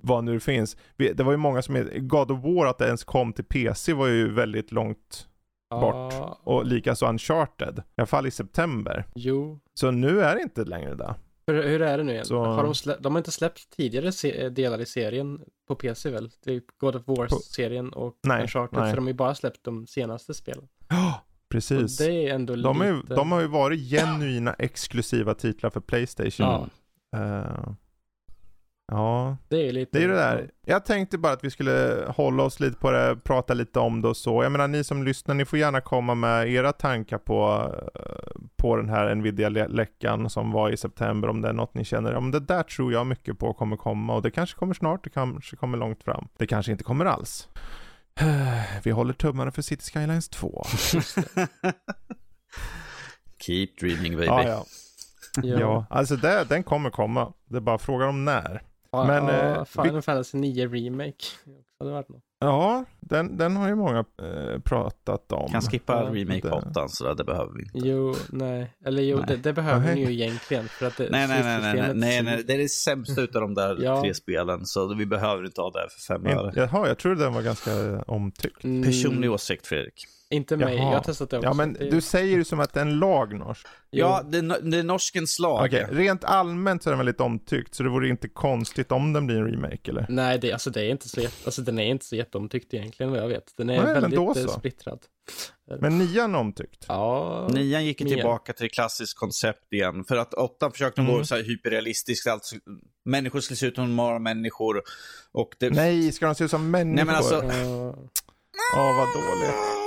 vad 0.02 0.24
nu 0.24 0.34
det 0.34 0.40
finns. 0.40 0.76
Vi, 0.96 1.12
det 1.12 1.22
var 1.22 1.32
ju 1.32 1.36
många 1.38 1.62
som, 1.62 1.88
God 1.96 2.30
of 2.30 2.44
War 2.44 2.66
att 2.66 2.78
det 2.78 2.86
ens 2.86 3.04
kom 3.04 3.32
till 3.32 3.44
PC 3.44 3.92
var 3.92 4.06
ju 4.06 4.32
väldigt 4.32 4.72
långt 4.72 5.28
bort. 5.70 6.14
Och 6.44 6.66
likaså 6.66 7.06
Uncharted, 7.08 7.78
i 7.78 7.82
alla 7.96 8.06
fall 8.06 8.26
i 8.26 8.30
september. 8.30 9.04
jo. 9.14 9.60
Så 9.74 9.90
nu 9.90 10.20
är 10.20 10.34
det 10.34 10.42
inte 10.42 10.64
längre 10.64 10.94
det. 10.94 11.14
Hur, 11.48 11.62
hur 11.68 11.82
är 11.82 11.98
det 11.98 12.04
nu 12.04 12.12
igen? 12.12 12.24
Så- 12.24 12.44
Har 12.44 12.64
de, 12.64 12.74
slä... 12.74 12.96
de 13.00 13.12
har 13.14 13.18
inte 13.20 13.30
släppt 13.32 13.70
tidigare 13.76 14.12
se... 14.12 14.48
delar 14.48 14.80
i 14.80 14.86
serien 14.86 15.40
på 15.68 15.74
PC 15.74 16.10
väl? 16.10 16.30
Typ 16.30 16.64
God 16.78 16.96
of 16.96 17.02
War-serien 17.06 17.88
och 17.92 18.14
Nej, 18.22 18.42
Uncharted. 18.42 18.78
nej. 18.78 18.90
Så 18.90 18.96
de 18.96 19.04
har 19.04 19.10
ju 19.10 19.14
bara 19.14 19.34
släppt 19.34 19.64
de 19.64 19.86
senaste 19.86 20.34
spelen. 20.34 20.68
Ja, 20.88 21.22
Och 21.42 21.48
precis. 21.48 21.98
det 21.98 22.12
är 22.12 22.34
ändå 22.34 22.56
De, 22.56 22.80
är, 22.80 22.92
lite... 22.96 23.14
de 23.14 23.32
har 23.32 23.40
ju 23.40 23.46
varit 23.46 23.80
genuina 23.90 24.52
exklusiva 24.58 25.34
titlar 25.34 25.70
för 25.70 25.80
Playstation. 25.80 26.46
Ja. 27.10 27.18
Eh, 27.18 27.72
ja, 28.88 29.36
Det 29.48 29.68
är 29.68 29.72
lite... 29.72 29.98
Det 29.98 30.04
är 30.04 30.08
det 30.08 30.14
där. 30.14 30.50
Jag 30.66 30.84
tänkte 30.84 31.18
bara 31.18 31.32
att 31.32 31.44
vi 31.44 31.50
skulle 31.50 32.04
hålla 32.08 32.42
oss 32.42 32.60
lite 32.60 32.78
på 32.78 32.90
det, 32.90 33.16
prata 33.24 33.54
lite 33.54 33.78
om 33.78 34.02
det 34.02 34.08
och 34.08 34.16
så. 34.16 34.42
Jag 34.42 34.52
menar 34.52 34.68
ni 34.68 34.84
som 34.84 35.04
lyssnar, 35.04 35.34
ni 35.34 35.44
får 35.44 35.58
gärna 35.58 35.80
komma 35.80 36.14
med 36.14 36.48
era 36.48 36.72
tankar 36.72 37.18
på, 37.18 37.72
eh, 37.94 38.40
på 38.56 38.76
den 38.76 38.88
här 38.88 39.14
Nvidia-läckan 39.14 40.30
som 40.30 40.52
var 40.52 40.70
i 40.70 40.76
september. 40.76 41.28
Om 41.28 41.40
det 41.40 41.48
är 41.48 41.52
något 41.52 41.74
ni 41.74 41.84
känner, 41.84 42.14
om 42.14 42.30
det 42.30 42.40
där 42.40 42.62
tror 42.62 42.92
jag 42.92 43.06
mycket 43.06 43.38
på 43.38 43.52
kommer 43.52 43.76
komma 43.76 44.14
och 44.14 44.22
det 44.22 44.30
kanske 44.30 44.58
kommer 44.58 44.74
snart, 44.74 45.04
det 45.04 45.10
kanske 45.10 45.56
kommer 45.56 45.78
långt 45.78 46.04
fram. 46.04 46.28
Det 46.38 46.46
kanske 46.46 46.72
inte 46.72 46.84
kommer 46.84 47.04
alls. 47.04 47.48
Vi 48.82 48.90
håller 48.90 49.12
tummarna 49.12 49.50
för 49.50 49.62
City 49.62 49.90
Skylines 49.92 50.28
2. 50.28 50.64
Keep 53.40 53.68
dreaming 53.80 54.16
baby. 54.16 54.26
Ja, 54.26 54.42
ja. 54.48 54.64
Ja. 55.42 55.60
ja. 55.60 55.86
alltså 55.90 56.16
det, 56.16 56.44
den 56.48 56.62
kommer 56.62 56.90
komma. 56.90 57.32
Det 57.48 57.56
är 57.56 57.60
bara 57.60 57.78
frågan 57.78 58.08
om 58.08 58.24
när. 58.24 58.62
Ja, 58.92 59.04
Men, 59.06 59.26
ja, 59.26 59.56
eh, 59.56 59.64
Final 59.64 59.94
vi- 59.94 60.02
Fantasy 60.02 60.38
9 60.38 60.66
Remake. 60.68 61.24
Det 61.44 61.84
hade 61.84 61.90
varit 61.92 62.08
något. 62.08 62.22
Ja, 62.40 62.84
den, 63.00 63.36
den 63.36 63.56
har 63.56 63.68
ju 63.68 63.74
många 63.74 63.98
eh, 63.98 64.60
pratat 64.64 65.32
om. 65.32 65.50
Kan 65.50 65.62
skippa 65.62 65.92
Ja, 65.92 66.10
remake 66.20 66.40
det- 66.40 66.48
på 66.50 66.56
8 66.56 66.88
så 66.88 67.04
där, 67.04 67.14
det 67.14 67.24
behöver 67.24 67.52
vi 67.54 67.62
inte. 67.62 67.78
Jo, 67.88 68.14
nej. 68.32 68.72
Eller 68.84 69.02
jo, 69.02 69.16
Nej. 69.16 69.26
det, 69.28 69.36
det 69.36 69.52
behöver 69.52 69.86
Nej. 69.86 69.94
ni 69.94 70.00
ju 70.04 70.12
egentligen. 70.12 70.68
För 70.68 70.86
att 70.86 70.96
det, 70.96 71.08
Nej, 71.10 71.28
nej, 71.28 71.42
nej, 71.44 71.60
nej, 71.60 71.94
nej, 71.94 72.22
nej, 72.22 72.44
det 72.46 72.54
är 72.54 72.58
det 72.58 72.68
sämsta 72.68 73.20
utav 73.20 73.42
de 73.42 73.54
där 73.54 73.76
Ja. 73.82 74.00
tre 74.02 74.14
spelen, 74.14 74.66
så 74.66 74.94
vi 74.94 75.06
behöver 75.06 75.44
inte 75.44 75.60
ha 75.60 75.70
det 75.70 75.78
här 75.78 75.88
för 75.88 76.00
fem 76.00 76.26
öre. 76.26 76.52
jaha, 76.56 76.88
jag 76.88 76.98
trodde 76.98 77.22
den 77.24 77.32
var 77.34 77.42
ganska 77.42 77.70
eh, 77.72 78.00
omtyckt. 78.06 78.64
Mm, 78.64 78.82
Personlig 78.82 79.30
åsikt, 79.32 79.66
Fredrik. 79.66 80.04
Inte 80.30 80.56
mig, 80.56 80.74
Jaha. 80.76 80.84
jag 80.84 80.92
har 80.98 81.00
testat 81.04 81.30
det 81.30 81.36
också. 81.38 81.48
Ja, 81.48 81.54
men 81.54 81.72
det, 81.72 81.90
du 81.90 82.00
säger 82.00 82.36
ju 82.36 82.44
som 82.44 82.60
att 82.60 82.72
det 82.74 82.80
är 82.80 82.84
en 82.84 82.98
lag 82.98 83.34
norsk. 83.38 83.66
Ja, 83.90 84.22
det, 84.30 84.38
är 84.38 84.70
det 84.70 84.78
är 84.78 84.82
norskens 84.82 85.38
lag. 85.38 85.64
Okej, 85.66 85.86
rent 85.90 86.24
allmänt 86.24 86.82
så 86.82 86.88
är 86.88 86.92
den 86.92 86.98
väldigt 86.98 87.20
omtyckt, 87.20 87.74
så 87.74 87.82
det 87.82 87.88
vore 87.88 88.08
inte 88.08 88.28
konstigt 88.28 88.92
om 88.92 89.12
den 89.12 89.26
blir 89.26 89.36
en 89.36 89.46
remake, 89.50 89.90
eller? 89.90 90.06
Nej, 90.08 90.38
det, 90.38 90.52
alltså, 90.52 90.70
det 90.70 90.80
är 90.80 90.90
inte 90.90 91.08
så 91.08 91.20
jätte, 91.20 91.36
alltså, 91.44 91.62
den 91.62 91.78
är 91.78 91.86
inte 91.86 92.04
så 92.04 92.16
jätteomtyckt 92.16 92.74
egentligen 92.74 93.12
vad 93.12 93.20
jag 93.20 93.28
vet. 93.28 93.44
Den 93.56 93.70
är 93.70 93.76
Nej, 93.76 93.84
men 93.84 93.94
väldigt 94.02 94.16
då 94.16 94.34
eh, 94.36 94.46
splittrad. 94.46 94.98
Men 95.80 95.98
nian 95.98 96.34
är 96.34 96.38
omtyckt. 96.38 96.84
Ja, 96.88 97.48
Nian 97.52 97.84
gick 97.84 98.00
Nian. 98.00 98.14
tillbaka 98.16 98.52
till 98.52 98.70
klassiskt 98.70 99.18
koncept 99.18 99.72
igen. 99.72 100.04
För 100.04 100.16
att 100.16 100.34
åttan 100.34 100.72
försökte 100.72 101.00
gå 101.02 101.12
Mm. 101.12 101.24
så 101.24 101.36
här 101.36 101.42
hyperrealistiskt. 101.42 102.26
Alltså, 102.26 102.56
människor 103.04 103.40
skulle 103.40 103.56
se 103.56 103.66
ut 103.66 103.74
som 103.74 103.84
normala 103.84 104.18
människor. 104.18 104.82
Och 105.32 105.50
det... 105.58 105.70
Nej, 105.70 106.12
ska 106.12 106.26
de 106.26 106.34
se 106.34 106.44
ut 106.44 106.50
som 106.50 106.70
människor? 106.70 106.96
Nej, 106.96 107.04
men 107.04 107.14
alltså- 107.14 107.44
ja. 107.44 107.94
Åh, 108.76 108.96
vad 108.96 109.08
dåligt. 109.14 109.77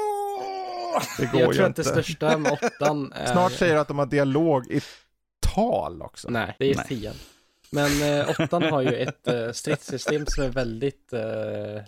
Det 1.17 1.31
går 1.31 1.41
jag 1.41 1.49
ju 1.49 1.53
tror 1.53 1.65
att 1.65 1.69
inte. 1.69 1.81
det 1.81 1.89
största 1.89 2.37
med 2.37 2.51
åttan 2.51 3.11
är... 3.15 3.25
Snart 3.25 3.51
säger 3.51 3.73
du 3.73 3.79
att 3.79 3.87
de 3.87 3.99
har 3.99 4.05
dialog 4.05 4.71
i 4.71 4.81
tal 5.53 6.01
också. 6.01 6.29
Nej, 6.29 6.55
det 6.59 6.71
är 6.71 6.75
Nej. 6.75 6.85
tian. 6.87 7.15
Men 7.71 8.19
eh, 8.19 8.29
åttan 8.29 8.63
har 8.63 8.81
ju 8.81 8.95
ett 8.95 9.27
eh, 9.27 9.51
stridssystem 9.51 10.25
som 10.25 10.43
är 10.43 10.49
väldigt 10.49 11.13
eh, 11.13 11.83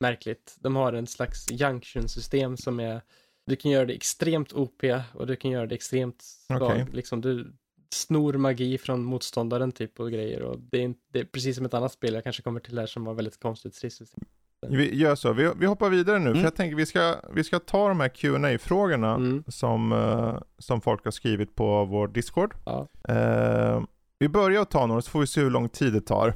märkligt. 0.00 0.56
De 0.60 0.76
har 0.76 0.92
en 0.92 1.06
slags 1.06 1.50
junction-system 1.50 2.56
som 2.56 2.80
är, 2.80 3.00
du 3.46 3.56
kan 3.56 3.70
göra 3.70 3.86
det 3.86 3.94
extremt 3.94 4.52
OP 4.52 4.82
och 5.14 5.26
du 5.26 5.36
kan 5.36 5.50
göra 5.50 5.66
det 5.66 5.74
extremt 5.74 6.22
svag. 6.22 6.62
Okej. 6.62 6.86
Liksom 6.92 7.20
du 7.20 7.52
snor 7.94 8.32
magi 8.32 8.78
från 8.78 9.04
motståndaren 9.04 9.72
typ 9.72 10.00
och 10.00 10.10
grejer 10.10 10.42
och 10.42 10.58
det 10.58 10.78
är, 10.78 10.82
inte, 10.82 11.00
det 11.12 11.20
är 11.20 11.24
precis 11.24 11.56
som 11.56 11.64
ett 11.66 11.74
annat 11.74 11.92
spel 11.92 12.14
jag 12.14 12.24
kanske 12.24 12.42
kommer 12.42 12.60
till 12.60 12.78
här 12.78 12.86
som 12.86 13.06
har 13.06 13.14
väldigt 13.14 13.40
konstigt 13.40 13.74
stridssystem. 13.74 14.24
Vi 14.68 14.94
gör 14.96 15.14
så, 15.14 15.32
vi, 15.32 15.50
vi 15.56 15.66
hoppar 15.66 15.88
vidare 15.90 16.18
nu, 16.18 16.26
Mm. 16.30 16.34
för 16.34 16.44
jag 16.44 16.56
tänker 16.56 16.76
vi 16.76 16.86
ska, 16.86 17.14
vi 17.34 17.44
ska 17.44 17.58
ta 17.58 17.88
de 17.88 18.00
här 18.00 18.08
qa 18.08 18.58
frågorna 18.58 19.14
Mm. 19.14 19.44
som, 19.48 19.92
eh, 19.92 20.36
som 20.58 20.80
folk 20.80 21.04
har 21.04 21.10
skrivit 21.10 21.54
på 21.54 21.84
vår 21.84 22.08
Discord. 22.08 22.54
Ja. 22.64 22.88
Eh, 23.08 23.82
vi 24.18 24.28
börjar 24.28 24.62
att 24.62 24.70
ta 24.70 24.86
några 24.86 25.02
så 25.02 25.10
får 25.10 25.20
vi 25.20 25.26
se 25.26 25.40
hur 25.40 25.50
lång 25.50 25.68
tid 25.68 25.92
det 25.92 26.00
tar. 26.00 26.34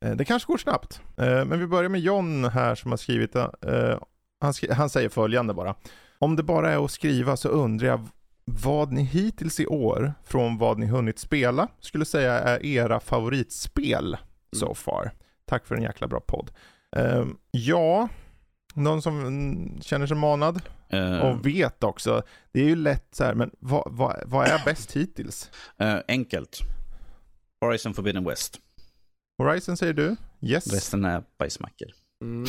Eh, 0.00 0.10
det 0.16 0.24
kanske 0.24 0.52
går 0.52 0.58
snabbt. 0.58 1.00
Men 1.16 1.58
vi 1.60 1.66
börjar 1.66 1.88
med 1.88 2.00
John 2.00 2.44
här 2.44 2.74
som 2.74 2.90
har 2.90 2.96
skrivit, 2.98 3.34
han, 4.40 4.52
skri- 4.54 4.72
han 4.72 4.90
säger 4.90 5.08
följande 5.08 5.54
bara. 5.54 5.74
Om 6.18 6.36
det 6.36 6.42
bara 6.42 6.70
är 6.72 6.84
att 6.84 6.90
skriva 6.90 7.36
så 7.36 7.48
undrar 7.48 7.88
jag 7.88 8.08
vad 8.44 8.92
ni 8.92 9.02
hittills 9.02 9.60
i 9.60 9.66
år, 9.66 10.12
från 10.24 10.58
vad 10.58 10.78
ni 10.78 10.86
hunnit 10.86 11.18
spela, 11.18 11.68
skulle 11.80 12.04
säga 12.04 12.32
är 12.38 12.66
era 12.66 13.00
favoritspel 13.00 14.16
so 14.56 14.74
far. 14.74 15.10
Tack 15.44 15.66
för 15.66 15.74
en 15.74 15.82
jäkla 15.82 16.08
bra 16.08 16.20
podd. 16.20 16.50
Eh, 16.96 17.26
ja, 17.50 18.08
någon 18.74 19.02
som 19.02 19.78
känner 19.82 20.06
sig 20.06 20.16
manad 20.16 20.62
Eh, 20.92 21.18
och 21.18 21.46
vet 21.46 21.84
också. 21.84 22.22
Det 22.52 22.60
är 22.60 22.64
ju 22.64 22.76
lätt 22.76 23.06
så 23.10 23.24
här, 23.24 23.34
men 23.34 23.50
vad, 23.58 23.82
vad, 23.86 24.22
vad 24.26 24.46
är 24.48 24.64
bäst 24.64 24.92
hittills? 24.92 25.50
eh, 25.78 25.96
enkelt. 26.08 26.58
Horizon 27.60 27.94
Forbidden 27.94 28.24
West. 28.24 28.58
Horizon 29.38 29.76
säger 29.76 29.92
du? 29.92 30.16
Yes. 30.40 30.72
Resten 30.72 31.04
är 31.04 31.22
bajsmackor. 31.38 31.88
Mm. 32.22 32.44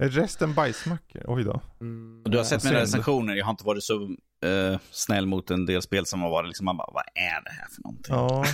Resten 0.00 0.54
bajsmackor? 0.54 1.22
Oj 1.26 1.44
då. 1.44 1.60
Mm. 1.80 2.22
Och 2.24 2.30
Du 2.30 2.36
har 2.36 2.44
sett 2.44 2.64
mina 2.64 2.80
recensioner. 2.80 3.34
Jag 3.34 3.44
har 3.44 3.50
inte 3.50 3.64
varit 3.64 3.84
så 3.84 4.16
eh, 4.44 4.78
snäll 4.90 5.26
mot 5.26 5.50
en 5.50 5.66
del 5.66 5.82
spel 5.82 6.06
som 6.06 6.22
har 6.22 6.30
varit 6.30 6.48
liksom, 6.48 6.64
man 6.64 6.76
bara, 6.76 6.90
vad 6.92 7.04
är 7.14 7.44
det 7.44 7.50
här 7.50 7.68
för 7.74 7.82
någonting? 7.82 8.14
Ja, 8.14 8.44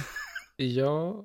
Ja, 0.56 1.22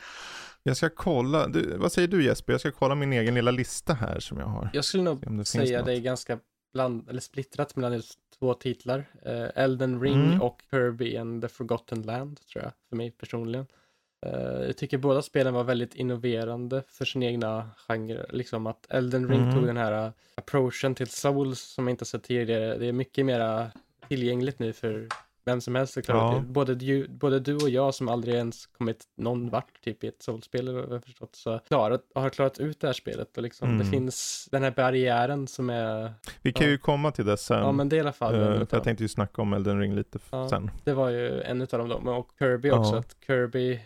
jag 0.63 0.78
ska 0.78 0.89
kolla. 0.89 1.47
Du, 1.47 1.78
vad 1.78 1.91
säger 1.91 2.08
du 2.08 2.23
Jesper? 2.26 2.54
Jag 2.54 2.60
ska 2.60 2.71
kolla 2.71 2.95
min 2.95 3.13
egen 3.13 3.36
lilla 3.36 3.52
lista 3.52 3.93
här 3.93 4.19
som 4.19 4.38
jag 4.39 4.45
har. 4.45 4.69
jag 4.73 4.86
skulle 4.86 5.04
nog 5.04 5.47
säga 5.47 5.82
det 5.84 5.93
är 5.93 5.99
ganska 5.99 6.39
bland, 6.73 7.10
eller 7.10 7.21
splittrat 7.21 7.76
mellan 7.76 7.93
just 7.93 8.19
två 8.39 8.54
titlar. 8.54 9.06
Eh, 9.26 9.47
Elden 9.63 10.02
Ring 10.02 10.26
Mm. 10.28 10.41
och 10.41 10.62
Kirby 10.71 11.17
and 11.17 11.41
the 11.41 11.47
Forgotten 11.47 12.02
Land, 12.02 12.39
tror 12.54 12.63
jag, 12.63 12.73
för 12.89 12.95
mig 12.95 13.12
personligen. 13.12 13.65
Eh, 14.26 14.32
jag 14.65 14.78
tycker 14.78 14.97
båda 14.97 15.21
spelen 15.21 15.54
var 15.54 15.63
väldigt 15.63 15.95
innoverande 15.95 16.84
för 16.88 17.06
sin 17.06 17.23
egna 17.23 17.69
genre. 17.88 18.26
Liksom 18.30 18.67
att 18.67 18.86
Elden 18.89 19.28
Ring 19.30 19.41
Mm. 19.41 19.56
tog 19.56 19.65
den 19.65 19.78
här 19.78 20.06
uh, 20.08 20.12
approachen 20.36 20.95
till 20.95 21.08
Souls 21.08 21.60
som 21.62 21.88
jag 21.88 21.93
inte 21.93 22.06
sett 22.06 22.23
tidigare. 22.23 22.78
Det 22.78 22.86
är 22.86 22.91
mycket 22.91 23.26
mera 23.26 23.71
tillgängligt 24.08 24.60
nu 24.60 24.73
för 24.73 25.08
vem 25.45 25.62
som 25.62 25.75
helst 25.75 25.97
att 25.97 26.06
klara 26.06 26.34
Ja. 26.34 26.39
det. 26.39 26.47
Både 26.47 26.75
du, 26.75 27.08
både 27.08 27.39
du 27.39 27.56
och 27.56 27.69
jag 27.69 27.95
som 27.95 28.10
aldrig 28.10 28.36
ens 28.36 28.65
kommit 28.65 29.03
någon 29.17 29.49
vart 29.49 29.82
typ 29.82 30.03
i 30.03 30.08
ett 30.08 30.25
jag 30.27 30.34
har 30.34 30.99
förstått 30.99 31.36
så 31.36 31.60
klarat, 31.60 32.01
har 32.15 32.29
klarat 32.29 32.60
ut 32.60 32.79
det 32.79 32.88
här 32.88 32.93
spelet 32.93 33.38
och 33.38 33.43
liksom 33.43 33.67
det 33.67 33.73
Mm. 33.84 33.91
finns 33.91 34.47
den 34.51 34.63
här 34.63 34.71
barriären 34.71 35.47
som 35.47 35.69
är 35.69 36.13
Vi 36.41 36.53
kan 36.53 36.65
Ja. 36.67 36.71
ju 36.71 36.77
komma 36.77 37.12
till 37.12 37.25
det 37.25 37.38
sen. 37.38 37.60
Ja, 37.60 37.71
men 37.71 37.89
det 37.89 37.95
är 37.95 37.97
i 37.97 38.01
alla 38.01 38.13
fall 38.13 38.36
utav 38.36 38.67
jag 38.77 38.84
tänkte 38.84 39.03
ju 39.03 39.08
snacka 39.08 39.41
om 39.41 39.53
Elden 39.53 39.79
Ring 39.79 39.95
lite 39.95 40.19
Ja. 40.32 40.49
sen. 40.49 40.71
Det 40.84 40.93
var 40.93 41.10
ju 41.10 41.41
en 41.41 41.62
utav 41.62 41.88
dem 41.88 42.06
då. 42.06 42.12
Och 42.12 42.32
Kirby 42.39 42.71
också. 42.71 42.95
Att 42.95 43.15
Kirby 43.27 43.79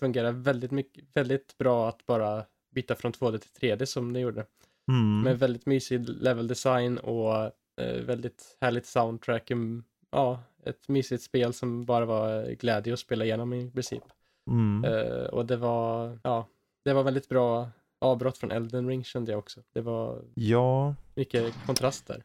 fungerar 0.00 0.32
väldigt 0.32 0.70
mycket, 0.70 1.04
väldigt 1.14 1.58
bra 1.58 1.88
att 1.88 2.06
bara 2.06 2.44
byta 2.74 2.94
från 2.94 3.12
2D 3.12 3.38
till 3.38 3.50
3D 3.50 3.86
som 3.86 4.12
det 4.12 4.20
gjorde. 4.20 4.44
Mm. 4.88 5.20
Med 5.22 5.38
väldigt 5.38 5.66
mysig 5.66 6.08
level 6.08 6.46
design 6.48 6.98
och 6.98 7.34
eh, 7.80 8.00
väldigt 8.06 8.56
härligt 8.60 8.86
soundtrack. 8.86 9.50
Mm, 9.50 9.84
Ja, 10.12 10.40
ett 10.66 10.88
mysigt 10.88 11.22
spel 11.22 11.52
som 11.52 11.84
bara 11.84 12.04
var 12.04 12.54
glädje 12.54 12.92
att 12.92 12.98
spela 12.98 13.24
igenom 13.24 13.52
i 13.52 13.70
princip. 13.70 14.02
Mm. 14.50 14.84
Eh, 14.84 15.24
och 15.24 15.46
det 15.46 15.56
var, 15.56 16.18
ja, 16.22 16.46
det 16.84 16.92
var 16.92 17.02
väldigt 17.02 17.28
bra 17.28 17.68
avbrott 18.00 18.38
från 18.38 18.50
Elden 18.50 18.88
Ring 18.88 19.04
kände 19.04 19.32
jag 19.32 19.38
också. 19.38 19.60
Det 19.74 19.80
var 19.80 20.22
Ja, 20.34 20.94
mycket 21.14 21.54
kontrast 21.66 22.06
där. 22.06 22.22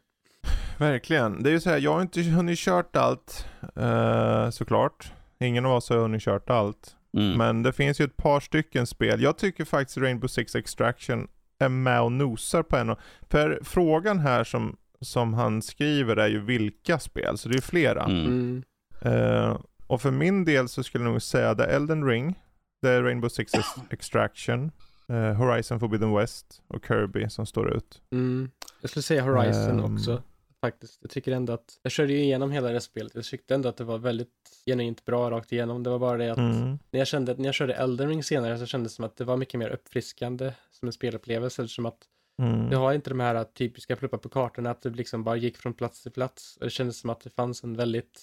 verkligen. 0.78 1.42
Det 1.42 1.50
är 1.50 1.52
ju 1.52 1.60
så 1.60 1.70
här, 1.70 1.78
jag 1.78 1.92
har 1.94 2.02
inte 2.02 2.22
hunnit 2.22 2.58
kört 2.58 2.96
allt 2.96 3.46
eh, 3.76 4.50
såklart. 4.50 5.12
Ingen 5.38 5.66
av 5.66 5.72
oss 5.76 5.88
har 5.90 5.96
hunnit 5.96 6.22
kört 6.22 6.50
allt. 6.50 6.96
Mm. 7.16 7.38
Men 7.38 7.62
det 7.62 7.72
finns 7.72 8.00
ju 8.00 8.04
ett 8.04 8.16
par 8.16 8.40
stycken 8.40 8.86
spel. 8.86 9.22
Jag 9.22 9.38
tycker 9.38 9.64
faktiskt 9.64 9.98
Rainbow 9.98 10.28
Six 10.28 10.54
Extraction 10.54 11.28
är 11.58 11.68
med 11.68 12.02
och 12.02 12.12
nosar 12.12 12.62
på 12.62 12.76
en. 12.76 12.90
av- 12.90 12.98
För 13.30 13.60
frågan 13.64 14.18
här 14.18 14.44
som, 14.44 14.76
som 15.04 15.34
han 15.34 15.62
skriver 15.62 16.16
är 16.16 16.28
ju 16.28 16.40
vilka 16.40 16.98
spel, 16.98 17.38
så 17.38 17.48
det 17.48 17.52
är 17.52 17.56
ju 17.56 17.60
flera. 17.62 18.04
Mm. 18.04 18.62
Eh, 19.02 19.60
och 19.86 20.02
för 20.02 20.10
min 20.10 20.44
del 20.44 20.68
så 20.68 20.82
skulle 20.82 21.04
jag 21.04 21.12
nog 21.12 21.22
säga 21.22 21.54
det 21.54 21.64
är 21.64 21.76
Elden 21.76 22.06
Ring, 22.06 22.34
det 22.82 22.88
är 22.90 23.02
Rainbow 23.02 23.28
Six 23.28 23.54
Ex- 23.54 23.66
Extraction, 23.90 24.70
eh, 25.08 25.32
Horizon 25.34 25.80
Forbidden 25.80 26.14
West 26.14 26.62
och 26.68 26.84
Kirby 26.86 27.28
som 27.30 27.46
står 27.46 27.76
ut. 27.76 28.02
Mm. 28.12 28.50
Jag 28.80 28.90
skulle 28.90 29.02
säga 29.02 29.22
Horizon 29.22 29.80
Ehm. 29.80 29.94
också. 29.94 30.22
Faktiskt. 30.60 30.98
Jag 31.02 31.10
tycker 31.10 31.32
ändå 31.32 31.52
att, 31.52 31.78
jag 31.82 31.92
körde 31.92 32.12
ju 32.12 32.18
igenom 32.18 32.50
hela 32.50 32.68
det 32.68 32.80
spelet. 32.80 33.14
Jag 33.14 33.24
tyckte 33.24 33.54
ändå 33.54 33.68
att 33.68 33.76
det 33.76 33.84
var 33.84 33.98
väldigt 33.98 34.28
genuint 34.66 35.04
bra 35.04 35.30
rakt 35.30 35.52
igenom. 35.52 35.82
Det 35.82 35.90
var 35.90 35.98
bara 35.98 36.16
det 36.18 36.30
att 36.30 36.38
Mm. 36.38 36.78
när 36.90 37.00
jag 37.00 37.06
kände 37.06 37.34
när 37.38 37.44
jag 37.44 37.54
körde 37.54 37.74
Elden 37.74 38.08
Ring 38.08 38.22
senare 38.24 38.58
så 38.58 38.66
kändes 38.66 38.92
det 38.92 38.96
som 38.96 39.04
att 39.04 39.16
det 39.16 39.24
var 39.24 39.36
mycket 39.36 39.58
mer 39.58 39.68
uppfriskande 39.70 40.52
som 40.70 40.88
en 40.88 40.92
spelupplevelse. 40.92 41.68
Som 41.68 41.86
att 41.86 41.98
Mm. 42.40 42.70
du 42.70 42.76
har 42.76 42.92
inte 42.92 43.10
de 43.10 43.20
här 43.20 43.44
typiska 43.44 43.96
pluppar 43.96 44.18
på 44.18 44.28
kartorna, 44.28 44.70
att 44.70 44.82
du 44.82 44.90
liksom 44.90 45.24
bara 45.24 45.36
gick 45.36 45.56
från 45.56 45.74
plats 45.74 46.02
till 46.02 46.12
plats. 46.12 46.56
Och 46.56 46.64
det 46.64 46.70
kändes 46.70 46.98
som 47.00 47.10
att 47.10 47.20
det 47.20 47.30
fanns 47.30 47.64
en 47.64 47.76
väldigt, 47.76 48.20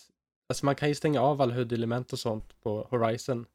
alltså 0.50 0.66
man 0.66 0.76
kan 0.76 0.90
ju 0.90 0.96
stänga 0.96 1.22
av 1.22 1.42
alla 1.42 1.54
HUD-element 1.54 2.14
och 2.14 2.20
sånt 2.20 2.62
på 2.62 2.88
Horizon. 2.90 3.46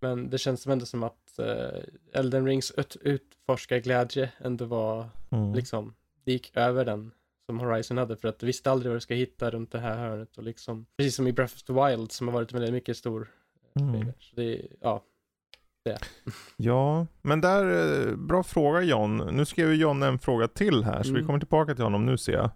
Men 0.00 0.30
det 0.30 0.38
känns 0.38 0.62
som 0.62 0.72
ändå 0.72 0.86
som 0.86 1.02
att 1.02 1.38
uh, 1.40 1.82
Elden 2.12 2.46
Rings 2.46 2.70
ut- 2.70 2.96
utforskarglädje 3.00 4.30
ändå 4.38 4.64
var 4.64 5.08
Mm. 5.30 5.54
liksom, 5.54 5.94
det 6.24 6.32
gick 6.32 6.56
över 6.56 6.84
den 6.84 7.10
som 7.46 7.60
Horizon 7.60 7.98
hade 7.98 8.16
för 8.16 8.28
att 8.28 8.38
du 8.38 8.46
visste 8.46 8.70
aldrig 8.70 8.90
vad 8.90 8.96
du 8.96 9.00
ska 9.00 9.14
hitta 9.14 9.50
runt 9.50 9.72
det 9.72 9.78
här 9.78 9.96
hörnet 9.98 10.36
och 10.38 10.42
liksom, 10.44 10.86
precis 10.96 11.16
som 11.16 11.26
i 11.26 11.32
Breath 11.32 11.54
of 11.54 11.62
the 11.62 11.72
Wild 11.72 12.12
som 12.12 12.28
har 12.28 12.34
varit 12.34 12.52
väldigt 12.52 12.72
mycket 12.72 12.96
stor. 12.96 13.30
Mm. 13.74 14.12
Så 14.18 14.36
det, 14.36 14.66
ja, 14.80 15.02
Ja, 16.56 17.06
men 17.22 17.40
där, 17.40 17.64
eh, 18.08 18.16
bra 18.16 18.42
fråga 18.42 18.82
John. 18.82 19.16
Nu 19.16 19.44
skrev 19.44 19.68
ju 19.68 19.74
John 19.74 20.02
en 20.02 20.18
fråga 20.18 20.48
till 20.48 20.84
här, 20.84 21.02
så 21.02 21.08
vi 21.12 21.18
Mm. 21.18 21.26
kommer 21.26 21.38
tillbaka 21.38 21.74
till 21.74 21.84
honom 21.84 22.06
nu 22.06 22.18
ser 22.18 22.32
jag. 22.32 22.50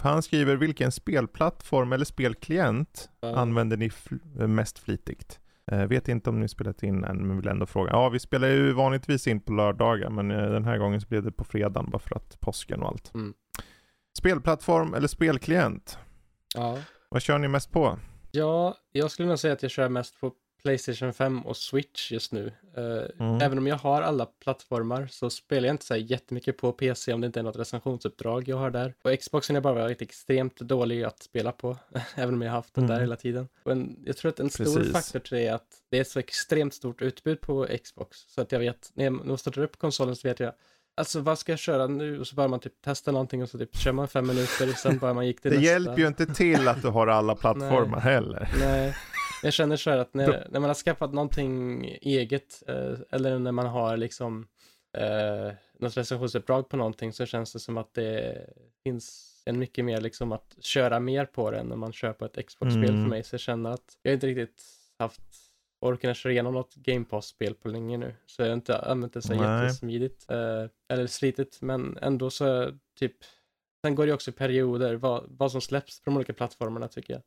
För 0.00 0.08
han 0.08 0.22
skriver, 0.22 0.56
vilken 0.56 0.92
spelplattform 0.92 1.92
eller 1.92 2.04
spelklient 2.04 3.10
Ja. 3.20 3.36
använder 3.36 3.76
ni 3.76 3.88
fl- 3.88 4.46
mest 4.46 4.78
flitigt? 4.78 5.38
Eh, 5.72 5.86
vet 5.86 6.08
inte 6.08 6.30
om 6.30 6.40
ni 6.40 6.48
spelat 6.48 6.82
in 6.82 7.04
än, 7.04 7.26
men 7.26 7.36
vill 7.36 7.48
ändå 7.48 7.66
fråga. 7.66 7.90
Ja, 7.90 8.08
vi 8.08 8.18
spelar 8.18 8.48
ju 8.48 8.72
vanligtvis 8.72 9.26
in 9.26 9.40
på 9.40 9.52
lördagar, 9.52 10.10
men 10.10 10.28
den 10.28 10.64
här 10.64 10.78
gången 10.78 11.00
så 11.00 11.08
blev 11.08 11.22
det 11.22 11.32
på 11.32 11.44
fredagen 11.44 11.90
bara 11.90 11.98
för 11.98 12.16
att 12.16 12.40
påsken 12.40 12.82
och 12.82 12.88
allt. 12.88 13.14
Mm. 13.14 13.34
Spelplattform 14.18 14.94
eller 14.94 15.08
spelklient? 15.08 15.98
ja. 16.54 16.78
Vad 17.08 17.22
kör 17.22 17.38
ni 17.38 17.48
mest 17.48 17.72
på? 17.72 17.98
Ja, 18.30 18.76
jag 18.92 19.10
skulle 19.10 19.28
nog 19.28 19.38
säga 19.38 19.52
att 19.54 19.62
jag 19.62 19.70
kör 19.70 19.88
mest 19.88 20.20
på 20.20 20.32
Playstation 20.64 21.12
5 21.12 21.46
och 21.46 21.56
Switch 21.56 22.12
just 22.12 22.32
nu. 22.32 22.52
Eh, 22.76 22.82
Mm. 23.18 23.40
Även 23.40 23.58
om 23.58 23.66
jag 23.66 23.76
har 23.76 24.02
alla 24.02 24.26
plattformar 24.26 25.06
så 25.10 25.30
spelar 25.30 25.68
jag 25.68 25.74
inte 25.74 25.84
så 25.84 25.94
här 25.94 26.00
jättemycket 26.00 26.56
på 26.56 26.72
PC 26.72 27.12
om 27.12 27.20
det 27.20 27.26
inte 27.26 27.40
är 27.40 27.44
något 27.44 27.56
recensionsuppdrag 27.58 28.48
jag 28.48 28.56
har 28.56 28.70
där. 28.70 28.94
Och 29.02 29.20
Xboxen 29.20 29.56
är 29.56 29.60
bara 29.60 29.74
varit 29.74 30.02
extremt 30.02 30.56
dålig 30.60 31.02
att 31.02 31.22
spela 31.22 31.52
på, 31.52 31.76
även 32.14 32.34
om 32.34 32.42
jag 32.42 32.50
har 32.50 32.56
haft 32.56 32.74
den 32.74 32.86
där 32.86 32.94
Mm. 32.94 33.02
hela 33.04 33.16
tiden. 33.16 33.48
Och 33.62 33.72
en, 33.72 33.96
jag 34.04 34.16
tror 34.16 34.28
att 34.28 34.40
en 34.40 34.50
stor 34.50 34.64
Precis. 34.64 34.92
faktor 34.92 35.18
till 35.18 35.36
det 35.36 35.46
är 35.46 35.54
att 35.54 35.66
det 35.90 35.98
är 35.98 36.04
så 36.04 36.18
extremt 36.18 36.74
stort 36.74 37.02
utbud 37.02 37.40
på 37.40 37.66
Xbox. 37.84 38.18
Så 38.28 38.40
att 38.40 38.52
jag 38.52 38.58
vet, 38.58 38.90
när 38.94 39.04
jag 39.04 39.40
startar 39.40 39.62
upp 39.62 39.78
konsolen 39.78 40.16
så 40.16 40.28
vet 40.28 40.40
jag 40.40 40.52
Alltså 40.94 41.20
vad 41.20 41.38
ska 41.38 41.52
jag 41.52 41.58
köra 41.58 41.86
nu? 41.86 42.20
Och 42.20 42.26
så 42.26 42.34
börjar 42.34 42.48
man 42.48 42.60
typ 42.60 42.82
testa 42.82 43.12
någonting 43.12 43.42
och 43.42 43.48
så 43.48 43.58
typ 43.58 43.76
kör 43.76 43.92
man 43.92 44.08
fem 44.08 44.26
minuter 44.26 44.68
och 44.68 44.76
sen 44.78 44.98
börjar 44.98 45.14
man 45.14 45.26
gick 45.26 45.40
till 45.40 45.50
Det 45.50 45.56
nästa. 45.56 45.72
hjälper 45.72 45.96
ju 45.98 46.06
inte 46.06 46.26
till 46.26 46.68
att 46.68 46.82
du 46.82 46.88
har 46.88 47.06
alla 47.06 47.34
plattformar 47.42 48.00
heller. 48.00 48.48
Nej, 48.60 48.94
jag 49.42 49.52
känner 49.52 49.76
så 49.76 49.90
här 49.90 49.98
att 49.98 50.14
när, 50.14 50.46
när 50.50 50.60
man 50.60 50.70
har 50.70 50.74
skaffat 50.74 51.12
någonting 51.12 51.84
eget 52.00 52.62
eh, 52.68 52.94
eller 53.10 53.38
när 53.38 53.52
man 53.52 53.66
har 53.66 53.96
liksom 53.96 54.48
eh, 54.98 55.52
något 55.78 55.96
recensionsuppdrag 55.96 56.68
på 56.68 56.76
någonting 56.76 57.12
så 57.12 57.26
känns 57.26 57.52
det 57.52 57.58
som 57.58 57.76
att 57.78 57.94
det 57.94 58.46
finns 58.84 59.28
en 59.44 59.58
mycket 59.58 59.84
mer 59.84 60.00
liksom 60.00 60.32
att 60.32 60.56
köra 60.60 61.00
mer 61.00 61.24
på 61.26 61.50
det 61.50 61.58
än 61.58 61.66
när 61.66 61.76
man 61.76 61.92
kör 61.92 62.12
på 62.12 62.24
ett 62.24 62.46
Xbox-spel 62.46 62.90
Mm. 62.90 63.04
för 63.04 63.10
mig. 63.10 63.22
Så 63.24 63.34
jag 63.34 63.40
känner 63.40 63.70
att 63.70 63.98
jag 64.02 64.14
inte 64.14 64.26
riktigt 64.26 64.64
haft 64.98 65.22
orken 65.80 66.10
att 66.10 66.16
köra 66.16 66.32
igenom 66.32 66.54
något 66.54 66.74
Game 66.74 67.04
Pass-spel 67.04 67.54
på 67.54 67.68
länge 67.68 67.96
nu. 67.96 68.14
Så 68.26 68.42
jag 68.42 68.48
har 68.48 68.54
inte 68.54 68.78
använt 68.78 69.12
det 69.14 69.22
så 69.22 69.34
Nej. 69.34 69.64
jättesmidigt. 69.64 70.30
Eh, 70.30 70.64
eller 70.88 71.06
slitigt, 71.06 71.62
men 71.62 71.98
ändå 72.02 72.30
så 72.30 72.72
typ 72.98 73.16
Sen 73.84 73.94
går 73.94 74.06
det 74.06 74.12
också 74.12 74.32
perioder 74.32 74.94
vad, 74.94 75.24
vad 75.28 75.52
som 75.52 75.60
släpps 75.60 76.00
på 76.00 76.10
de 76.10 76.16
olika 76.16 76.32
plattformarna 76.32 76.88
tycker 76.88 77.14
jag. 77.14 77.22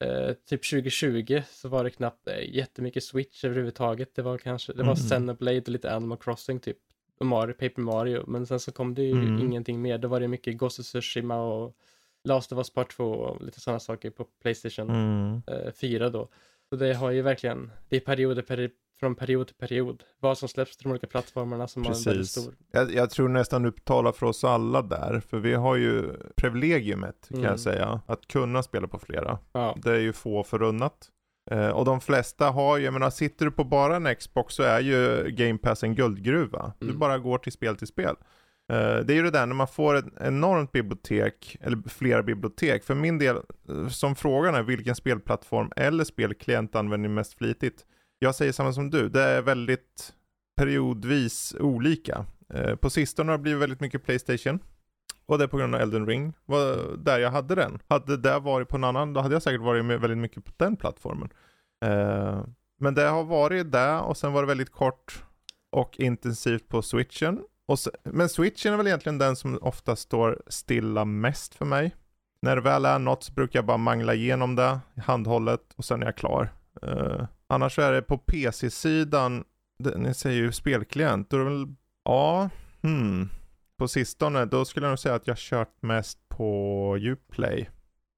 Eh, 0.00 0.32
typ 0.48 0.70
2020 0.70 1.42
så 1.50 1.68
var 1.68 1.84
det 1.84 1.90
knappt 1.90 2.28
eh, 2.28 2.54
jättemycket 2.56 3.04
Switch 3.04 3.44
överhuvudtaget. 3.44 4.14
Det 4.14 4.22
var 4.22 4.38
kanske, 4.38 4.72
det 4.72 4.82
var 4.82 4.92
Mm. 4.94 4.96
Xenoblade 4.96 5.60
och 5.60 5.68
lite 5.68 5.94
Animal 5.94 6.18
Crossing 6.18 6.60
typ. 6.60 6.76
Och 7.18 7.26
Mario, 7.26 7.52
Paper 7.52 7.82
Mario. 7.82 8.24
Men 8.26 8.46
sen 8.46 8.60
så 8.60 8.72
kom 8.72 8.94
det 8.94 9.02
ju 9.02 9.12
Mm. 9.12 9.38
ingenting 9.38 9.82
mer. 9.82 9.98
Då 9.98 10.08
var 10.08 10.20
det 10.20 10.28
mycket 10.28 10.56
Ghost 10.56 10.78
of 10.80 10.86
Tsushima 10.86 11.36
och 11.42 11.76
Last 12.24 12.52
of 12.52 12.56
Us 12.58 12.70
Part 12.70 12.96
2 12.96 13.04
och 13.12 13.42
lite 13.44 13.60
sådana 13.60 13.80
saker 13.80 14.10
på 14.10 14.24
Playstation 14.42 14.90
Mm. 14.90 15.42
eh, 15.46 15.72
4 15.72 16.10
då. 16.10 16.28
Så 16.68 16.76
det 16.76 16.94
har 16.94 17.10
ju 17.10 17.22
verkligen, 17.22 17.70
det 17.88 17.96
är 17.96 18.00
perioder 18.00 18.42
peri 18.42 18.70
från 19.00 19.14
period 19.14 19.46
till 19.46 19.56
period. 19.56 20.02
Vad 20.20 20.38
som 20.38 20.48
släpps 20.48 20.76
till 20.76 20.84
de 20.84 20.90
olika 20.90 21.06
plattformarna 21.06 21.68
som 21.68 21.82
har 21.84 21.90
en 21.94 22.02
väldigt 22.02 22.20
Precis. 22.20 22.42
stor. 22.42 22.54
Jag, 22.72 22.92
jag 22.94 23.10
tror 23.10 23.28
nästan 23.28 23.62
du 23.62 23.70
talar 23.70 24.12
för 24.12 24.26
oss 24.26 24.44
alla 24.44 24.82
där, 24.82 25.20
för 25.28 25.38
vi 25.38 25.54
har 25.54 25.76
ju 25.76 26.12
privilegiumet 26.36 27.26
kan 27.28 27.38
Mm. 27.38 27.50
jag 27.50 27.60
säga, 27.60 28.00
att 28.06 28.26
kunna 28.26 28.62
spela 28.62 28.88
på 28.88 28.98
flera. 28.98 29.38
Ja, 29.52 29.76
Det 29.82 29.90
är 29.92 29.98
ju 30.00 30.12
få 30.12 30.44
förunnat. 30.44 31.10
Eh, 31.50 31.68
och 31.68 31.84
de 31.84 32.00
flesta 32.00 32.50
har 32.50 32.76
ju, 32.78 32.84
jag 32.84 32.92
menar 32.92 33.10
sitter 33.10 33.44
du 33.44 33.50
på 33.50 33.64
bara 33.64 33.96
en 33.96 34.14
Xbox 34.16 34.54
så 34.54 34.62
är 34.62 34.80
ju 34.80 35.30
Game 35.30 35.58
Pass 35.58 35.82
en 35.84 35.94
guldgruva. 35.94 36.72
Du 36.78 36.86
Mm. 36.86 36.98
bara 36.98 37.18
går 37.18 37.38
till 37.38 37.52
spel 37.52 37.76
till 37.76 37.86
spel. 37.86 38.16
Eh, 38.72 38.76
det 38.98 39.12
är 39.12 39.14
ju 39.14 39.22
det 39.22 39.30
där 39.30 39.46
när 39.46 39.54
man 39.54 39.68
får 39.68 39.94
ett 39.94 40.04
enormt 40.20 40.72
bibliotek, 40.72 41.56
eller 41.60 41.88
flera 41.88 42.22
bibliotek. 42.22 42.84
För 42.84 42.94
min 42.94 43.18
del, 43.18 43.36
eh, 43.68 43.88
som 43.88 44.16
frågan 44.16 44.54
är 44.54 44.62
vilken 44.62 44.94
spelplattform 44.94 45.70
eller 45.76 46.04
spelklient 46.04 46.74
använder 46.74 47.08
ni 47.08 47.14
mest 47.14 47.34
flitigt? 47.38 47.86
Jag 48.24 48.34
säger 48.34 48.52
samma 48.52 48.72
som 48.72 48.90
du, 48.90 49.08
det 49.08 49.22
är 49.22 49.42
väldigt 49.42 50.12
periodvis 50.56 51.54
olika. 51.60 52.26
Eh, 52.54 52.74
på 52.74 52.90
sistone 52.90 53.32
har 53.32 53.38
det 53.38 53.42
blivit 53.42 53.62
väldigt 53.62 53.80
mycket 53.80 54.04
Playstation. 54.04 54.58
Och 55.26 55.38
det 55.38 55.44
är 55.44 55.48
på 55.48 55.56
grund 55.56 55.74
av 55.74 55.80
Elden 55.80 56.06
Ring, 56.06 56.32
var 56.44 56.96
där 56.96 57.18
jag 57.18 57.30
hade 57.30 57.54
den. 57.54 57.78
Hade 57.88 58.16
det 58.16 58.38
varit 58.38 58.68
på 58.68 58.76
en 58.76 58.84
annan, 58.84 59.12
då 59.12 59.20
hade 59.20 59.34
jag 59.34 59.42
säkert 59.42 59.60
varit 59.60 59.84
med 59.84 60.00
väldigt 60.00 60.18
mycket 60.18 60.44
på 60.44 60.52
den 60.56 60.76
plattformen. 60.76 61.28
Eh, 61.84 62.44
men 62.80 62.94
det 62.94 63.02
har 63.02 63.24
varit 63.24 63.72
där 63.72 64.00
och 64.02 64.16
sen 64.16 64.32
var 64.32 64.42
det 64.42 64.48
väldigt 64.48 64.72
kort 64.72 65.24
och 65.70 66.00
intensivt 66.00 66.68
på 66.68 66.82
switchen. 66.82 67.40
Och 67.66 67.78
men 68.02 68.28
switchen 68.28 68.72
är 68.72 68.76
väl 68.76 68.86
egentligen 68.86 69.18
den 69.18 69.36
som 69.36 69.58
ofta 69.62 69.96
står 69.96 70.42
stilla 70.46 71.04
mest 71.04 71.54
för 71.54 71.64
mig. 71.64 71.94
När 72.42 72.56
det 72.56 72.62
väl 72.62 72.84
är 72.84 72.98
något 72.98 73.24
så 73.24 73.32
brukar 73.32 73.58
jag 73.58 73.66
bara 73.66 73.76
mangla 73.76 74.14
igenom 74.14 74.56
det 74.56 74.80
i 74.94 75.00
handhållet 75.00 75.60
och 75.76 75.84
sen 75.84 76.02
är 76.02 76.06
jag 76.06 76.16
klar. 76.16 76.48
Eh, 76.82 77.24
annars 77.46 77.78
är 77.78 77.92
det 77.92 78.02
på 78.02 78.18
PC-sidan, 78.18 79.44
ni 79.96 80.14
säger 80.14 80.42
ju 80.42 80.52
spelklient, 80.52 81.30
då 81.30 81.36
är 81.36 81.44
det 81.44 81.50
väl, 81.50 81.74
ja, 82.04 82.50
hmm. 82.82 83.28
På 83.78 83.88
sistone, 83.88 84.44
då 84.44 84.64
skulle 84.64 84.86
jag 84.86 84.90
nog 84.90 84.98
säga 84.98 85.14
att 85.14 85.26
jag 85.26 85.36
kört 85.36 85.82
mest 85.82 86.28
på 86.28 86.96
Uplay. 87.00 87.70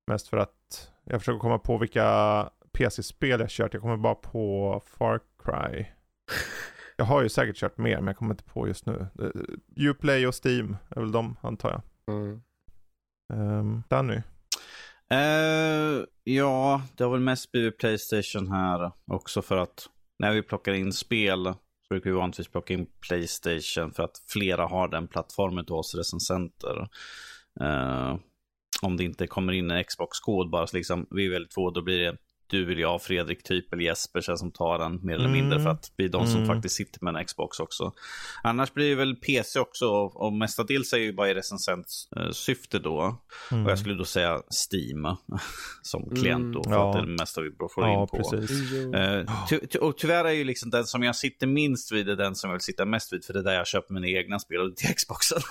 Mest 0.06 0.28
för 0.28 0.36
att 0.36 0.92
jag 1.04 1.20
försöker 1.20 1.38
komma 1.38 1.58
på 1.58 1.78
vilka 1.78 2.50
PC-spel 2.72 3.40
jag 3.40 3.50
kört. 3.50 3.74
Jag 3.74 3.82
kommer 3.82 3.96
bara 3.96 4.14
på 4.14 4.82
Far 4.86 5.20
Cry. 5.44 5.86
Jag 6.96 7.04
har 7.04 7.22
ju 7.22 7.28
säkert 7.28 7.56
kört 7.56 7.78
mer, 7.78 7.96
men 7.96 8.06
jag 8.06 8.16
kommer 8.16 8.34
inte 8.34 8.44
på 8.44 8.68
just 8.68 8.86
nu. 8.86 9.06
Eh, 9.18 9.86
Uplay 9.88 10.26
och 10.26 10.34
Steam 10.44 10.76
är 10.88 11.00
väl 11.00 11.12
de, 11.12 11.36
antar 11.40 11.70
jag. 11.70 11.82
mm. 12.16 12.42
Um, 13.32 13.82
Danny? 13.88 14.22
Uh, 15.12 16.04
ja, 16.24 16.82
det 16.96 17.04
har 17.04 17.10
väl 17.10 17.20
mest 17.20 17.52
blivit 17.52 17.78
Playstation 17.78 18.48
här 18.48 18.92
också 19.06 19.42
för 19.42 19.56
att 19.56 19.88
när 20.18 20.32
vi 20.32 20.42
plockar 20.42 20.72
in 20.72 20.92
spel 20.92 21.44
så 21.44 21.94
brukar 21.94 22.10
vi 22.10 22.16
vanligtvis 22.16 22.48
plocka 22.48 22.74
in 22.74 22.86
Playstation 23.08 23.92
för 23.92 24.02
att 24.02 24.24
flera 24.28 24.66
har 24.66 24.88
den 24.88 25.08
plattformen 25.08 25.64
till 25.64 25.74
oss 25.74 25.94
recensenter. 25.94 26.88
Uh, 27.60 28.16
om 28.82 28.96
det 28.96 29.04
inte 29.04 29.26
kommer 29.26 29.52
in 29.52 29.70
en 29.70 29.84
Xbox-kod 29.84 30.50
bara 30.50 30.66
så 30.66 30.76
liksom, 30.76 31.06
vi 31.10 31.26
är 31.26 31.30
väldigt 31.30 31.54
få, 31.54 31.70
då 31.70 31.82
blir 31.82 31.98
det 31.98 32.16
du 32.48 32.72
eller 32.72 32.80
jag, 32.80 33.02
Fredrik 33.02 33.42
typ, 33.42 33.72
eller 33.72 33.82
Jesper 33.82 34.20
sen 34.20 34.38
som 34.38 34.50
tar 34.52 34.78
den 34.78 34.98
mer 35.02 35.14
eller 35.14 35.28
mindre 35.28 35.58
Mm. 35.58 35.64
för 35.64 35.70
att 35.70 35.96
bli 35.96 36.08
de 36.08 36.26
som 36.26 36.36
Mm. 36.42 36.46
faktiskt 36.54 36.74
sitter 36.74 37.04
med 37.04 37.16
en 37.16 37.24
Xbox 37.24 37.60
också. 37.60 37.92
Annars 38.42 38.72
blir 38.74 38.88
det 38.88 38.94
väl 38.94 39.16
PC 39.16 39.58
också 39.60 39.86
och, 39.86 40.32
mestadels 40.32 40.92
är 40.92 40.96
ju 40.98 41.12
bara 41.12 41.30
i 41.30 41.34
recensentsyfte 41.34 42.78
då. 42.78 43.22
Mm. 43.52 43.64
Och 43.64 43.70
jag 43.70 43.78
skulle 43.78 43.94
då 43.94 44.04
säga 44.04 44.42
Steam 44.72 45.16
som 45.82 46.10
klient 46.16 46.54
då, 46.54 46.62
för 46.64 46.70
Ja. 46.70 46.88
att 46.90 46.96
det 46.96 47.02
är 47.02 47.06
det 47.06 47.16
mesta 47.22 47.40
vi 47.40 47.50
får 47.74 47.84
Ja, 47.84 48.00
in 48.02 48.08
på. 48.08 48.16
precis. 48.30 48.72
Eh, 48.94 49.46
ty 49.48 49.58
ty 49.66 49.78
och 49.78 49.98
tyvärr 49.98 50.24
är 50.24 50.32
ju 50.32 50.44
liksom 50.44 50.70
den 50.70 50.84
som 50.84 51.02
jag 51.02 51.16
sitter 51.16 51.46
minst 51.46 51.92
vid 51.92 52.08
är 52.08 52.16
den 52.16 52.34
som 52.34 52.50
jag 52.50 52.54
vill 52.54 52.60
sitta 52.60 52.84
mest 52.84 53.12
vid, 53.12 53.24
för 53.24 53.32
det 53.32 53.38
är 53.38 53.44
där 53.44 53.54
jag 53.54 53.66
köper 53.66 53.94
mina 53.94 54.08
egna 54.08 54.38
spel 54.38 54.60
och 54.60 54.66
det 54.68 54.72
är 54.72 54.86
till 54.86 54.94
Xboxen. 54.96 55.38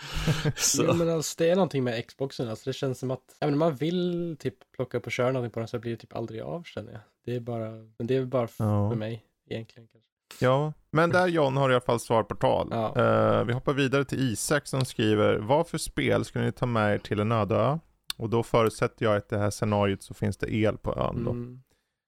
Så. 0.56 0.84
Jo, 0.86 0.94
men 0.94 1.08
alltså, 1.08 1.34
det 1.38 1.50
är 1.50 1.54
någonting 1.54 1.84
med 1.84 2.06
Xboxen. 2.06 2.48
Alltså, 2.48 2.70
det 2.70 2.74
känns 2.74 2.98
som 2.98 3.10
att 3.10 3.36
även 3.40 3.54
om 3.54 3.58
man 3.58 3.74
vill 3.74 4.36
typ 4.38 4.54
plocka 4.76 4.98
upp 4.98 5.06
och 5.06 5.12
köra 5.12 5.32
någonting 5.32 5.50
på 5.52 5.60
den 5.60 5.68
så 5.68 5.78
blir 5.78 5.90
det 5.90 5.96
typ 5.96 6.16
aldrig 6.16 6.40
av 6.40 6.62
känner 6.62 6.92
jag. 6.92 7.00
Det 7.24 7.36
är 7.36 7.40
bara, 7.40 7.70
men 7.98 8.06
det 8.06 8.16
är 8.16 8.24
bara 8.24 8.44
f- 8.44 8.54
Ja. 8.58 8.90
för 8.90 8.96
mig 8.96 9.24
egentligen. 9.50 9.88
Kanske. 9.92 10.44
Ja, 10.44 10.72
men 10.90 11.10
där 11.10 11.26
John 11.26 11.56
har 11.56 11.70
i 11.70 11.72
alla 11.74 11.80
fall 11.80 12.00
svar 12.00 12.22
på 12.22 12.34
tal. 12.34 12.68
Ja. 12.70 12.96
Eh, 13.38 13.44
vi 13.44 13.52
hoppar 13.52 13.72
vidare 13.72 14.04
till 14.04 14.32
Isak 14.32 14.66
som 14.66 14.84
skriver, 14.84 15.36
vad 15.38 15.68
för 15.68 15.78
spel 15.78 16.24
skulle 16.24 16.44
ni 16.44 16.52
ta 16.52 16.66
med 16.66 16.94
er 16.94 16.98
till 16.98 17.20
en 17.20 17.32
öde 17.32 17.54
ö? 17.54 17.78
Och 18.16 18.30
då 18.30 18.42
förutsätter 18.42 19.04
jag 19.04 19.16
att 19.16 19.32
i 19.32 19.34
det 19.34 19.40
här 19.40 19.50
scenariot 19.50 20.02
så 20.02 20.14
finns 20.14 20.36
det 20.36 20.54
el 20.54 20.78
på 20.78 20.94
ön 20.94 21.24
då. 21.24 21.30
Mm. 21.30 21.62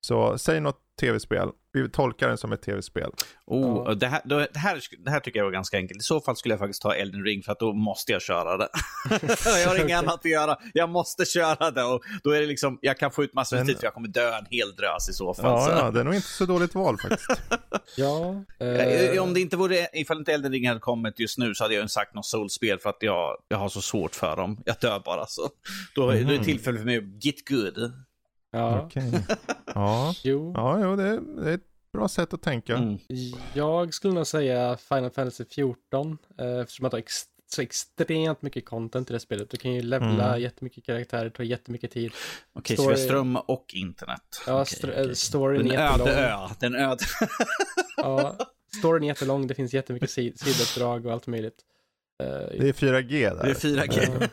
Så 0.07 0.39
säg 0.39 0.61
något 0.61 0.79
tv-spel. 1.01 1.49
Vi 1.73 1.89
tolkar 1.91 2.29
den 2.29 2.39
som 2.39 2.53
ett 2.53 2.63
tv-spel. 2.63 3.11
Oh, 3.47 3.85
Ja. 3.89 3.95
det, 3.95 4.07
här, 4.07 4.21
det, 4.25 4.49
här, 4.59 4.81
det 5.05 5.11
här 5.11 5.21
tycker 5.21 5.39
jag 5.39 5.45
var 5.45 5.53
ganska 5.53 5.77
enkelt. 5.77 6.01
I 6.01 6.05
så 6.05 6.21
fall 6.21 6.37
skulle 6.37 6.53
jag 6.53 6.59
faktiskt 6.59 6.83
ta 6.83 6.95
Elden 6.95 7.25
Ring 7.25 7.43
för 7.43 7.53
att 7.53 7.59
då 7.61 7.73
måste 7.73 8.13
jag 8.13 8.23
köra 8.23 8.57
det. 8.57 8.69
jag 9.45 9.69
har 9.69 9.81
inget 9.85 9.99
annat 10.03 10.15
att 10.15 10.25
göra. 10.25 10.57
Jag 10.75 10.89
måste 10.91 11.25
köra 11.25 11.71
det 11.71 11.85
och 11.85 12.03
då 12.23 12.31
är 12.31 12.41
det 12.41 12.47
liksom, 12.47 12.79
jag 12.83 12.99
kan 12.99 13.11
få 13.11 13.25
ut 13.25 13.35
massor 13.35 13.61
av 13.61 13.65
tid 13.65 13.77
för 13.77 13.85
jag 13.85 13.95
kommer 13.95 14.09
dö 14.09 14.39
en 14.39 14.47
hel 14.51 14.75
drös 14.75 15.09
i 15.09 15.13
så 15.13 15.35
fall. 15.35 15.45
Ja, 15.45 15.65
så. 15.67 15.71
ja, 15.85 15.91
det 15.91 16.01
är 16.01 16.05
nog 16.05 16.15
inte 16.15 16.29
så 16.29 16.47
dåligt 16.47 16.75
val 16.75 16.97
faktiskt. 16.99 17.31
Ja. 17.97 18.45
Eh, 18.61 18.69
eh, 18.69 19.23
Om 19.23 19.35
det 19.35 19.41
inte 19.41 19.57
vore, 19.57 19.87
ifall 19.93 20.19
inte 20.19 20.33
Elden 20.33 20.53
Ring 20.53 20.69
hade 20.69 20.81
kommit 20.81 21.19
just 21.19 21.39
nu 21.39 21.55
så 21.55 21.65
hade 21.65 21.75
jag 21.75 21.83
ju 21.83 21.89
sagt 21.89 22.15
något 22.15 22.27
Souls-spel 22.27 22.79
för 22.79 22.91
att 22.91 22.97
jag, 23.01 23.37
jag 23.49 23.59
har 23.59 23.69
så 23.69 23.81
svårt 23.83 24.15
för 24.15 24.37
dem. 24.37 24.63
Jag 24.65 24.77
dör 24.81 25.03
bara 25.05 25.27
så. 25.27 25.49
Då, 25.95 26.03
är- 26.03 26.07
då 26.07 26.19
är 26.21 26.25
det 26.25 26.35
Mhm. 26.35 26.45
tillfälle 26.45 26.79
för 26.79 26.85
mig 26.85 26.97
att 26.99 27.25
get 27.25 27.49
good. 27.49 27.93
Ja. 28.53 28.83
Okej. 28.87 29.13
Ja, 29.75 30.15
Jo. 30.25 30.53
ja 30.57 30.81
jo, 30.83 30.97
det, 30.97 31.03
är, 31.09 31.21
det 31.43 31.51
är 31.51 31.55
ett 31.55 31.61
bra 31.93 32.09
sätt 32.09 32.35
att 32.35 32.43
tänka. 32.43 32.77
Mm. 32.77 32.99
Jag 33.55 33.95
skulle 33.95 34.15
nog 34.15 34.27
säga 34.27 34.77
Final 34.77 35.11
Fantasy 35.11 35.45
14. 35.45 36.19
eh, 36.41 36.47
Eftersom 36.61 36.87
att 36.87 36.91
det 36.93 36.95
har 36.97 37.03
ex- 37.03 37.25
så 37.47 37.63
extremt 37.63 38.43
mycket 38.43 38.67
content 38.67 39.11
i 39.11 39.13
det 39.13 39.21
spelet. 39.21 39.51
Du 39.51 39.57
kan 39.57 39.73
ju 39.73 39.83
levla 39.83 40.29
Mm. 40.29 40.41
jättemycket 40.43 40.85
karaktärer, 40.87 41.31
ta 41.31 41.43
jättemycket 41.43 41.91
tid. 41.91 42.13
Okej, 42.53 42.77
så 42.77 42.83
vi 42.83 42.89
har 42.89 42.95
Story- 42.95 43.05
ström 43.05 43.37
och 43.37 43.65
internet. 43.75 44.43
Ja, 44.47 44.63
st- 44.63 44.87
okej. 44.91 45.05
eh, 45.07 45.13
storyn 45.13 45.69
Den 45.69 45.79
är 45.79 45.85
jättelång. 45.85 46.09
öde 46.09 46.21
ö. 46.27 46.37
Den 46.61 46.75
öde... 46.75 47.05
Ja, 47.97 48.37
storyn 48.79 49.03
är 49.03 49.07
jättelång, 49.09 49.47
det 49.47 49.55
finns 49.55 49.75
jättemycket 49.75 50.11
sid- 50.11 50.37
sidouppdrag 50.37 51.07
och 51.07 51.13
allt 51.13 51.27
möjligt. 51.27 51.59
Eh, 52.23 52.27
Det 52.61 52.69
är 52.69 52.73
4G 52.73 53.35
där. 53.35 53.45
Det 53.45 53.51
är 53.51 53.55
4G. 53.55 54.29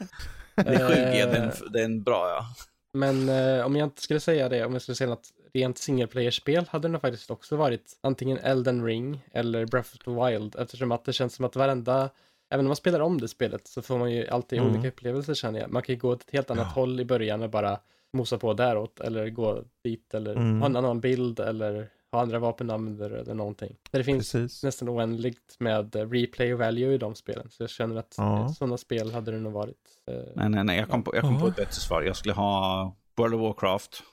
Ja. 0.55 0.63
Det 0.63 0.75
är 0.75 0.89
7G, 0.89 1.21
Eh, 1.21 1.31
den, 1.31 1.51
den 1.73 2.03
bra 2.03 2.29
ja. 2.29 2.45
Men 2.93 3.29
eh, 3.29 3.65
om 3.65 3.75
jag 3.75 3.85
inte 3.85 4.01
skulle 4.01 4.19
säga 4.19 4.49
det, 4.49 4.65
om 4.65 4.73
jag 4.73 4.81
skulle 4.81 4.95
säga 4.95 5.09
något 5.09 5.29
rent 5.53 5.77
single 5.77 6.07
player-spel 6.07 6.65
hade 6.69 6.87
det 6.87 6.91
nog 6.91 7.01
faktiskt 7.01 7.31
också 7.31 7.55
varit 7.55 7.97
antingen 8.01 8.37
Elden 8.37 8.85
Ring 8.85 9.21
eller 9.31 9.65
Breath 9.65 9.89
of 9.95 9.97
the 10.05 10.11
Wild 10.11 10.55
eftersom 10.59 10.91
att 10.91 11.05
det 11.05 11.13
känns 11.13 11.35
som 11.35 11.45
att 11.45 11.55
varenda, 11.55 12.09
även 12.49 12.65
om 12.65 12.69
man 12.69 12.75
spelar 12.75 12.99
om 12.99 13.21
det 13.21 13.27
spelet 13.27 13.67
så 13.67 13.81
får 13.81 13.97
man 13.97 14.11
ju 14.11 14.27
alltid 14.27 14.59
Mm. 14.59 14.71
olika 14.73 14.87
upplevelser 14.87 15.33
känner 15.33 15.59
jag. 15.59 15.71
Man 15.71 15.81
kan 15.81 15.95
ju 15.95 15.99
gå 16.01 16.09
åt 16.09 16.21
ett 16.21 16.31
helt 16.31 16.51
annat 16.51 16.67
Ja. 16.75 16.81
håll 16.81 16.99
i 16.99 17.05
början 17.05 17.43
och 17.43 17.49
bara 17.49 17.79
mosa 18.13 18.37
på 18.37 18.53
däråt 18.53 18.99
eller 18.99 19.29
gå 19.29 19.63
dit 19.83 20.13
eller 20.13 20.31
Mm. 20.35 20.59
ha 20.61 20.65
en 20.65 20.75
annan 20.75 20.99
bild 20.99 21.39
eller 21.39 21.89
ha 22.11 22.21
andra 22.21 22.39
vapen 22.39 22.69
använder 22.69 23.09
eller 23.11 23.33
någonting. 23.33 23.75
Det 23.91 24.03
finns 24.03 24.31
Precis. 24.31 24.63
nästan 24.63 24.89
oändligt 24.89 25.55
med 25.59 25.95
eh, 25.95 26.09
replay 26.09 26.53
value 26.53 26.93
i 26.93 26.97
de 26.97 27.15
spelen 27.15 27.49
så 27.49 27.63
jag 27.63 27.69
känner 27.69 27.95
att 27.95 28.15
Ja. 28.17 28.49
sådana 28.57 28.77
spel 28.77 29.11
hade 29.11 29.31
det 29.31 29.37
nog 29.39 29.53
varit. 29.53 29.77
eh, 30.11 30.15
Nej, 30.35 30.49
nej, 30.49 30.63
nej. 30.63 30.77
Jag 30.77 30.89
kom 30.89 31.03
på, 31.03 31.15
jag 31.15 31.21
kom 31.23 31.39
på 31.39 31.47
ett 31.47 31.55
bättre 31.55 31.73
svar. 31.73 32.01
Jag 32.01 32.15
skulle 32.15 32.33
ha 32.33 32.95
World 33.17 33.33
of 33.35 33.41
Warcraft. 33.41 34.03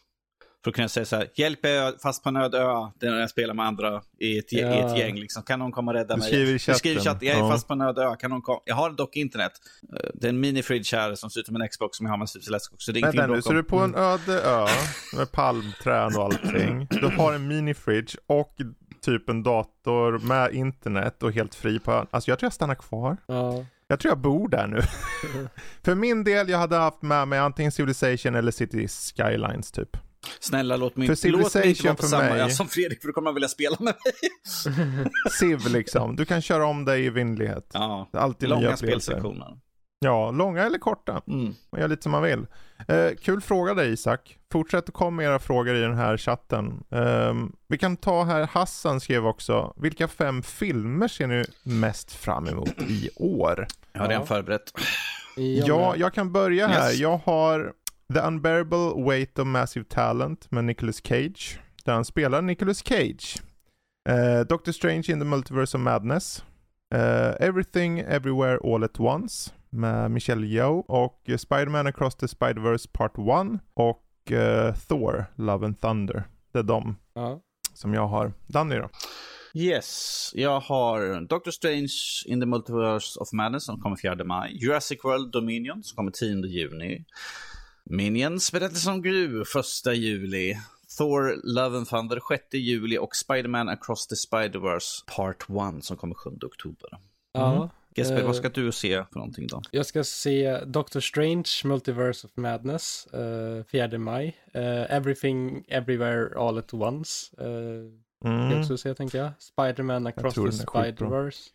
För 0.66 0.70
att 0.70 0.74
kunna 0.76 0.88
säga 0.88 1.06
så 1.06 1.16
här, 1.16 1.28
hjälp 1.34 1.58
jag 1.62 2.00
fast 2.00 2.22
på 2.22 2.28
en 2.28 2.36
öde 2.36 2.58
ö, 2.58 2.74
där 3.00 3.20
jag 3.20 3.30
spelar 3.30 3.54
med 3.54 3.66
andra 3.66 4.02
i 4.20 4.38
ett, 4.38 4.52
Ja. 4.52 4.74
i 4.74 4.78
ett 4.80 4.98
gäng. 4.98 5.16
Liksom. 5.16 5.42
Kan 5.42 5.58
någon 5.58 5.72
komma 5.72 5.90
och 5.90 5.96
rädda 5.96 6.14
Du 6.14 6.20
mig? 6.20 6.28
skriver 6.28 6.50
i 6.50 6.52
Du 6.52 6.58
skriver 6.58 7.00
i 7.00 7.04
chatten. 7.04 7.28
jag 7.28 7.36
är 7.36 7.40
Ja. 7.40 7.50
fast 7.50 7.66
på 7.68 7.72
en 7.72 7.80
öde 7.80 8.02
ö, 8.04 8.16
kan 8.16 8.30
någon 8.30 8.42
komma? 8.42 8.60
Jag 8.64 8.74
har 8.74 8.90
dock 8.90 9.16
internet. 9.16 9.52
Eh, 9.96 10.10
Det 10.14 10.26
är 10.26 10.28
en 10.28 10.44
mini-fridge 10.44 10.96
här 10.96 11.14
som 11.14 11.30
ser 11.30 11.40
ut 11.40 11.46
som 11.46 11.56
en 11.56 11.68
Xbox 11.68 11.96
som 11.96 12.06
jag 12.06 12.12
har 12.12 12.18
med 12.18 12.28
Super 12.28 12.50
Let's 12.52 12.60
så 12.78 12.92
det 12.92 12.98
är 12.98 13.00
ingenting 13.00 13.20
Vänta 13.20 13.34
nu, 13.34 13.42
så 13.42 13.52
du 13.52 13.58
är 13.58 13.62
på 13.62 13.78
en 13.78 13.94
öde 13.94 14.42
ö 14.42 14.66
med 15.16 15.32
palmträd 15.32 16.16
och 16.16 16.24
allting. 16.24 16.86
Du 16.90 17.06
har 17.06 17.32
en 17.32 17.48
minifridge 17.48 18.16
och 18.26 18.54
typ 19.02 19.28
en 19.28 19.42
dator 19.42 20.18
med 20.18 20.52
internet 20.54 21.22
och 21.22 21.32
helt 21.32 21.54
fri 21.54 21.78
på 21.78 21.92
ön. 21.92 22.06
Alltså 22.10 22.30
jag 22.30 22.38
tror 22.38 22.46
jag 22.46 22.52
stannar 22.52 22.74
kvar. 22.74 23.16
Ja. 23.26 23.64
Jag 23.88 24.00
tror 24.00 24.10
jag 24.10 24.18
bor 24.18 24.48
där 24.48 24.66
nu. 24.66 24.80
För 25.84 25.94
min 25.94 26.24
del, 26.24 26.48
jag 26.48 26.58
hade 26.58 26.76
haft 26.76 27.02
med 27.02 27.28
mig 27.28 27.38
antingen 27.38 27.72
Civilization 27.72 28.34
eller 28.34 28.50
City 28.52 28.88
Skylines 28.88 29.72
typ. 29.72 29.96
Snälla 30.40 30.76
låt 30.76 30.96
mig, 30.96 31.16
För 31.16 31.28
låt 31.28 31.54
mig 31.54 31.68
inte 31.68 31.82
vara 31.84 31.94
på 31.94 32.02
för 32.02 32.08
samma 32.08 32.24
ö 32.24 32.50
som 32.50 32.68
Fredrik, 32.68 33.00
för 33.00 33.08
då 33.08 33.12
kommer 33.12 33.28
han 33.28 33.34
vilja 33.34 33.48
spela 33.48 33.76
med 33.80 33.94
mig. 34.04 35.04
Civ 35.40 35.66
liksom. 35.68 36.16
Du 36.16 36.24
kan 36.24 36.42
köra 36.42 36.66
om 36.66 36.84
dig 36.84 37.04
i 37.06 37.10
vindlighet. 37.10 37.70
Ja, 37.74 38.08
Det 38.12 38.18
är 38.18 38.22
Alltid 38.22 38.48
långa 38.48 38.76
spelsektioner. 38.76 39.58
Ja, 39.98 40.30
långa 40.30 40.62
eller 40.62 40.78
korta. 40.78 41.22
Mm. 41.28 41.54
Man 41.72 41.80
gör 41.80 41.88
lite 41.88 42.02
som 42.02 42.12
man 42.12 42.22
vill. 42.22 42.46
Eh, 42.88 43.10
kul 43.22 43.40
fråga 43.40 43.74
dig 43.74 43.92
Isak. 43.92 44.38
Fortsätt 44.52 44.88
att 44.88 44.94
komma 44.94 45.10
med 45.10 45.26
era 45.26 45.38
frågor 45.38 45.76
i 45.76 45.80
den 45.80 45.94
här 45.94 46.16
chatten. 46.16 46.84
Ehm, 46.90 47.52
vi 47.68 47.78
kan 47.78 47.96
ta 47.96 48.24
här, 48.24 48.46
Hassan 48.52 49.00
skrev 49.00 49.26
också, 49.26 49.72
vilka 49.76 50.08
fem 50.08 50.42
filmer 50.42 51.08
ser 51.08 51.26
ni 51.26 51.44
mest 51.62 52.12
fram 52.12 52.48
emot 52.48 52.82
i 52.88 53.10
år? 53.16 53.66
Jag 53.92 54.00
har 54.00 54.08
redan 54.08 54.22
Ja. 54.22 54.26
förberett. 54.26 54.72
Ja, 55.66 55.94
jag 55.96 56.14
kan 56.14 56.32
börja 56.32 56.66
här. 56.66 56.90
Yes. 56.90 56.98
Jag 56.98 57.20
har 57.24 57.72
The 58.14 58.20
Unbearable 58.20 58.94
Weight 59.04 59.38
of 59.38 59.46
Massive 59.46 59.84
Talent 59.88 60.50
med 60.50 60.64
Nicolas 60.64 61.00
Cage. 61.06 61.58
Där 61.84 61.92
han 61.94 62.04
spelar 62.04 62.42
Nicolas 62.42 62.78
Cage. 62.88 63.36
Eh, 64.08 64.40
Doctor 64.48 64.72
Strange 64.72 65.04
in 65.12 65.18
the 65.18 65.24
Multiverse 65.24 65.76
of 65.76 65.80
Madness. 65.80 66.44
Eh, 66.94 67.34
Everything 67.48 67.98
Everywhere 67.98 68.58
All 68.64 68.84
At 68.84 69.00
Once 69.00 69.52
med 69.70 70.10
Michelle 70.10 70.46
Yeoh. 70.46 70.78
Och 70.88 71.22
Spider-Man 71.38 71.86
Across 71.86 72.14
the 72.16 72.26
Spider-Verse 72.28 72.88
Part 72.92 73.12
1. 73.18 73.60
Och 73.74 74.32
eh, 74.32 74.74
Thor 74.74 75.26
Love 75.36 75.66
and 75.66 75.80
Thunder. 75.80 76.24
Det 76.52 76.58
är 76.58 76.62
de 76.62 76.96
Ja. 77.14 77.40
som 77.74 77.94
jag 77.94 78.06
har. 78.06 78.32
Danny 78.46 78.76
då? 78.76 78.88
Yes, 79.54 80.30
jag 80.34 80.60
har 80.60 81.20
Doctor 81.28 81.50
Strange 81.50 81.88
in 82.26 82.40
the 82.40 82.46
Multiverse 82.46 83.20
of 83.20 83.32
Madness 83.32 83.64
som 83.64 83.80
kommer 83.80 83.96
4 83.96 84.24
maj. 84.24 84.56
Jurassic 84.64 84.98
World 85.04 85.32
Dominion 85.32 85.82
som 85.82 85.96
kommer 85.96 86.10
10 86.10 86.46
juni. 86.46 87.04
Minions 87.90 88.52
Berättelse 88.52 88.90
om 88.90 89.02
Gru 89.02 89.42
1 89.42 89.94
juli. 89.96 90.54
Thor 90.98 91.40
Love 91.44 91.76
and 91.78 91.88
Thunder 91.88 92.20
6 92.28 92.44
juli 92.52 92.98
och 92.98 93.16
Spider-Man 93.16 93.68
Across 93.68 94.06
the 94.06 94.14
Spider-Verse 94.14 95.04
Part 95.16 95.46
1 95.76 95.84
som 95.84 95.96
kommer 95.96 96.14
7 96.14 96.30
oktober. 96.44 96.88
ja. 97.32 97.70
Jesper, 97.98 98.18
Eh, 98.18 98.26
vad 98.26 98.36
ska 98.36 98.48
du 98.48 98.72
se 98.72 99.04
för 99.12 99.18
någonting 99.18 99.46
då? 99.46 99.62
Jag 99.70 99.86
ska 99.86 100.04
se 100.04 100.58
Doctor 100.64 101.00
Strange, 101.00 101.44
Multiverse 101.64 102.26
of 102.26 102.36
Madness, 102.36 103.08
uh, 103.14 103.64
4 103.64 103.98
maj. 103.98 104.36
Eh, 104.54 104.94
Everything, 104.96 105.64
Everywhere, 105.68 106.38
All 106.38 106.58
at 106.58 106.74
Once. 106.74 107.42
Uh, 107.42 107.92
Mm. 108.24 108.50
jag 108.50 108.60
också 108.60 108.76
se, 108.76 108.94
tänker 108.94 109.18
jag. 109.18 109.30
Spider-Man 109.38 110.06
Across 110.06 110.34
tror 110.34 110.50
the. 110.50 110.56
Spider-Verse, 110.56 111.50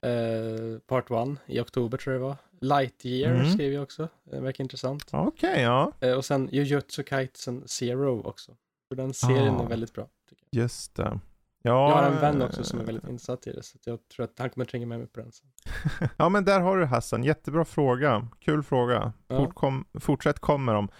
eh, 0.75 0.79
Part 0.79 1.11
1 1.11 1.37
i 1.47 1.59
oktober 1.59 1.97
tror 1.97 2.13
jag 2.13 2.21
det 2.21 2.25
var. 2.27 2.37
Lightyear 2.61 3.33
Mm. 3.35 3.51
skrev 3.51 3.73
jag 3.73 3.83
också, 3.83 4.07
det 4.23 4.39
verkar 4.39 4.63
intressant. 4.63 5.09
Okej, 5.11 5.61
ja. 5.61 5.91
Eh, 5.99 6.13
och 6.13 6.25
sen 6.25 6.49
Jujutsu 6.51 7.03
Kaisen 7.03 7.63
Zero 7.67 8.21
också. 8.27 8.51
För 8.89 8.95
den 8.95 9.13
serien 9.13 9.55
Ah. 9.55 9.63
är 9.63 9.67
väldigt 9.69 9.93
bra. 9.93 10.07
Just 10.51 10.95
det. 10.95 11.19
Ja, 11.63 11.89
jag 11.89 11.95
har 11.95 12.11
en 12.11 12.21
vän 12.21 12.41
också 12.41 12.59
eh, 12.59 12.63
som 12.63 12.79
är 12.79 12.83
väldigt 12.83 13.07
insatt 13.09 13.47
i 13.47 13.51
det, 13.51 13.63
så 13.63 13.77
jag 13.85 13.99
tror 14.15 14.23
att 14.23 14.39
han 14.39 14.49
kommer 14.49 14.65
tränga 14.65 14.85
med 14.85 14.99
mig 14.99 15.07
på 15.07 15.19
den 15.19 15.31
sen. 15.31 15.47
Ja 16.17 16.29
men 16.29 16.45
där 16.45 16.59
har 16.59 16.77
du 16.77 16.85
Hassan, 16.85 17.23
jättebra 17.23 17.65
fråga. 17.65 18.27
Kul 18.39 18.63
fråga. 18.63 19.13
Fort 19.29 19.53
kom, 19.55 19.85
fortsätt 19.99 20.39
kom 20.39 20.65
med 20.65 20.75
dem. 20.75 20.85
Eh, 20.89 20.95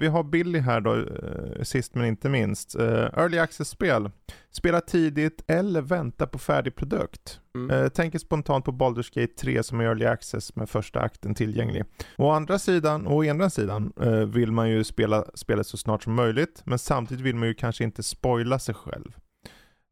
vi 0.00 0.06
har 0.06 0.22
Billy 0.22 0.58
här 0.58 0.80
då, 0.80 0.94
eh, 0.94 1.62
sist 1.62 1.94
men 1.94 2.04
inte 2.04 2.28
minst. 2.28 2.74
Eh, 2.74 3.04
early 3.16 3.38
access-spel. 3.38 4.10
Spela 4.50 4.80
tidigt 4.80 5.44
eller 5.46 5.80
vänta 5.80 6.26
på 6.26 6.38
färdig 6.38 6.74
produkt. 6.74 7.40
Mm. 7.54 7.70
Eh, 7.70 7.88
tänker 7.88 8.18
spontant 8.18 8.64
på 8.64 8.72
Baldur's 8.72 9.20
Gate 9.20 9.32
3 9.32 9.62
som 9.62 9.80
är 9.80 9.84
early 9.84 10.04
access 10.04 10.56
med 10.56 10.68
första 10.70 11.00
akten 11.00 11.34
tillgänglig. 11.34 11.84
Å 12.16 12.30
andra 12.30 12.58
sidan, 12.58 13.06
å 13.06 13.24
ena 13.24 13.50
sidan 13.50 13.92
eh, 14.00 14.10
vill 14.10 14.52
man 14.52 14.70
ju 14.70 14.84
spela 14.84 15.24
spelet 15.34 15.66
så 15.66 15.76
snart 15.76 16.02
som 16.02 16.14
möjligt, 16.14 16.62
men 16.64 16.78
samtidigt 16.78 17.24
vill 17.24 17.36
man 17.36 17.48
ju 17.48 17.54
kanske 17.54 17.84
inte 17.84 18.02
spoila 18.02 18.58
sig 18.58 18.74
själv. 18.74 19.16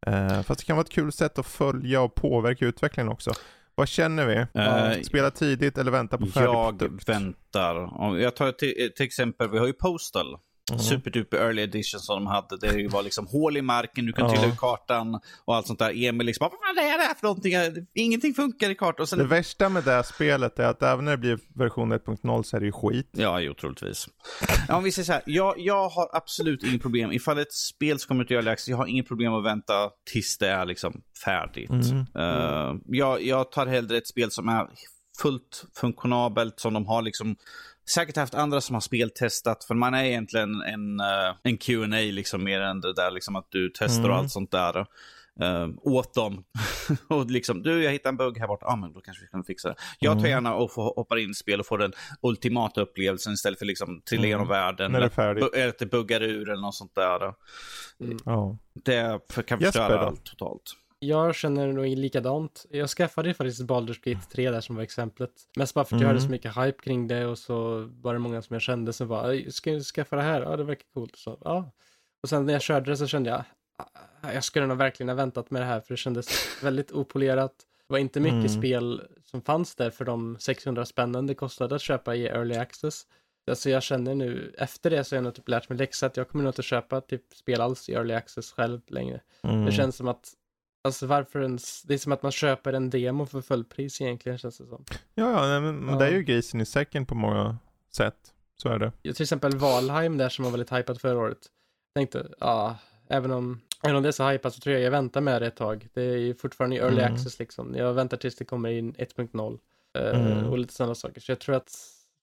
Eh, 0.07 0.43
fast 0.43 0.61
det 0.61 0.67
kan 0.67 0.77
vara 0.77 0.85
ett 0.85 0.93
kul 0.93 1.13
sätt 1.13 1.39
att 1.39 1.47
följa 1.47 2.03
och 2.03 2.15
påverka 2.15 2.67
utvecklingen 2.67 3.13
också. 3.13 3.31
Vad 3.81 3.89
känner 3.89 4.27
vi? 4.27 4.35
Eh, 4.61 5.03
Spela 5.03 5.31
tidigt 5.31 5.79
eller 5.79 5.91
vänta 5.91 6.19
på 6.19 6.27
färdig 6.27 6.49
jag 6.49 6.79
produkt? 6.79 7.09
väntar. 7.09 7.91
Jag 8.19 8.37
tar 8.37 8.53
till, 8.53 8.93
till 8.97 9.07
exempel, 9.07 9.51
vi 9.51 9.59
har 9.59 9.67
ju 9.67 9.73
Postal. 9.73 10.27
Mm. 10.71 10.83
Superduper 10.83 11.37
early 11.37 11.63
edition 11.63 12.01
som 12.01 12.17
de 12.25 12.27
hade. 12.27 12.57
Det 12.57 12.89
var 12.89 13.03
liksom 13.03 13.27
hål 13.27 13.57
i 13.57 13.63
marken, 13.63 14.07
du 14.07 14.13
kunde 14.13 14.31
Ja. 14.33 14.37
trilla 14.37 14.53
ut 14.53 14.59
kartan 14.59 15.21
och 15.45 15.57
allt 15.57 15.67
sånt 15.67 15.79
där. 15.79 16.05
Emil 16.05 16.27
liksom, 16.27 16.45
vad 16.45 16.51
fan 16.51 16.85
är 16.85 16.99
det 16.99 17.05
här 17.05 17.15
för 17.15 17.27
någonting? 17.27 17.55
Ingenting 17.95 18.35
funkar 18.35 18.71
i 18.71 18.75
kartan. 18.75 19.07
Sen... 19.07 19.19
Det 19.19 19.25
värsta 19.25 19.69
med 19.69 19.85
det 19.85 19.91
här 19.91 20.03
spelet 20.03 20.59
är 20.59 20.65
att 20.65 20.83
även 20.83 21.05
när 21.05 21.13
det 21.13 21.19
blir 21.19 21.39
version 21.55 21.93
1.0 21.93 22.43
så 22.43 22.57
är 22.57 22.61
det 22.61 22.67
ju 22.67 22.73
skit. 22.73 23.09
Ja, 23.13 23.41
jo, 23.41 23.55
troligtvis. 23.55 24.09
Ja, 24.69 24.77
om 24.77 24.85
vi 24.85 24.93
säger 24.93 25.07
så 25.07 25.13
här, 25.13 25.23
jag, 25.27 25.55
jag 25.59 25.89
har 25.89 26.09
absolut 26.13 26.63
inget 26.63 26.83
problem. 26.83 27.13
Ifall 27.13 27.39
ett 27.39 27.53
spel 27.53 27.99
ska 27.99 28.09
komma 28.09 28.23
ut 28.23 28.31
i 28.31 28.35
early 28.35 28.51
access, 28.51 28.69
jag 28.69 28.77
har 28.77 28.87
inget 28.87 29.09
problem 29.09 29.33
att 29.35 29.45
vänta 29.45 29.91
tills 30.13 30.39
det 30.39 30.49
är 30.49 30.67
liksom 30.67 31.03
färdigt. 31.25 31.71
Mm. 31.71 32.07
Eh, 32.19 32.75
jag, 32.87 33.23
jag 33.23 33.53
tar 33.53 33.67
hellre 33.67 33.97
ett 33.97 34.07
spel 34.09 34.31
som 34.31 34.49
är 34.49 34.67
fullt 35.23 35.65
funktionabelt, 35.75 36.61
som 36.61 36.75
de 36.75 36.87
har 36.87 37.03
liksom 37.03 37.37
säkert 37.95 38.17
haft 38.17 38.35
andra 38.35 38.61
som 38.61 38.75
har 38.75 38.81
speltestat, 38.81 39.65
för 39.65 39.75
man 39.75 39.95
är 39.95 40.05
egentligen 40.05 40.63
en, 40.63 41.01
uh, 41.01 41.35
en 41.43 41.57
Q&A 41.59 41.87
liksom 42.13 42.45
mer 42.45 42.61
än 42.61 42.81
det 42.81 42.95
där 42.95 43.11
liksom 43.11 43.37
att 43.37 43.47
du 43.51 43.73
testar 43.79 43.99
Mm. 43.99 44.11
och 44.11 44.17
allt 44.17 44.31
sånt 44.31 44.51
där. 44.51 44.87
eh, 45.41 45.69
åt 45.83 46.15
dem. 46.15 46.45
och 47.09 47.31
liksom, 47.31 47.63
du 47.63 47.83
jag 47.85 47.93
hittade 47.93 48.09
en 48.09 48.17
bugg 48.17 48.39
här 48.39 48.47
borta, 48.47 48.67
ja 48.67 48.73
ah, 48.73 48.77
men 48.77 48.93
då 48.93 49.01
kanske 49.01 49.25
vi 49.25 49.29
kan 49.29 49.45
fixa 49.45 49.69
det. 49.69 49.75
Jag 49.99 50.13
tar 50.13 50.19
Mm. 50.19 50.31
gärna 50.31 50.55
och 50.55 50.73
får 50.73 50.83
hoppa 50.97 51.19
in 51.19 51.31
i 51.31 51.35
spel 51.35 51.61
och 51.61 51.67
få 51.67 51.77
den 51.77 51.93
ultimata 52.23 52.81
upplevelsen 52.81 53.33
istället 53.33 53.59
för 53.59 53.67
liksom 53.67 54.03
trilla 54.09 54.21
Mm. 54.21 54.29
igenom 54.29 54.49
världen. 54.49 54.93
När 54.93 55.01
det 55.01 55.07
är 55.07 55.11
färdigt. 55.11 55.55
Eller 55.55 55.69
att 55.69 55.79
det 55.79 55.87
buggar 55.87 56.23
ur 56.23 56.51
eller 56.51 56.63
något 56.63 56.75
sånt 56.75 56.95
där. 56.95 57.35
Ja. 58.25 58.57
Det 58.85 59.21
för- 59.33 59.43
kan 59.43 59.61
förstöra 59.61 60.01
allt 60.07 60.25
totalt. 60.25 60.63
Jag 61.03 61.35
känner 61.35 61.73
nog 61.73 61.87
likadant. 61.87 62.67
Jag 62.71 62.89
skaffade 62.91 63.35
faktiskt 63.35 63.61
Baldur's 63.61 64.01
Gate 64.15 64.27
3 64.33 64.51
där 64.51 64.61
som 64.61 64.77
var 64.77 64.83
exemplet. 64.83 65.31
Mest 65.57 65.75
bara 65.75 65.85
för 65.85 65.97
att 65.97 66.01
jag 66.03 66.09
Mm. 66.11 66.17
hade 66.17 66.27
så 66.27 66.31
mycket 66.31 66.57
hype 66.57 66.83
kring 66.83 67.09
det 67.09 67.27
och 67.27 67.39
så 67.39 67.89
var 68.03 68.13
det 68.13 68.19
många 68.19 68.43
som 68.43 68.55
jag 68.55 68.63
kände 68.63 68.93
som 68.93 69.09
var, 69.09 69.29
"Oj, 69.31 69.51
ska 69.53 69.71
jag 69.73 69.83
skaffa 69.83 70.17
det 70.17 70.23
här? 70.23 70.41
Ja, 70.43 70.57
det 70.57 70.65
verkar 70.65 70.85
coolt. 70.95 71.17
Så, 71.17 71.39
ja. 71.45 71.71
Och 72.23 72.29
sen 72.29 72.47
när 72.47 72.53
jag 72.53 72.63
körde 72.63 72.91
det 72.91 72.97
så 72.97 73.07
kände 73.07 73.31
jag, 73.31 73.45
"Ah, 74.23 74.33
jag 74.33 74.45
skulle 74.45 74.67
nog 74.67 74.79
verkligen 74.79 75.09
ha 75.09 75.17
väntat 75.17 75.51
med 75.51 75.63
det 75.63 75.67
här 75.67 75.81
för 75.81 75.95
det 75.95 75.99
kändes 75.99 76.29
väldigt 76.63 76.93
opolerat. 76.93 77.55
Det 77.89 77.93
var 77.93 77.99
inte 77.99 78.21
mycket 78.21 78.35
Mm. 78.35 78.49
spel 78.49 79.03
som 79.25 79.43
fanns 79.43 79.75
där 79.75 79.91
för 79.91 80.05
de 80.05 80.37
600 80.41 80.85
spännen 80.85 81.27
det 81.27 81.35
kostade 81.35 81.75
att 81.75 81.81
köpa 81.83 82.15
i 82.17 82.27
Early 82.27 82.55
Access. 82.55 83.07
Alltså 83.51 83.71
jag 83.71 83.83
känner 83.83 84.15
nu, 84.15 84.55
efter 84.59 84.91
det 84.91 85.05
så 85.05 85.15
har 85.15 85.17
jag 85.17 85.25
nog 85.25 85.35
typ 85.35 85.49
lärt 85.49 85.69
mig 85.69 85.79
läxa 85.79 86.07
att 86.07 86.17
jag 86.17 86.29
kommer 86.29 86.45
nog 86.45 86.51
inte 86.51 86.63
köpa 86.63 87.01
typ 87.01 87.23
spel 87.35 87.61
alls 87.61 87.89
i 87.89 87.93
Early 87.95 88.15
Access 88.15 88.53
själv 88.53 88.81
längre. 88.87 89.21
Mm. 89.43 89.65
Det 89.65 89.73
känns 89.73 89.97
som 89.97 90.09
att, 90.09 90.33
alltså 90.85 91.07
varför 91.07 91.41
ens, 91.43 91.83
det 91.83 91.95
är 91.95 91.99
som 91.99 92.13
att 92.13 92.23
man 92.23 92.33
köper 92.33 92.73
en 92.73 92.91
demo 92.91 93.27
för 93.27 93.41
fullpris 93.41 94.01
egentligen 94.01 94.39
känns 94.39 94.59
det 94.59 94.67
som. 94.67 94.85
Ja, 95.15 95.31
ja 95.33 95.47
nej, 95.49 95.61
men, 95.61 95.77
men 95.77 95.95
Ja. 95.95 96.01
det 96.01 96.07
är 96.07 96.11
ju 96.13 96.23
grisen 96.23 96.61
i 96.61 96.67
säcken 96.67 97.07
på 97.07 97.15
många 97.15 97.59
sätt. 97.93 98.35
Så 98.57 98.69
är 98.69 98.79
det. 98.79 98.93
Ja, 99.03 99.13
Till 99.13 99.23
exempel 99.23 99.57
Valheim 99.57 100.19
där 100.19 100.29
som 100.29 100.45
var 100.45 100.51
väldigt 100.53 100.73
hypat 100.73 101.01
förra 101.01 101.19
året. 101.19 101.39
Tänkte, 101.95 102.29
ja, 102.41 102.77
även 103.09 103.31
om, 103.31 103.61
även 103.83 103.97
om 103.97 104.03
det 104.03 104.09
är 104.09 104.13
så 104.13 104.29
hypat 104.29 104.55
så 104.55 104.61
tror 104.61 104.75
jag 104.75 104.83
jag 104.83 104.91
väntar 104.91 105.21
med 105.21 105.43
det 105.43 105.47
ett 105.47 105.57
tag. 105.57 105.89
Det 105.95 106.03
är 106.03 106.17
ju 106.17 106.35
fortfarande 106.35 106.77
i 106.77 106.79
early 106.79 107.01
Mm. 107.01 107.15
access 107.15 107.39
liksom. 107.39 107.75
Jag 107.75 107.93
väntar 107.95 108.17
tills 108.17 108.37
det 108.37 108.45
kommer 108.45 108.69
in 108.71 108.95
1.0. 108.99 109.59
eh, 109.99 110.21
Mm. 110.21 110.45
Och 110.51 110.59
lite 110.59 110.75
sådana 110.75 110.95
saker. 110.95 111.21
Så 111.21 111.33
jag 111.33 111.39
tror 111.39 111.55
att 111.57 111.71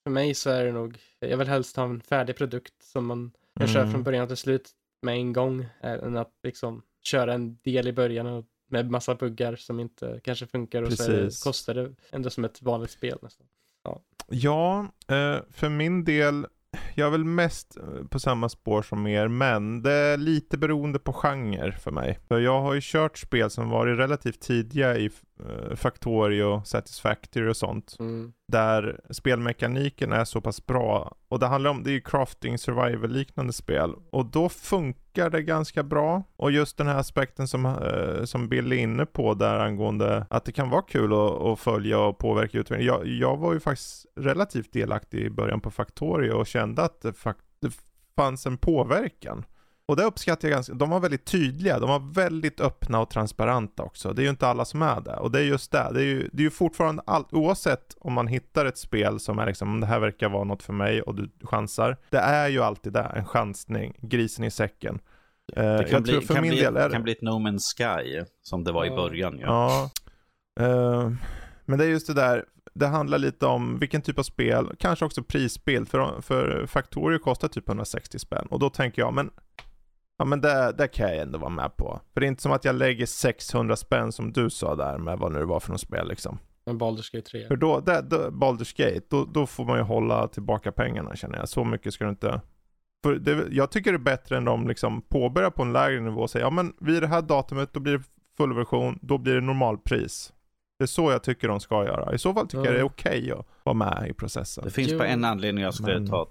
för 0.04 0.12
mig 0.12 0.34
så 0.34 0.50
är 0.50 0.66
det 0.66 0.72
nog, 0.72 0.98
jag 1.20 1.38
vill 1.38 1.48
helst 1.48 1.76
ha 1.76 1.84
en 1.84 2.02
färdig 2.02 2.36
produkt 2.38 2.74
som 2.84 3.06
man 3.06 3.32
kan 3.60 3.68
köra 3.68 3.82
Mm. 3.82 3.92
från 3.94 4.04
början 4.04 4.28
till 4.28 4.38
slut 4.38 4.70
med 5.02 5.16
en 5.16 5.34
gång. 5.34 5.62
eh, 5.84 5.92
Än 5.92 6.18
att 6.18 6.32
liksom 6.44 6.82
köra 7.08 7.34
en 7.34 7.58
del 7.64 7.88
i 7.88 7.94
början 7.94 8.28
och 8.28 8.46
med 8.70 8.92
massa 8.92 9.16
buggar 9.16 9.56
som 9.56 9.80
inte 9.80 10.20
kanske 10.24 10.48
funkar 10.48 10.84
och 10.84 10.94
så 10.94 11.04
är 11.04 11.16
det, 11.16 11.24
Precis. 11.24 11.44
kostar 11.44 11.74
det 11.74 11.94
ändå 12.12 12.30
som 12.30 12.46
ett 12.46 12.62
vanligt 12.62 12.92
spel 12.92 13.18
nästan. 13.22 13.48
Ja, 14.30 14.88
eh, 15.08 15.40
för 15.50 15.70
min 15.70 16.04
del, 16.04 16.48
jag 16.98 17.08
är 17.08 17.12
väl 17.12 17.26
mest 17.26 17.78
eh, 17.78 18.08
på 18.10 18.20
samma 18.20 18.50
spår 18.50 18.82
som 18.82 19.08
er, 19.08 19.28
men 19.28 19.82
det 19.82 19.92
är 19.92 20.18
lite 20.18 20.58
beroende 20.58 21.00
på 21.00 21.14
genre 21.14 21.72
för 21.72 21.92
mig. 21.92 22.20
För 22.28 22.40
jag 22.40 22.62
har 22.62 22.74
ju 22.74 22.80
kört 22.84 23.18
spel 23.18 23.50
som 23.50 23.70
varit 23.70 24.00
relativt 24.00 24.42
tidiga 24.42 24.98
i 24.98 25.10
uh, 25.40 25.76
Factorio, 25.76 26.62
Satisfactory 26.66 27.50
och 27.50 27.58
sånt. 27.58 27.96
Mm. 28.00 28.34
Där 28.52 29.02
spelmekaniken 29.10 30.14
är 30.14 30.26
så 30.26 30.42
pass 30.42 30.66
bra. 30.66 31.16
Och 31.30 31.40
det 31.40 31.48
handlar 31.48 31.72
om, 31.72 31.84
det 31.84 31.90
är 31.90 31.94
ju 31.94 32.02
crafting 32.02 32.58
survival 32.58 33.10
liknande 33.10 33.54
spel. 33.54 33.94
Och 34.12 34.26
då 34.26 34.50
funkar 34.50 35.30
det 35.30 35.42
ganska 35.42 35.84
bra. 35.84 36.24
Och 36.36 36.52
just 36.52 36.78
den 36.78 36.88
här 36.88 37.00
aspekten 37.00 37.48
som, 37.48 37.66
uh, 37.66 38.26
som 38.26 38.50
Bill 38.50 38.72
är 38.72 38.78
inne 38.78 39.06
på 39.06 39.34
där 39.34 39.60
angående 39.60 40.26
att 40.30 40.46
det 40.46 40.52
kan 40.52 40.70
vara 40.70 40.82
kul 40.82 41.14
att, 41.14 41.42
att 41.42 41.60
följa 41.60 42.00
och 42.00 42.18
påverka 42.18 42.58
utvecklingen. 42.58 42.96
Jag, 42.96 43.08
jag 43.08 43.38
var 43.38 43.54
ju 43.54 43.60
faktiskt 43.60 44.06
relativt 44.16 44.74
delaktig 44.74 45.20
i 45.20 45.30
början 45.30 45.62
på 45.62 45.72
Factorio 45.72 46.32
och 46.32 46.48
kände 46.48 46.84
att 46.88 47.02
det, 47.02 47.14
det 47.60 47.72
fanns 48.16 48.46
en 48.46 48.58
påverkan. 48.58 49.46
Och 49.88 49.96
det 49.96 50.04
uppskattar 50.04 50.48
jag 50.48 50.56
ganska, 50.56 50.74
de 50.74 50.90
var 50.90 51.00
väldigt 51.00 51.26
tydliga, 51.26 51.80
de 51.80 51.90
var 51.90 52.14
väldigt 52.14 52.62
öppna 52.62 53.00
och 53.00 53.10
transparenta 53.10 53.84
också. 53.84 54.14
Det 54.14 54.22
är 54.22 54.24
ju 54.24 54.30
inte 54.30 54.48
alla 54.48 54.66
som 54.66 54.82
är 54.82 55.02
det. 55.02 55.16
Och 55.16 55.32
det 55.32 55.40
är 55.40 55.44
just 55.44 55.72
det, 55.72 55.90
det 55.94 56.00
är 56.00 56.06
ju, 56.06 56.30
det 56.34 56.42
är 56.42 56.44
ju 56.44 56.50
fortfarande 56.50 57.04
allt, 57.06 57.34
oavsett 57.34 57.96
om 58.00 58.14
man 58.14 58.28
hittar 58.28 58.66
ett 58.66 58.78
spel 58.78 59.20
som 59.20 59.40
är 59.40 59.46
liksom, 59.46 59.80
det 59.80 59.88
här 59.88 60.00
verkar 60.00 60.30
vara 60.30 60.44
något 60.44 60.64
för 60.64 60.74
mig 60.74 61.02
och 61.02 61.16
du 61.16 61.30
chansar. 61.44 61.98
Det 62.10 62.18
är 62.18 62.48
ju 62.48 62.64
alltid 62.64 62.94
det, 62.94 63.12
en 63.16 63.26
chansning, 63.26 63.98
grisen 64.02 64.46
i 64.46 64.52
säcken. 64.52 65.00
Eh, 65.54 65.78
det 65.78 65.84
kan, 65.84 66.04
bli, 66.04 66.22
kan, 66.22 66.42
bli, 66.42 66.64
är... 66.64 66.90
kan 66.90 67.04
bli 67.04 67.12
ett 67.12 67.22
No 67.22 67.30
Man's 67.30 67.76
Sky, 67.78 68.24
som 68.42 68.64
det 68.64 68.72
var 68.72 68.86
i 68.86 68.90
början. 68.90 69.40
Ja. 69.40 69.90
ja. 70.56 70.66
Uh, 70.66 71.12
men 71.66 71.80
det 71.80 71.86
är 71.86 71.90
just 71.90 72.08
det 72.08 72.14
där, 72.14 72.46
det 72.78 72.88
handlar 72.88 73.18
lite 73.18 73.46
om 73.46 73.80
vilken 73.80 74.02
typ 74.02 74.20
av 74.20 74.24
spel, 74.24 74.72
kanske 74.80 75.06
också 75.06 75.24
prisbild, 75.24 75.88
för, 75.90 76.22
för 76.22 76.66
Factorio 76.66 77.20
kostar 77.20 77.48
typ 77.48 77.68
160 77.68 78.20
spänn. 78.20 78.48
Och 78.50 78.60
då 78.60 78.70
tänker 78.70 79.02
jag, 79.02 79.14
men 79.14 79.32
Ja 80.18 80.26
men 80.26 80.42
det, 80.42 80.74
det 80.78 80.88
kan 80.88 81.10
jag 81.10 81.18
ändå 81.18 81.40
vara 81.40 81.50
med 81.50 81.78
på. 81.78 82.00
För 82.14 82.22
det 82.22 82.26
är 82.26 82.28
inte 82.28 82.42
som 82.42 82.52
att 82.52 82.66
jag 82.66 82.76
lägger 82.76 83.06
600 83.06 83.76
spänn 83.76 84.12
som 84.12 84.32
du 84.32 84.50
sa 84.50 84.76
där 84.76 84.98
med 84.98 85.20
vad 85.20 85.32
nu 85.32 85.40
det 85.40 85.46
var 85.46 85.60
för 85.60 85.72
något 85.72 85.82
spel 85.82 86.08
liksom. 86.08 86.40
Men 86.66 86.80
Baldur's 86.80 87.16
Gate 87.16 87.30
3. 87.30 87.48
För 87.48 87.56
då, 87.56 87.80
det, 87.80 88.02
då 88.02 88.18
Baldur's 88.18 88.78
Gate, 88.78 89.06
då, 89.10 89.26
då 89.26 89.46
får 89.46 89.66
man 89.66 89.78
ju 89.78 89.84
hålla 89.84 90.28
tillbaka 90.28 90.72
pengarna 90.72 91.16
känner 91.16 91.38
jag. 91.38 91.50
Så 91.50 91.64
mycket 91.64 91.94
ska 91.94 92.04
du 92.04 92.10
inte... 92.10 92.42
För 93.04 93.16
det, 93.16 93.46
jag 93.52 93.72
tycker 93.72 93.92
det 93.92 93.96
är 93.96 94.00
bättre 94.00 94.38
än 94.38 94.46
de 94.46 94.68
liksom 94.68 95.02
påbörjar 95.02 95.50
på 95.50 95.62
en 95.62 95.74
lägre 95.74 96.02
nivå 96.02 96.22
och 96.22 96.30
säger 96.30 96.46
ja 96.46 96.50
men 96.50 96.74
vid 96.80 97.04
det 97.04 97.08
här 97.08 97.22
datumet 97.22 97.74
då 97.74 97.80
blir 97.80 97.98
det 97.98 98.04
fullversion, 98.38 99.00
då 99.02 99.18
blir 99.18 99.36
det 99.36 99.42
normalpris. 99.42 100.34
Det 100.78 100.84
är 100.84 100.88
så 100.88 101.12
jag 101.12 101.24
tycker 101.24 101.48
de 101.48 101.60
ska 101.60 101.86
göra. 101.86 102.16
I 102.16 102.20
så 102.20 102.34
fall 102.34 102.48
tycker 102.48 102.58
mm. 102.58 102.66
jag 102.66 102.76
det 102.76 102.80
är 102.80 102.86
okej 102.86 103.20
okay 103.20 103.32
att 103.32 103.46
vara 103.64 103.74
med 103.76 104.10
i 104.10 104.14
processen. 104.14 104.64
Det 104.64 104.72
finns 104.72 104.92
jo. 104.92 104.98
bara 104.98 105.08
en 105.08 105.26
anledning 105.26 105.64
jag 105.64 105.74
skulle 105.74 106.00
men... 106.00 106.10
ta, 106.10 106.28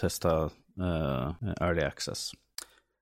testa 0.00 0.44
uh, 0.44 1.32
early 1.60 1.82
access 1.82 2.32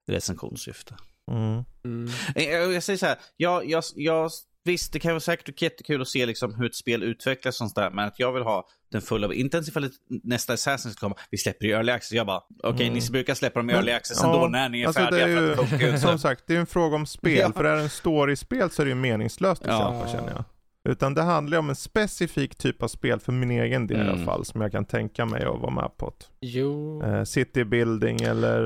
recensionssyfte. 0.08 0.94
Mm. 1.30 1.64
Mm. 1.84 2.10
Jag, 2.34 2.72
jag, 2.72 2.82
säger 2.82 2.96
så 2.96 3.06
här, 3.06 3.16
jag, 3.36 3.70
jag, 3.70 3.84
jag, 3.94 4.30
visst 4.64 4.92
det 4.92 4.98
kan 4.98 5.10
vara 5.10 5.20
säkert 5.20 5.62
jättekul 5.62 6.02
att 6.02 6.08
se 6.08 6.26
liksom 6.26 6.54
hur 6.54 6.66
ett 6.66 6.74
spel 6.74 7.02
utvecklas 7.02 7.60
och 7.60 7.70
sånt 7.70 7.94
men 7.94 7.98
att 8.08 8.18
jag 8.18 8.32
vill 8.32 8.42
ha 8.42 8.66
den 8.90 9.02
fulla, 9.02 9.34
inte 9.34 9.56
ens 9.56 9.68
ifall 9.68 9.90
nästa 10.08 10.52
Assassin 10.52 10.92
ska 10.92 11.00
komma, 11.00 11.16
vi 11.30 11.38
släpper 11.38 11.66
i 11.66 11.70
early 11.70 11.92
access. 11.92 12.12
Jag 12.12 12.26
bara, 12.26 12.38
okej 12.38 12.70
okay, 12.72 12.86
mm. 12.86 12.98
ni 12.98 13.10
brukar 13.10 13.34
släppa 13.34 13.58
dem 13.58 13.70
i 13.70 13.72
early 13.72 13.92
access 13.92 14.24
ändå 14.24 14.38
ja, 14.38 14.48
när 14.48 14.68
ni 14.68 14.82
är 14.82 14.86
alltså 14.86 15.02
färdiga 15.02 15.26
det 15.26 15.32
är 15.32 15.48
ju, 15.48 15.54
för 15.56 15.94
att 15.94 16.00
Som 16.08 16.18
sagt, 16.18 16.44
det 16.46 16.54
är 16.54 16.60
en 16.60 16.66
fråga 16.66 16.96
om 16.96 17.06
spel, 17.06 17.38
ja. 17.38 17.52
för 17.52 17.64
är 17.64 17.76
det 17.76 17.82
en 17.82 17.90
story-spel 17.90 18.70
så 18.70 18.82
är 18.82 18.86
det 18.86 18.90
ju 18.90 18.94
meningslöst 18.94 19.62
att 19.62 19.68
ja. 19.68 20.00
köpa 20.00 20.12
känner 20.12 20.30
jag. 20.30 20.44
Utan 20.88 21.14
det 21.14 21.22
handlar 21.22 21.58
om 21.58 21.68
en 21.68 21.76
specifik 21.76 22.54
typ 22.54 22.82
av 22.82 22.88
spel 22.88 23.20
för 23.20 23.32
min 23.32 23.50
egen 23.50 23.86
del 23.86 24.00
mm. 24.00 24.08
i 24.08 24.12
alla 24.12 24.24
fall, 24.24 24.44
som 24.44 24.60
jag 24.60 24.72
kan 24.72 24.84
tänka 24.84 25.24
mig 25.24 25.44
att 25.44 25.60
vara 25.60 25.70
med 25.70 25.96
på. 25.96 26.12
Jo. 26.40 27.02
Uh, 27.02 27.24
city 27.24 27.64
building 27.64 28.20
eller 28.20 28.60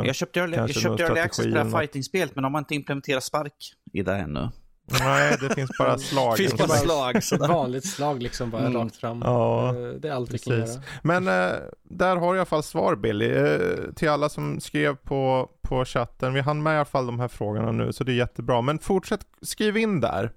uh, 0.00 0.06
Jag 0.06 0.14
köpte 0.14 0.40
early, 0.40 0.56
jag 0.56 0.74
köpte 0.74 1.02
early 1.02 1.20
access 1.20 1.44
på 1.44 1.50
det 1.50 1.64
här 1.64 1.80
fighting-spelet, 1.80 2.34
men 2.34 2.42
de 2.42 2.54
har 2.54 2.58
inte 2.58 2.74
implementerat 2.74 3.24
spark 3.24 3.54
i 3.92 4.02
det 4.02 4.16
ännu. 4.16 4.48
Nej, 5.00 5.36
det 5.40 5.54
finns 5.54 5.70
bara 5.78 5.98
slag. 5.98 6.36
finns 6.36 6.54
bara 6.54 6.68
slag. 6.68 7.24
Sådär. 7.24 7.48
Vanligt 7.48 7.86
slag 7.86 8.22
liksom, 8.22 8.50
bara 8.50 8.66
mm. 8.66 8.82
rakt 8.82 8.96
fram. 8.96 9.22
Ja, 9.24 9.68
eh, 9.68 9.74
det 9.74 10.08
är 10.08 10.12
allt 10.12 10.34
vi 10.34 10.38
kan 10.38 10.58
göra. 10.58 10.82
Men 11.02 11.28
äh, 11.28 11.56
där 11.82 12.16
har 12.16 12.26
jag 12.26 12.34
i 12.34 12.38
alla 12.38 12.44
fall 12.44 12.62
svar 12.62 12.96
Billy. 12.96 13.34
Äh, 13.34 13.58
till 13.96 14.08
alla 14.08 14.28
som 14.28 14.60
skrev 14.60 14.96
på, 14.96 15.50
på 15.62 15.84
chatten. 15.84 16.34
Vi 16.34 16.40
hann 16.40 16.62
med 16.62 16.74
i 16.74 16.76
alla 16.76 16.84
fall 16.84 17.06
de 17.06 17.20
här 17.20 17.28
frågorna 17.28 17.72
nu, 17.72 17.92
så 17.92 18.04
det 18.04 18.12
är 18.12 18.16
jättebra. 18.16 18.60
Men 18.60 18.78
fortsätt 18.78 19.26
skriv 19.42 19.76
in 19.76 20.00
där. 20.00 20.32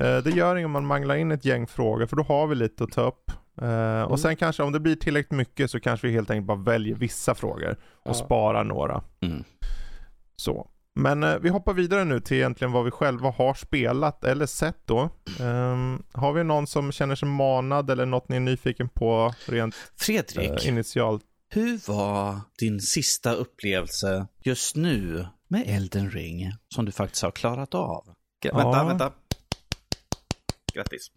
Eh, 0.00 0.18
det 0.18 0.30
gör 0.30 0.56
inget 0.56 0.66
om 0.66 0.72
man 0.72 0.86
manglar 0.86 1.14
in 1.14 1.32
ett 1.32 1.44
gäng 1.44 1.66
frågor 1.66 2.06
för 2.06 2.16
då 2.16 2.22
har 2.22 2.46
vi 2.46 2.54
lite 2.54 2.84
att 2.84 2.92
ta 2.92 3.02
upp. 3.02 3.30
Uh, 3.62 3.68
mm. 3.68 4.06
Och 4.08 4.20
sen 4.20 4.36
kanske 4.36 4.62
om 4.62 4.72
det 4.72 4.80
blir 4.80 4.96
tillräckligt 4.96 5.36
mycket 5.36 5.70
så 5.70 5.80
kanske 5.80 6.06
vi 6.06 6.12
helt 6.12 6.30
enkelt 6.30 6.46
bara 6.46 6.58
väljer 6.58 6.94
vissa 6.94 7.34
frågor 7.34 7.76
och 7.92 8.10
ja. 8.10 8.14
sparar 8.14 8.64
några. 8.64 9.02
Mm. 9.22 9.44
Så. 10.36 10.68
Men 10.94 11.24
uh, 11.24 11.38
vi 11.38 11.48
hoppar 11.48 11.74
vidare 11.74 12.04
nu 12.04 12.20
till 12.20 12.36
egentligen 12.36 12.72
vad 12.72 12.84
vi 12.84 12.90
själva 12.90 13.30
har 13.30 13.54
spelat 13.54 14.24
eller 14.24 14.46
sett 14.46 14.86
då. 14.86 15.00
Um, 15.40 16.02
har 16.12 16.32
vi 16.32 16.44
någon 16.44 16.66
som 16.66 16.92
känner 16.92 17.14
sig 17.14 17.28
manad 17.28 17.90
eller 17.90 18.06
något 18.06 18.28
ni 18.28 18.36
är 18.36 18.40
nyfiken 18.40 18.88
på 18.88 19.34
rent 19.46 19.74
Fredrik, 19.96 20.50
uh, 20.50 20.68
initialt? 20.68 21.22
Hur 21.48 21.92
var 21.92 22.40
din 22.58 22.80
sista 22.80 23.32
upplevelse 23.32 24.26
just 24.42 24.76
nu 24.76 25.26
med 25.48 25.64
Elden 25.66 26.10
Ring 26.10 26.52
som 26.74 26.84
du 26.84 26.92
faktiskt 26.92 27.22
har 27.22 27.30
klarat 27.30 27.74
av? 27.74 28.04
Ja. 28.44 28.56
Vänta, 28.56 28.84
vänta. 28.84 29.12
Grattis. 30.74 31.10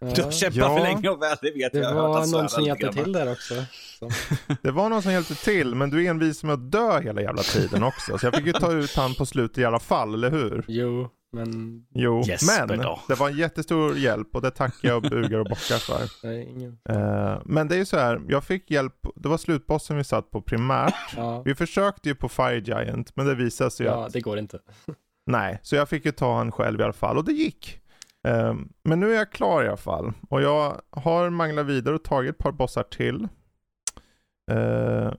Ja. 0.00 0.06
Du 0.14 0.22
har 0.22 0.30
kämpat 0.30 0.56
ja. 0.56 0.76
för 0.76 0.82
länge 0.82 1.08
och 1.08 1.22
väl, 1.22 1.36
det 1.42 1.50
vet 1.50 1.72
det 1.72 1.78
jag. 1.78 1.96
Det 1.96 2.02
var 2.02 2.26
någon 2.26 2.48
som 2.48 2.64
hjälpte 2.64 2.92
till 2.92 3.12
där 3.12 3.32
också. 3.32 3.54
det 4.62 4.70
var 4.70 4.88
någon 4.88 5.02
som 5.02 5.12
hjälpte 5.12 5.34
till, 5.34 5.74
men 5.74 5.90
du 5.90 6.06
envisade 6.06 6.46
med 6.46 6.54
att 6.54 6.72
dö 6.72 7.00
hela 7.00 7.20
jävla 7.20 7.42
tiden 7.42 7.82
också. 7.82 8.18
Så 8.18 8.26
jag 8.26 8.34
fick 8.34 8.46
ju 8.46 8.52
ta 8.52 8.72
ut 8.72 8.96
han 8.96 9.14
på 9.14 9.26
slutet 9.26 9.58
i 9.58 9.64
alla 9.64 9.78
fall, 9.78 10.14
eller 10.14 10.30
hur? 10.30 10.64
Jo, 10.68 11.08
men... 11.32 11.82
Jo, 11.94 12.22
Jesper 12.26 12.66
men 12.66 12.78
då. 12.78 13.00
det 13.08 13.14
var 13.14 13.28
en 13.28 13.36
jättestor 13.36 13.96
hjälp 13.96 14.28
och 14.34 14.42
det 14.42 14.50
tackar 14.50 14.88
jag 14.88 14.96
och 14.96 15.10
bugar 15.10 15.38
och 15.38 15.46
bockar 15.46 15.78
för. 15.78 16.10
Nej, 16.26 16.48
ingen. 16.48 16.78
Uh, 16.90 17.42
men 17.44 17.68
det 17.68 17.74
är 17.74 17.78
ju 17.78 17.84
så 17.84 17.98
här, 17.98 18.20
jag 18.28 18.44
fick 18.44 18.70
hjälp, 18.70 18.94
det 19.16 19.28
var 19.28 19.36
slutbossen 19.36 19.96
vi 19.96 20.04
satt 20.04 20.30
på 20.30 20.42
primärt. 20.42 20.94
Ja. 21.16 21.42
Vi 21.42 21.54
försökte 21.54 22.08
ju 22.08 22.14
på 22.14 22.28
Fire 22.28 22.58
Giant, 22.58 23.16
men 23.16 23.26
det 23.26 23.34
visade 23.34 23.70
sig 23.70 23.86
ja, 23.86 24.06
att... 24.06 24.12
det 24.12 24.20
går 24.20 24.38
inte. 24.38 24.58
Nej, 25.26 25.60
så 25.62 25.76
jag 25.76 25.88
fick 25.88 26.04
ju 26.04 26.12
ta 26.12 26.36
han 26.36 26.52
själv 26.52 26.80
i 26.80 26.84
alla 26.84 26.92
fall 26.92 27.18
och 27.18 27.24
det 27.24 27.32
gick. 27.32 27.80
Ehm, 28.28 28.72
men 28.82 29.00
nu 29.00 29.12
är 29.12 29.16
jag 29.16 29.32
klar 29.32 29.64
i 29.64 29.68
alla 29.68 29.76
fall. 29.76 30.12
Och 30.30 30.42
jag 30.42 30.80
har 30.90 31.30
manglat 31.30 31.66
vidare 31.66 31.94
och 31.94 32.04
tagit 32.04 32.30
ett 32.30 32.38
par 32.38 32.52
bossar 32.52 32.82
till. 32.82 33.28
Uh, 34.50 35.12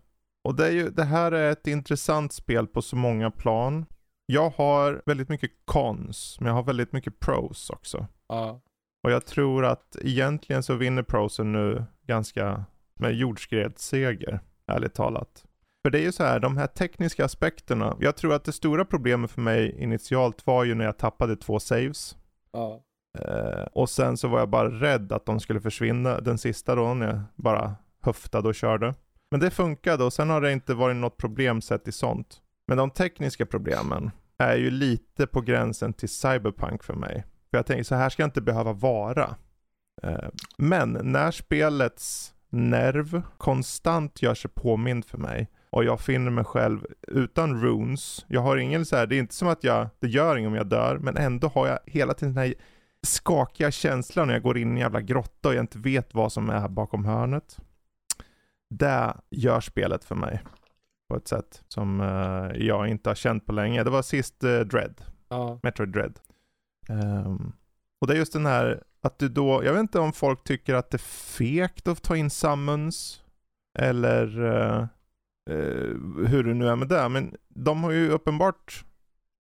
och 0.43 0.55
det, 0.55 0.71
ju, 0.71 0.89
det 0.89 1.03
här 1.03 1.31
är 1.31 1.51
ett 1.51 1.67
intressant 1.67 2.33
spel 2.33 2.67
på 2.67 2.81
så 2.81 2.95
många 2.95 3.31
plan. 3.31 3.85
Jag 4.25 4.49
har 4.49 5.01
väldigt 5.05 5.29
mycket 5.29 5.51
cons, 5.65 6.37
men 6.39 6.47
jag 6.47 6.53
har 6.53 6.63
väldigt 6.63 6.93
mycket 6.93 7.19
pros 7.19 7.69
också. 7.69 8.07
Ja. 8.27 8.61
Och 9.03 9.11
jag 9.11 9.25
tror 9.25 9.65
att 9.65 9.95
egentligen 10.01 10.63
så 10.63 10.75
vinner 10.75 11.03
prosen 11.03 11.51
nu 11.51 11.85
ganska 12.07 12.63
med 12.95 13.13
jordskredsseger, 13.15 14.39
ärligt 14.67 14.93
talat. 14.93 15.45
För 15.81 15.89
det 15.89 15.99
är 15.99 16.03
ju 16.03 16.11
så 16.11 16.23
här, 16.23 16.39
de 16.39 16.57
här 16.57 16.67
tekniska 16.67 17.25
aspekterna. 17.25 17.97
Jag 17.99 18.15
tror 18.15 18.33
att 18.33 18.43
det 18.43 18.51
stora 18.51 18.85
problemet 18.85 19.31
för 19.31 19.41
mig 19.41 19.81
initialt 19.83 20.45
var 20.45 20.63
ju 20.63 20.75
när 20.75 20.85
jag 20.85 20.97
tappade 20.97 21.35
två 21.35 21.59
saves. 21.59 22.17
Ja. 22.51 22.83
Uh, 23.17 23.63
och 23.73 23.89
sen 23.89 24.17
så 24.17 24.27
var 24.27 24.39
jag 24.39 24.49
bara 24.49 24.69
rädd 24.69 25.11
att 25.11 25.25
de 25.25 25.39
skulle 25.39 25.61
försvinna, 25.61 26.19
den 26.19 26.37
sista 26.37 26.75
då, 26.75 26.93
när 26.93 27.07
jag 27.07 27.19
bara 27.35 27.75
höftade 28.01 28.47
och 28.47 28.55
körde. 28.55 28.93
Men 29.31 29.39
det 29.39 29.51
funkade 29.51 30.03
och 30.03 30.13
sen 30.13 30.29
har 30.29 30.41
det 30.41 30.51
inte 30.51 30.73
varit 30.73 30.95
något 30.95 31.17
problem 31.17 31.61
sett 31.61 31.87
i 31.87 31.91
sånt. 31.91 32.41
Men 32.67 32.77
de 32.77 32.91
tekniska 32.91 33.45
problemen 33.45 34.11
är 34.37 34.55
ju 34.55 34.71
lite 34.71 35.27
på 35.27 35.41
gränsen 35.41 35.93
till 35.93 36.09
cyberpunk 36.09 36.83
för 36.83 36.93
mig. 36.93 37.25
För 37.49 37.57
jag 37.57 37.65
tänker 37.65 37.83
så 37.83 37.95
här 37.95 38.09
ska 38.09 38.23
jag 38.23 38.27
inte 38.27 38.41
behöva 38.41 38.73
vara. 38.73 39.35
Uh, 40.03 40.29
men 40.57 40.99
när 41.03 41.31
spelets 41.31 42.33
nerv 42.49 43.21
konstant 43.37 44.21
gör 44.21 44.35
sig 44.35 44.51
påmind 44.51 45.05
för 45.05 45.17
mig 45.17 45.47
och 45.69 45.83
jag 45.83 45.99
finner 45.99 46.31
mig 46.31 46.43
själv 46.43 46.85
utan 47.07 47.61
runes. 47.61 48.25
Jag 48.27 48.41
har 48.41 48.57
ingen 48.57 48.85
så 48.85 48.95
här, 48.95 49.07
det 49.07 49.15
är 49.15 49.19
inte 49.19 49.35
som 49.35 49.47
att 49.47 49.63
jag, 49.63 49.87
det 49.99 50.07
gör 50.07 50.35
inget 50.35 50.47
om 50.47 50.55
jag 50.55 50.67
dör, 50.67 50.97
men 50.97 51.17
ändå 51.17 51.47
har 51.47 51.67
jag 51.67 51.79
hela 51.85 52.13
tiden 52.13 52.33
den 52.33 52.43
här 52.43 52.53
skakiga 53.07 53.71
känslan 53.71 54.27
när 54.27 54.33
jag 54.33 54.43
går 54.43 54.57
in 54.57 54.67
i 54.67 54.71
en 54.71 54.77
jävla 54.77 55.01
grotta 55.01 55.49
och 55.49 55.55
jag 55.55 55.63
inte 55.63 55.79
vet 55.79 56.13
vad 56.13 56.31
som 56.31 56.49
är 56.49 56.67
bakom 56.67 57.05
hörnet. 57.05 57.57
Det 58.69 59.13
gör 59.29 59.61
spelet 59.61 60.03
för 60.03 60.15
mig. 60.15 60.43
På 61.09 61.15
ett 61.15 61.27
sätt 61.27 61.63
som 61.67 62.01
uh, 62.01 62.51
jag 62.57 62.87
inte 62.87 63.09
har 63.09 63.15
känt 63.15 63.45
på 63.45 63.51
länge. 63.51 63.83
Det 63.83 63.89
var 63.89 64.01
sist 64.01 64.43
uh, 64.43 64.59
Dread. 64.59 65.01
Ja. 65.29 65.59
Metroid 65.63 65.89
Dread. 65.89 66.19
Um, 66.89 67.53
och 68.01 68.07
det 68.07 68.13
är 68.13 68.17
just 68.17 68.33
den 68.33 68.45
här 68.45 68.83
att 69.01 69.19
du 69.19 69.29
då, 69.29 69.63
jag 69.63 69.73
vet 69.73 69.79
inte 69.79 69.99
om 69.99 70.13
folk 70.13 70.43
tycker 70.43 70.73
att 70.73 70.91
det 70.91 70.95
är 70.95 71.33
fegt 71.37 71.87
att 71.87 72.03
ta 72.03 72.17
in 72.17 72.29
summons. 72.29 73.23
Eller 73.79 74.39
uh, 74.39 74.85
hur 76.27 76.43
det 76.43 76.53
nu 76.53 76.67
är 76.67 76.75
med 76.75 76.87
det. 76.87 77.09
Men 77.09 77.35
de 77.47 77.83
har 77.83 77.91
ju 77.91 78.09
uppenbart 78.09 78.85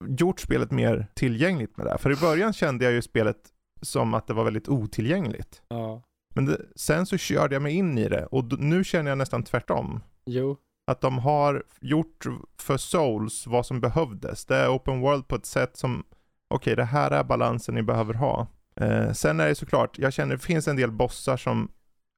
gjort 0.07 0.41
spelet 0.41 0.71
mer 0.71 1.07
tillgängligt 1.15 1.77
med 1.77 1.87
det 1.87 1.91
här. 1.91 1.99
För 1.99 2.13
i 2.13 2.17
början 2.17 2.53
kände 2.53 2.85
jag 2.85 2.95
ju 2.95 3.03
spelet 3.03 3.37
som 3.83 4.15
att 4.15 4.27
det 4.27 4.35
var 4.35 4.45
väldigt 4.45 4.69
otillgängligt. 4.69 5.63
Ja. 5.69 6.03
Men 6.35 6.47
det, 6.47 6.61
sen 6.77 7.07
så 7.07 7.17
körde 7.17 7.55
jag 7.55 7.63
mig 7.63 7.75
in 7.75 7.99
i 7.99 8.09
det 8.09 8.27
och 8.27 8.61
nu 8.61 8.85
känner 8.85 9.11
jag 9.11 9.19
nästan 9.19 9.43
tvärtom. 9.43 10.01
Jo. 10.27 10.57
Att 10.87 11.01
de 11.01 11.19
har 11.19 11.65
gjort 11.81 12.27
för 12.61 12.77
Souls 12.77 13.47
vad 13.47 13.67
som 13.67 13.81
behövdes. 13.81 14.45
Det 14.45 14.57
är 14.57 14.69
open 14.69 15.01
world 15.01 15.29
på 15.29 15.37
ett 15.37 15.47
sätt 15.47 15.77
som, 15.77 16.05
okej 16.49 16.57
okay, 16.57 16.75
det 16.75 16.85
här 16.85 17.11
är 17.11 17.25
balansen 17.25 17.75
ni 17.75 17.83
behöver 17.83 18.15
ha. 18.15 18.47
Eh, 18.81 19.13
sen 19.13 19.41
är 19.41 19.49
det 19.49 19.55
såklart, 19.55 19.99
jag 19.99 20.13
känner 20.13 20.35
det 20.35 20.43
finns 20.43 20.69
en 20.69 20.77
del 20.77 20.91
bossar 20.91 21.37
som, 21.37 21.71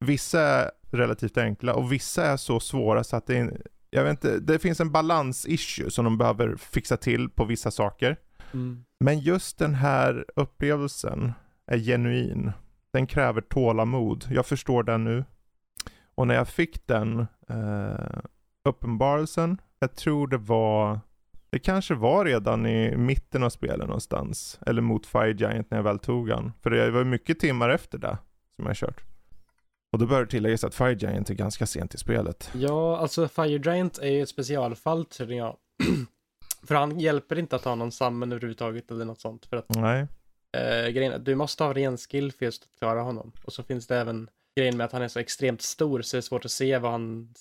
vissa 0.05 0.41
är 0.41 0.71
relativt 0.91 1.37
enkla 1.37 1.75
och 1.75 1.93
vissa 1.93 2.27
är 2.27 2.37
så 2.37 2.61
svåra 2.61 3.05
så 3.05 3.17
att 3.17 3.27
det 3.27 3.37
är, 3.37 3.63
jag 3.91 4.05
vet 4.05 4.11
inte, 4.11 4.39
det 4.39 4.59
finns 4.59 4.81
en 4.81 4.93
balans-issue 4.93 5.91
som 5.91 6.05
de 6.05 6.19
behöver 6.19 6.57
fixa 6.57 6.97
till 6.97 7.31
på 7.31 7.45
vissa 7.45 7.71
saker. 7.71 8.17
Mm. 8.53 8.85
Men 9.01 9.21
just 9.21 9.59
den 9.59 9.75
här 9.75 10.25
upplevelsen 10.37 11.33
är 11.67 11.79
genuin. 11.79 12.53
Den 12.93 13.07
kräver 13.07 13.41
tålamod. 13.41 14.27
Jag 14.31 14.47
förstår 14.47 14.83
den 14.83 15.05
nu. 15.05 15.25
Och 16.15 16.27
när 16.27 16.35
jag 16.35 16.49
fick 16.49 16.87
den 16.87 17.27
eh, 17.49 18.21
uppenbarelsen, 18.69 19.61
jag 19.79 19.97
tror 19.97 20.27
det 20.27 20.39
var, 20.39 21.01
det 21.51 21.59
kanske 21.59 21.95
var 21.95 22.25
redan 22.25 22.67
i 22.67 22.97
mitten 22.97 23.43
av 23.43 23.51
spelet 23.51 23.87
någonstans. 23.87 24.59
Eller 24.67 24.83
mot 24.83 25.07
Fire 25.07 25.33
Giant 25.33 25.71
när 25.71 25.79
jag 25.79 25.83
väl 25.83 25.99
tog 25.99 26.29
den. 26.29 26.53
För 26.63 26.71
det 26.71 26.91
var 26.91 27.05
mycket 27.05 27.39
timmar 27.39 27.71
efter 27.71 27.99
det 27.99 28.19
som 28.57 28.67
jag 28.67 28.77
kört. 28.77 29.10
Och 29.93 29.99
då 29.99 30.07
bör 30.07 30.21
det 30.21 30.31
tilläggas 30.31 30.65
att 30.65 30.75
Fire 30.75 30.95
Giant 30.95 31.31
är 31.31 31.35
ganska 31.35 31.67
sent 31.67 31.95
i 31.95 31.99
spelet. 31.99 32.51
Ja, 32.55 32.99
alltså 32.99 33.29
Fire 33.29 33.73
Giant 33.73 33.99
är 33.99 34.09
ju 34.09 34.23
ett 34.23 34.29
specialfall 34.29 35.05
tror 35.05 35.33
jag. 35.33 35.57
för 36.67 36.75
han 36.75 37.01
hjälper 37.01 37.39
inte 37.39 37.57
att 37.57 37.65
ha 37.65 37.75
någon 37.75 37.93
summon 37.93 38.33
överhuvudtaget 38.33 38.91
eller 38.91 39.05
något 39.05 39.21
sånt. 39.21 39.47
För 39.47 39.57
att 39.57 39.69
Nej. 39.69 40.07
eh, 40.57 40.89
grejen 40.89 41.13
är, 41.13 41.19
du 41.19 41.35
måste 41.35 41.65
ha 41.65 41.75
ren 41.75 41.97
skill 41.97 42.33
för 42.33 42.45
just 42.45 42.63
att 42.63 42.79
klara 42.79 43.03
honom. 43.03 43.33
Och 43.45 43.53
så 43.53 43.63
finns 43.63 43.87
det 43.87 43.97
även 43.97 44.29
grejen 44.57 44.77
med 44.77 44.85
att 44.85 44.93
han 44.93 45.03
är 45.03 45.09
så 45.09 45.19
extremt 45.19 45.63
stor 45.63 46.03
så 46.03 46.17
det 46.17 46.19
är 46.19 46.23
svårt 46.23 46.45
att 46.45 46.51
se 46.51 46.79
vad 46.79 46.91
han 46.93 47.35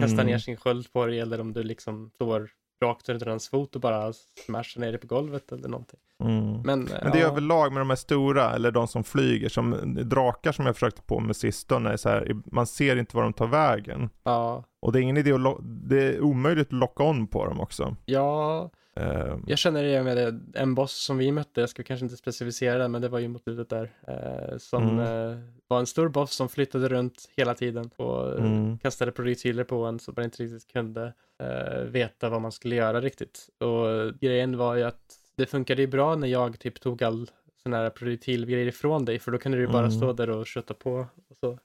kastar 0.00 0.24
ner 0.24 0.38
sin 0.38 0.56
sköld 0.56 0.92
på 0.92 1.06
dig 1.06 1.20
eller 1.20 1.40
om 1.40 1.52
du 1.52 1.62
liksom 1.62 2.10
står 2.14 2.50
rakt 2.82 3.08
under 3.08 3.26
hans 3.26 3.48
fot 3.48 3.74
och 3.74 3.80
bara 3.80 4.12
smashar 4.46 4.80
ner 4.80 4.88
dig 4.92 5.00
på 5.00 5.06
golvet 5.06 5.52
eller 5.52 5.68
någonting. 5.68 6.00
Mm. 6.24 6.52
Men, 6.52 6.62
Men 6.64 7.12
det 7.12 7.18
är 7.18 7.22
ja, 7.22 7.28
överlag 7.28 7.72
med 7.72 7.80
de 7.80 7.88
här 7.90 7.96
stora, 7.96 8.50
eller 8.54 8.70
de 8.70 8.88
som 8.88 9.04
flyger, 9.04 9.48
som 9.48 9.94
drakar 10.08 10.52
som 10.52 10.66
jag 10.66 10.74
försökte 10.76 11.02
på 11.02 11.20
med 11.20 11.36
sistone, 11.36 11.98
så 11.98 12.08
här, 12.08 12.36
man 12.52 12.66
ser 12.66 12.96
inte 12.96 13.16
var 13.16 13.22
de 13.22 13.32
tar 13.32 13.46
vägen. 13.46 14.10
ja, 14.24 14.64
Och 14.80 14.92
det 14.92 14.98
är 14.98 15.02
ingen 15.02 15.16
idé 15.16 15.32
att, 15.32 15.56
det 15.62 16.02
är 16.02 16.20
omöjligt 16.20 16.66
att 16.68 16.72
locka 16.72 17.02
on 17.04 17.26
på 17.26 17.46
dem 17.46 17.60
också. 17.60 17.96
ja, 18.04 18.70
Eh, 18.96 19.36
jag 19.46 19.58
känner 19.58 19.82
det 19.82 20.02
med 20.02 20.16
det. 20.16 20.40
En 20.54 20.74
boss 20.74 20.92
som 20.92 21.18
vi 21.18 21.32
mötte, 21.32 21.60
jag 21.60 21.70
ska 21.70 21.82
kanske 21.82 22.04
inte 22.04 22.16
specificera 22.16 22.78
det, 22.78 22.88
men 22.88 23.02
det 23.02 23.08
var 23.08 23.18
ju 23.18 23.28
mot 23.28 23.42
slutet 23.42 23.68
där. 23.68 23.90
Eh, 24.08 24.58
som 24.58 24.82
Mm. 24.88 24.98
eh, 25.32 25.38
var 25.68 25.78
en 25.78 25.86
stor 25.86 26.08
boss 26.08 26.32
som 26.34 26.48
flyttade 26.48 26.88
runt 26.88 27.28
hela 27.36 27.54
tiden 27.54 27.90
och 27.96 28.38
Mm. 28.38 28.78
kastade 28.78 29.12
projektiler 29.12 29.64
på 29.64 29.84
en 29.84 29.98
så 29.98 30.12
man 30.16 30.24
inte 30.24 30.42
riktigt 30.42 30.72
kunde 30.72 31.12
eh, 31.38 31.80
veta 31.80 32.28
vad 32.28 32.40
man 32.42 32.52
skulle 32.52 32.74
göra 32.74 33.00
riktigt. 33.00 33.48
Och 33.58 34.14
grejen 34.20 34.56
var 34.56 34.74
ju 34.74 34.82
att 34.82 35.14
det 35.36 35.46
funkade 35.46 35.82
ju 35.82 35.88
bra 35.88 36.16
när 36.16 36.28
jag 36.28 36.58
typ 36.58 36.80
tog 36.80 37.02
all 37.02 37.30
sån 37.62 37.72
här 37.72 37.90
projektilgrejer 37.90 38.66
ifrån 38.66 39.04
dig, 39.04 39.18
för 39.18 39.30
då 39.32 39.38
kunde 39.38 39.58
du 39.58 39.66
bara 39.66 39.78
Mm. 39.86 39.90
stå 39.90 40.12
där 40.12 40.30
och 40.30 40.46
kötta 40.46 40.74
på 40.74 41.06
och 41.30 41.36
så. 41.40 41.58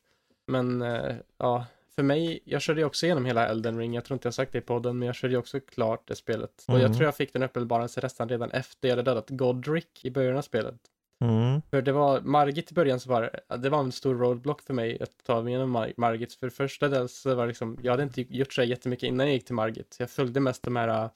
Men 0.48 0.82
eh, 0.82 1.16
ja, 1.38 1.66
för 1.96 2.04
mig, 2.04 2.40
jag 2.46 2.62
körde 2.62 2.82
ju 2.82 2.86
också 2.86 3.06
igenom 3.06 3.26
hela 3.26 3.48
Elden 3.48 3.78
Ring, 3.78 3.94
jag 3.94 4.06
tror 4.06 4.16
inte 4.16 4.28
jag 4.28 4.34
sagt 4.34 4.52
det 4.52 4.58
i 4.58 4.62
podden, 4.62 5.00
men 5.00 5.06
jag 5.06 5.16
körde 5.16 5.34
ju 5.34 5.38
också 5.38 5.60
klart 5.60 6.08
det 6.08 6.16
spelet. 6.16 6.64
Och 6.68 6.74
jag 6.74 6.82
Mm. 6.82 6.94
tror 6.94 7.06
jag 7.06 7.16
fick 7.16 7.34
den 7.34 7.44
uppenbarelse 7.44 8.00
nästan 8.04 8.30
redan 8.30 8.52
efter 8.52 8.88
jag 8.90 8.96
hade 8.96 9.12
dödat 9.12 9.30
Godric 9.30 9.86
i 10.04 10.12
början 10.12 10.38
av 10.38 10.42
spelet. 10.42 10.76
Mm, 11.24 11.62
För 11.70 11.82
det 11.82 11.92
var, 11.92 12.22
Margit 12.22 12.72
i 12.72 12.74
början 12.76 13.00
så 13.00 13.10
var 13.10 13.22
det, 13.22 13.58
det 13.58 13.70
var 13.70 13.80
en 13.80 13.92
stor 13.92 14.16
roadblock 14.16 14.62
för 14.62 14.74
mig 14.74 15.02
att 15.02 15.24
ta 15.26 15.42
mig 15.42 15.54
igenom 15.54 15.78
Mar- 15.78 15.94
Margit. 15.98 16.34
För 16.34 16.50
första 16.50 16.88
dels 16.88 17.22
så 17.22 17.36
var 17.36 17.44
det 17.44 17.48
liksom, 17.48 17.78
jag 17.82 17.92
hade 17.92 18.04
inte 18.04 18.22
gjort 18.22 18.54
så 18.54 18.64
jättemycket 18.64 19.08
innan 19.08 19.28
jag 19.28 19.34
gick 19.34 19.46
till 19.46 19.56
Margit. 19.56 19.96
Jag 20.00 20.10
följde 20.10 20.40
mest 20.40 20.64
de 20.64 20.76
här 20.76 21.10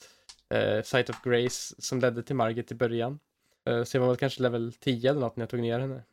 uh, 0.54 0.82
Sight 0.84 1.10
of 1.10 1.24
Grace 1.24 1.76
som 1.78 2.00
ledde 2.00 2.24
till 2.24 2.36
Margit 2.36 2.72
i 2.72 2.76
början. 2.76 3.20
Eh, 3.68 3.84
så 3.84 3.98
jag 3.98 4.02
var 4.02 4.08
väl 4.08 4.18
kanske 4.18 4.44
level 4.44 4.74
10 4.74 5.10
eller 5.10 5.20
något 5.20 5.36
när 5.36 5.42
jag 5.42 5.50
tog 5.50 5.60
ner 5.60 5.80
henne. 5.80 6.04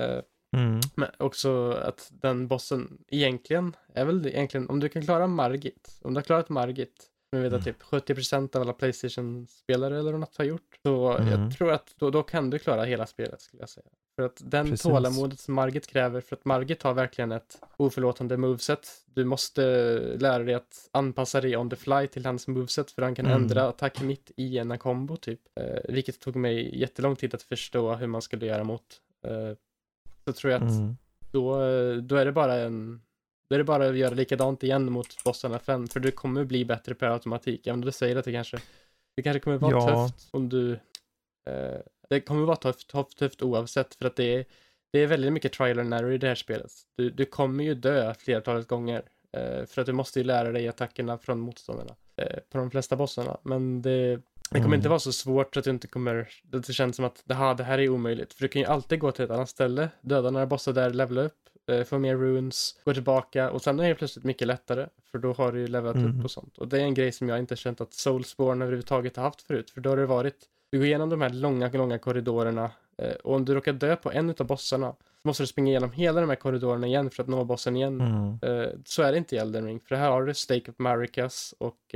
Eh, 0.00 0.20
mm, 0.56 0.80
men 0.94 1.08
också 1.18 1.70
att 1.70 2.08
den 2.10 2.48
bossen 2.48 2.98
egentligen 3.08 3.76
är 3.94 4.04
väl 4.04 4.22
det 4.22 4.36
egentligen, 4.36 4.68
om 4.68 4.80
du 4.80 4.88
kan 4.88 5.02
klara 5.02 5.26
Margit, 5.26 5.98
om 6.02 6.14
du 6.14 6.18
har 6.18 6.22
klarat 6.22 6.48
Margit, 6.48 7.06
jag 7.30 7.40
vet 7.40 7.52
att 7.52 7.64
typ 7.64 7.82
70% 7.82 8.56
av 8.56 8.62
alla 8.62 8.72
Playstation-spelare 8.72 9.98
eller 9.98 10.12
något 10.12 10.36
har 10.36 10.44
gjort, 10.44 10.78
så 10.82 11.12
Mm. 11.12 11.28
jag 11.42 11.56
tror 11.58 11.72
att 11.72 11.94
då, 11.96 12.10
då 12.10 12.22
kan 12.22 12.50
du 12.50 12.58
klara 12.58 12.84
hela 12.84 13.06
spelet 13.06 13.40
skulle 13.40 13.62
jag 13.62 13.68
säga. 13.68 13.86
För 14.16 14.22
att 14.26 14.42
den 14.44 14.70
Precis. 14.70 14.82
tålamodet 14.82 15.40
som 15.40 15.54
Margit 15.54 15.86
kräver, 15.86 16.20
för 16.20 16.36
att 16.36 16.44
Margit 16.44 16.82
har 16.82 16.94
verkligen 16.94 17.32
ett 17.32 17.58
oförlåtande 17.76 18.36
moveset. 18.36 18.88
Du 19.14 19.24
måste 19.24 19.62
lära 20.20 20.42
dig 20.44 20.54
att 20.54 20.88
anpassa 20.92 21.40
dig 21.40 21.56
on 21.56 21.70
the 21.70 21.76
fly 21.76 22.06
till 22.06 22.26
hans 22.26 22.48
moveset, 22.48 22.90
för 22.90 23.02
han 23.02 23.14
kan 23.14 23.26
Mm. 23.26 23.42
ändra 23.42 23.68
attack 23.68 24.02
mitt 24.02 24.30
i 24.36 24.58
en 24.58 24.78
kombo 24.78 25.16
typ. 25.16 25.40
Eh, 25.60 25.92
vilket 25.94 26.20
tog 26.20 26.36
mig 26.36 26.78
jättelång 26.80 27.16
tid 27.16 27.34
att 27.34 27.42
förstå 27.42 27.94
hur 27.94 28.06
man 28.06 28.22
skulle 28.22 28.46
göra 28.46 28.64
mot. 28.64 29.00
Eh, 29.26 29.56
så 30.24 30.32
tror 30.32 30.52
jag 30.52 30.62
att 30.62 30.70
mm. 30.70 30.96
då, 31.30 31.54
då 32.00 32.16
är 32.16 32.24
det 32.24 32.32
bara 32.32 32.54
en 32.54 33.00
då 33.50 33.54
är 33.54 33.58
det 33.58 33.64
bara 33.64 33.88
att 33.88 33.96
göra 33.96 34.14
likadant 34.14 34.62
igen 34.62 34.92
mot 34.92 35.24
bossarna 35.24 35.58
fem, 35.58 35.88
för 35.88 36.00
du 36.00 36.10
kommer 36.10 36.44
bli 36.44 36.64
bättre 36.64 36.94
per 36.94 37.06
automatik. 37.06 37.66
Även 37.66 37.74
om 37.80 37.84
du 37.84 37.92
säger 37.92 38.16
att 38.16 38.24
det 38.24 38.32
kanske, 38.32 38.58
det 39.16 39.22
kanske 39.22 39.40
kommer 39.40 39.58
vara 39.58 39.72
Ja. 39.72 40.08
tufft 40.08 40.28
om 40.30 40.48
du, 40.48 40.72
eh, 41.50 41.78
det 42.10 42.20
kommer 42.20 42.46
vara 42.46 42.56
tufft, 42.56 42.88
tufft, 42.90 43.18
tufft 43.18 43.42
oavsett, 43.42 43.94
för 43.94 44.04
att 44.06 44.16
det 44.16 44.34
är, 44.34 44.44
det 44.92 44.98
är 44.98 45.06
väldigt 45.06 45.32
mycket 45.32 45.52
trial 45.52 45.78
and 45.78 45.94
error 45.94 46.12
i 46.12 46.18
det 46.18 46.28
här 46.28 46.34
spelet. 46.34 46.70
Du, 46.96 47.10
du 47.10 47.24
kommer 47.24 47.64
ju 47.64 47.74
dö 47.74 48.14
flertalet 48.14 48.68
gånger, 48.68 49.02
eh, 49.36 49.66
för 49.66 49.80
att 49.80 49.86
du 49.86 49.92
måste 49.92 50.18
ju 50.20 50.24
lära 50.24 50.52
dig 50.52 50.68
attackerna 50.68 51.18
från 51.18 51.40
motståndarna, 51.40 51.94
eh, 52.16 52.38
på 52.50 52.58
de 52.58 52.70
flesta 52.70 52.96
bossarna. 52.96 53.36
Men 53.42 53.82
det, 53.82 53.90
det 54.16 54.20
kommer 54.50 54.66
Mm. 54.66 54.74
inte 54.74 54.88
vara 54.88 54.98
så 54.98 55.12
svårt 55.12 55.56
att 55.56 55.64
du 55.64 55.70
inte 55.70 55.86
kommer, 55.86 56.28
det 56.42 56.72
känns 56.72 56.96
som 56.96 57.04
att 57.04 57.22
det 57.24 57.34
här, 57.34 57.54
det 57.54 57.64
här 57.64 57.78
är 57.78 57.88
omöjligt. 57.88 58.34
För 58.34 58.42
du 58.42 58.48
kan 58.48 58.62
ju 58.62 58.68
alltid 58.68 58.98
gå 58.98 59.12
till 59.12 59.24
ett 59.24 59.30
annat 59.30 59.48
ställe, 59.48 59.88
döda 60.00 60.30
några 60.30 60.46
bossar 60.46 60.72
där, 60.72 60.90
levela 60.90 61.22
upp, 61.22 61.36
eh, 61.70 61.84
få 61.84 61.98
mer 61.98 62.16
runes, 62.16 62.74
gå 62.84 62.94
tillbaka 62.94 63.50
och 63.50 63.62
sen 63.62 63.80
är 63.80 63.88
det 63.88 63.94
plötsligt 63.94 64.24
mycket 64.24 64.46
lättare. 64.48 64.86
För 65.10 65.18
då 65.18 65.32
har 65.32 65.52
du 65.52 65.60
ju 65.60 65.66
levelat 65.66 65.96
Mhm. 65.96 66.18
upp 66.18 66.24
och 66.24 66.30
sånt. 66.30 66.58
Och 66.58 66.68
det 66.68 66.76
är 66.76 66.82
en 66.82 66.94
grej 66.94 67.12
som 67.12 67.28
jag 67.28 67.38
inte 67.38 67.56
känt 67.56 67.80
att 67.80 67.92
Soulsborne 67.94 68.64
överhuvudtaget 68.64 69.16
har 69.16 69.24
haft 69.24 69.42
förut. 69.42 69.70
För 69.70 69.80
då 69.80 69.90
har 69.90 69.96
det 69.96 70.06
varit, 70.06 70.36
du 70.70 70.78
går 70.78 70.86
igenom 70.86 71.08
de 71.08 71.20
här 71.20 71.30
långa, 71.30 71.68
långa 71.72 71.98
korridorerna 71.98 72.70
eh, 72.98 73.12
och 73.12 73.34
om 73.34 73.44
du 73.44 73.54
råkar 73.54 73.72
dö 73.72 73.96
på 73.96 74.12
en 74.12 74.30
av 74.38 74.46
bossarna 74.46 74.94
måste 75.24 75.42
du 75.42 75.46
springa 75.46 75.68
igenom 75.70 75.92
hela 75.92 76.20
de 76.20 76.28
här 76.28 76.36
korridorerna 76.36 76.86
igen 76.86 77.10
för 77.10 77.22
att 77.22 77.28
nå 77.28 77.44
bossen 77.44 77.76
igen. 77.76 78.00
Mm. 78.00 78.38
Eh, 78.62 78.68
så 78.84 79.02
är 79.02 79.12
det 79.12 79.18
inte 79.18 79.34
i 79.34 79.38
Elden 79.38 79.64
Ring, 79.66 79.80
för 79.80 79.94
här 79.94 80.10
har 80.10 80.22
du 80.24 80.34
Stake 80.34 80.70
of 80.70 80.78
Maricas 80.78 81.54
och 81.58 81.94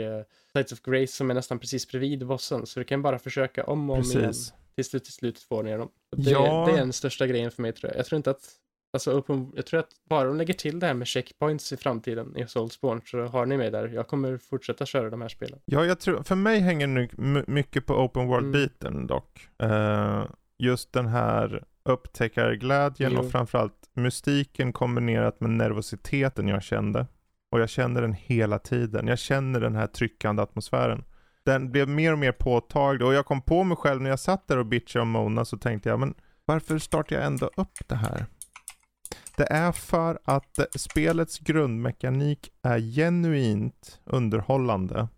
Sights 0.52 0.72
of 0.72 0.80
Grace 0.82 1.06
som 1.12 1.30
är 1.30 1.34
nästan 1.34 1.58
precis 1.58 1.88
bredvid 1.88 2.26
bossen, 2.26 2.66
så 2.66 2.80
du 2.80 2.84
kan 2.84 3.02
bara 3.02 3.18
försöka 3.18 3.64
om 3.64 3.90
och 3.90 3.96
om 3.96 4.02
igen 4.02 4.22
Precis. 4.22 4.52
tills 4.74 4.90
du 4.90 4.98
till 4.98 5.12
slut 5.12 5.38
får 5.38 5.62
ner 5.62 5.78
dem. 5.78 5.88
Det, 6.16 6.30
Ja. 6.30 6.64
det 6.68 6.72
är 6.72 6.76
den 6.76 6.92
största 6.92 7.26
grejen 7.26 7.50
för 7.50 7.62
mig 7.62 7.72
tror 7.72 7.90
jag. 7.92 7.98
Jag 7.98 8.06
tror 8.06 8.16
inte 8.16 8.30
att, 8.30 8.42
alltså 8.94 9.12
open, 9.18 9.52
jag 9.54 9.66
tror 9.66 9.80
att 9.80 9.88
bara 10.08 10.24
de 10.24 10.36
lägger 10.36 10.54
till 10.54 10.80
det 10.80 10.86
här 10.86 10.94
med 10.94 11.06
checkpoints 11.06 11.72
i 11.72 11.76
framtiden 11.76 12.36
i 12.36 12.46
Soulsborne 12.46 13.00
så 13.04 13.22
har 13.22 13.46
ni 13.46 13.56
mig 13.56 13.70
där. 13.70 13.88
Jag 13.88 14.08
kommer 14.08 14.38
fortsätta 14.38 14.86
köra 14.86 15.10
de 15.10 15.22
här 15.22 15.28
spelen. 15.28 15.58
Ja, 15.64 15.84
jag 15.84 16.00
tror, 16.00 16.22
för 16.22 16.34
mig 16.34 16.60
hänger 16.60 16.86
nu 16.86 17.08
mycket 17.46 17.86
på 17.86 17.94
open 17.94 18.26
world-biten 18.26 19.06
dock. 19.06 19.48
Eh, 19.62 20.24
just 20.58 20.92
den 20.92 21.06
här 21.06 21.64
upptäckarglädjen 21.84 23.12
Jo. 23.14 23.20
och 23.20 23.30
framförallt 23.30 23.90
mystiken 23.94 24.72
kombinerat 24.72 25.40
med 25.40 25.50
nervositeten 25.50 26.48
jag 26.48 26.62
kände. 26.62 27.06
Och 27.50 27.60
jag 27.60 27.68
känner 27.68 28.02
den 28.02 28.12
hela 28.12 28.58
tiden. 28.58 29.06
Jag 29.06 29.18
känner 29.18 29.60
den 29.60 29.74
här 29.74 29.86
tryckande 29.86 30.42
atmosfären. 30.42 31.04
Den 31.44 31.72
blev 31.72 31.88
mer 31.88 32.12
och 32.12 32.18
mer 32.18 32.32
påtaglig 32.32 33.06
och 33.06 33.14
jag 33.14 33.26
kom 33.26 33.42
på 33.42 33.64
mig 33.64 33.76
själv 33.76 34.02
när 34.02 34.10
jag 34.10 34.20
satt 34.20 34.48
där 34.48 34.58
och 34.58 34.66
bitchade 34.66 35.02
om 35.02 35.08
Mona 35.08 35.44
så 35.44 35.58
tänkte 35.58 35.88
jag, 35.88 36.00
men 36.00 36.14
varför 36.44 36.78
startar 36.78 37.16
jag 37.16 37.24
ändå 37.24 37.50
upp 37.56 37.88
det 37.88 37.94
här? 37.94 38.26
Det 39.36 39.46
är 39.50 39.72
för 39.72 40.18
att 40.24 40.58
spelets 40.76 41.38
grundmekanik 41.38 42.50
är 42.62 42.78
genuint 42.78 44.00
underhållande 44.04 45.08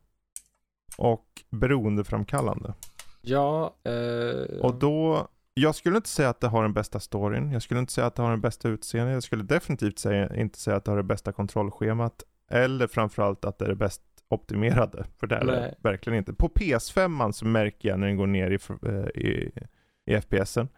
och 0.96 1.26
beroendeframkallande. 1.50 2.74
Ja, 3.22 3.74
eh, 3.84 4.60
Och 4.60 4.74
då, 4.74 5.28
jag 5.54 5.74
skulle 5.74 5.96
inte 5.96 6.08
säga 6.08 6.28
att 6.28 6.40
det 6.40 6.48
har 6.48 6.62
den 6.62 6.72
bästa 6.72 7.00
storyn, 7.00 7.52
jag 7.52 7.62
skulle 7.62 7.80
inte 7.80 7.92
säga 7.92 8.06
att 8.06 8.14
det 8.14 8.22
har 8.22 8.30
den 8.30 8.40
bästa 8.40 8.68
utseendet, 8.68 9.14
jag 9.14 9.22
skulle 9.22 9.42
definitivt 9.44 9.98
säga, 9.98 10.36
inte 10.36 10.58
säga 10.58 10.76
att 10.76 10.84
det 10.84 10.90
har 10.90 10.96
det 10.96 11.02
bästa 11.02 11.32
kontrollschemat, 11.32 12.22
eller 12.50 12.86
framförallt 12.86 13.44
att 13.44 13.58
det 13.58 13.64
är 13.64 13.68
det 13.68 13.74
bäst 13.74 14.02
optimerade, 14.28 15.04
för 15.20 15.26
det 15.26 15.36
är 15.36 15.44
det 15.44 15.74
verkligen 15.80 16.18
inte. 16.18 16.32
På 16.32 16.48
PS5 16.48 17.32
så 17.32 17.46
märker 17.46 17.88
jag 17.88 18.00
när 18.00 18.06
den 18.06 18.16
går 18.16 18.26
ner 18.26 18.50
i, 18.50 18.58
eh, 18.88 19.22
i, 19.22 19.52
i 20.06 20.14
FPSen. 20.14 20.68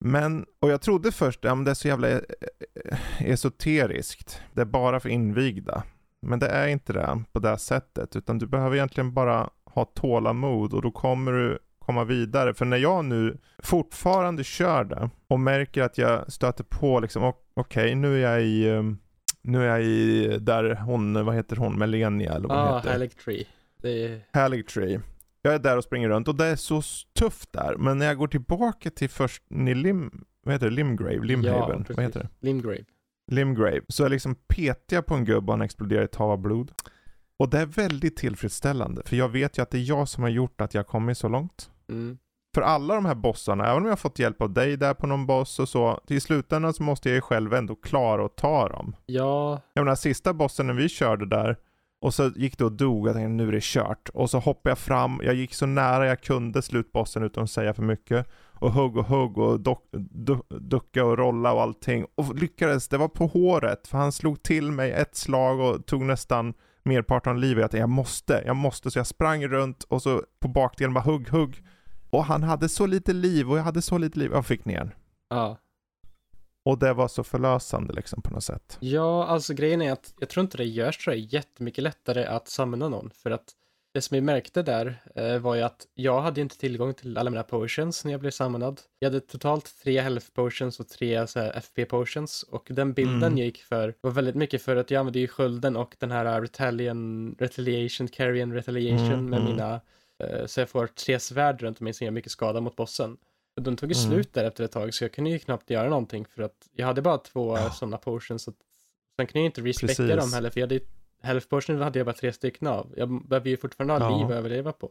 Men, 0.00 0.46
och 0.60 0.70
jag 0.70 0.80
trodde 0.80 1.12
först, 1.12 1.44
ja 1.44 1.54
men 1.54 1.64
det 1.64 1.70
är 1.70 1.74
så 1.74 1.88
jävla 1.88 2.10
eh, 2.10 2.20
esoteriskt, 3.18 4.42
det 4.52 4.60
är 4.60 4.66
bara 4.66 5.00
för 5.00 5.08
invigda. 5.08 5.82
Men 6.22 6.38
det 6.38 6.48
är 6.48 6.68
inte 6.68 6.92
det 6.92 7.22
på 7.32 7.38
det 7.38 7.58
sättet, 7.58 8.16
utan 8.16 8.38
du 8.38 8.46
behöver 8.46 8.76
egentligen 8.76 9.14
bara 9.14 9.50
ha 9.64 9.84
tålamod 9.84 10.74
och 10.74 10.82
då 10.82 10.90
kommer 10.90 11.32
du 11.32 11.58
komma 11.78 12.04
vidare. 12.04 12.54
För 12.54 12.64
när 12.64 12.76
jag 12.76 13.04
nu 13.04 13.38
fortfarande 13.58 14.44
kör 14.44 14.84
det 14.84 15.10
och 15.28 15.40
märker 15.40 15.82
att 15.82 15.98
jag 15.98 16.32
stöter 16.32 16.64
på 16.64 17.00
liksom, 17.00 17.32
okej 17.54 17.94
nu 17.94 18.24
är 18.24 18.32
jag 18.32 18.42
i, 18.42 18.70
um, 18.70 18.98
nu 19.42 19.62
är 19.62 19.68
jag 19.68 19.82
i 19.82 20.38
där 20.38 20.74
hon, 20.74 21.24
vad 21.24 21.34
heter 21.34 21.56
hon, 21.56 21.78
Melania 21.78 22.34
eller 22.34 22.48
vad 22.48 22.58
ah, 22.58 22.76
heter? 22.76 22.90
Halleck 22.90 23.14
Tree. 23.24 23.46
Det 23.82 24.04
är, 24.04 24.20
Haligtree. 24.32 25.00
Jag 25.46 25.54
är 25.54 25.58
där 25.58 25.76
och 25.76 25.84
springer 25.84 26.08
runt 26.08 26.28
och 26.28 26.34
det 26.34 26.44
är 26.46 26.56
så 26.56 26.82
tufft 27.18 27.52
där. 27.52 27.76
Men 27.78 27.98
när 27.98 28.06
jag 28.06 28.18
går 28.18 28.28
tillbaka 28.28 28.90
till 28.90 29.10
först 29.10 29.42
Nilim 29.48 30.24
vad 30.44 30.54
heter 30.54 30.66
det, 30.66 30.72
Limgrave, 30.72 31.24
Limhaven, 31.24 31.78
precis. 31.78 31.96
vad 31.96 32.04
heter 32.04 32.20
det? 32.20 32.28
Limgrave. 32.46 32.84
Limgrave. 33.32 33.80
Så 33.88 34.02
jag 34.02 34.10
liksom 34.10 34.34
petar 34.34 35.02
på 35.02 35.14
en 35.14 35.24
gubbe 35.24 35.46
och 35.46 35.52
han 35.52 35.62
exploderar 35.62 36.02
i 36.02 36.04
ett 36.04 36.14
hav 36.14 36.30
av 36.30 36.38
blod. 36.38 36.72
Och 37.38 37.48
det 37.48 37.58
är 37.58 37.66
väldigt 37.66 38.16
tillfredsställande, 38.16 39.02
för 39.06 39.16
jag 39.16 39.28
vet 39.28 39.58
ju 39.58 39.62
att 39.62 39.70
det 39.70 39.78
är 39.78 39.88
jag 39.88 40.08
som 40.08 40.22
har 40.22 40.30
gjort 40.30 40.60
att 40.60 40.74
jag 40.74 40.86
kommit 40.86 41.18
så 41.18 41.28
långt. 41.28 41.70
Mm. 41.88 42.18
För 42.54 42.62
alla 42.62 42.94
de 42.94 43.04
här 43.04 43.14
bossarna, 43.14 43.64
även 43.66 43.76
om 43.76 43.84
jag 43.84 43.92
har 43.92 43.96
fått 43.96 44.18
hjälp 44.18 44.42
av 44.42 44.52
dig 44.52 44.76
där 44.76 44.94
på 44.94 45.06
någon 45.06 45.26
boss 45.26 45.58
och 45.58 45.68
så, 45.68 46.00
till 46.06 46.20
slutändan 46.20 46.74
så 46.74 46.82
måste 46.82 47.08
jag 47.08 47.14
ju 47.14 47.20
själv 47.20 47.54
ändå 47.54 47.74
klara 47.74 48.24
att 48.26 48.36
ta 48.36 48.68
dem. 48.68 48.96
Ja, 49.06 49.60
Jag 49.72 49.84
menar 49.84 49.94
sista 49.96 50.32
bossen 50.32 50.66
när 50.66 50.74
vi 50.74 50.88
körde 50.88 51.26
där, 51.26 51.56
och 52.00 52.14
så 52.14 52.30
gick 52.36 52.58
det 52.58 52.64
och 52.64 52.72
dog, 52.72 53.08
jag 53.08 53.14
tänkte 53.14 53.28
nu 53.28 53.48
är 53.48 53.52
det 53.52 53.62
kört. 53.62 54.08
Och 54.08 54.30
så 54.30 54.38
hoppade 54.38 54.70
jag 54.70 54.78
fram, 54.78 55.20
jag 55.22 55.34
gick 55.34 55.54
så 55.54 55.66
nära 55.66 56.06
jag 56.06 56.22
kunde 56.22 56.62
slutbossen 56.62 57.22
utan 57.22 57.44
att 57.44 57.50
säga 57.50 57.74
för 57.74 57.82
mycket. 57.82 58.28
Och 58.58 58.72
hugg 58.72 58.96
och 58.96 59.06
hugg 59.06 59.38
och 59.38 59.60
dock, 59.60 59.88
du, 60.10 60.38
ducka 60.48 61.04
och 61.04 61.18
rolla 61.18 61.52
och 61.52 61.62
allting. 61.62 62.06
Och 62.14 62.34
lyckades, 62.34 62.88
det 62.88 62.98
var 62.98 63.08
på 63.08 63.26
håret, 63.26 63.88
för 63.88 63.98
han 63.98 64.12
slog 64.12 64.42
till 64.42 64.72
mig 64.72 64.92
ett 64.92 65.16
slag 65.16 65.60
och 65.60 65.86
tog 65.86 66.02
nästan 66.02 66.54
merparten 66.82 67.32
av 67.32 67.38
livet. 67.38 67.62
Jag 67.62 67.70
tänkte 67.70 67.80
jag 67.82 67.88
måste, 67.88 68.42
jag 68.46 68.56
måste. 68.56 68.90
Så 68.90 68.98
jag 68.98 69.06
sprang 69.06 69.46
runt 69.46 69.82
och 69.82 70.02
så 70.02 70.22
på 70.40 70.48
bakdelen 70.48 70.94
bara 70.94 71.04
hugg, 71.04 71.28
hugg. 71.28 71.62
Och 72.10 72.24
han 72.24 72.42
hade 72.42 72.68
så 72.68 72.86
lite 72.86 73.12
liv 73.12 73.50
och 73.50 73.58
jag 73.58 73.62
hade 73.62 73.82
så 73.82 73.98
lite 73.98 74.18
liv. 74.18 74.30
Jag 74.32 74.46
fick 74.46 74.64
ner. 74.64 74.96
ja. 75.30 75.58
Och 76.64 76.78
det 76.78 76.92
var 76.92 77.08
så 77.08 77.24
förlösande 77.24 77.92
liksom 77.92 78.22
på 78.22 78.30
något 78.30 78.44
sätt. 78.44 78.76
Ja, 78.80 79.26
alltså 79.26 79.54
grejen 79.54 79.82
är 79.82 79.92
att 79.92 80.14
jag 80.20 80.28
tror 80.28 80.42
inte 80.44 80.56
det 80.56 80.64
görs 80.64 81.04
så 81.04 81.12
jättemycket 81.12 81.84
lättare 81.84 82.24
att 82.24 82.48
samla 82.48 82.88
någon. 82.88 83.10
För 83.10 83.30
att 83.30 83.44
det 83.94 84.00
som 84.00 84.14
vi 84.14 84.20
märkte 84.20 84.62
där 84.62 85.02
eh, 85.14 85.38
var 85.38 85.54
ju 85.54 85.62
att 85.62 85.86
jag 85.94 86.20
hade 86.20 86.40
inte 86.40 86.58
tillgång 86.58 86.94
till 86.94 87.18
alla 87.18 87.30
mina 87.30 87.42
potions 87.42 88.04
när 88.04 88.12
jag 88.12 88.20
blev 88.20 88.30
samlad. 88.30 88.80
Jag 88.98 89.06
hade 89.10 89.20
totalt 89.20 89.74
tre 89.84 90.00
health 90.00 90.26
potions 90.34 90.80
och 90.80 90.88
tre 90.88 91.26
så 91.26 91.40
FP 91.40 91.84
potions. 91.84 92.42
Och 92.42 92.66
den 92.70 92.92
bilden 92.92 93.22
Mm. 93.22 93.38
jag 93.38 93.46
gick 93.46 93.62
för 93.62 93.94
var 94.00 94.10
väldigt 94.10 94.34
mycket 94.34 94.62
för 94.62 94.76
att 94.76 94.90
jag 94.90 95.00
använde 95.00 95.18
ju 95.18 95.28
skölden 95.28 95.76
och 95.76 95.96
den 95.98 96.10
här 96.10 96.40
retalian, 96.40 97.34
retaliation, 97.38 98.08
carrion 98.08 98.52
retaliation 98.52 99.12
Mm, 99.12 99.30
med 99.30 99.40
mm. 99.40 99.52
mina, 99.52 99.80
eh, 100.18 100.46
så 100.46 100.60
jag 100.60 100.68
får 100.68 100.86
tre 100.86 101.20
svärd 101.20 101.62
runt 101.62 101.80
mig 101.80 101.92
som 101.92 102.04
gör 102.04 102.12
mycket 102.12 102.32
skada 102.32 102.60
mot 102.60 102.76
bossen. 102.76 103.16
De 103.60 103.76
tog 103.76 103.92
ju 103.92 103.98
Mm. 103.98 104.10
slut 104.10 104.32
där 104.32 104.44
efter 104.44 104.64
ett 104.64 104.72
tag 104.72 104.94
så 104.94 105.04
jag 105.04 105.12
kunde 105.12 105.30
ju 105.30 105.38
knappt 105.38 105.70
göra 105.70 105.88
någonting 105.88 106.24
för 106.24 106.42
att 106.42 106.68
jag 106.74 106.86
hade 106.86 107.02
bara 107.02 107.18
två 107.18 107.56
Ja. 107.58 107.70
sådana 107.70 107.96
potions. 107.98 108.42
Så 108.42 108.50
att, 108.50 108.56
sen 109.16 109.26
kunde 109.26 109.38
jag 109.38 109.46
inte 109.46 109.60
respekta 109.60 110.02
Precis. 110.02 110.16
dem 110.16 110.32
heller 110.32 110.50
för 110.50 110.60
jag 110.60 110.64
hade 110.66 110.74
ju- 110.74 110.80
health 111.22 111.46
potion 111.48 111.80
hade 111.80 111.98
jag 111.98 112.06
bara 112.06 112.14
tre 112.16 112.32
stycken 112.32 112.68
av. 112.68 112.94
Jag 112.96 113.26
behöver 113.28 113.50
ju 113.50 113.56
fortfarande 113.56 113.94
ha 113.94 114.00
Ja. 114.10 114.16
liv 114.18 114.26
att 114.26 114.32
överleva 114.32 114.72
på. 114.72 114.90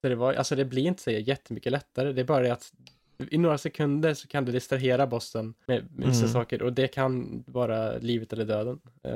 Så 0.00 0.08
det 0.08 0.14
var, 0.14 0.34
alltså 0.34 0.56
det 0.56 0.64
blir 0.64 0.82
inte 0.86 1.02
så 1.02 1.10
jättemycket 1.10 1.72
lättare. 1.72 2.12
Det 2.12 2.20
är 2.20 2.24
bara 2.24 2.42
det 2.42 2.52
att 2.52 2.72
i 3.30 3.38
några 3.38 3.58
sekunder 3.58 4.14
så 4.14 4.28
kan 4.28 4.44
du 4.44 4.52
distrahera 4.52 5.06
bossen 5.06 5.54
med 5.66 5.88
vissa 5.96 6.20
Mm. 6.20 6.32
saker 6.32 6.62
och 6.62 6.72
det 6.72 6.88
kan 6.88 7.44
vara 7.46 7.98
livet 7.98 8.32
eller 8.32 8.44
döden. 8.44 8.80
Eh, 9.02 9.12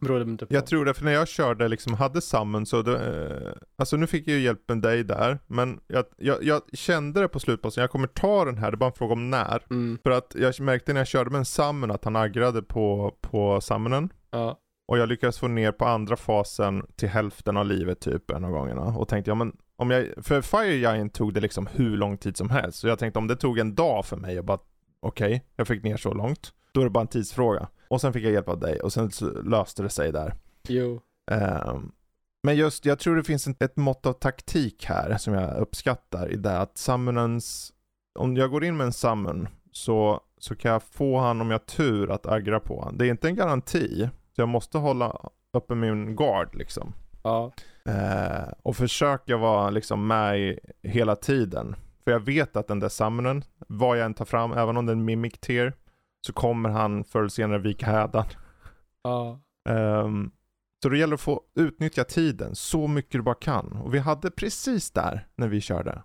beroende 0.00 0.46
på. 0.46 0.54
Jag 0.54 0.66
tror 0.66 0.84
det, 0.84 0.94
för 0.94 1.04
när 1.04 1.12
jag 1.12 1.28
körde 1.28 1.68
liksom, 1.68 1.94
hade 1.94 2.20
summon 2.20 2.66
så, 2.66 2.82
det, 2.82 3.06
eh, 3.46 3.52
alltså 3.78 3.96
nu 3.96 4.06
fick 4.06 4.28
jag 4.28 4.36
ju 4.36 4.42
hjälp 4.42 4.68
med 4.68 4.82
dig 4.82 5.04
där, 5.04 5.38
men 5.46 5.80
jag, 5.86 6.04
jag, 6.16 6.44
jag 6.44 6.62
kände 6.72 7.20
det 7.20 7.28
på 7.28 7.40
slutbossen, 7.40 7.80
jag 7.80 7.90
kommer 7.90 8.06
ta 8.08 8.44
den 8.44 8.58
här, 8.58 8.70
det 8.70 8.74
är 8.74 8.76
bara 8.76 8.90
en 8.90 8.96
fråga 8.96 9.12
om 9.12 9.30
när. 9.30 9.62
Mm, 9.70 9.98
För 10.02 10.10
att 10.10 10.34
jag 10.38 10.60
märkte 10.60 10.92
när 10.92 11.00
jag 11.00 11.06
körde 11.08 11.30
med 11.30 11.38
en 11.38 11.44
summon 11.44 11.90
att 11.90 12.04
han 12.04 12.16
aggrade 12.16 12.62
på, 12.62 13.14
på 13.20 13.60
summonen. 13.60 14.12
ja, 14.30 14.58
Och 14.88 14.98
jag 14.98 15.08
lyckades 15.08 15.38
få 15.38 15.48
ner 15.48 15.72
på 15.72 15.84
andra 15.84 16.16
fasen 16.16 16.82
till 16.96 17.08
hälften 17.08 17.56
av 17.56 17.66
livet 17.66 18.00
typ 18.00 18.30
en 18.30 18.44
av 18.44 18.50
gångerna. 18.50 18.82
Och 18.82 19.08
tänkte, 19.08 19.30
ja 19.30 19.34
men 19.34 19.56
om 19.76 19.90
jag, 19.90 20.06
för 20.22 20.40
Fire 20.42 20.74
Giant 20.74 21.14
tog 21.14 21.34
det 21.34 21.40
liksom 21.40 21.66
hur 21.72 21.96
lång 21.96 22.18
tid 22.18 22.36
som 22.36 22.50
helst. 22.50 22.78
Så 22.78 22.88
jag 22.88 22.98
tänkte 22.98 23.18
om 23.18 23.26
det 23.26 23.36
tog 23.36 23.58
en 23.58 23.74
dag 23.74 24.04
för 24.06 24.16
mig 24.16 24.38
och 24.38 24.44
bara, 24.44 24.58
okej, 25.00 25.44
jag 25.56 25.68
fick 25.68 25.82
ner 25.82 25.96
så 25.96 26.14
långt. 26.14 26.52
Då 26.72 26.80
är 26.80 26.84
det 26.84 26.90
bara 26.90 27.00
en 27.00 27.06
tidsfråga. 27.08 27.68
Och 27.88 28.00
sen 28.00 28.12
fick 28.12 28.24
jag 28.24 28.32
hjälp 28.32 28.48
av 28.48 28.58
dig 28.60 28.80
och 28.80 28.92
sen 28.92 29.10
löste 29.44 29.82
det 29.82 29.88
sig 29.88 30.12
där. 30.12 30.34
jo, 30.68 31.00
Ehm, 31.30 31.92
men 32.42 32.56
just, 32.56 32.84
jag 32.84 32.98
tror 32.98 33.16
det 33.16 33.24
finns 33.24 33.46
en, 33.46 33.54
ett 33.60 33.76
mått 33.76 34.06
av 34.06 34.12
taktik 34.12 34.84
här 34.84 35.16
som 35.18 35.34
jag 35.34 35.56
uppskattar 35.56 36.32
i 36.32 36.36
det 36.36 36.58
att 36.58 36.78
summonens, 36.78 37.72
om 38.18 38.36
jag 38.36 38.50
går 38.50 38.64
in 38.64 38.76
med 38.76 38.86
en 38.86 38.92
summon 38.92 39.48
så, 39.72 40.20
så 40.38 40.54
kan 40.54 40.72
jag 40.72 40.82
få 40.82 41.18
han 41.18 41.40
om 41.40 41.50
jag 41.50 41.58
har 41.58 41.64
tur 41.64 42.10
att 42.10 42.26
aggra 42.26 42.60
på 42.60 42.82
han. 42.84 42.98
Det 42.98 43.06
är 43.06 43.10
inte 43.10 43.28
en 43.28 43.36
garanti, 43.36 44.08
så 44.36 44.40
jag 44.42 44.48
måste 44.48 44.78
hålla 44.78 45.28
uppe 45.52 45.74
min 45.74 46.16
guard 46.16 46.54
liksom. 46.54 46.92
ja, 47.22 47.52
Eh, 47.84 48.48
och 48.62 48.76
försöka 48.76 49.36
vara 49.36 49.70
liksom 49.70 50.06
med 50.06 50.40
i 50.40 50.58
hela 50.82 51.16
tiden. 51.16 51.76
För 52.04 52.10
jag 52.10 52.20
vet 52.20 52.56
att 52.56 52.68
den 52.68 52.80
där 52.80 52.88
summonen, 52.88 53.44
vad 53.58 53.98
jag 53.98 54.04
än 54.04 54.14
tar 54.14 54.24
fram, 54.24 54.52
även 54.52 54.76
om 54.76 54.86
den 54.86 55.00
är 55.00 55.04
mimic 55.04 55.32
tier, 55.40 55.72
så 56.26 56.32
kommer 56.32 56.68
han 56.68 57.04
förr 57.04 57.18
eller 57.18 57.28
senare 57.28 57.58
vika 57.58 57.86
hädan. 57.86 58.24
ja, 59.02 59.40
Ehm, 59.68 60.30
så 60.82 60.88
det 60.88 60.98
gäller 60.98 61.14
att 61.14 61.20
få 61.20 61.40
utnyttja 61.54 62.04
tiden 62.04 62.54
så 62.54 62.86
mycket 62.86 63.12
du 63.12 63.22
bara 63.22 63.34
kan. 63.34 63.72
Och 63.72 63.94
vi 63.94 63.98
hade 63.98 64.30
precis 64.30 64.90
där 64.90 65.26
när 65.36 65.48
vi 65.48 65.60
körde. 65.60 66.02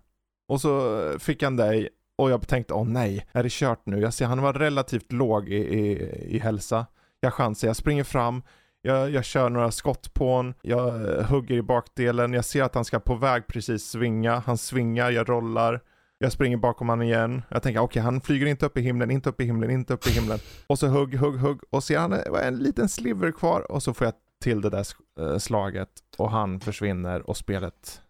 Och 0.48 0.62
så 0.62 1.02
fick 1.20 1.44
han 1.44 1.56
dig 1.56 1.90
och 2.18 2.32
jag 2.32 2.48
tänkte, 2.48 2.74
åh 2.74 2.88
nej, 2.88 3.28
är 3.32 3.44
det 3.44 3.52
kört 3.52 3.86
nu? 3.86 4.00
Jag 4.00 4.14
ser 4.14 4.26
han 4.26 4.42
var 4.42 4.54
relativt 4.54 5.12
låg 5.12 5.50
i, 5.50 5.56
i, 5.56 5.92
i 6.36 6.40
hälsa. 6.40 6.86
Jag 7.20 7.34
chansar, 7.34 7.68
jag 7.68 7.76
springer 7.76 8.04
fram, 8.04 8.42
jag, 8.82 9.10
jag 9.10 9.26
kör 9.26 9.50
några 9.50 9.72
skott 9.72 10.14
på 10.14 10.36
honom, 10.36 10.54
jag 10.62 10.92
hugger 11.24 11.56
i 11.56 11.62
bakdelen, 11.62 12.34
jag 12.34 12.46
ser 12.46 12.64
att 12.64 12.76
han 12.76 12.86
ska 12.86 13.00
på 13.00 13.16
väg 13.16 13.48
precis 13.48 13.90
svinga, 13.90 14.40
han 14.46 14.58
svingar, 14.58 15.12
jag 15.12 15.30
rollar. 15.30 15.82
Jag 16.22 16.32
springer 16.32 16.58
bakom 16.58 16.90
han 16.90 17.02
igen. 17.02 17.42
Jag 17.50 17.64
tänker 17.64 17.80
okej, 17.82 18.02
han 18.02 18.22
flyger 18.22 18.46
inte 18.46 18.66
upp 18.66 18.78
i 18.78 18.82
himlen, 18.82 19.12
inte 19.12 19.30
upp 19.30 19.42
i 19.42 19.46
himlen, 19.46 19.70
inte 19.72 19.94
upp 19.94 20.08
i 20.08 20.12
himlen. 20.12 20.40
Och 20.68 20.80
så 20.80 20.88
hugg, 20.88 21.16
hugg, 21.16 21.36
hugg. 21.40 21.60
Och 21.70 21.84
så 21.84 21.94
är 21.94 21.98
han 21.98 22.14
en, 22.14 22.36
en 22.36 22.58
liten 22.58 22.90
sliver 22.90 23.32
kvar 23.32 23.72
och 23.72 23.84
så 23.84 23.94
får 23.94 24.06
jag 24.08 24.14
till 24.42 24.62
det 24.62 24.70
där 24.70 24.86
eh, 25.20 25.38
slaget 25.38 25.90
och 26.18 26.32
han 26.32 26.60
försvinner 26.60 27.30
och 27.30 27.38
spelet 27.38 28.02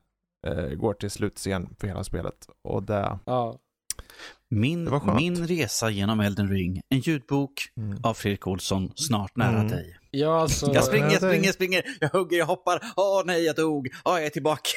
eh, 0.47 0.65
går 0.69 0.93
till 0.93 1.11
slutscen 1.11 1.69
för 1.79 1.87
hela 1.87 2.03
spelet. 2.03 2.47
Och 2.63 2.83
det... 2.83 3.19
ja, 3.25 3.57
Min, 4.49 4.89
min 5.15 5.47
resa 5.47 5.89
genom 5.89 6.19
Elden 6.19 6.47
Ring, 6.49 6.81
en 6.89 6.99
ljudbok 6.99 7.53
Mm. 7.77 7.97
av 8.03 8.13
Fredrik 8.13 8.47
Olsson, 8.47 8.91
snart 8.95 9.35
nära 9.35 9.55
Mm. 9.59 9.67
dig. 9.67 9.97
Ja 10.11 10.41
alltså. 10.41 10.73
Jag 10.73 10.83
springer, 10.83 11.09
jag 11.11 11.17
springer, 11.17 11.51
springer, 11.51 11.83
jag 11.99 12.09
hugger, 12.09 12.37
jag 12.37 12.45
hoppar. 12.45 12.79
Åh 12.95 13.21
nej, 13.25 13.43
jag 13.45 13.55
dog. 13.55 13.87
Åh, 14.05 14.13
jag 14.13 14.25
är 14.25 14.29
tillbaka. 14.29 14.69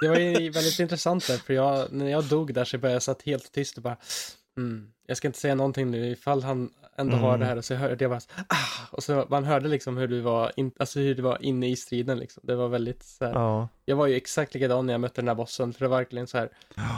Det 0.00 0.08
var 0.08 0.16
ju 0.16 0.50
väldigt 0.50 0.78
intressant 0.80 1.26
där, 1.26 1.36
för 1.38 1.54
jag, 1.54 1.92
när 1.92 2.10
jag 2.10 2.24
dog 2.24 2.54
där 2.54 2.64
så 2.64 2.78
började 2.78 2.94
jag 2.94 3.02
satt 3.02 3.22
helt 3.22 3.52
tyst 3.52 3.76
och 3.76 3.82
bara, 3.82 3.96
mm, 4.56 4.90
jag 5.06 5.16
ska 5.16 5.28
inte 5.28 5.38
säga 5.38 5.54
någonting 5.54 5.90
nu 5.90 6.10
ifall 6.10 6.42
han 6.42 6.70
ändå 6.98 7.16
har 7.16 7.28
Mm. 7.28 7.40
det 7.40 7.46
här 7.46 7.56
och 7.56 7.64
så 7.64 7.74
hörde 7.74 8.04
jag 8.04 8.10
bara, 8.10 8.20
ah, 8.48 8.56
och 8.90 9.02
så 9.02 9.26
man 9.30 9.44
hörde 9.44 9.68
liksom 9.68 9.96
hur 9.96 10.08
du 10.08 10.20
var, 10.20 10.52
in, 10.56 10.72
alltså 10.78 11.00
hur 11.00 11.14
du 11.14 11.22
var 11.22 11.42
inne 11.42 11.68
i 11.70 11.76
striden 11.76 12.18
liksom. 12.18 12.42
Det 12.46 12.54
var 12.56 12.68
väldigt 12.68 13.02
så 13.02 13.24
här, 13.24 13.32
Ja. 13.32 13.68
jag 13.84 13.96
var 13.96 14.06
ju 14.06 14.14
exakt 14.16 14.54
likadan 14.54 14.86
när 14.86 14.94
jag 14.94 15.00
mötte 15.00 15.20
den 15.20 15.28
här 15.28 15.34
bossen, 15.34 15.72
för 15.72 15.80
det 15.84 15.88
var 15.88 15.96
verkligen 15.96 16.26
så 16.26 16.38
här, 16.38 16.48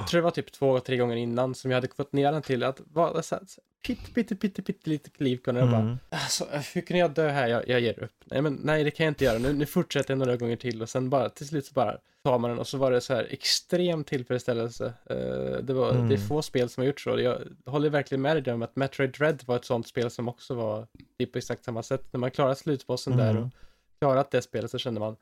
jag 0.00 0.08
tror 0.08 0.18
det 0.20 0.24
var 0.24 0.30
typ 0.30 0.52
två, 0.52 0.80
tre 0.80 0.96
gånger 0.96 1.16
innan 1.16 1.54
som 1.54 1.70
jag 1.70 1.76
hade 1.76 1.88
fått 1.96 2.12
ner 2.12 2.32
den 2.32 2.42
till 2.42 2.62
att 2.62 2.80
vara 2.92 3.22
så 3.22 3.34
här, 3.34 3.44
pitt, 3.86 4.14
pitt, 4.14 4.40
pitt, 4.40 4.66
pitt, 4.66 4.86
lite 4.86 5.10
liv 5.24 5.40
och 5.46 5.54
bara, 5.54 5.62
Mm. 5.78 5.98
Alltså, 6.10 6.46
hur 6.74 6.80
kunde 6.80 6.98
jag 6.98 7.10
dö 7.14 7.28
här? 7.28 7.48
Jag, 7.48 7.68
jag 7.68 7.80
ger 7.80 8.02
upp. 8.02 8.12
Nej, 8.24 8.42
men 8.42 8.60
nej, 8.64 8.84
det 8.84 8.90
kan 8.90 9.04
jag 9.06 9.10
inte 9.10 9.24
göra. 9.24 9.38
Nu, 9.38 9.52
nu 9.52 9.66
fortsätter 9.66 10.10
jag 10.10 10.18
några 10.18 10.36
gånger 10.36 10.56
till 10.56 10.82
och 10.82 10.88
sen 10.88 11.10
bara 11.10 11.28
till 11.28 11.46
slut 11.48 11.66
så 11.66 11.72
bara 11.74 11.98
tar 12.24 12.38
man 12.38 12.50
den 12.50 12.58
och 12.58 12.66
så 12.66 12.78
var 12.78 12.90
det 12.90 13.00
så 13.00 13.14
här 13.14 13.26
extrem 13.30 14.04
tillfredsställelse. 14.04 14.92
Eh, 15.10 15.16
det, 15.62 15.72
var, 15.74 15.90
Mm. 15.90 16.08
det 16.08 16.14
är 16.14 16.18
få 16.18 16.42
spel 16.42 16.68
som 16.68 16.80
har 16.80 16.86
gjort 16.86 17.00
så. 17.00 17.20
Jag 17.20 17.38
håller 17.66 17.90
verkligen 17.90 18.22
med 18.22 18.44
dig 18.44 18.54
om 18.54 18.62
att 18.62 18.76
Metroid 18.76 19.10
Dread 19.18 19.42
var 19.46 19.56
ett 19.56 19.64
sånt 19.64 19.86
spel 19.88 20.10
som 20.10 20.28
också 20.28 20.54
var 20.54 20.86
typ 21.18 21.32
på 21.32 21.38
exakt 21.38 21.64
samma 21.64 21.82
sätt. 21.82 22.04
När 22.12 22.18
man 22.20 22.30
klarar 22.30 22.54
slutbossen 22.54 23.16
där 23.16 23.30
Mm. 23.30 23.42
och 23.44 23.50
klarat 24.00 24.30
det 24.30 24.42
spelet 24.42 24.70
så 24.70 24.78
kände 24.78 25.00
man, 25.00 25.16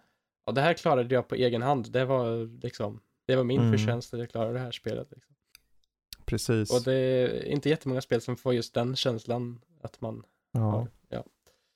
ja 0.47 0.53
det 0.53 0.61
här 0.61 0.75
klarade 0.75 1.15
jag 1.15 1.29
på 1.29 1.35
egen 1.35 1.63
hand. 1.63 1.91
Det 1.93 2.05
var 2.05 2.61
liksom, 2.63 3.01
det 3.27 3.37
var 3.37 3.45
min 3.45 3.61
Mm. 3.61 3.73
förtjänst 3.79 4.15
att 4.15 4.21
jag 4.21 4.31
klarade 4.31 4.53
det 4.53 4.59
här 4.59 4.71
spelet. 4.71 5.09
Liksom. 5.11 5.35
Precis. 6.31 6.71
Och 6.71 6.83
det 6.85 6.95
är 6.95 7.45
inte 7.45 7.69
jättemånga 7.69 8.01
spel 8.01 8.21
som 8.21 8.37
får 8.37 8.55
just 8.55 8.75
den 8.75 8.97
känslan 8.97 9.61
att 9.83 10.01
man 10.01 10.23
ja. 10.53 10.61
har. 10.61 10.89
Ja. 11.09 11.25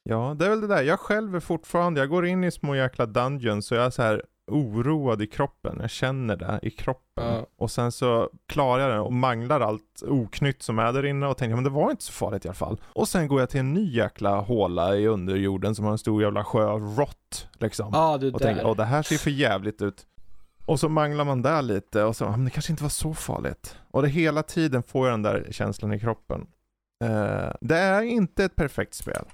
ja, 0.03 0.37
det 0.39 0.45
är 0.45 0.51
väl 0.51 0.61
det 0.61 0.67
där. 0.67 0.83
Jag 0.83 1.01
själv 1.01 1.37
är 1.37 1.41
fortfarande, 1.41 2.01
jag 2.01 2.09
går 2.09 2.27
in 2.27 2.45
i 2.45 2.51
små 2.51 2.77
jäkla 2.77 3.07
dungeons 3.07 3.67
så 3.67 3.75
jag 3.75 3.85
är 3.85 3.91
så 3.91 4.03
här 4.03 4.23
oroad 4.47 5.23
i 5.23 5.27
kroppen. 5.27 5.79
Jag 5.81 5.91
känner 5.91 6.37
det 6.37 6.59
i 6.63 6.71
kroppen. 6.71 7.25
Ja. 7.25 7.47
Och 7.57 7.71
sen 7.71 7.93
så 7.93 8.31
klarar 8.47 8.83
jag 8.83 8.91
det 8.91 9.01
och 9.01 9.13
manglar 9.13 9.61
allt 9.61 10.03
oknytt 10.07 10.63
som 10.63 10.79
är 10.79 10.93
där 10.93 11.07
inne 11.07 11.27
och 11.27 11.37
tänker 11.37 11.55
men 11.55 11.65
det 11.65 11.71
var 11.71 11.91
inte 11.91 12.03
så 12.03 12.13
farligt 12.13 12.45
i 12.45 12.49
alla 12.49 12.55
fall. 12.55 12.81
Och 12.93 13.09
sen 13.09 13.29
går 13.29 13.41
jag 13.41 13.51
till 13.51 13.61
en 13.61 13.75
ny 13.75 13.97
jäkla 13.97 14.41
håla 14.41 14.97
i 14.97 15.07
underjorden 15.07 15.75
som 15.75 15.85
har 15.85 15.93
en 15.93 15.99
stor 15.99 16.23
jävla 16.23 16.45
sjö 16.45 16.67
rått 16.73 17.49
liksom. 17.59 17.91
Ja, 17.93 18.19
du 18.19 18.33
och 18.33 18.39
där. 18.39 18.47
tänker 18.47 18.67
åh 18.67 18.77
det 18.77 18.85
här 18.85 19.03
ser 19.03 19.17
för 19.17 19.31
jävligt 19.31 19.83
ut. 19.83 20.07
Och 20.67 20.81
så 20.81 20.89
manglar 20.89 21.25
man 21.25 21.43
där 21.43 21.63
lite 21.63 22.03
och 22.05 22.17
så, 22.17 22.25
"Ah, 22.25 22.31
men 22.37 22.45
det 22.45 22.51
kanske 22.51 22.73
inte 22.73 22.83
var 22.83 22.91
så 22.91 23.15
farligt. 23.15 23.79
Och 23.91 24.03
det 24.03 24.09
hela 24.09 24.43
tiden 24.43 24.83
får 24.83 25.07
jag 25.09 25.13
den 25.13 25.23
där 25.23 25.49
känslan 25.51 25.93
i 25.93 26.01
kroppen. 26.01 26.47
Eh, 27.05 27.53
det 27.61 27.77
är 27.79 28.03
inte 28.03 28.45
ett 28.45 28.57
perfekt 28.57 28.95
spel. 28.95 29.25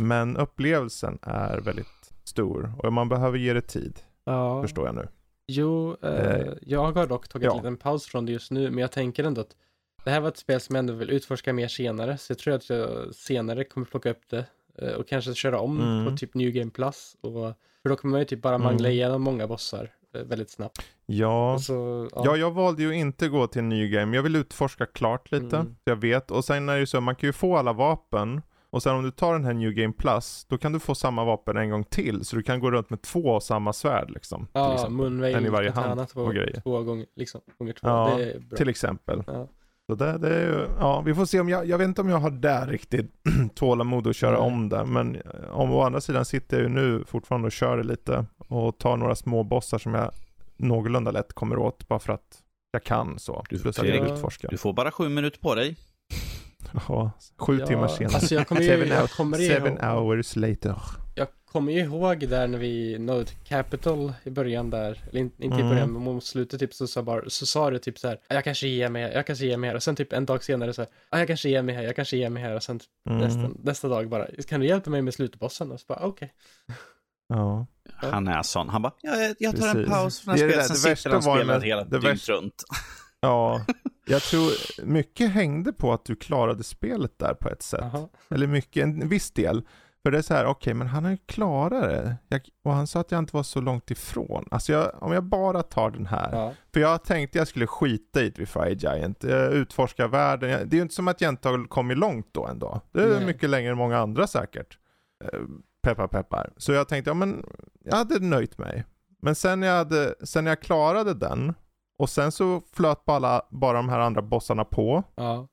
Men 0.00 0.36
upplevelsen 0.36 1.18
är 1.22 1.60
väldigt 1.60 2.12
stor 2.24 2.72
och 2.78 2.92
man 2.92 3.08
behöver 3.08 3.38
ge 3.38 3.52
det 3.52 3.60
tid, 3.60 3.98
Ja. 4.24 4.62
förstår 4.62 4.86
jag 4.86 4.94
nu. 4.94 5.08
Jo, 5.48 5.96
eh, 6.02 6.10
Eh, 6.10 6.52
jag 6.62 6.92
har 6.92 7.06
dock 7.06 7.28
tagit 7.28 7.44
ja. 7.46 7.50
en 7.50 7.56
liten 7.56 7.76
paus 7.76 8.06
från 8.06 8.26
det 8.26 8.32
just 8.32 8.50
nu, 8.50 8.70
men 8.70 8.78
jag 8.78 8.92
tänker 8.92 9.24
ändå 9.24 9.40
att 9.40 9.56
det 10.04 10.10
här 10.10 10.20
var 10.20 10.28
ett 10.28 10.36
spel 10.36 10.60
som 10.60 10.74
jag 10.74 10.78
ändå 10.80 10.92
vill 10.92 11.10
utforska 11.10 11.52
mer 11.52 11.68
senare, 11.68 12.18
så 12.18 12.30
jag 12.32 12.38
tror 12.38 12.54
att 12.54 12.70
jag 12.70 13.14
senare 13.14 13.64
kommer 13.64 13.86
plocka 13.86 14.10
upp 14.10 14.28
det 14.30 14.46
eh, 14.78 14.92
och 14.92 15.08
kanske 15.08 15.34
köra 15.34 15.58
om 15.60 15.80
Mm. 15.80 16.04
på 16.10 16.16
typ 16.16 16.34
New 16.34 16.50
Game 16.50 16.70
Plus. 16.70 17.16
Och, 17.20 17.54
för 17.86 17.90
då 17.90 17.96
kommer 17.96 18.12
man 18.12 18.20
ju 18.20 18.24
typ 18.24 18.42
bara 18.42 18.58
mangla 18.58 18.78
Mm. 18.88 18.90
igenom 18.92 19.22
många 19.22 19.46
bossar 19.46 19.90
eh, 20.14 20.22
väldigt 20.22 20.50
snabbt. 20.50 20.78
Ja. 21.06 21.54
Och 21.54 21.60
så, 21.60 22.08
ja. 22.14 22.22
Ja, 22.24 22.36
jag 22.36 22.50
valde 22.50 22.82
ju 22.82 22.92
inte 22.92 23.28
gå 23.28 23.46
till 23.46 23.58
en 23.58 23.68
ny 23.68 23.88
game. 23.88 24.16
Jag 24.16 24.22
vill 24.22 24.36
utforska 24.36 24.86
klart 24.86 25.32
lite. 25.32 25.56
Mm. 25.56 25.76
Jag 25.84 25.96
vet. 25.96 26.30
Och 26.30 26.44
sen 26.44 26.68
är 26.68 26.72
det 26.74 26.80
ju 26.80 26.86
så, 26.86 27.00
man 27.00 27.14
kan 27.16 27.28
ju 27.28 27.32
få 27.32 27.56
alla 27.56 27.72
vapen. 27.72 28.42
Och 28.70 28.82
sen 28.82 28.96
om 28.96 29.02
du 29.02 29.10
tar 29.10 29.32
den 29.32 29.44
här 29.44 29.52
New 29.52 29.72
Game 29.72 29.92
Plus, 29.92 30.46
då 30.48 30.58
kan 30.58 30.72
du 30.72 30.78
få 30.80 30.94
samma 30.94 31.24
vapen 31.24 31.56
en 31.56 31.70
gång 31.70 31.84
till. 31.84 32.24
Så 32.24 32.36
du 32.36 32.42
kan 32.42 32.60
gå 32.60 32.70
runt 32.70 32.90
med 32.90 33.02
två 33.02 33.32
av 33.32 33.40
samma 33.40 33.72
svärd 33.72 34.10
liksom. 34.10 34.48
Ja. 34.52 34.86
Moonveil, 34.88 35.36
En 35.36 35.46
i 35.46 35.48
varje 35.48 35.68
katana 35.72 35.94
hand 35.94 36.08
två, 36.08 36.20
och 36.20 36.34
grejer. 36.34 36.60
två 36.60 36.82
gånger, 36.82 37.06
liksom, 37.16 37.40
gånger 37.58 37.72
två. 37.72 37.88
Ja. 37.88 38.18
Till 38.56 38.68
exempel. 38.68 39.22
Ja. 39.26 39.48
Så 39.90 39.94
det, 39.94 40.18
det 40.18 40.34
är 40.36 40.40
ju, 40.46 40.68
ja 40.78 41.00
vi 41.00 41.14
får 41.14 41.26
se 41.26 41.40
om 41.40 41.48
jag, 41.48 41.66
jag 41.66 41.78
vet 41.78 41.84
inte 41.88 42.00
om 42.00 42.08
jag 42.08 42.18
har 42.18 42.30
där 42.30 42.66
riktigt 42.66 43.10
tålamod 43.54 44.06
att 44.06 44.16
köra 44.16 44.30
Nej. 44.30 44.40
om 44.40 44.68
det. 44.68 44.84
Men 44.84 45.14
eh, 45.16 45.50
om 45.50 45.70
å 45.72 45.82
andra 45.82 46.00
sidan 46.00 46.24
sitter 46.24 46.56
jag 46.56 46.62
ju 46.62 46.68
nu 46.68 47.04
fortfarande 47.06 47.46
och 47.46 47.52
kör 47.52 47.76
det 47.76 47.82
lite. 47.82 48.26
Och 48.48 48.78
tar 48.78 48.96
några 48.96 49.14
små 49.14 49.42
bossar 49.42 49.78
som 49.78 49.94
jag 49.94 50.10
någorlunda 50.56 51.10
lätt 51.10 51.32
kommer 51.32 51.58
åt. 51.58 51.88
Bara 51.88 51.98
för 51.98 52.12
att 52.12 52.38
jag 52.72 52.84
kan 52.84 53.18
så. 53.18 53.44
Du- 53.50 53.58
Plus 53.58 53.78
att 53.78 53.88
jag 53.88 54.08
utforskar. 54.10 54.48
Du 54.48 54.56
får 54.56 54.72
bara 54.72 54.90
sju 54.90 55.08
minuter 55.08 55.40
på 55.40 55.54
dig. 55.54 55.76
Ja, 56.88 57.10
sju 57.38 57.58
Ja, 57.60 57.66
timmar 57.66 57.88
senare. 57.88 58.14
Alltså 58.14 58.34
jag 58.34 58.48
kommer 58.48 58.60
ju, 58.62 58.68
Seven, 58.68 58.88
jag 58.88 59.10
kommer 59.10 59.38
seven 59.38 59.78
hours 59.90 60.36
later. 60.36 60.76
Kommer 61.52 61.72
ju 61.72 61.80
ihåg 61.80 62.28
där 62.28 62.46
när 62.46 62.58
vi 62.58 62.98
nådde 62.98 63.30
Capital 63.44 64.12
i 64.24 64.30
början 64.30 64.70
där, 64.70 65.02
eller 65.10 65.20
in, 65.20 65.30
inte 65.38 65.56
i 65.56 65.60
Mm. 65.60 65.68
början 65.68 65.92
men 65.92 66.02
mot 66.02 66.24
slutet 66.24 66.60
typ 66.60 66.74
så 66.74 66.86
sa, 66.86 67.02
bara, 67.02 67.30
så 67.30 67.46
sa 67.46 67.70
du 67.70 67.78
typ 67.78 67.98
så 67.98 68.08
här, 68.08 68.20
jag 68.28 68.44
kanske 68.44 68.68
ger 68.68 68.88
mig 68.88 69.02
här, 69.02 69.10
jag 69.12 69.26
kanske 69.26 69.46
ger 69.46 69.56
mig 69.56 69.68
här 69.70 69.74
och 69.76 69.82
sen 69.82 69.96
typ 69.96 70.12
en 70.12 70.26
dag 70.26 70.44
senare 70.44 70.72
så 70.72 70.82
här, 70.82 70.88
"Ah, 71.10 71.18
jag 71.18 71.26
kanske 71.26 71.48
ger 71.48 71.62
mig 71.62 71.74
här, 71.74 71.82
jag 71.82 71.96
kanske 71.96 72.16
ger 72.16 72.30
mig 72.30 72.42
här 72.42 72.54
och 72.54 72.62
sen 72.62 72.78
typ 72.78 72.88
Mm. 73.08 73.20
nästa, 73.20 73.50
nästa 73.62 73.88
dag 73.88 74.08
bara, 74.08 74.26
kan 74.48 74.60
du 74.60 74.66
hjälpa 74.66 74.90
mig 74.90 75.02
med 75.02 75.14
slutbossen? 75.14 75.72
Och 75.72 75.80
så 75.80 75.84
bara 75.88 75.98
okej. 76.06 76.32
Ja. 77.28 77.66
Ja. 78.02 78.08
Han 78.10 78.28
är 78.28 78.42
sån. 78.42 78.68
Han 78.68 78.82
bara, 78.82 78.92
jag, 79.02 79.34
jag 79.38 79.56
tar 79.56 79.66
en 79.68 79.72
Precis. 79.74 79.90
paus 79.90 80.20
från 80.20 80.36
Det 80.36 80.40
här 80.42 80.48
spelet. 80.50 80.66
Sen 80.66 80.90
det 80.90 80.96
sitter 80.96 81.10
han 81.10 81.22
spelar 81.22 81.60
hela 81.60 81.84
det 81.84 81.90
dygnet 81.90 82.12
värsta- 82.12 82.32
runt. 82.32 82.64
ja, 83.20 83.64
jag 84.06 84.22
tror 84.22 84.50
mycket 84.86 85.30
hängde 85.30 85.72
på 85.72 85.92
att 85.92 86.04
du 86.04 86.16
klarade 86.16 86.62
spelet 86.64 87.18
där 87.18 87.34
på 87.34 87.48
ett 87.48 87.62
sätt. 87.62 87.80
Jaha. 87.92 88.08
Eller 88.30 88.46
mycket, 88.46 88.82
en 88.82 89.08
viss 89.08 89.30
del. 89.30 89.62
För 90.06 90.10
det 90.10 90.18
är 90.18 90.22
så 90.22 90.34
här, 90.34 90.46
okej, 90.46 90.74
men 90.74 90.86
han 90.86 91.04
har 91.04 91.10
ju 91.10 91.16
klarat 91.26 91.82
det. 91.82 92.16
Jag, 92.28 92.40
och 92.64 92.72
han 92.72 92.86
sa 92.86 93.00
att 93.00 93.10
jag 93.12 93.18
inte 93.18 93.36
var 93.36 93.42
så 93.42 93.60
långt 93.60 93.90
ifrån. 93.90 94.48
Alltså 94.50 94.72
jag, 94.72 95.02
om 95.02 95.12
jag 95.12 95.24
bara 95.24 95.62
tar 95.62 95.90
den 95.90 96.06
här. 96.06 96.32
Ja. 96.32 96.52
För 96.72 96.80
jag 96.80 97.04
tänkte 97.04 97.38
jag 97.38 97.48
skulle 97.48 97.66
skita 97.66 98.22
i 98.22 98.30
det 98.30 98.46
Fire 98.46 98.72
Giant. 98.74 99.24
Jag 99.24 99.52
utforskar 99.52 100.08
världen. 100.08 100.50
Det 100.50 100.74
är 100.74 100.78
ju 100.78 100.82
inte 100.82 100.94
som 100.94 101.08
att 101.08 101.20
jag 101.20 101.28
inte 101.28 101.48
har 101.48 101.68
kommit 101.68 101.98
långt 101.98 102.28
då 102.32 102.46
ändå. 102.46 102.80
Det 102.92 103.02
är 103.02 103.08
Nej. 103.16 103.26
mycket 103.26 103.50
längre 103.50 103.70
än 103.70 103.76
många 103.76 103.98
andra 103.98 104.26
säkert. 104.26 104.78
Eh, 105.24 105.40
Peppar 105.82 106.06
peppar. 106.08 106.52
Så 106.56 106.72
jag 106.72 106.88
tänkte, 106.88 107.10
ja 107.10 107.14
men 107.14 107.44
jag 107.84 107.96
hade 107.96 108.18
nöjt 108.18 108.58
mig. 108.58 108.84
Men 109.22 109.34
sen 109.34 109.62
jag, 109.62 109.76
hade, 109.76 110.14
sen 110.22 110.46
jag 110.46 110.60
klarade 110.60 111.14
den 111.14 111.54
och 111.98 112.10
sen 112.10 112.32
så 112.32 112.62
flöt 112.72 113.04
bara, 113.04 113.42
bara 113.50 113.76
de 113.76 113.88
här 113.88 114.00
andra 114.00 114.22
bossarna 114.22 114.64
på. 114.64 115.02
ja, 115.14 115.48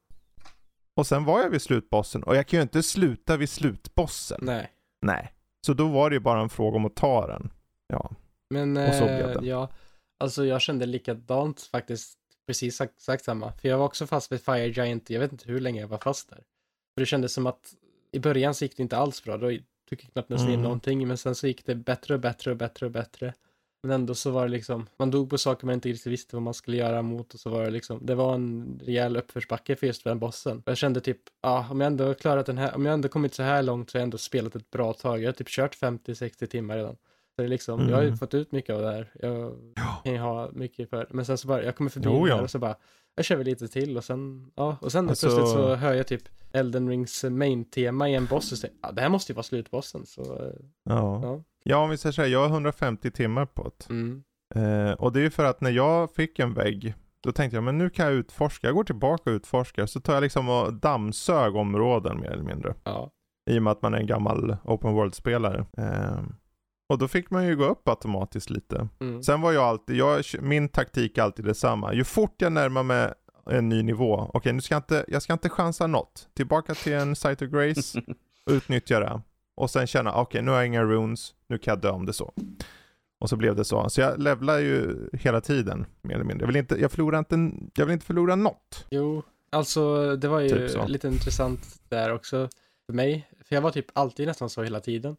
Och 0.95 1.07
sen 1.07 1.25
var 1.25 1.41
jag 1.41 1.49
vid 1.49 1.61
slutbossen 1.61 2.23
och 2.23 2.35
jag 2.35 2.47
kan 2.47 2.57
ju 2.57 2.61
inte 2.61 2.83
sluta 2.83 3.37
vid 3.37 3.49
slutbossen. 3.49 4.39
nej. 4.41 4.69
Nej. 5.01 5.33
Så 5.65 5.73
då 5.73 5.87
var 5.87 6.09
det 6.09 6.13
ju 6.13 6.19
bara 6.19 6.41
en 6.41 6.49
fråga 6.49 6.77
om 6.77 6.85
att 6.85 6.95
ta 6.95 7.27
den. 7.27 7.51
Ja. 7.87 8.11
Men 8.49 8.77
Och 8.77 8.93
så 8.95 9.03
blev 9.05 9.29
eh, 9.29 9.41
det. 9.41 9.47
ja, 9.47 9.69
alltså 10.19 10.45
jag 10.45 10.61
kände 10.61 10.85
likadant 10.85 11.61
faktiskt, 11.61 12.17
precis 12.47 12.75
sagt, 12.77 13.01
sagt 13.01 13.23
samma. 13.25 13.51
För 13.51 13.69
jag 13.69 13.77
var 13.77 13.85
också 13.85 14.07
fast 14.07 14.31
vid 14.31 14.41
Fire 14.41 14.67
Giant, 14.67 15.09
jag 15.09 15.19
vet 15.19 15.31
inte 15.31 15.49
hur 15.51 15.59
länge 15.59 15.81
jag 15.81 15.87
var 15.87 15.97
fast 15.97 16.29
där. 16.29 16.37
För 16.93 17.01
det 17.01 17.05
kändes 17.05 17.33
som 17.33 17.47
att 17.47 17.73
i 18.11 18.19
början 18.19 18.53
så 18.53 18.65
gick 18.65 18.77
det 18.77 18.83
inte 18.83 18.97
alls 18.97 19.23
bra, 19.23 19.37
då 19.37 19.47
tog 19.49 19.59
jag 19.89 19.99
knappt 19.99 20.29
nästan 20.29 20.47
in 20.47 20.53
Mm. 20.53 20.63
någonting, 20.63 21.07
men 21.07 21.17
sen 21.17 21.35
så 21.35 21.47
gick 21.47 21.65
det 21.65 21.75
bättre 21.75 22.13
och 22.13 22.19
bättre 22.19 22.51
och 22.51 22.57
bättre 22.57 22.85
och 22.85 22.91
bättre. 22.91 23.33
Men 23.83 23.91
ändå 23.91 24.15
så 24.15 24.31
var 24.31 24.45
det 24.45 24.51
liksom, 24.51 24.87
man 24.97 25.11
dog 25.11 25.29
på 25.29 25.37
saker 25.37 25.65
man 25.65 25.73
inte 25.73 25.89
riktigt 25.89 26.11
visste 26.11 26.35
vad 26.35 26.43
man 26.43 26.53
skulle 26.53 26.77
göra 26.77 27.01
mot 27.01 27.33
och 27.33 27.39
så 27.39 27.49
var 27.49 27.63
det 27.63 27.69
liksom, 27.69 28.05
det 28.05 28.15
var 28.15 28.33
en 28.35 28.79
rejäl 28.83 29.17
uppförsbacke 29.17 29.75
för 29.75 29.87
just 29.87 30.03
den 30.03 30.19
bossen. 30.19 30.57
Och 30.57 30.63
jag 30.71 30.77
kände 30.77 31.01
typ, 31.01 31.17
ja, 31.41 31.49
ah, 31.49 31.71
om 31.71 31.81
jag 31.81 31.87
ändå 31.87 32.13
klarat 32.13 32.45
den 32.45 32.57
här, 32.57 32.75
om 32.75 32.85
jag 32.85 32.93
ändå 32.93 33.07
kommit 33.09 33.33
så 33.33 33.43
här 33.43 33.63
långt 33.63 33.89
så 33.89 33.97
har 33.97 33.99
jag 33.99 34.03
ändå 34.03 34.17
spelat 34.17 34.55
ett 34.55 34.69
bra 34.71 34.93
tag. 34.93 35.21
Jag 35.21 35.27
har 35.27 35.33
typ 35.33 35.47
kört 35.49 35.75
50-60 35.81 36.45
timmar 36.45 36.75
redan. 36.75 36.95
Så 37.35 37.41
det 37.41 37.43
är 37.43 37.47
liksom, 37.47 37.89
jag 37.89 37.95
har 37.95 38.01
ju 38.01 38.07
Mm. 38.07 38.17
fått 38.17 38.33
ut 38.33 38.51
mycket 38.51 38.75
av 38.75 38.81
det 38.81 38.91
här. 38.91 39.11
Jag 39.19 39.57
Ja. 39.75 40.01
kan 40.03 40.13
ju 40.13 40.19
ha 40.19 40.49
mycket 40.51 40.89
för 40.89 41.07
Men 41.09 41.25
sen 41.25 41.37
så 41.37 41.47
bara, 41.47 41.63
jag 41.63 41.75
kommer 41.75 41.89
förbi 41.89 42.09
Jo, 42.09 42.27
ja. 42.27 42.41
och 42.41 42.51
så 42.51 42.59
bara, 42.59 42.75
jag 43.15 43.25
kör 43.25 43.35
väl 43.35 43.45
lite 43.45 43.67
till 43.67 43.97
och 43.97 44.03
sen, 44.03 44.51
ja, 44.55 44.77
och 44.81 44.91
sen 44.91 45.09
Alltså- 45.09 45.27
plötsligt 45.27 45.49
så 45.49 45.75
hör 45.75 45.93
jag 45.93 46.07
typ 46.07 46.23
Elden 46.51 46.89
Rings 46.89 47.23
main-tema 47.23 48.09
i 48.09 48.15
en 48.15 48.25
boss 48.25 48.51
och 48.51 48.57
säger, 48.57 48.75
ja, 48.81 48.91
det 48.91 49.01
här 49.01 49.09
måste 49.09 49.31
ju 49.31 49.35
vara 49.35 49.43
slutbossen. 49.43 50.05
Så, 50.05 50.21
eh, 50.21 50.51
Ja. 50.83 51.19
Ja. 51.23 51.43
Ja, 51.63 51.77
om 51.77 51.89
vi 51.89 51.97
säger 51.97 52.13
så 52.13 52.21
här, 52.21 52.29
jag 52.29 52.39
har 52.39 52.47
150 52.49 53.11
timmar 53.11 53.45
på 53.45 53.71
det. 53.77 53.89
mm, 53.93 54.23
Eh, 54.55 54.91
och 54.91 55.13
det 55.13 55.19
är 55.19 55.23
ju 55.23 55.29
för 55.29 55.45
att 55.45 55.61
när 55.61 55.71
jag 55.71 56.11
fick 56.11 56.39
en 56.39 56.53
vägg, 56.53 56.93
då 57.23 57.31
tänkte 57.31 57.57
jag 57.57 57.63
men 57.63 57.77
nu 57.77 57.89
kan 57.89 58.05
jag 58.05 58.15
utforska. 58.15 58.67
Jag 58.67 58.75
går 58.75 58.83
tillbaka 58.83 59.29
och 59.29 59.33
utforskar. 59.35 59.85
Så 59.85 59.99
tar 59.99 60.13
jag 60.13 60.21
liksom 60.21 60.49
och 60.49 60.73
dammsög 60.73 61.55
områden 61.55 62.19
mer 62.19 62.29
eller 62.31 62.43
mindre. 62.43 62.75
ja, 62.83 63.11
I 63.49 63.59
och 63.59 63.63
med 63.63 63.71
att 63.71 63.81
man 63.81 63.93
är 63.93 63.97
en 63.97 64.07
gammal 64.07 64.57
open 64.63 64.93
world-spelare. 64.93 65.65
Eh, 65.77 66.21
och 66.89 66.97
då 66.97 67.07
fick 67.07 67.29
man 67.29 67.45
ju 67.47 67.55
gå 67.55 67.65
upp 67.65 67.87
automatiskt 67.89 68.49
lite. 68.49 68.87
mm, 69.01 69.23
Sen 69.23 69.41
var 69.41 69.51
jag 69.51 69.63
alltid, 69.63 69.95
jag, 69.95 70.23
min 70.41 70.69
taktik 70.69 71.17
är 71.17 71.21
alltid 71.23 71.45
detsamma. 71.45 71.93
Ju 71.93 72.03
fort 72.03 72.35
jag 72.37 72.51
närmar 72.51 72.83
mig 72.83 73.13
en 73.49 73.69
ny 73.69 73.83
nivå, 73.83 74.31
okej 74.33 74.53
nu 74.53 74.61
ska 74.61 74.75
jag 74.75 74.79
inte, 74.79 75.05
jag 75.07 75.21
ska 75.21 75.33
inte 75.33 75.49
chansa 75.49 75.87
något. 75.87 76.27
Tillbaka 76.33 76.73
till 76.75 76.93
en 76.93 77.15
Site 77.15 77.45
of 77.45 77.51
Grace, 77.51 78.01
utnyttja 78.51 78.99
det. 78.99 79.21
Och 79.55 79.69
sen 79.69 79.87
känna, 79.87 80.13
okej 80.15 80.41
nu 80.41 80.51
har 80.51 80.57
jag 80.57 80.67
inga 80.67 80.83
runes, 80.83 81.33
nu 81.47 81.57
kan 81.57 81.71
jag 81.71 81.81
dö 81.81 81.89
om 81.89 82.05
det 82.05 82.13
så. 82.13 82.33
Och 83.19 83.29
så 83.29 83.35
blev 83.35 83.55
det 83.55 83.65
så. 83.65 83.89
Så 83.89 84.01
jag 84.01 84.19
levlar 84.19 84.59
ju 84.59 84.95
hela 85.13 85.41
tiden, 85.41 85.85
mer 86.01 86.15
eller 86.15 86.23
mindre. 86.25 86.43
Jag 86.43 86.47
vill 86.47 86.55
inte, 86.55 86.75
jag 86.81 86.91
förlorar 86.91 87.19
inte, 87.19 87.51
jag 87.75 87.85
vill 87.85 87.93
inte 87.93 88.05
förlora 88.05 88.35
något. 88.35 88.85
jo, 88.89 89.23
alltså 89.51 90.15
det 90.15 90.27
var 90.27 90.39
ju 90.39 90.49
Typ 90.69 90.87
lite 90.87 91.07
intressant 91.07 91.79
där 91.89 92.13
också 92.13 92.49
för 92.85 92.93
mig. 92.93 93.29
För 93.45 93.55
jag 93.55 93.61
var 93.61 93.71
typ 93.71 93.85
alltid 93.93 94.27
nästan 94.27 94.49
så 94.49 94.63
hela 94.63 94.79
tiden. 94.79 95.15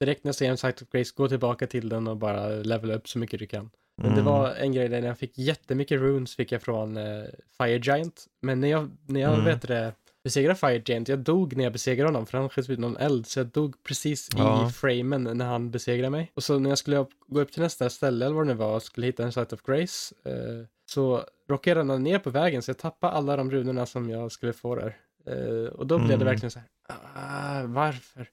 Direkt 0.00 0.24
när 0.24 0.28
jag 0.28 0.34
ser 0.34 0.50
en 0.50 0.56
Sight 0.56 0.82
of 0.82 0.88
Grace, 0.88 1.12
gå 1.16 1.28
tillbaka 1.28 1.66
till 1.66 1.88
den 1.88 2.08
och 2.08 2.16
bara 2.16 2.48
levela 2.48 2.94
upp 2.94 3.08
så 3.08 3.18
mycket 3.18 3.38
du 3.40 3.46
kan. 3.46 3.70
Men 3.96 4.06
det 4.14 4.20
Mm. 4.20 4.24
var 4.32 4.54
en 4.54 4.72
grej 4.72 4.88
där 4.88 5.02
jag 5.02 5.18
fick 5.18 5.38
jättemycket 5.38 6.00
runes 6.00 6.36
fick 6.36 6.52
jag 6.52 6.62
från 6.62 6.96
eh, 6.96 7.22
Fire 7.58 7.78
Giant. 7.78 8.26
Men 8.40 8.60
när 8.60 8.68
jag, 8.68 8.90
när 9.06 9.20
jag 9.20 9.32
Mm. 9.32 9.44
vet 9.44 9.62
det, 9.68 9.92
besegrade 10.24 10.54
Fire 10.54 10.82
Giant, 10.86 11.08
jag 11.08 11.18
dog 11.18 11.56
när 11.56 11.64
jag 11.64 11.72
besegrade 11.72 12.08
honom 12.08 12.26
för 12.26 12.38
han 12.38 12.48
sköt 12.48 12.70
ut 12.70 12.78
någon 12.78 12.96
eld. 12.96 13.26
Så 13.26 13.38
jag 13.40 13.46
dog 13.46 13.82
precis 13.82 14.28
Ja. 14.36 14.68
i 14.68 14.72
framen 14.72 15.22
när 15.38 15.44
han 15.46 15.70
besegrade 15.70 16.10
mig. 16.10 16.30
Och 16.34 16.42
så 16.42 16.58
när 16.58 16.68
jag 16.70 16.78
skulle 16.78 17.06
gå 17.26 17.40
upp 17.40 17.52
till 17.52 17.62
nästa 17.62 17.90
ställe 17.90 18.24
eller 18.26 18.34
vad 18.36 18.46
det 18.46 18.52
nu 18.52 18.58
var 18.58 18.74
och 18.74 18.82
skulle 18.82 19.06
hitta 19.06 19.22
en 19.24 19.32
Sight 19.32 19.52
of 19.52 19.62
Grace. 19.62 20.14
Eh, 20.24 20.66
så 20.86 21.24
råkade 21.48 21.70
jag 21.70 21.78
ramla 21.78 21.98
ner 21.98 22.18
på 22.18 22.30
vägen 22.30 22.62
så 22.62 22.70
jag 22.70 22.78
tappade 22.78 23.12
alla 23.12 23.36
de 23.36 23.50
runorna 23.50 23.86
som 23.86 24.10
jag 24.10 24.32
skulle 24.32 24.52
få 24.52 24.74
där. 24.74 24.96
Eh, 25.26 25.66
och 25.72 25.86
då 25.86 25.96
blev 25.98 26.08
det 26.08 26.14
Mm. 26.14 26.26
verkligen 26.26 26.50
så 26.50 26.58
här, 26.58 26.68
ah, 27.14 27.66
varför? 27.66 28.28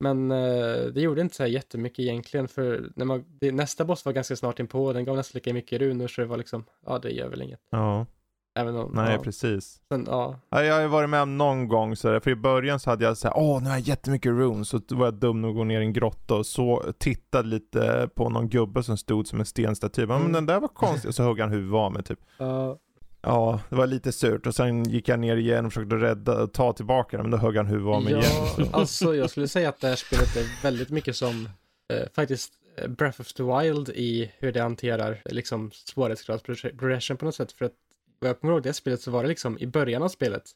Men 0.00 0.30
eh, 0.30 0.76
det 0.86 1.00
gjorde 1.00 1.20
inte 1.20 1.34
så 1.36 1.42
här 1.42 1.50
jättemycket 1.50 1.98
egentligen 1.98 2.48
för 2.48 2.90
när 2.96 3.04
man, 3.04 3.24
det, 3.40 3.52
nästa 3.52 3.84
boss 3.84 4.04
var 4.04 4.12
ganska 4.12 4.36
snart 4.36 4.60
inpå 4.60 4.92
den 4.92 5.04
gav 5.04 5.16
nästan 5.16 5.36
lika 5.38 5.54
mycket 5.54 5.80
runor 5.80 6.08
så 6.08 6.20
det 6.20 6.26
var 6.26 6.36
liksom, 6.36 6.64
ja 6.86 6.98
det 6.98 7.10
gör 7.10 7.28
väl 7.28 7.42
inget. 7.42 7.60
Ja, 7.70 8.06
Även 8.56 8.76
om, 8.76 8.90
nej 8.94 9.12
ja, 9.12 9.18
precis. 9.22 9.80
sen, 9.88 10.04
ja, 10.10 10.38
Ja, 10.50 10.62
jag 10.64 10.74
har 10.74 10.80
ju 10.80 10.86
varit 10.88 11.10
med 11.10 11.22
om 11.22 11.38
någon 11.38 11.68
gång 11.68 11.96
så 11.96 12.08
där, 12.08 12.20
för 12.20 12.30
i 12.30 12.36
början 12.36 12.80
så 12.80 12.90
hade 12.90 13.04
jag 13.04 13.16
så 13.16 13.28
här, 13.28 13.36
åh 13.38 13.62
nu 13.62 13.68
har 13.68 13.76
jag 13.76 13.88
jättemycket 13.88 14.30
runes, 14.32 14.68
så 14.68 14.80
var 14.90 15.04
jag 15.06 15.14
dum 15.14 15.40
nog 15.42 15.50
att 15.50 15.56
gå 15.56 15.64
ner 15.64 15.80
i 15.80 15.84
en 15.84 15.92
grotta 15.92 16.34
och 16.34 16.46
så 16.46 16.82
tittade 16.98 17.48
lite 17.48 18.08
på 18.14 18.28
någon 18.28 18.48
gubbe 18.48 18.82
som 18.82 18.96
stod 18.96 19.26
som 19.26 19.40
en 19.40 19.46
stenstaty. 19.46 20.06
Men 20.06 20.20
Mm. 20.20 20.32
den 20.32 20.46
där 20.46 20.60
var 20.60 20.68
konstig, 20.68 21.08
och 21.08 21.14
så 21.14 21.22
högg 21.22 21.40
han 21.40 21.50
huvudet 21.50 21.74
av 21.76 21.92
mig 21.92 22.02
typ. 22.02 22.18
ja, 22.38 22.78
Ja, 23.26 23.60
det 23.68 23.76
var 23.76 23.86
lite 23.86 24.12
surt 24.12 24.46
och 24.46 24.54
sen 24.54 24.84
gick 24.84 25.08
jag 25.08 25.18
ner 25.18 25.36
igen 25.36 25.66
och 25.66 25.72
försökte 25.72 25.96
rädda 25.96 26.42
och 26.42 26.52
ta 26.52 26.72
tillbaka 26.72 27.16
den, 27.16 27.24
men 27.24 27.30
då 27.30 27.36
högg 27.46 27.56
han 27.56 27.66
huvudet 27.66 27.94
av 27.94 28.02
mig 28.02 28.12
igen. 28.12 28.24
ja, 28.34 28.46
Så. 28.70 28.76
alltså 28.76 29.14
jag 29.14 29.30
skulle 29.30 29.48
säga 29.48 29.68
att 29.68 29.80
det 29.80 29.88
här 29.88 29.96
spelet 29.96 30.36
är 30.36 30.62
väldigt 30.62 30.90
mycket 30.90 31.16
som 31.16 31.48
eh, 31.92 32.08
faktiskt 32.14 32.52
eh, 32.76 32.88
Breath 32.88 33.20
of 33.20 33.32
the 33.32 33.42
Wild 33.42 33.88
i 33.88 34.30
hur 34.38 34.52
det 34.52 34.60
hanterar 34.62 35.22
liksom 35.24 35.70
svårighetsgradsprogression 35.72 37.16
på 37.16 37.24
något 37.24 37.34
sätt. 37.34 37.52
För 37.52 37.64
att 37.64 37.72
vad 38.18 38.28
jag 38.30 38.40
kommer 38.40 38.54
ihåg 38.54 38.62
det 38.62 38.72
spelet 38.72 39.00
så 39.00 39.10
var 39.10 39.22
det 39.22 39.28
liksom 39.28 39.58
i 39.58 39.66
början 39.66 40.02
av 40.02 40.08
spelet, 40.08 40.50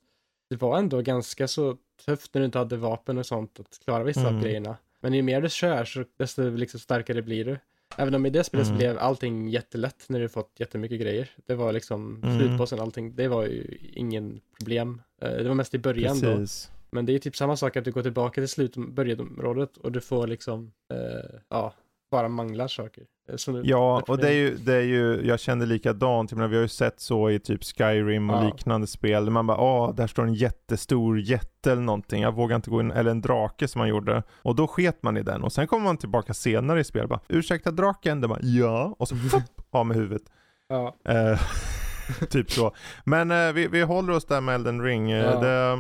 det 0.50 0.56
var 0.56 0.78
ändå 0.78 1.00
ganska 1.02 1.48
så 1.48 1.76
tufft 2.06 2.34
när 2.34 2.40
du 2.40 2.44
inte 2.44 2.58
hade 2.58 2.76
vapen 2.76 3.18
och 3.18 3.26
sånt 3.26 3.60
att 3.60 3.78
klara 3.84 4.04
vissa 4.04 4.20
av 4.20 4.28
Mm. 4.28 4.42
grejerna. 4.42 4.76
Men 5.00 5.14
ju 5.14 5.22
mer 5.22 5.40
du 5.40 5.48
kör 5.48 5.84
så 5.84 6.04
desto 6.16 6.50
liksom 6.50 6.80
starkare 6.80 7.22
blir 7.22 7.44
du. 7.44 7.58
Även 7.96 8.14
om 8.14 8.26
i 8.26 8.30
det 8.30 8.44
spelet 8.44 8.66
Mm. 8.66 8.78
blev 8.78 8.98
allting 8.98 9.48
jättelätt 9.48 10.04
när 10.08 10.20
du 10.20 10.28
fått 10.28 10.52
jättemycket 10.58 11.00
grejer. 11.00 11.30
Det 11.46 11.54
var 11.54 11.72
liksom 11.72 12.22
Mm. 12.24 12.38
slutbossen, 12.38 12.80
allting, 12.80 13.14
det 13.14 13.28
var 13.28 13.44
ju 13.46 13.78
ingen 13.94 14.40
problem. 14.58 15.02
Eh, 15.22 15.30
Det 15.30 15.48
var 15.48 15.54
mest 15.54 15.74
i 15.74 15.78
början 15.78 16.20
då. 16.20 16.36
Precis. 16.36 16.70
Men 16.90 17.06
det 17.06 17.12
är 17.12 17.18
typ 17.18 17.36
samma 17.36 17.56
sak 17.56 17.76
att 17.76 17.84
du 17.84 17.92
går 17.92 18.02
tillbaka 18.02 18.40
till 18.40 18.48
slut, 18.48 18.76
börjadområdet 18.76 19.76
och 19.76 19.92
du 19.92 20.00
får 20.00 20.26
liksom, 20.26 20.72
eh, 20.92 21.40
ja, 21.48 21.74
bara 22.10 22.28
manglar 22.28 22.68
saker. 22.68 23.04
eh, 23.32 23.60
Ja, 23.64 24.02
och 24.08 24.18
det 24.18 24.28
är 24.28 24.32
ju, 24.32 24.56
det 24.56 24.74
är 24.74 24.82
ju 24.82 25.20
jag 25.26 25.40
kände 25.40 25.66
likadant. 25.66 26.30
Jag 26.30 26.36
menar, 26.38 26.48
vi 26.48 26.56
har 26.56 26.62
ju 26.62 26.68
sett 26.68 27.00
så 27.00 27.30
i 27.30 27.38
typ 27.38 27.64
Skyrim 27.64 28.30
och 28.30 28.36
Ja. 28.36 28.42
liknande 28.42 28.86
spel. 28.86 29.24
Där 29.24 29.32
man 29.32 29.46
bara, 29.46 29.58
åh, 29.60 29.94
där 29.94 30.06
står 30.06 30.22
en 30.22 30.34
jättestor 30.34 31.18
jätte 31.20 31.72
eller 31.72 31.82
någonting. 31.82 32.22
Jag 32.22 32.34
vågar 32.34 32.56
inte 32.56 32.70
gå 32.70 32.80
in, 32.80 32.90
eller 32.90 33.10
en 33.10 33.20
drake 33.20 33.68
som 33.68 33.78
man 33.78 33.88
gjorde. 33.88 34.22
Och 34.42 34.54
då 34.56 34.66
sket 34.66 35.02
man 35.02 35.16
i 35.16 35.22
den. 35.22 35.42
Och 35.44 35.52
sen 35.52 35.66
kommer 35.66 35.84
man 35.84 35.96
tillbaka 35.96 36.34
senare 36.34 36.80
i 36.80 36.84
spel 36.84 37.02
och 37.02 37.08
bara, 37.08 37.20
ursäkta 37.28 37.70
draken? 37.70 38.20
Det 38.20 38.28
bara, 38.28 38.40
ja. 38.42 38.94
Och 38.98 39.08
så 39.08 39.16
fupp, 39.30 39.42
av 39.70 39.86
med 39.86 39.96
huvudet. 39.96 40.22
Ja, 40.68 40.96
Eh, 41.08 41.40
typ 42.30 42.50
så. 42.50 42.74
Men 43.04 43.30
eh, 43.30 43.52
vi, 43.52 43.66
vi 43.68 43.82
håller 43.82 44.12
oss 44.12 44.24
där 44.24 44.40
med 44.40 44.54
Elden 44.54 44.82
Ring. 44.82 45.10
Eh, 45.10 45.24
Ja. 45.24 45.40
Det 45.40 45.78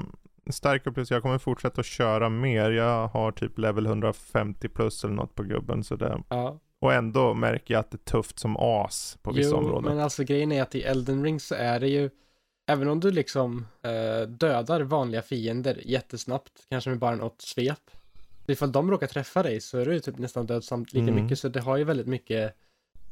stark 0.52 0.86
upplevelse. 0.86 1.14
Jag 1.14 1.22
kommer 1.22 1.38
fortsätta 1.38 1.80
att 1.80 1.86
köra 1.86 2.28
mer. 2.28 2.70
Jag 2.70 3.08
har 3.08 3.32
typ 3.32 3.58
level 3.58 3.86
150 3.86 4.68
plus 4.68 5.04
eller 5.04 5.14
något 5.14 5.34
på 5.34 5.42
gubben. 5.42 5.84
Så 5.84 5.96
det, 5.96 6.22
ja. 6.28 6.60
och 6.80 6.92
ändå 6.92 7.34
märker 7.34 7.74
jag 7.74 7.80
att 7.80 7.90
det 7.90 7.96
är 7.96 8.10
tufft 8.10 8.38
som 8.38 8.56
as 8.56 9.18
på 9.22 9.32
vissa 9.32 9.50
jo, 9.50 9.56
områden. 9.56 9.84
men 9.84 10.00
alltså 10.04 10.24
grejen 10.24 10.52
är 10.52 10.62
att 10.62 10.74
i 10.74 10.82
Elden 10.82 11.24
Ring 11.24 11.40
så 11.40 11.54
är 11.54 11.80
det 11.80 11.88
ju, 11.88 12.10
även 12.66 12.88
om 12.88 13.00
du 13.00 13.10
liksom 13.10 13.66
eh, 13.82 14.28
dödar 14.28 14.80
vanliga 14.80 15.22
fiender 15.22 15.80
jättesnabbt, 15.84 16.52
kanske 16.68 16.90
med 16.90 16.98
bara 16.98 17.16
något 17.16 17.42
svep, 17.42 17.90
ifall 18.46 18.72
de 18.72 18.90
råkar 18.90 19.06
träffa 19.06 19.42
dig 19.42 19.60
så 19.60 19.78
är 19.78 19.86
du 19.86 20.00
typ 20.00 20.18
nästan 20.18 20.46
död 20.46 20.64
samt 20.64 20.92
lika 20.92 21.02
Mm. 21.12 21.22
mycket, 21.24 21.38
så 21.38 21.48
det 21.48 21.60
har 21.60 21.76
ju 21.76 21.84
väldigt 21.84 22.06
mycket 22.06 22.54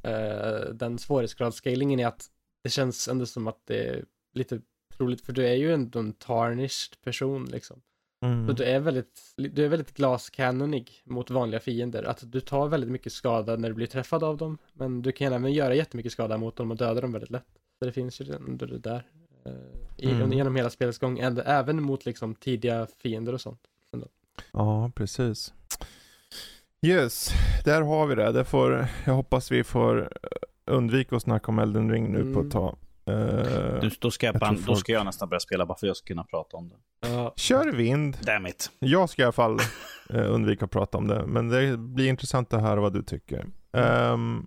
eh, 0.03 0.73
den 0.75 0.99
svårighetsgradsscalingen 0.99 2.01
är 2.01 2.07
att 2.07 2.25
det 2.63 2.71
känns 2.71 3.09
ändå 3.09 3.27
som 3.27 3.47
att 3.47 3.61
det 3.65 3.85
är 3.85 4.05
lite 4.35 4.61
roligt, 5.01 5.21
för 5.21 5.33
du 5.33 5.47
är 5.47 5.55
ju 5.55 5.73
ändå 5.75 5.99
en 5.99 6.13
tarnished 6.13 7.03
person 7.05 7.45
liksom. 7.45 7.81
Mm. 8.25 8.47
Så 8.47 8.53
du 8.53 8.65
är 8.65 8.81
väldigt, 8.81 9.21
du 9.37 9.65
är 9.65 9.69
väldigt 9.69 9.95
glaskanonig 9.97 11.03
mot 11.05 11.31
vanliga 11.31 11.61
fiender. 11.61 12.03
Att 12.05 12.33
du 12.33 12.41
tar 12.41 12.69
väldigt 12.69 12.91
mycket 12.91 13.13
skada 13.13 13.57
när 13.57 13.69
du 13.69 13.75
blir 13.75 13.87
träffad 13.87 14.25
av 14.25 14.37
dem. 14.37 14.59
Men 14.73 15.03
du 15.03 15.13
kan 15.13 15.33
även 15.33 15.53
göra 15.53 15.75
jättemycket 15.75 16.13
skada 16.13 16.37
mot 16.39 16.57
dem 16.57 16.71
och 16.71 16.77
döda 16.77 17.01
dem 17.01 17.13
väldigt 17.13 17.31
lätt. 17.31 17.47
Så 17.79 17.85
det 17.85 17.93
finns 17.93 18.21
ju 18.21 18.35
ändå 18.35 18.67
det 18.67 18.79
där. 18.79 19.07
eh, 19.45 19.53
Mm. 20.03 20.33
Genom 20.33 20.57
hela 20.57 20.71
spelets 20.71 20.99
gång. 20.99 21.19
Även 21.45 21.83
mot 21.83 22.07
liksom 22.07 22.35
tidiga 22.35 22.87
fiender 23.03 23.33
och 23.33 23.41
sånt. 23.41 23.61
Ja, 24.53 24.91
precis. 24.95 25.55
Yes, 26.83 27.31
där 27.65 27.83
har 27.83 28.07
vi 28.07 28.15
det. 28.15 28.45
får, 28.45 28.87
jag 29.07 29.15
hoppas 29.15 29.51
vi 29.53 29.65
får 29.65 30.03
eh, 30.23 30.29
undvika 30.75 31.17
att 31.17 31.23
snacka 31.23 31.47
om 31.53 31.59
Elden 31.59 31.91
Ring 31.91 32.13
nu 32.13 32.19
på 32.23 32.27
Mm. 32.29 32.47
ett 32.47 32.53
tag. 32.53 32.77
Eh, 33.07 33.81
Du, 33.81 33.91
då, 34.01 34.11
ska 34.11 34.27
jag, 34.27 34.35
Jag 34.35 34.41
tror 34.43 34.53
då 34.57 34.63
folk- 34.63 34.79
ska 34.81 34.93
jag 34.93 35.05
nästan 35.07 35.29
börja 35.29 35.41
spela 35.41 35.67
bara 35.67 35.79
för 35.79 35.87
att 35.87 35.89
jag 35.89 35.97
ska 35.97 36.07
kunna 36.07 36.25
prata 36.25 36.57
om 36.57 36.69
det. 36.69 36.77
Ja, 37.09 37.33
Kör 37.37 37.73
vind. 37.73 38.19
Damn 38.23 38.47
it. 38.47 38.71
Jag 38.79 39.11
ska 39.11 39.23
i 39.23 39.25
alla 39.25 39.33
fall 39.33 39.59
eh, 40.11 40.33
undvika 40.35 40.65
att 40.65 40.71
prata 40.71 40.99
om 40.99 41.09
det. 41.09 41.27
Men 41.27 41.49
det 41.49 41.77
blir 41.77 42.09
intressant 42.09 42.53
att 42.55 42.61
höra 42.63 42.81
vad 42.81 42.93
du 42.93 43.03
tycker. 43.03 43.47
Ehm, 43.73 44.47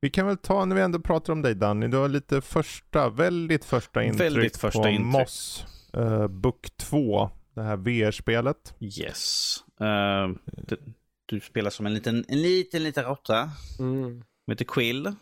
vi 0.00 0.10
kan 0.10 0.26
väl 0.26 0.36
ta, 0.36 0.64
när 0.64 0.76
vi 0.76 0.82
ändå 0.82 0.98
pratar 1.00 1.32
om 1.32 1.42
dig 1.42 1.54
Danny, 1.54 1.88
du 1.88 1.96
har 1.96 2.08
lite 2.08 2.40
första, 2.40 3.08
väldigt 3.10 3.64
första 3.64 4.02
intryck 4.02 4.20
Väldigt 4.20 4.56
första 4.56 4.82
på 4.82 4.88
intryck. 4.88 5.06
Moss 5.12 5.64
uh, 5.96 6.26
Book 6.26 6.66
2. 6.76 7.30
Det 7.54 7.62
här 7.62 7.76
VR-spelet. 7.76 8.74
Yes. 8.80 9.56
Eh, 9.80 10.28
du, 10.46 10.76
du 11.26 11.40
spelar 11.40 11.70
som 11.70 11.86
en 11.86 11.94
liten, 11.94 12.24
en 12.28 12.42
liten, 12.42 12.82
liten 12.82 13.04
råtta. 13.04 13.50
mm. 13.78 14.02
Hon 14.46 14.52
heter 14.52 14.64
Quill. 14.64 15.12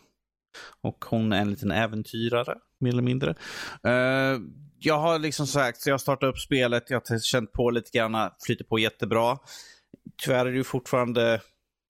Och 0.81 1.05
hon 1.05 1.33
är 1.33 1.41
en 1.41 1.49
liten 1.49 1.71
äventyrare, 1.71 2.55
mer 2.79 2.91
eller 2.91 3.03
mindre. 3.03 3.35
Eh, 3.83 4.39
jag 4.79 4.99
har 4.99 5.19
liksom 5.19 5.47
sagt, 5.47 5.81
så 5.81 5.89
jag 5.89 6.01
startade 6.01 6.31
upp 6.31 6.39
spelet, 6.39 6.83
jag 6.89 7.01
har 7.09 7.19
känt 7.19 7.51
på 7.51 7.69
lite 7.69 7.97
grann, 7.97 8.31
flyter 8.45 8.65
på 8.65 8.79
jättebra. 8.79 9.37
Tyvärr 10.23 10.45
är 10.45 10.51
det 10.51 10.57
ju 10.57 10.63
fortfarande 10.63 11.41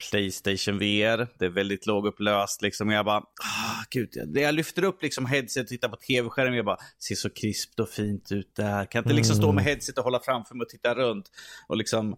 Playstation 0.10 0.80
VR. 0.80 1.28
Det 1.40 1.46
är 1.46 1.50
väldigt 1.50 1.86
lågupplöst. 1.86 2.62
Liksom. 2.62 2.90
Jag 2.90 3.06
bara, 3.06 3.18
ah, 3.18 3.84
gud. 3.90 4.10
Jag, 4.12 4.38
jag 4.38 4.56
lyfter 4.56 4.84
upp 4.84 5.04
liksom 5.04 5.26
headset 5.26 5.64
och 5.64 5.68
tittar 5.68 5.90
på 5.90 5.96
tv-skärmen. 5.96 6.54
Jag 6.54 6.66
bara, 6.66 6.78
ser 7.08 7.16
så 7.16 7.30
krispt 7.30 7.80
och 7.80 7.90
fint 7.90 8.32
ut 8.32 8.56
där. 8.56 8.86
Kan 8.86 9.04
inte 9.04 9.14
liksom 9.14 9.36
stå 9.36 9.52
med 9.52 9.64
headset 9.64 9.98
och 9.98 10.04
hålla 10.04 10.20
framför 10.20 10.56
mig 10.56 10.66
och 10.66 10.70
titta 10.70 10.96
runt. 10.96 11.32
Och 11.68 11.78
liksom, 11.78 12.16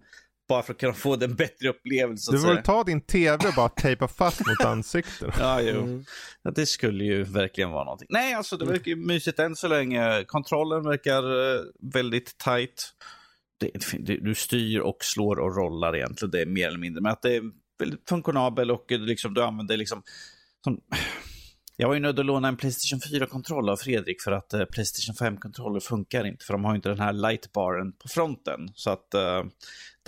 bara 0.50 0.64
för 0.64 0.74
att 0.74 0.80
kunna 0.80 0.94
få 0.94 1.16
den 1.16 1.36
bättre 1.36 1.70
upplevelse. 1.70 2.26
så 2.26 2.32
Du 2.32 2.40
säga. 2.40 2.62
ta 2.62 2.84
din 2.84 3.02
TV 3.02 3.48
och 3.48 3.54
bara 3.56 3.70
tejpa 3.70 4.08
fast 4.08 4.40
mot 4.48 4.66
ansiktet. 4.66 5.36
Ja, 5.40 5.62
jo. 5.62 5.82
Mm. 5.82 6.06
Ja, 6.44 6.52
det 6.52 6.66
skulle 6.66 7.04
ju 7.04 7.24
verkligen 7.24 7.72
vara 7.72 7.84
någonting. 7.84 8.08
Nej, 8.10 8.34
alltså 8.34 8.58
det 8.58 8.66
verkar 8.66 8.90
ju 8.90 8.96
mysigt 8.96 9.40
än 9.40 9.56
så 9.56 9.68
länge. 9.68 10.24
Kontrollen 10.28 10.84
verkar 10.84 11.56
eh, 11.56 11.62
väldigt 11.94 12.38
tight. 12.38 12.94
Det, 13.60 13.72
det, 14.00 14.18
du 14.18 14.36
styr 14.36 14.80
och 14.80 14.98
slår 15.04 15.40
och 15.40 15.56
rollar 15.56 15.96
egentligen. 15.96 16.32
Det 16.32 16.42
är 16.42 16.46
mer 16.46 16.68
eller 16.68 16.80
mindre. 16.80 17.02
Men 17.02 17.12
att 17.12 17.22
det 17.22 17.36
är 17.36 17.42
väldigt 17.80 18.10
funktionabel 18.10 18.72
och 18.72 18.92
eh, 18.92 19.00
liksom, 19.00 19.34
du 19.34 19.44
använder 19.44 19.78
liksom... 19.78 20.04
Som, 20.64 20.80
jag 21.82 21.88
var 21.88 21.96
ju 21.96 22.00
nödd 22.00 22.20
att 22.20 22.26
låna 22.26 22.48
en 22.48 22.58
Playstation 22.58 23.00
4-kontroll 23.00 23.70
av 23.70 23.78
Fredrik 23.78 24.22
för 24.22 24.32
att 24.32 24.54
eh, 24.54 24.66
Playstation 24.66 25.16
5-kontroller 25.16 25.80
funkar 25.80 26.26
inte. 26.26 26.46
För 26.46 26.54
de 26.54 26.66
har 26.66 26.72
ju 26.72 26.76
inte 26.76 26.90
den 26.90 27.00
här 27.00 27.14
lightbaren 27.14 27.92
på 27.92 28.08
fronten. 28.08 28.72
Så 28.76 28.90
att 28.90 29.14
eh, 29.14 29.44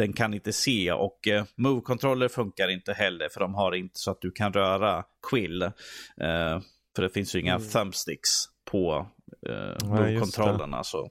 den 0.01 0.13
kan 0.13 0.33
inte 0.33 0.53
se. 0.53 0.91
Och 0.91 1.27
eh, 1.27 1.43
Move-kontroller 1.55 2.27
funkar 2.27 2.67
inte 2.67 2.93
heller 2.93 3.29
för 3.29 3.39
de 3.39 3.53
har 3.55 3.75
inte 3.75 3.99
så 3.99 4.11
att 4.11 4.21
du 4.21 4.31
kan 4.31 4.53
röra 4.53 5.03
Quill. 5.29 5.61
Eh, 5.61 5.71
för 6.95 7.01
det 7.01 7.09
finns 7.09 7.35
ju 7.35 7.39
inga 7.39 7.55
Mm. 7.55 7.67
thumbsticks 7.67 8.29
på 8.71 9.07
eh, 9.49 9.87
Move-kontrollerna. 9.87 10.83
Så 10.83 11.09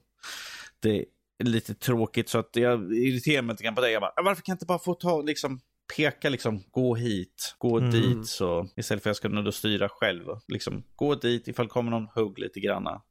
det 0.79 0.97
är 0.97 1.05
lite 1.43 1.73
tråkigt 1.73 2.29
så 2.29 2.39
att 2.39 2.49
jag 2.55 2.93
irriterar 2.97 3.41
mig 3.41 3.53
lite 3.53 3.63
grann 3.63 3.75
på 3.75 3.81
det. 3.81 3.91
Jag 3.91 4.01
bara, 4.01 4.13
varför 4.23 4.41
kan 4.41 4.51
jag 4.51 4.55
inte 4.55 4.65
bara 4.65 4.79
få 4.79 4.93
ta 4.93 5.21
liksom 5.21 5.59
peka 5.95 6.29
liksom, 6.29 6.63
gå 6.71 6.95
hit, 6.95 7.55
gå 7.57 7.77
Mm. 7.77 7.91
dit. 7.91 8.27
Så 8.27 8.67
istället 8.75 9.03
för 9.03 9.09
att 9.09 9.11
jag 9.11 9.15
ska 9.15 9.29
nödda 9.29 9.51
styra 9.51 9.89
själv. 9.89 10.25
Liksom, 10.47 10.83
gå 10.95 11.15
dit 11.15 11.47
ifall 11.47 11.65
det 11.65 11.69
kommer 11.69 11.91
någon 11.91 12.07
hugg 12.15 12.39
lite 12.39 12.59
granna. 12.59 13.01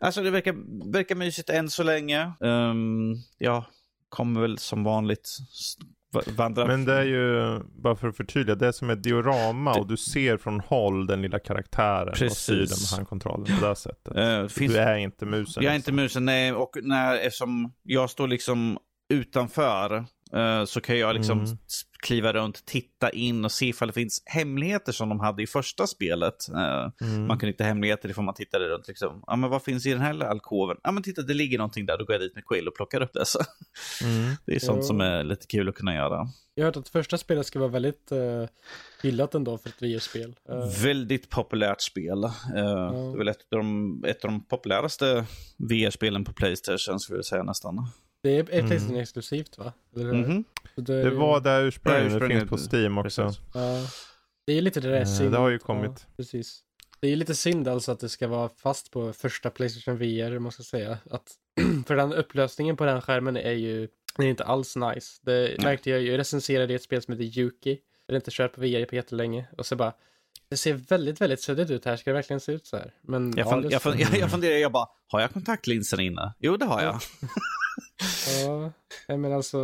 Alltså 0.00 0.22
det 0.22 0.30
verkar, 0.30 0.54
verkar 0.92 1.14
mysigt 1.14 1.50
än 1.50 1.70
så 1.70 1.82
länge. 1.82 2.32
Um, 2.40 3.14
jag 3.38 3.64
kommer 4.08 4.40
väl 4.40 4.58
som 4.58 4.84
vanligt 4.84 5.28
vandra. 6.36 6.66
Men 6.66 6.84
det 6.84 6.94
är 6.94 7.04
ju, 7.04 7.58
bara 7.82 7.96
för 7.96 8.08
att 8.08 8.16
förtydliga, 8.16 8.56
det 8.56 8.66
är 8.66 8.72
som 8.72 8.90
ett 8.90 9.02
diorama 9.02 9.72
Det- 9.74 9.80
och 9.80 9.86
du 9.86 9.96
ser 9.96 10.36
från 10.36 10.60
håll 10.60 11.06
den 11.06 11.22
lilla 11.22 11.38
karaktären 11.38 12.08
och 12.08 12.16
styr 12.36 12.54
den 12.56 12.66
Precis. 12.66 12.92
med 12.92 12.96
handkontrollen 12.96 13.58
på 13.60 13.66
det 13.66 13.76
sättet. 13.76 14.16
Eh, 14.16 14.46
finns, 14.46 14.72
Du 14.72 14.78
är 14.78 14.96
inte 14.96 15.26
musen. 15.26 15.62
jag 15.64 15.70
är 15.70 15.74
alltså. 15.74 15.90
inte 15.90 16.02
musen, 16.02 16.24
nej. 16.24 16.52
Och 16.52 16.70
när, 16.82 17.14
eftersom 17.16 17.72
jag 17.82 18.10
står 18.10 18.28
liksom 18.28 18.78
utanför 19.12 20.04
eh, 20.32 20.64
så 20.64 20.80
kan 20.80 20.98
jag 20.98 21.14
liksom 21.14 21.38
Mm. 21.40 21.58
Kliva 22.06 22.32
runt, 22.32 22.64
titta 22.66 23.10
in 23.10 23.44
och 23.44 23.52
se 23.52 23.66
ifall 23.66 23.88
det 23.88 23.94
finns 23.94 24.22
hemligheter 24.26 24.92
som 24.92 25.08
de 25.08 25.20
hade 25.20 25.42
i 25.42 25.46
första 25.46 25.86
spelet. 25.86 26.48
Eh, 26.48 26.90
Mm. 27.00 27.26
Man 27.26 27.38
kunde 27.38 27.50
hitta 27.52 27.64
hemligheter 27.64 28.08
ifall 28.08 28.24
man 28.24 28.34
tittade 28.34 28.68
runt. 28.68 28.88
Liksom. 28.88 29.22
Ja, 29.26 29.36
men 29.36 29.50
vad 29.50 29.62
finns 29.62 29.86
i 29.86 29.90
den 29.90 30.00
här 30.00 30.20
alkoven? 30.24 30.76
Ja, 30.82 30.90
men 30.92 31.02
titta, 31.02 31.22
det 31.22 31.34
ligger 31.34 31.58
någonting 31.58 31.86
där. 31.86 31.98
Då 31.98 32.04
går 32.04 32.14
jag 32.14 32.20
dit 32.20 32.34
med 32.34 32.44
Quill 32.46 32.68
och 32.68 32.74
plockar 32.76 33.00
upp 33.02 33.12
det. 33.12 33.24
Så. 33.26 33.38
Mm. 34.04 34.34
Det 34.46 34.54
är 34.54 34.58
sånt 34.58 34.78
Jo. 34.82 34.86
som 34.86 35.00
är 35.00 35.24
lite 35.24 35.46
kul 35.46 35.68
att 35.68 35.74
kunna 35.74 35.94
göra. 35.94 36.28
Jag 36.54 36.64
har 36.64 36.66
hört 36.66 36.76
att 36.76 36.88
första 36.88 37.18
spelet 37.18 37.46
ska 37.46 37.58
vara 37.58 37.68
väldigt 37.70 38.12
uh, 38.12 38.46
hyllat 39.02 39.34
ändå 39.34 39.58
för 39.58 39.68
ett 39.68 39.82
VR-spel. 39.82 40.34
Eh, 40.48 40.82
Väldigt 40.82 41.30
populärt 41.30 41.80
spel. 41.80 42.24
Eh, 42.24 42.30
Det 42.54 42.58
är 43.12 43.18
väl 43.18 43.28
ett 43.28 43.36
av 43.52 43.58
de, 43.58 44.04
ett 44.06 44.24
av 44.24 44.30
de 44.30 44.44
populäraste 44.44 45.24
VR-spelen 45.56 46.24
på 46.24 46.32
Playstation, 46.32 47.00
skulle 47.00 47.18
jag 47.18 47.24
säga 47.24 47.42
nästan. 47.42 47.88
Det 48.26 48.36
är, 48.38 48.50
är 48.50 48.58
Mm. 48.58 48.66
Playstation 48.68 48.96
exklusivt 49.00 49.58
va? 49.58 49.72
Eller? 49.96 50.12
Mhm. 50.12 50.44
Så 50.74 50.80
det, 50.80 51.02
Det 51.02 51.10
var 51.10 51.40
där 51.40 51.62
ursprungligen, 51.62 52.18
Det 52.18 52.28
finns 52.28 52.50
på 52.70 52.76
Steam 52.76 52.98
också. 52.98 53.32
Ja. 53.54 53.86
Det 54.46 54.52
är 54.52 54.56
ju 54.56 54.62
lite 54.62 54.80
det 54.80 54.88
där 54.88 55.00
Eh, 55.00 55.04
synd. 55.06 55.32
det 55.32 55.38
har 55.38 55.48
ju 55.48 55.54
Ja, 55.54 55.66
kommit. 55.66 56.06
precis. 56.16 56.60
Det 57.00 57.08
är 57.08 57.16
lite 57.16 57.34
synd 57.34 57.68
alltså 57.68 57.92
att 57.92 58.00
det 58.00 58.08
ska 58.08 58.28
vara 58.28 58.48
fast 58.48 58.90
på 58.90 59.12
första 59.12 59.50
Playstation 59.50 59.98
VR, 59.98 60.38
måste 60.38 60.60
jag 60.60 60.66
säga. 60.66 60.98
Att, 61.10 61.32
för 61.86 61.96
den 61.96 62.12
upplösningen 62.12 62.76
på 62.76 62.84
den 62.84 63.02
skärmen 63.02 63.36
är 63.36 63.52
ju 63.52 63.88
den 64.16 64.26
är 64.26 64.30
inte 64.30 64.44
alls 64.44 64.76
nice. 64.76 65.20
Det 65.22 65.62
märkte 65.62 65.90
jag 65.90 66.00
ju, 66.00 66.10
jag 66.10 66.18
recenserade 66.18 66.74
ett 66.74 66.82
spel 66.82 67.02
som 67.02 67.12
heter 67.12 67.38
Yuki. 67.38 67.78
Jag 68.06 68.12
har 68.14 68.16
inte 68.16 68.30
kört 68.30 68.52
på 68.54 68.60
VR 68.60 68.84
på 68.84 68.94
jättelänge. 68.94 69.46
Och 69.58 69.66
så 69.66 69.76
bara, 69.76 69.92
det 70.48 70.56
ser 70.56 70.72
väldigt, 70.74 71.20
väldigt 71.20 71.40
suddigt 71.42 71.70
ut 71.70 71.84
här. 71.84 71.96
Ska 71.96 72.10
det 72.10 72.14
verkligen 72.14 72.40
se 72.40 72.52
ut 72.52 72.66
så 72.66 72.76
här? 72.76 72.94
Men 73.02 73.32
Jag, 73.36 73.46
ja, 73.46 73.50
fun, 73.50 73.62
det- 73.62 73.68
jag, 73.72 73.82
fun, 73.82 73.98
jag, 73.98 74.18
jag 74.18 74.30
funderar, 74.30 74.56
jag 74.56 74.72
bara, 74.72 74.86
har 75.06 75.20
jag 75.20 75.30
kontaktlinsen 75.32 76.00
inne? 76.00 76.34
Jo, 76.38 76.56
det 76.56 76.64
har 76.66 76.82
jag. 76.82 76.94
Ja, 79.06 79.16
men 79.16 79.32
alltså 79.32 79.58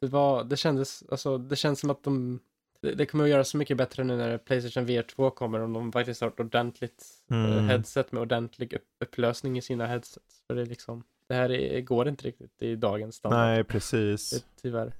det 0.00 0.06
var, 0.06 0.44
det 0.44 0.56
kändes, 0.56 1.04
alltså 1.10 1.38
det 1.38 1.56
känns 1.56 1.80
som 1.80 1.90
att 1.90 2.02
de, 2.04 2.40
det, 2.80 2.94
det 2.94 3.06
kommer 3.06 3.24
att 3.24 3.30
göra 3.30 3.44
så 3.44 3.56
mycket 3.56 3.76
bättre 3.76 4.04
nu 4.04 4.16
när 4.16 4.38
Playstation 4.38 4.86
VR 4.86 5.02
2 5.02 5.30
kommer 5.30 5.60
om 5.60 5.72
de 5.72 5.92
faktiskt 5.92 6.20
har 6.20 6.28
ett 6.28 6.40
ordentligt 6.40 7.04
eh, 7.30 7.36
Mm. 7.36 7.68
headset 7.68 8.12
med 8.12 8.22
ordentlig 8.22 8.72
upp, 8.72 8.82
upplösning 9.04 9.58
i 9.58 9.62
sina 9.62 9.86
headsets. 9.86 10.42
För 10.46 10.54
det 10.54 10.62
är 10.62 10.66
liksom, 10.66 11.04
det 11.28 11.34
här 11.34 11.50
är, 11.50 11.80
går 11.80 12.08
inte 12.08 12.24
riktigt 12.28 12.62
i 12.62 12.76
dagens 12.76 13.16
standard. 13.16 13.40
Nej, 13.40 13.64
precis. 13.64 14.30
Det, 14.30 14.62
tyvärr. 14.62 14.92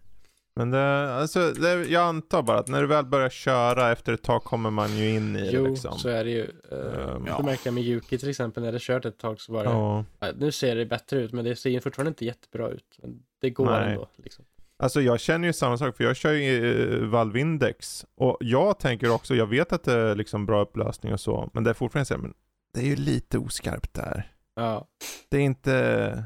Men 0.56 0.70
det, 0.70 1.14
alltså, 1.14 1.52
det, 1.52 1.84
jag 1.84 2.02
antar 2.02 2.42
bara 2.42 2.58
att 2.58 2.68
när 2.68 2.80
du 2.80 2.86
väl 2.86 3.04
börjar 3.04 3.28
köra 3.28 3.92
efter 3.92 4.12
ett 4.12 4.22
tag 4.22 4.44
kommer 4.44 4.70
man 4.70 4.96
ju 4.96 5.10
in 5.10 5.36
i 5.36 5.50
Jo, 5.52 5.64
det 5.64 5.70
liksom. 5.70 5.98
så 5.98 6.08
är 6.08 6.24
det 6.24 6.30
ju. 6.30 6.42
Uh, 6.42 6.48
Ehm, 6.72 7.26
ja. 7.26 7.36
Det 7.36 7.42
märkte 7.44 7.68
jag 7.68 7.74
med 7.74 7.84
Yuki 7.84 8.18
till 8.18 8.30
exempel, 8.30 8.62
när 8.62 8.72
det 8.72 8.82
kört 8.82 9.04
ett 9.04 9.18
tag 9.18 9.40
så 9.40 9.52
var 9.52 9.64
det, 9.64 9.70
Ja. 9.70 10.04
nu 10.36 10.52
ser 10.52 10.76
det 10.76 10.86
bättre 10.86 11.18
ut 11.18 11.32
men 11.32 11.44
det 11.44 11.56
ser 11.56 11.80
fortfarande 11.80 12.08
inte 12.08 12.24
jättebra 12.24 12.68
ut. 12.68 12.98
Men 13.02 13.18
det 13.40 13.50
går 13.50 13.66
Nej. 13.66 13.90
ändå 13.92 14.08
liksom. 14.16 14.44
Alltså 14.76 15.00
jag 15.00 15.20
känner 15.20 15.46
ju 15.46 15.52
samma 15.52 15.78
sak, 15.78 15.96
för 15.96 16.04
jag 16.04 16.16
kör 16.16 16.32
ju 16.32 16.60
uh, 16.62 17.08
Valve 17.08 17.40
Index. 17.40 18.06
Och 18.16 18.36
jag 18.40 18.78
tänker 18.78 19.10
också, 19.10 19.34
jag 19.34 19.46
vet 19.46 19.72
att 19.72 19.84
det 19.84 19.92
är 19.92 20.14
liksom 20.14 20.46
bra 20.46 20.62
upplösning 20.62 21.12
och 21.12 21.20
så, 21.20 21.50
men 21.54 21.64
det 21.64 21.70
är 21.70 21.74
fortfarande 21.74 22.06
så 22.06 22.14
här, 22.14 22.20
men 22.20 22.34
det 22.74 22.80
är 22.80 22.84
ju 22.84 22.96
lite 22.96 23.38
oskarpt 23.38 23.94
där. 23.94 24.32
Ja. 24.54 24.86
Det 25.30 25.36
är 25.36 25.40
inte, 25.40 26.24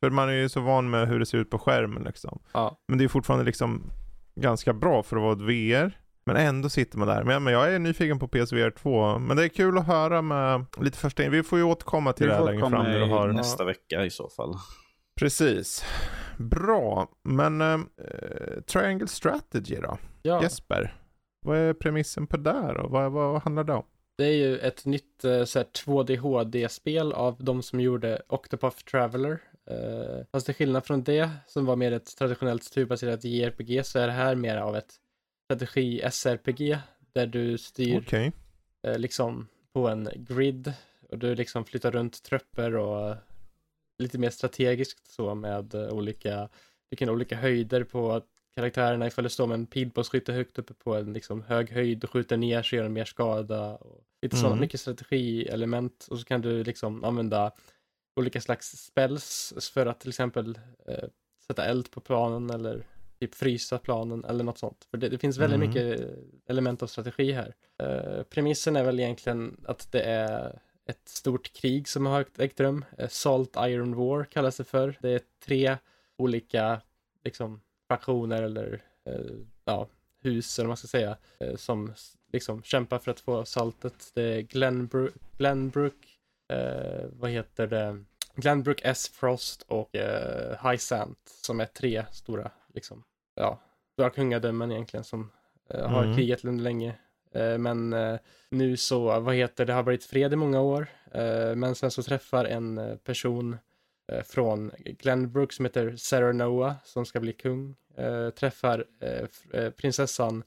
för 0.00 0.10
man 0.10 0.28
är 0.28 0.32
ju 0.32 0.48
så 0.48 0.60
van 0.60 0.90
med 0.90 1.08
hur 1.08 1.18
det 1.18 1.26
ser 1.26 1.38
ut 1.38 1.50
på 1.50 1.58
skärmen 1.58 2.02
liksom. 2.02 2.38
Ja. 2.52 2.78
Men 2.88 2.98
det 2.98 3.04
är 3.04 3.08
fortfarande 3.08 3.44
liksom 3.44 3.82
ganska 4.34 4.72
bra 4.72 5.02
för 5.02 5.16
att 5.16 5.22
vara 5.22 5.32
ett 5.32 5.40
VR. 5.40 5.98
Men 6.26 6.36
ändå 6.36 6.68
sitter 6.68 6.98
man 6.98 7.08
där. 7.08 7.24
Men, 7.24 7.44
men 7.44 7.52
jag 7.52 7.74
är 7.74 7.78
nyfiken 7.78 8.18
på 8.18 8.28
PSVR 8.28 8.70
2. 8.70 9.18
Men 9.18 9.36
det 9.36 9.44
är 9.44 9.48
kul 9.48 9.78
att 9.78 9.86
höra 9.86 10.22
med 10.22 10.66
lite 10.80 10.98
första 10.98 11.24
in. 11.24 11.30
Vi 11.30 11.42
får 11.42 11.58
ju 11.58 11.64
återkomma 11.64 12.12
till 12.12 12.26
Vi 12.26 12.32
det 12.32 12.38
här 12.38 12.44
längre 12.44 12.70
fram. 12.70 12.84
När 12.84 13.00
du 13.00 13.06
har... 13.06 13.28
nästa 13.32 13.64
vecka 13.64 14.04
i 14.04 14.10
så 14.10 14.28
fall. 14.28 14.54
Precis. 15.20 15.84
Bra. 16.38 17.08
Men 17.24 17.60
eh, 17.60 17.78
Triangle 18.66 19.08
Strategy 19.08 19.76
då? 19.76 19.98
ja. 20.22 20.42
Jesper? 20.42 20.94
Vad 21.46 21.58
är 21.58 21.72
premissen 21.72 22.26
på 22.26 22.36
det 22.36 22.74
då? 22.76 22.88
Vad, 22.88 23.12
vad, 23.12 23.32
vad 23.32 23.42
handlar 23.42 23.64
det 23.64 23.72
om? 23.74 23.84
Det 24.18 24.24
är 24.24 24.36
ju 24.36 24.58
ett 24.58 24.84
nytt 24.84 25.24
eh, 25.24 25.44
så 25.44 25.58
här, 25.58 25.66
2D 25.86 26.16
HD-spel 26.16 27.12
av 27.12 27.36
de 27.38 27.62
som 27.62 27.80
gjorde 27.80 28.22
Octopath 28.28 28.84
Traveler. 28.84 29.38
Uh, 29.70 30.24
fast 30.32 30.46
till 30.46 30.54
skillnad 30.54 30.86
från 30.86 31.02
det, 31.04 31.30
som 31.46 31.66
var 31.66 31.76
mer 31.76 31.92
ett 31.92 32.16
traditionellt 32.16 32.72
turbaserat 32.72 33.24
JRPG, 33.24 33.86
så 33.86 33.98
är 33.98 34.06
det 34.06 34.12
här 34.12 34.34
mer 34.34 34.56
av 34.56 34.76
ett 34.76 34.94
strategi-SRPG, 35.44 36.78
där 37.12 37.26
du 37.26 37.58
styr 37.58 37.98
Okej. 37.98 38.32
eh, 38.86 38.98
liksom 38.98 39.48
på 39.72 39.88
en 39.88 40.08
grid 40.16 40.72
och 41.10 41.18
du 41.18 41.34
liksom 41.34 41.64
flyttar 41.64 41.90
runt 41.90 42.22
trupper 42.22 42.76
och 42.76 43.16
lite 43.98 44.18
mer 44.18 44.30
strategiskt 44.30 45.06
så 45.12 45.34
med 45.34 45.74
olika, 45.74 46.48
du 46.90 46.96
kan 46.96 47.08
ha 47.08 47.14
olika 47.14 47.36
höjder 47.36 47.84
på 47.84 48.22
karaktärerna 48.54 49.06
ifall 49.06 49.24
du 49.24 49.30
står 49.30 49.46
med 49.46 49.54
en 49.54 49.66
pilbågsskytte 49.66 50.32
högt 50.32 50.58
uppe 50.58 50.74
på 50.74 50.94
en 50.94 51.12
liksom 51.12 51.42
hög 51.42 51.70
höjd 51.70 52.04
och 52.04 52.10
skjuter 52.10 52.36
ner 52.36 52.62
så 52.62 52.76
gör 52.76 52.82
den 52.82 52.92
mer 52.92 53.04
skada. 53.04 53.74
Och 53.76 54.04
lite 54.22 54.36
sådana, 54.36 54.54
Mm. 54.54 54.60
mycket 54.60 54.80
strategielement 54.80 56.06
och 56.10 56.18
så 56.18 56.24
kan 56.24 56.40
du 56.40 56.64
liksom 56.64 57.04
använda 57.04 57.52
olika 58.18 58.40
slags 58.40 58.68
spells 58.84 59.52
för 59.74 59.86
att 59.86 60.00
till 60.00 60.08
exempel 60.08 60.58
eh, 60.86 61.08
sätta 61.46 61.64
eld 61.64 61.90
på 61.90 62.00
planen 62.00 62.50
eller 62.50 62.86
typ 63.20 63.34
frysa 63.34 63.78
planen 63.78 64.24
eller 64.24 64.44
något 64.44 64.58
sånt. 64.58 64.86
För 64.90 64.98
det, 64.98 65.08
det 65.08 65.18
finns 65.18 65.38
väldigt 65.38 65.56
Mm. 65.56 65.68
mycket 65.68 66.08
element 66.46 66.82
av 66.82 66.86
strategi 66.86 67.32
här. 67.32 67.54
Eh, 67.78 68.22
premissen 68.22 68.76
är 68.76 68.84
väl 68.84 69.00
egentligen 69.00 69.56
att 69.64 69.92
det 69.92 70.02
är 70.02 70.60
ett 70.86 71.08
stort 71.08 71.52
krig 71.52 71.88
som 71.88 72.06
har 72.06 72.24
ägt 72.38 72.60
rum. 72.60 72.84
Eh, 72.98 73.08
Salt 73.08 73.56
Iron 73.56 73.94
War 73.94 74.24
kallas 74.24 74.56
det 74.56 74.64
för. 74.64 74.98
Det 75.00 75.10
är 75.10 75.20
tre 75.44 75.76
olika 76.16 76.80
liksom, 77.24 77.60
fraktioner 77.88 78.42
eller 78.42 78.82
eh, 79.04 79.20
ja, 79.64 79.88
hus 80.22 80.58
eller 80.58 80.66
vad 80.66 80.70
man 80.70 80.76
ska 80.76 80.88
säga 80.88 81.16
eh, 81.40 81.56
som 81.56 81.92
liksom 82.32 82.62
kämpar 82.62 82.98
för 82.98 83.10
att 83.10 83.20
få 83.20 83.44
saltet. 83.44 84.10
Det 84.14 84.22
är 84.22 84.40
Glenbrook, 84.40 85.12
Glenbrook 85.38 86.17
eh, 86.48 87.04
vad 87.12 87.30
heter 87.30 87.66
det? 87.66 88.04
Glenbrook, 88.34 88.80
S. 88.84 89.08
Frost 89.08 89.62
och 89.62 89.96
eh, 89.96 90.70
High 90.70 90.78
Sant 90.78 91.18
som 91.42 91.60
är 91.60 91.64
tre 91.66 92.04
stora 92.12 92.50
liksom, 92.74 93.04
ja, 93.34 93.60
stora 93.92 94.10
kungadömen 94.10 94.72
egentligen 94.72 95.04
som 95.04 95.30
eh, 95.70 95.88
har 95.88 96.02
Mm. 96.04 96.16
krigat 96.16 96.44
länge. 96.44 96.94
Eh, 97.32 97.58
men 97.58 97.92
eh, 97.92 98.18
nu 98.50 98.76
så, 98.76 99.20
vad 99.20 99.34
heter 99.34 99.66
det, 99.66 99.72
har 99.72 99.82
varit 99.82 100.04
fred 100.04 100.32
i 100.32 100.36
många 100.36 100.60
år. 100.60 100.86
Eh, 101.12 101.54
men 101.54 101.74
sen 101.74 101.90
så 101.90 102.02
träffar 102.02 102.44
en 102.44 102.78
eh, 102.78 102.96
person 102.96 103.56
från 104.24 104.70
Glenbrook 104.78 105.52
som 105.52 105.64
heter 105.64 105.96
Sarah 105.96 106.34
Noah 106.34 106.74
som 106.84 107.06
ska 107.06 107.20
bli 107.20 107.32
kung. 107.32 107.76
Träffar 108.34 108.84
prinsessan 109.70 110.42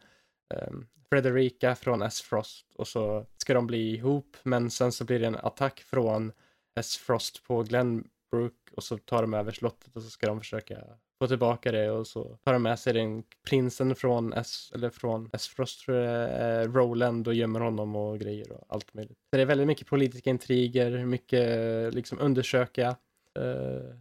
um, 0.68 0.88
Frederica 1.10 1.76
från 1.76 2.02
S. 2.02 2.22
Frost 2.22 2.76
och 2.76 2.88
så 2.88 3.26
ska 3.38 3.54
de 3.54 3.68
bli 3.68 3.96
ihop 3.96 4.38
men 4.44 4.70
sen 4.70 4.92
så 4.92 5.06
blir 5.06 5.20
det 5.20 5.28
en 5.28 5.36
attack 5.36 5.80
från 5.80 6.32
S. 6.80 6.98
Frost 6.98 7.44
på 7.48 7.64
Glenbrook 7.64 8.54
och 8.76 8.84
så 8.84 8.98
tar 8.98 9.22
de 9.22 9.34
över 9.34 9.52
slottet 9.52 9.96
och 9.96 10.02
så 10.02 10.10
ska 10.10 10.28
de 10.28 10.40
försöka 10.40 10.78
få 11.22 11.28
tillbaka 11.28 11.72
det 11.72 11.92
och 11.92 12.08
så 12.08 12.38
tar 12.44 12.54
de 12.54 12.64
med 12.64 12.80
sig 12.80 12.94
den 12.94 13.24
prinsen 13.50 13.96
från 13.96 14.34
S, 14.34 14.72
eller 14.76 14.90
från 14.90 15.30
S. 15.34 15.48
Frost 15.48 15.86
tror 15.86 15.98
jag 15.98 16.62
eh, 16.62 16.72
Roland 16.72 17.28
och 17.28 17.34
gömmer 17.34 17.60
honom 17.60 17.96
och 17.96 18.20
grejer 18.20 18.52
och 18.52 18.66
allt 18.70 18.94
möjligt. 18.94 19.18
Så 19.30 19.38
det 19.38 19.42
är 19.42 19.46
väldigt 19.46 19.68
mycket 19.68 19.88
politiska 19.88 20.30
intriger, 20.30 21.06
mycket 21.06 21.94
liksom 21.94 22.20
undersöka, 22.20 22.88
eh, 23.40 23.96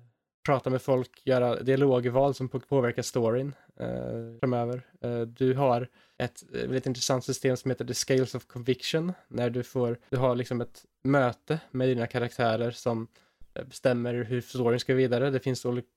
prata 0.46 0.70
med 0.70 0.82
folk, 0.82 1.26
göra 1.26 1.62
dialogval 1.62 2.34
som 2.34 2.48
påverkar 2.48 3.02
storyn 3.02 3.54
eh, 3.80 4.38
framöver. 4.40 4.82
Eh, 5.00 5.20
du 5.20 5.54
har 5.54 5.88
ett 6.20 6.44
eh, 6.54 6.60
väldigt 6.60 6.86
intressant 6.86 7.24
system 7.24 7.56
som 7.56 7.70
heter 7.70 7.84
The 7.84 7.94
Scales 7.94 8.34
of 8.34 8.46
Conviction, 8.46 9.12
när 9.28 9.50
du 9.50 9.62
får, 9.62 9.98
du 10.10 10.16
har 10.16 10.34
liksom 10.34 10.60
ett 10.60 10.84
möte 11.02 11.60
med 11.70 11.88
dina 11.88 12.06
karaktärer 12.06 12.70
som 12.70 13.08
eh, 13.54 13.64
bestämmer 13.64 14.14
hur 14.14 14.40
storyn 14.40 14.80
ska 14.80 14.94
vidare. 14.94 15.30
Det 15.30 15.40
finns 15.40 15.64
olika 15.64 15.88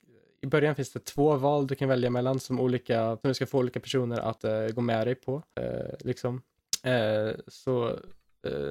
i 0.42 0.48
början 0.48 0.76
finns 0.76 0.92
det 0.92 1.00
två 1.00 1.36
val 1.36 1.68
du 1.68 1.76
kan 1.76 1.90
välja 1.90 2.10
mellan 2.10 2.40
som 2.40 2.60
olika, 2.60 3.18
som 3.18 3.28
du 3.28 3.34
ska 3.34 3.46
få 3.46 3.60
olika 3.60 3.80
personer 3.80 4.20
att 4.20 4.46
uh, 4.46 4.68
gå 4.68 4.82
med 4.82 5.08
dig 5.08 5.16
på. 5.16 5.44
Uh, 5.60 5.94
liksom. 6.00 6.42
Uh, 6.88 7.34
så, 7.48 8.00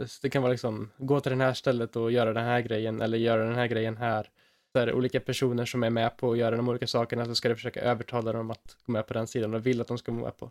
så 0.06 0.18
det 0.22 0.30
kan 0.30 0.42
vara 0.42 0.52
liksom, 0.52 0.90
gå 0.98 1.20
till 1.20 1.38
det 1.38 1.44
här 1.44 1.54
stället 1.54 1.96
och 1.96 2.12
göra 2.12 2.32
den 2.32 2.44
här 2.44 2.60
grejen 2.60 3.00
eller 3.00 3.18
göra 3.18 3.44
den 3.44 3.54
här 3.54 3.66
grejen 3.66 3.96
här. 3.96 4.30
Så 4.72 4.78
är 4.78 4.86
det 4.86 4.92
olika 4.92 5.20
personer 5.20 5.64
som 5.64 5.82
är 5.82 5.90
med 5.90 6.16
på 6.16 6.32
att 6.32 6.38
göra 6.38 6.56
de 6.56 6.68
olika 6.68 6.86
sakerna 6.86 7.24
så 7.24 7.34
ska 7.34 7.48
du 7.48 7.54
försöka 7.54 7.80
övertala 7.80 8.32
dem 8.32 8.50
att 8.50 8.76
gå 8.86 8.92
med 8.92 9.06
på 9.06 9.14
den 9.14 9.26
sidan 9.26 9.54
och 9.54 9.66
vill 9.66 9.80
att 9.80 9.88
de 9.88 9.98
ska 9.98 10.12
gå 10.12 10.20
med 10.20 10.36
på. 10.36 10.50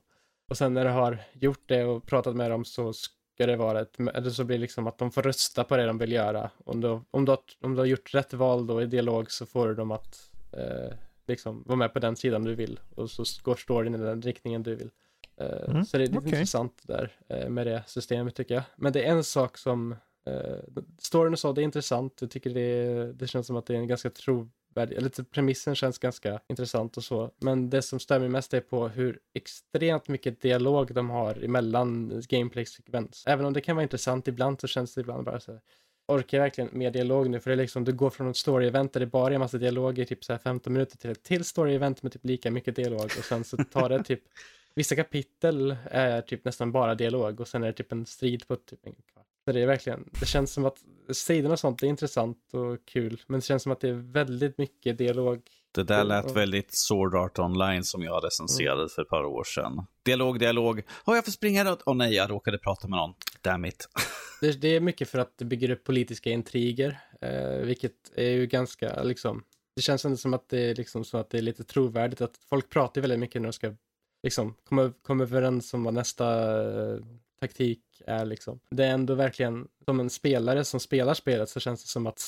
Och 0.51 0.57
sen 0.57 0.73
när 0.73 0.85
du 0.85 0.91
har 0.91 1.17
gjort 1.33 1.63
det 1.65 1.83
och 1.85 2.05
pratat 2.05 2.35
med 2.35 2.51
dem 2.51 2.65
så 2.65 2.93
ska 2.93 3.45
det 3.45 3.55
vara 3.55 3.81
ett, 3.81 3.99
eller 3.99 4.29
så 4.29 4.43
blir 4.43 4.57
det 4.57 4.61
liksom 4.61 4.87
att 4.87 4.97
de 4.97 5.11
får 5.11 5.21
rösta 5.21 5.63
på 5.63 5.77
det 5.77 5.85
de 5.85 5.97
vill 5.97 6.11
göra. 6.11 6.49
Om 6.65 6.81
du, 6.81 7.01
om 7.11 7.25
du, 7.25 7.31
har, 7.31 7.39
om 7.61 7.73
du 7.73 7.79
har 7.79 7.85
gjort 7.85 8.13
rätt 8.13 8.33
val 8.33 8.67
då 8.67 8.81
i 8.81 8.85
dialog 8.85 9.31
så 9.31 9.45
får 9.45 9.67
du 9.67 9.75
dem 9.75 9.91
att 9.91 10.31
eh, 10.53 10.97
liksom 11.27 11.63
vara 11.65 11.75
med 11.75 11.93
på 11.93 11.99
den 11.99 12.15
sidan 12.15 12.43
du 12.43 12.55
vill 12.55 12.79
och 12.95 13.09
så 13.09 13.23
går 13.43 13.55
storyn 13.55 13.95
i 13.95 13.97
den 13.97 14.21
riktningen 14.21 14.63
du 14.63 14.75
vill. 14.75 14.89
Eh, 15.37 15.69
Mm, 15.69 15.85
så 15.85 15.97
det 15.97 16.03
är 16.03 16.07
lite 16.07 16.17
okej. 16.19 16.29
intressant 16.29 16.81
där 16.83 17.11
eh, 17.29 17.49
med 17.49 17.67
det 17.67 17.83
systemet 17.87 18.35
tycker 18.35 18.55
jag. 18.55 18.63
Men 18.75 18.93
det 18.93 19.05
är 19.05 19.11
en 19.11 19.23
sak 19.23 19.57
som 19.57 19.95
eh, 20.25 20.57
storyn 20.99 21.33
och 21.33 21.39
så, 21.39 21.53
det 21.53 21.61
är 21.61 21.63
intressant. 21.63 22.17
Jag 22.21 22.31
tycker 22.31 22.49
det, 22.49 23.13
det 23.13 23.27
känns 23.27 23.47
som 23.47 23.55
att 23.55 23.65
det 23.65 23.73
är 23.73 23.77
en 23.77 23.87
ganska 23.87 24.09
trovärdig, 24.09 24.51
eller 24.75 25.09
typ 25.09 25.31
premissen 25.31 25.75
känns 25.75 25.99
ganska 25.99 26.39
intressant 26.47 26.97
och 26.97 27.03
så. 27.03 27.31
Men 27.39 27.69
det 27.69 27.81
som 27.81 27.99
stör 27.99 28.19
mig 28.19 28.29
mest 28.29 28.53
är 28.53 28.61
på 28.61 28.87
hur 28.87 29.19
extremt 29.33 30.07
mycket 30.07 30.41
dialog 30.41 30.93
de 30.93 31.09
har 31.09 31.43
emellan 31.43 32.21
gameplay-sekvens. 32.29 33.23
Även 33.27 33.45
om 33.45 33.53
det 33.53 33.61
kan 33.61 33.75
vara 33.75 33.83
intressant 33.83 34.27
ibland 34.27 34.61
så 34.61 34.67
känns 34.67 34.93
det 34.93 35.01
ibland 35.01 35.23
bara 35.25 35.39
så 35.39 35.51
här, 35.51 35.61
orkar 36.07 36.37
jag 36.37 36.43
verkligen 36.43 36.69
med 36.73 36.93
dialog 36.93 37.29
nu? 37.29 37.39
För 37.39 37.49
det 37.49 37.55
är 37.55 37.57
liksom, 37.57 37.85
du 37.85 37.93
går 37.93 38.09
från 38.09 38.29
ett 38.29 38.35
story-event 38.35 38.93
där 38.93 38.99
det 38.99 39.05
bara 39.05 39.27
är 39.27 39.31
en 39.31 39.39
massa 39.39 39.57
dialog 39.57 39.99
i 39.99 40.05
typ 40.05 40.23
så 40.23 40.33
här 40.33 40.39
15 40.39 40.73
minuter 40.73 40.97
till 40.97 41.09
ett 41.09 41.23
till 41.23 41.41
story-event 41.41 41.97
med 42.01 42.11
typ 42.11 42.25
lika 42.25 42.51
mycket 42.51 42.75
dialog 42.75 43.05
och 43.05 43.25
sen 43.25 43.43
så 43.43 43.57
tar 43.57 43.89
det 43.89 44.03
typ 44.03 44.21
Vissa 44.75 44.95
kapitel 44.95 45.75
är 45.85 46.21
typ 46.21 46.45
nästan 46.45 46.71
bara 46.71 46.95
dialog 46.95 47.39
och 47.39 47.47
sen 47.47 47.63
är 47.63 47.67
det 47.67 47.73
typ 47.73 47.91
en 47.91 48.05
strid 48.05 48.47
på 48.47 48.55
typ 48.55 48.85
en 48.85 48.93
kvart. 48.93 49.27
Så 49.51 49.55
det 49.55 49.61
är 49.61 49.67
verkligen, 49.67 50.09
det 50.19 50.25
känns 50.25 50.53
som 50.53 50.65
att 50.65 50.77
striderna 51.09 51.53
och 51.53 51.59
sånt 51.59 51.83
är 51.83 51.87
intressant 51.87 52.37
och 52.53 52.85
kul, 52.85 53.21
men 53.27 53.39
det 53.39 53.45
känns 53.45 53.63
som 53.63 53.71
att 53.71 53.79
det 53.79 53.89
är 53.89 54.13
väldigt 54.13 54.57
mycket 54.57 54.97
dialog. 54.97 55.41
Det 55.71 55.83
där 55.83 56.03
lät 56.03 56.35
väldigt 56.35 56.73
Sword 56.73 57.15
Art 57.15 57.39
Online 57.39 57.83
som 57.83 58.03
jag 58.03 58.25
recenserade 58.25 58.89
för 58.89 59.01
ett 59.01 59.09
par 59.09 59.23
år 59.23 59.43
sedan. 59.43 59.85
Dialog, 60.05 60.39
dialog. 60.39 60.83
Åh, 61.05 61.15
jag 61.15 61.25
får 61.25 61.31
springa 61.31 61.65
runt. 61.65 61.79
Åh 61.85 61.95
nej, 61.95 62.13
jag 62.13 62.29
råkade 62.29 62.57
prata 62.57 62.87
med 62.87 62.97
någon. 62.97 63.13
Damn 63.41 63.65
it. 63.65 63.89
Det, 64.41 64.61
det 64.61 64.75
är 64.75 64.79
mycket 64.79 65.09
för 65.09 65.19
att 65.19 65.37
det 65.37 65.45
bygger 65.45 65.71
upp 65.71 65.83
politiska 65.83 66.29
intriger, 66.29 66.99
eh, 67.21 67.65
vilket 67.65 68.11
är 68.15 68.29
ju 68.29 68.47
ganska 68.47 69.03
liksom, 69.03 69.43
det 69.75 69.81
känns 69.81 70.05
ändå 70.05 70.17
som 70.17 70.33
att 70.33 70.49
det 70.49 70.59
är 70.59 70.75
liksom 70.75 71.03
så 71.03 71.17
att 71.17 71.29
det 71.29 71.37
är 71.37 71.41
lite 71.41 71.63
trovärdigt 71.63 72.21
att 72.21 72.37
folk 72.49 72.69
pratar 72.69 73.01
väldigt 73.01 73.19
mycket 73.19 73.41
när 73.41 73.47
de 73.49 73.53
ska 73.53 73.75
liksom 74.23 74.55
komma, 74.63 74.93
komma 75.01 75.23
överens 75.23 75.73
om 75.73 75.83
vad 75.83 75.93
nästa 75.93 76.25
taktik 77.41 77.83
är 78.07 78.25
liksom. 78.25 78.59
Det 78.71 78.85
är 78.85 78.91
ändå 78.93 79.15
verkligen, 79.15 79.67
som 79.85 79.99
en 79.99 80.09
spelare 80.09 80.63
som 80.65 80.79
spelar 80.79 81.13
spelet 81.13 81.49
så 81.49 81.59
känns 81.59 81.83
det 81.83 81.89
som 81.89 82.07
att 82.07 82.21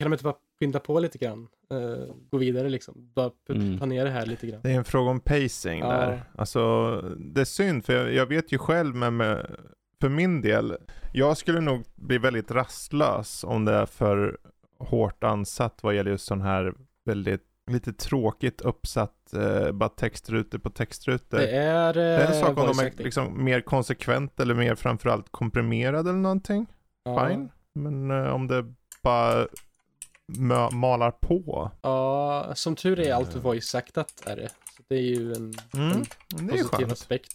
kan 0.00 0.10
de 0.10 0.14
inte 0.14 0.24
bara 0.24 0.34
skynda 0.60 0.80
på 0.80 0.98
lite 1.00 1.18
grann? 1.18 1.48
Eh, 1.70 2.14
gå 2.30 2.38
vidare 2.38 2.68
liksom. 2.68 3.12
Bara 3.14 3.30
Mm. 3.48 3.78
ta 3.78 3.86
ner 3.86 4.04
det 4.04 4.10
här 4.10 4.26
lite 4.26 4.46
grann. 4.46 4.60
Det 4.62 4.70
är 4.70 4.74
en 4.74 4.84
fråga 4.84 5.10
om 5.10 5.20
pacing 5.20 5.80
Ja. 5.80 5.88
där. 5.92 6.24
Alltså, 6.38 6.90
det 7.18 7.40
är 7.40 7.44
synd 7.44 7.84
för 7.84 7.92
jag, 7.92 8.12
jag 8.14 8.26
vet 8.26 8.52
ju 8.52 8.58
själv 8.58 8.94
med, 8.94 9.12
med, 9.12 9.56
för 10.00 10.08
min 10.08 10.40
del, 10.42 10.76
jag 11.12 11.36
skulle 11.36 11.60
nog 11.60 11.82
bli 11.96 12.18
väldigt 12.18 12.50
rastlös 12.50 13.44
om 13.44 13.64
det 13.64 13.72
är 13.72 13.86
för 13.86 14.38
hårt 14.78 15.24
ansatt 15.24 15.82
vad 15.82 15.94
gäller 15.94 16.10
just 16.10 16.26
sån 16.26 16.40
här 16.40 16.74
väldigt 17.04 17.44
lite 17.72 17.92
tråkigt 17.92 18.60
uppsatt, 18.60 19.34
eh, 19.34 19.72
bara 19.72 19.88
textrutor 19.88 20.58
på 20.58 20.70
textrutor. 20.70 21.38
Det 21.38 21.50
är... 21.50 21.94
Det 21.94 22.02
är 22.02 22.26
en 22.26 22.32
eh, 22.32 22.40
sak 22.40 22.58
om 22.58 22.66
de 22.66 22.78
är 22.78 22.92
liksom 22.96 23.44
mer 23.44 23.60
konsekvent 23.60 24.40
eller 24.40 24.54
mer 24.54 24.74
framförallt 24.74 25.26
komprimerade 25.30 26.10
eller 26.10 26.18
någonting. 26.20 26.66
Ja. 27.04 27.28
Fine. 27.28 27.48
Men 27.74 28.10
eh, 28.10 28.34
om 28.34 28.46
det 28.46 28.74
bara 29.02 29.46
malar 30.72 31.10
på. 31.10 31.70
Ja, 31.82 32.52
som 32.54 32.76
tur 32.76 33.00
är 33.00 33.14
allt 33.14 33.34
Eh. 33.34 33.42
voice-actat 33.42 34.22
är 34.26 34.36
det. 34.36 34.48
Så 34.48 34.82
det 34.88 34.94
är 34.94 35.02
ju 35.02 35.32
en, 35.32 35.54
Mm, 35.74 36.02
en 36.38 36.48
positiv 36.48 36.92
aspekt. 36.92 37.32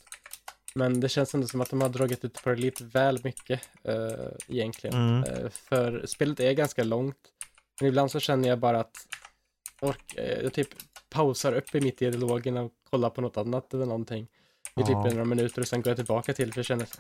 Men 0.76 1.00
det 1.00 1.10
känns 1.10 1.34
ändå 1.34 1.48
som 1.48 1.62
att 1.62 1.70
de 1.70 1.82
har 1.82 1.90
dragit 1.90 2.26
ut 2.26 2.44
på 2.44 2.50
det 2.50 2.56
lite 2.56 2.84
väl 2.84 3.20
mycket 3.24 3.62
uh, 3.90 4.28
egentligen. 4.48 4.96
Mm. 4.96 5.24
Eh, 5.24 5.50
för 5.50 6.06
spelet 6.06 6.40
är 6.40 6.54
ganska 6.54 6.84
långt. 6.84 7.18
Men 7.80 7.90
ibland 7.90 8.12
så 8.12 8.20
känner 8.20 8.50
jag 8.50 8.60
bara 8.60 8.80
att 8.80 8.96
ork, 9.84 10.14
eh, 10.18 10.42
jag 10.44 10.54
typ 10.54 10.68
pausar 11.10 11.54
upp 11.54 11.76
i 11.76 11.82
mitt 11.82 12.02
i 12.02 12.10
dialogen 12.12 12.58
och 12.58 12.72
kollar 12.90 13.10
på 13.10 13.22
något 13.22 13.38
annat 13.38 13.74
eller 13.74 13.86
någonting. 13.86 14.28
I 14.76 14.80
typ 14.84 14.90
Ja. 14.90 15.04
några 15.04 15.26
minuter 15.26 15.62
och 15.62 15.68
sen 15.68 15.82
går 15.82 15.90
jag 15.90 15.98
tillbaka 15.98 16.34
till 16.34 16.54
för 16.54 16.60
jag 16.60 16.66
känner 16.66 16.84
att 16.84 17.00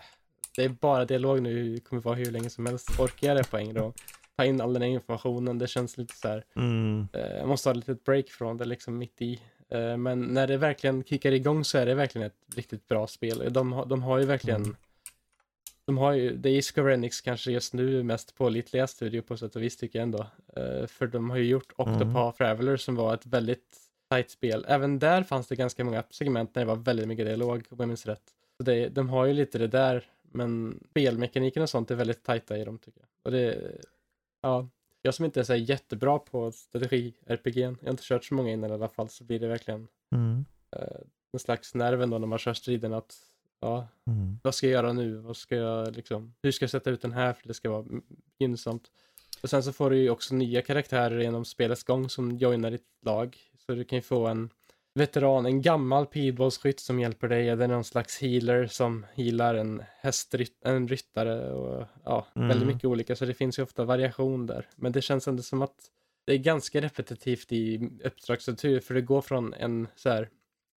det 0.56 0.64
är 0.64 0.70
bara 0.70 1.06
dialog 1.06 1.42
nu, 1.42 1.74
det 1.76 1.80
kommer 1.80 2.02
vara 2.02 2.16
hur 2.16 2.32
länge 2.32 2.50
som 2.50 2.66
helst. 2.66 3.00
Orkar 3.00 3.28
jag 3.28 3.38
det 3.38 3.50
på 3.52 3.58
en 3.58 3.74
gång? 3.74 3.94
Ta 4.38 4.46
in 4.46 4.62
all 4.62 4.74
den 4.74 4.82
här 4.82 4.90
informationen, 4.90 5.58
det 5.60 5.68
känns 5.68 5.98
lite 5.98 6.14
så 6.16 6.28
här. 6.28 6.44
Mm. 6.56 7.08
eh, 7.14 7.22
jag 7.38 7.48
måste 7.48 7.70
ha 7.70 7.72
ett 7.72 7.78
litet 7.88 8.04
break 8.04 8.30
från 8.30 8.58
det 8.58 8.66
liksom 8.66 8.98
mitt 8.98 9.22
i. 9.22 9.40
Eh, 9.70 9.98
men 9.98 10.22
när 10.22 10.48
det 10.48 10.58
verkligen 10.58 11.04
kickar 11.04 11.32
igång 11.32 11.64
så 11.66 11.78
är 11.78 11.86
det 11.86 11.96
verkligen 11.96 12.28
ett 12.28 12.56
riktigt 12.56 12.88
bra 12.88 13.08
spel. 13.08 13.54
De, 13.54 13.74
har- 13.74 13.86
de 13.86 14.04
har 14.04 14.20
ju 14.20 14.26
verkligen 14.26 14.62
Mm. 14.64 14.76
De 15.86 15.98
har 15.98 16.12
ju, 16.14 16.36
det 16.38 16.50
är 16.50 16.62
Square 16.62 16.94
Enix 16.94 17.22
kanske 17.22 17.52
just 17.52 17.74
nu 17.74 18.04
mest 18.04 18.36
pålitliga 18.36 18.88
studio 18.88 19.22
på 19.22 19.38
sätt 19.38 19.56
och 19.56 19.64
vis 19.64 19.78
tycker 19.78 20.00
jag 20.00 20.04
ändå. 20.04 20.28
Eh, 20.56 20.88
för 20.88 21.08
de 21.08 21.30
har 21.30 21.38
ju 21.38 21.46
gjort 21.46 21.74
Octopath 21.78 22.04
Mm. 22.04 22.34
Traveler 22.34 22.78
som 22.78 22.96
var 22.96 23.14
ett 23.14 23.26
väldigt 23.26 23.78
tajt 24.10 24.30
spel. 24.30 24.66
Även 24.68 25.00
där 25.00 25.24
fanns 25.24 25.48
det 25.48 25.56
ganska 25.56 25.84
många 25.84 26.04
segment 26.10 26.54
där 26.54 26.62
det 26.62 26.68
var 26.68 26.76
väldigt 26.76 27.08
mycket 27.08 27.26
dialog 27.26 27.64
om 27.70 27.78
jag 27.80 27.88
minns 27.88 28.06
rätt. 28.06 28.24
Så 28.58 28.64
det, 28.64 28.90
de 28.90 29.10
har 29.10 29.26
ju 29.26 29.34
lite 29.34 29.58
det 29.58 29.68
där, 29.68 30.06
men 30.22 30.80
spelmekaniken 30.90 31.64
och 31.64 31.70
sånt 31.70 31.92
är 31.92 31.96
väldigt 31.96 32.24
tajta 32.24 32.58
i 32.58 32.64
dem 32.64 32.78
tycker 32.78 33.00
jag. 33.00 33.08
Och 33.24 33.32
det, 33.32 33.72
ja, 34.42 34.68
jag 35.02 35.14
som 35.14 35.26
inte 35.26 35.40
är 35.40 35.44
så 35.44 35.56
jättebra 35.56 36.20
på 36.20 36.52
strategi-RPG, 36.52 37.58
jag 37.62 37.76
har 37.84 37.90
inte 37.90 38.04
kört 38.04 38.26
så 38.26 38.34
många 38.34 38.52
innan 38.52 38.70
i 38.70 38.74
alla 38.74 38.90
fall, 38.90 39.10
så 39.10 39.24
blir 39.24 39.40
det 39.40 39.48
verkligen 39.48 39.88
Mm. 40.12 40.46
eh, 40.76 40.98
en 41.34 41.40
slags 41.40 41.76
nerv 41.76 42.02
ändå 42.02 42.18
när 42.18 42.28
man 42.28 42.40
kör 42.40 42.54
striden 42.54 42.94
att 42.94 43.16
ja, 43.64 43.88
Mm. 44.08 44.40
vad 44.44 44.56
ska 44.56 44.68
jag 44.68 44.72
göra 44.74 44.94
nu? 44.94 45.16
Vad 45.18 45.38
ska 45.38 45.56
jag 45.56 45.96
liksom, 45.96 46.34
hur 46.44 46.52
ska 46.52 46.64
jag 46.64 46.70
sätta 46.70 46.90
ut 46.90 47.02
den 47.02 47.12
här 47.14 47.34
för 47.34 47.42
att 47.42 47.48
det 47.48 47.54
ska 47.54 47.70
vara 47.70 47.86
gynnsamt? 48.40 48.84
Och 49.44 49.50
sen 49.50 49.64
så 49.64 49.74
får 49.74 49.90
du 49.90 49.98
ju 49.98 50.10
också 50.10 50.36
nya 50.36 50.62
karaktärer 50.62 51.20
genom 51.20 51.46
spelets 51.46 51.84
gång 51.84 52.10
som 52.10 52.38
joinar 52.38 52.72
ditt 52.72 52.86
lag. 53.06 53.38
Så 53.66 53.74
du 53.76 53.84
kan 53.84 53.98
ju 53.98 54.02
få 54.02 54.28
en 54.28 54.50
veteran, 54.96 55.46
en 55.46 55.62
gammal 55.62 56.06
pilbågsskytt 56.06 56.80
som 56.80 57.00
hjälper 57.00 57.28
dig. 57.28 57.50
Eller 57.50 57.68
någon 57.68 57.84
slags 57.84 58.22
healer 58.22 58.68
som 58.68 59.06
healar 59.14 59.56
en 59.56 59.84
hästrytt, 60.02 60.58
en 60.66 60.88
ryttare 60.88 61.52
och 61.52 61.86
ja, 62.06 62.28
Mm. 62.36 62.48
väldigt 62.48 62.68
mycket 62.68 62.86
olika. 62.86 63.16
Så 63.16 63.26
det 63.26 63.34
finns 63.34 63.60
ju 63.60 63.64
ofta 63.64 63.84
variation 63.84 64.46
där. 64.48 64.68
Men 64.76 64.92
det 64.92 65.02
känns 65.02 65.28
ändå 65.28 65.44
som 65.44 65.62
att 65.62 65.76
det 66.26 66.34
är 66.34 66.38
ganska 66.38 66.82
repetitivt 66.82 67.52
i 67.52 67.90
uppdragsstruktur 68.04 68.80
för 68.80 68.94
det 68.94 69.02
går 69.02 69.22
från 69.22 69.54
en 69.54 69.88
så 69.96 70.10
här 70.10 70.30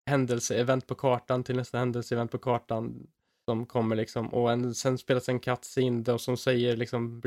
händelseevent 0.07 0.87
på 0.87 0.95
kartan 0.95 1.45
till 1.45 1.57
nästa 1.57 1.78
händelseevent 1.78 2.31
på 2.31 2.39
kartan 2.39 3.07
som 3.45 3.66
kommer 3.66 3.97
liksom 3.97 4.28
och 4.28 4.53
en, 4.53 4.74
sen 4.74 4.99
spelas 4.99 5.28
en 5.28 5.41
cutscene 5.41 6.03
då 6.03 6.19
som 6.19 6.37
säger 6.37 6.77
liksom 6.77 7.23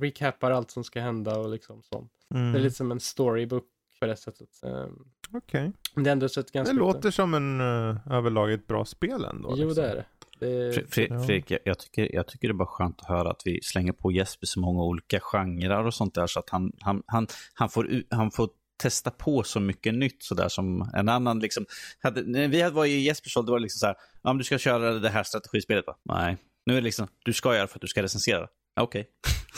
recapar 0.00 0.50
allt 0.50 0.70
som 0.70 0.84
ska 0.84 1.00
hända 1.00 1.38
och 1.38 1.50
liksom 1.50 1.82
sånt. 1.82 2.12
Mm. 2.34 2.52
Det 2.52 2.58
är 2.58 2.62
lite 2.62 2.76
som 2.76 2.92
en 2.92 3.00
storybook 3.00 3.64
på 4.00 4.06
det 4.06 4.16
sättet. 4.16 4.48
Um, 4.62 5.04
Okej. 5.32 5.72
men 5.94 6.04
det 6.04 6.10
är 6.10 6.12
ändå 6.12 6.28
så 6.28 6.40
ett 6.40 6.46
Det 6.52 6.58
ganska... 6.58 6.74
låter 6.74 7.10
som 7.10 7.34
en 7.34 7.60
uh, 7.60 8.12
överlag 8.12 8.52
ett 8.52 8.66
bra 8.66 8.84
spel 8.84 9.24
ändå. 9.24 9.54
Jo, 9.56 9.66
liksom. 9.66 9.84
det 9.84 9.90
är 9.90 9.94
det. 9.96 10.04
det 10.40 10.46
är... 10.52 10.72
Fre- 10.72 10.86
Fre- 10.86 11.06
Ja. 11.10 11.24
Fredrik, 11.26 11.50
jag, 11.50 11.60
jag, 11.64 11.78
tycker, 11.78 12.14
jag 12.14 12.26
tycker 12.28 12.48
det 12.48 12.52
är 12.52 12.56
bara 12.56 12.68
skönt 12.68 13.00
att 13.00 13.08
höra 13.08 13.30
att 13.30 13.42
vi 13.44 13.60
slänger 13.62 13.92
på 13.92 14.12
Jesper 14.12 14.46
så 14.46 14.60
många 14.60 14.82
olika 14.82 15.20
genrer 15.20 15.86
och 15.86 15.94
sånt 15.94 16.14
där 16.14 16.26
så 16.26 16.38
att 16.38 16.50
han, 16.50 16.72
han, 16.80 17.02
han, 17.06 17.26
han, 17.54 17.68
får, 17.68 18.02
han 18.10 18.30
får 18.30 18.48
testa 18.76 19.10
på 19.10 19.42
så 19.42 19.60
mycket 19.60 19.94
nytt 19.94 20.22
sådär 20.22 20.48
som 20.48 20.90
en 20.94 21.08
annan 21.08 21.38
liksom. 21.40 21.66
Hade, 22.02 22.22
när 22.22 22.48
vi 22.48 22.60
hade- 22.62 22.74
var 22.74 22.86
i 22.86 23.00
Jespers 23.00 23.36
ålder 23.36 23.50
var 23.50 23.58
det 23.58 23.62
liksom 23.62 23.78
så 23.78 23.86
här, 23.86 23.96
ja, 24.22 24.30
men 24.32 24.38
du 24.38 24.44
ska 24.44 24.58
köra 24.58 24.92
det 24.92 25.08
här 25.08 25.22
strategispelet 25.22 25.86
va? 25.86 25.96
Nej. 26.04 26.36
Nu 26.66 26.72
är 26.72 26.76
det 26.76 26.84
liksom, 26.84 27.08
du 27.24 27.32
ska 27.32 27.56
göra 27.56 27.66
för 27.66 27.76
att 27.78 27.80
du 27.82 27.88
ska 27.88 28.02
recensera. 28.02 28.48
Okej. 28.80 29.08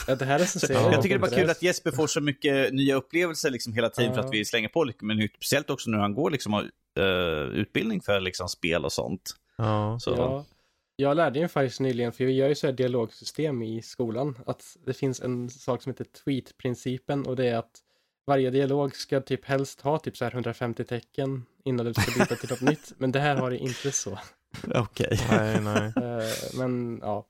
Ja, 0.07 0.15
det 0.17 0.25
här 0.25 0.39
seriöst. 0.39 0.71
Jag 0.93 1.03
tycker 1.03 1.19
det 1.19 1.27
är 1.27 1.31
bara 1.31 1.41
kul 1.41 1.51
att 1.51 1.63
Jesper 1.63 1.91
får 1.91 2.07
så 2.07 2.21
mycket 2.21 2.75
nya 2.75 2.95
upplevelser 2.97 3.51
liksom 3.51 3.73
hela 3.73 3.89
tiden 3.91 4.15
för 4.15 4.21
Ja. 4.21 4.27
att 4.29 4.35
vi 4.35 4.45
slänger 4.45 4.69
på 4.69 4.85
lite 4.85 5.05
med 5.05 5.17
nytt. 5.17 5.35
Speciellt 5.37 5.71
också 5.71 5.91
när 5.91 5.99
han 5.99 6.15
går 6.15 6.31
liksom 6.31 6.55
uh, 6.55 7.05
utbildning 7.55 8.01
för 8.01 8.21
liksom 8.21 8.49
spel 8.49 8.85
och 8.85 8.93
sånt. 8.93 9.31
Ja. 9.59 9.99
Så, 10.01 10.11
Ja, 10.11 10.45
jag 10.97 11.17
lärde 11.17 11.39
ju 11.39 11.49
faktiskt 11.49 11.81
nyligen, 11.81 12.13
för 12.13 12.25
vi 12.25 12.33
gör 12.33 12.49
ju 12.49 12.55
så 12.55 12.67
här 12.67 12.75
dialogsystem 12.75 13.63
i 13.63 13.83
skolan, 13.83 14.39
att 14.47 14.77
det 14.87 14.95
finns 14.95 15.21
en 15.21 15.51
sak 15.51 15.83
som 15.83 15.91
heter 15.93 16.05
tweet-principen 16.25 17.27
och 17.27 17.37
det 17.37 17.49
är 17.49 17.57
att 17.57 17.71
varje 18.27 18.51
dialog 18.51 18.97
ska 18.97 19.21
typ 19.21 19.45
helst 19.45 19.81
ha 19.81 19.99
typ 19.99 20.17
så 20.17 20.25
här 20.25 20.33
150 20.33 20.85
tecken 20.85 21.45
innan 21.65 21.87
du 21.87 21.95
ska 21.95 22.21
byta 22.21 22.35
till 22.37 22.51
något 22.51 22.61
nytt, 22.71 22.93
men 22.99 23.13
det 23.13 23.21
här 23.21 23.37
har 23.37 23.51
det 23.51 23.59
inte 23.59 23.93
så. 23.93 24.19
Okej. 24.75 25.21
Nej, 25.31 25.61
nej. 25.61 25.93
Eh, 25.97 26.59
men 26.59 26.99
ja. 27.03 27.27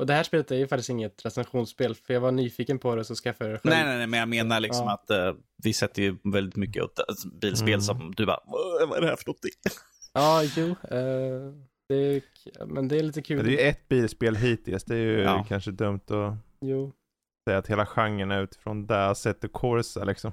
Och 0.00 0.06
det 0.06 0.12
här 0.14 0.22
spelet 0.22 0.50
är 0.50 0.56
ju 0.56 0.68
faktiskt 0.68 0.90
inget 0.90 1.24
recensionsspel, 1.24 1.94
för 1.94 2.14
jag 2.14 2.20
var 2.20 2.32
nyfiken 2.32 2.78
på 2.78 2.94
det 2.96 3.04
så 3.04 3.14
skaffade 3.14 3.50
jag 3.50 3.58
det 3.58 3.60
själv. 3.62 3.74
Nej, 3.74 3.84
nej, 3.86 3.98
nej, 3.98 4.06
men 4.06 4.20
jag 4.20 4.28
menar 4.28 4.60
liksom 4.60 4.84
Ja. 4.86 4.92
att 4.94 5.10
eh, 5.10 5.34
vi 5.62 5.72
sätter 5.72 6.02
ju 6.02 6.16
väldigt 6.24 6.56
mycket 6.56 6.82
åt 6.82 7.00
alltså, 7.08 7.28
bilspel 7.28 7.68
Mm. 7.68 7.80
som 7.80 8.12
du 8.16 8.26
bara, 8.26 8.40
"Vad- 8.46 8.96
är 8.96 9.00
det 9.00 9.06
här 9.08 9.16
för 9.16 9.26
någonting? 9.26 9.50
Ja, 10.12 10.42
jo. 10.56 10.66
eh, 10.68 11.54
det 11.88 11.94
är, 11.96 12.22
men 12.66 12.88
det 12.88 12.98
är 12.98 13.02
lite 13.02 13.22
kul. 13.22 13.44
Det 13.44 13.50
är 13.50 13.64
ju 13.64 13.68
ett 13.70 13.88
bilspel 13.88 14.36
hittills. 14.36 14.84
Det 14.84 14.94
är 14.94 14.98
ju 15.00 15.20
Ja. 15.22 15.44
kanske 15.48 15.70
dumt 15.70 16.00
att 16.08 16.34
Jo. 16.60 16.92
Säga 17.48 17.58
att 17.58 17.66
hela 17.66 17.86
genren 17.86 18.30
är 18.30 18.42
utifrån 18.42 18.86
det 18.86 19.14
sättet 19.14 19.52
kursa 19.52 20.04
liksom. 20.04 20.32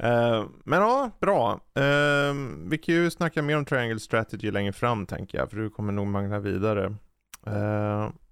Eh, 0.00 0.44
men 0.64 0.80
ja, 0.80 1.10
bra. 1.20 1.60
Uh, 1.78 2.34
vi 2.66 2.78
kan 2.78 2.94
ju 2.94 3.10
snacka 3.10 3.42
mer 3.42 3.56
om 3.56 3.64
Triangle 3.64 4.00
Strategy 4.00 4.50
längre 4.50 4.72
fram 4.72 5.06
tänker 5.06 5.38
jag, 5.38 5.50
för 5.50 5.56
du 5.56 5.70
kommer 5.70 5.92
nog 5.92 6.06
mangla 6.06 6.38
vidare. 6.38 6.94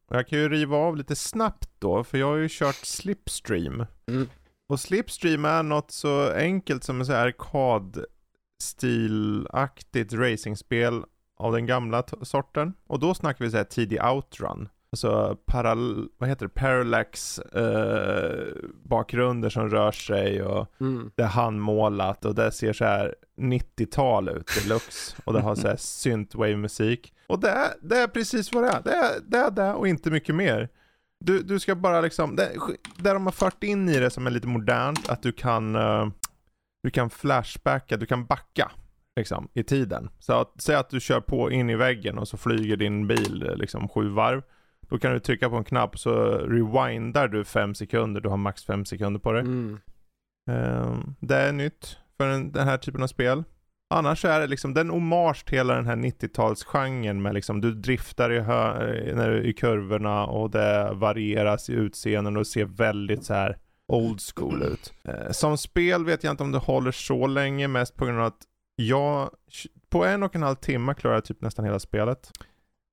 Och 0.06 0.16
jag 0.16 0.28
kan 0.28 0.38
ju 0.38 0.48
riva 0.48 0.76
av 0.76 0.96
lite 0.96 1.16
snabbt 1.16 1.70
då, 1.78 2.04
för 2.04 2.18
jag 2.18 2.26
har 2.26 2.36
ju 2.36 2.48
kört 2.50 2.74
Slipstream. 2.74 3.86
Mm. 4.06 4.28
Och 4.68 4.80
Slipstream 4.80 5.44
är 5.44 5.62
något 5.62 5.90
så 5.90 6.32
enkelt 6.32 6.84
som 6.84 7.00
en 7.00 7.06
så 7.06 7.12
här 7.12 7.26
arkad-stilaktigt 7.26 10.14
racingspel 10.14 11.04
av 11.36 11.52
den 11.52 11.66
gamla 11.66 12.04
sorten. 12.22 12.72
Och 12.86 13.00
då 13.00 13.14
snackar 13.14 13.44
vi 13.44 13.50
så 13.50 13.56
här 13.56 13.64
tidig 13.64 14.04
outrun. 14.04 14.68
Alltså 14.92 15.36
paral 15.46 16.08
vad 16.18 16.28
heter 16.28 16.46
det? 16.46 16.54
parallax 16.54 17.38
eh, 17.38 18.46
bakgrunder 18.84 19.50
som 19.50 19.68
rör 19.70 19.92
sig 19.92 20.42
och 20.42 20.66
Mm. 20.80 21.10
det 21.14 21.22
är 21.22 21.26
handmålat 21.26 22.24
och 22.24 22.34
det 22.34 22.52
ser 22.52 22.72
så 22.72 22.84
här 22.84 23.14
90-tal 23.40 24.28
ut 24.28 24.50
deluxe. 24.62 25.16
och 25.24 25.32
det 25.32 25.40
har 25.40 25.54
så 25.54 25.68
här 25.68 25.76
synthwave 25.78 26.56
musik. 26.56 27.12
Och 27.26 27.40
det 27.40 27.48
är, 27.50 27.68
det 27.82 27.96
är 27.98 28.06
precis 28.08 28.52
vad 28.52 28.64
det 28.64 28.70
är. 28.70 28.82
Det 28.82 28.90
är 28.92 29.20
det, 29.26 29.38
är 29.38 29.50
det 29.50 29.72
och 29.72 29.88
inte 29.88 30.10
mycket 30.10 30.34
mer. 30.34 30.68
Du, 31.24 31.42
du 31.42 31.58
ska 31.58 31.74
bara 31.74 32.00
liksom, 32.00 32.36
det, 32.36 32.52
där 32.96 33.14
de 33.14 33.26
har 33.26 33.32
fört 33.32 33.64
in 33.64 33.88
i 33.88 33.98
det 34.00 34.10
som 34.10 34.26
är 34.26 34.30
lite 34.30 34.46
modernt, 34.48 35.08
att 35.08 35.22
du 35.22 35.32
kan, 35.32 35.76
eh, 35.76 36.06
du 36.82 36.90
kan 36.90 37.10
flashbacka, 37.10 37.96
du 37.96 38.06
kan 38.06 38.26
backa 38.26 38.70
liksom 39.16 39.48
i 39.54 39.62
tiden. 39.62 40.10
Så 40.18 40.32
att, 40.32 40.52
säg 40.58 40.76
att 40.76 40.90
du 40.90 41.00
kör 41.00 41.20
på 41.20 41.50
in 41.50 41.70
i 41.70 41.76
väggen 41.76 42.18
och 42.18 42.28
så 42.28 42.36
flyger 42.36 42.76
din 42.76 43.06
bil 43.06 43.52
liksom 43.56 43.88
sju 43.88 44.08
varv. 44.08 44.42
Då 44.88 44.98
kan 44.98 45.12
du 45.12 45.20
trycka 45.20 45.50
på 45.50 45.56
en 45.56 45.64
knapp 45.64 45.98
så 45.98 46.14
rewindar 46.38 47.28
du 47.28 47.44
fem 47.44 47.74
sekunder, 47.74 48.20
du 48.20 48.28
har 48.28 48.36
max 48.36 48.64
fem 48.64 48.84
sekunder 48.84 49.20
på 49.20 49.32
dig. 49.32 49.40
Mm. 49.42 49.78
Ehm, 50.50 51.14
det 51.20 51.36
är 51.36 51.52
nytt 51.52 51.98
för 52.16 52.28
den, 52.28 52.52
den 52.52 52.68
här 52.68 52.76
typen 52.78 53.02
av 53.02 53.06
spel. 53.06 53.44
Annars 53.94 54.24
är 54.24 54.40
det 54.40 54.46
liksom 54.46 54.74
den 54.74 54.90
hommage 54.90 55.44
till 55.46 55.58
hela 55.58 55.74
den 55.74 55.86
här 55.86 55.96
90-talsgenren 55.96 57.20
med 57.20 57.34
liksom 57.34 57.60
du 57.60 57.72
driftar 57.74 58.32
i, 58.32 58.38
hö- 58.40 59.14
när, 59.14 59.30
du- 59.30 59.42
i 59.44 59.52
kurvorna 59.52 60.26
och 60.26 60.50
det 60.50 60.90
varieras 60.94 61.70
i 61.70 61.72
utseenden 61.72 62.36
och 62.36 62.46
ser 62.46 62.64
väldigt 62.64 63.24
så 63.24 63.34
här 63.34 63.58
old 63.86 64.20
school 64.34 64.62
ut. 64.62 64.92
Eh, 65.04 65.30
som 65.30 65.58
spel 65.58 66.04
vet 66.04 66.24
jag 66.24 66.30
inte 66.32 66.42
om 66.42 66.52
det 66.52 66.58
håller 66.58 66.90
så 66.92 67.26
länge 67.26 67.68
mest 67.68 67.96
på 67.96 68.04
grund 68.04 68.18
av 68.20 68.24
att 68.26 68.42
jag 68.76 69.30
på 69.90 70.04
en 70.04 70.22
och 70.22 70.36
en 70.36 70.42
halv 70.42 70.54
timme 70.56 70.94
klarar 70.94 71.14
jag 71.16 71.24
typ 71.24 71.40
nästan 71.42 71.64
hela 71.64 71.78
spelet. 71.78 72.30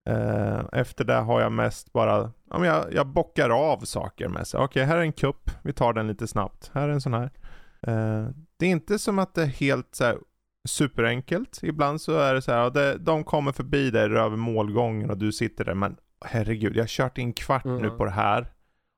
Eh, 0.05 0.59
efter 0.71 1.05
det 1.05 1.13
har 1.13 1.41
jag 1.41 1.51
mest 1.51 1.93
bara, 1.93 2.31
ja, 2.49 2.57
men 2.59 2.67
jag, 2.67 2.93
jag 2.93 3.07
bockar 3.07 3.49
av 3.49 3.77
saker 3.79 4.27
med 4.27 4.47
sig. 4.47 4.59
Okej, 4.59 4.83
här 4.83 4.97
är 4.97 5.01
en 5.01 5.13
kupp, 5.13 5.51
vi 5.63 5.73
tar 5.73 5.93
den 5.93 6.07
lite 6.07 6.27
snabbt. 6.27 6.71
Här 6.73 6.89
är 6.89 6.93
en 6.93 7.01
sån 7.01 7.13
här. 7.13 7.31
Eh, 7.81 8.27
det 8.59 8.65
är 8.65 8.69
inte 8.69 8.99
som 8.99 9.19
att 9.19 9.33
det 9.35 9.41
är 9.41 9.45
helt 9.47 9.95
så 9.95 10.03
här, 10.03 10.17
superenkelt. 10.67 11.59
Ibland 11.63 12.01
så 12.01 12.17
är 12.19 12.33
det 12.33 12.41
så 12.41 12.51
här, 12.51 12.69
det, 12.69 12.97
de 12.97 13.23
kommer 13.23 13.51
förbi 13.51 13.91
dig 13.91 14.03
över 14.03 14.37
målgången 14.37 15.09
och 15.09 15.17
du 15.17 15.31
sitter 15.31 15.65
där, 15.65 15.73
men 15.73 15.95
herregud, 16.25 16.75
jag 16.75 16.83
har 16.83 16.87
kört 16.87 17.17
in 17.17 17.33
kvart 17.33 17.65
nu 17.65 17.75
Mm. 17.77 17.97
på 17.97 18.05
det 18.05 18.11
här. 18.11 18.51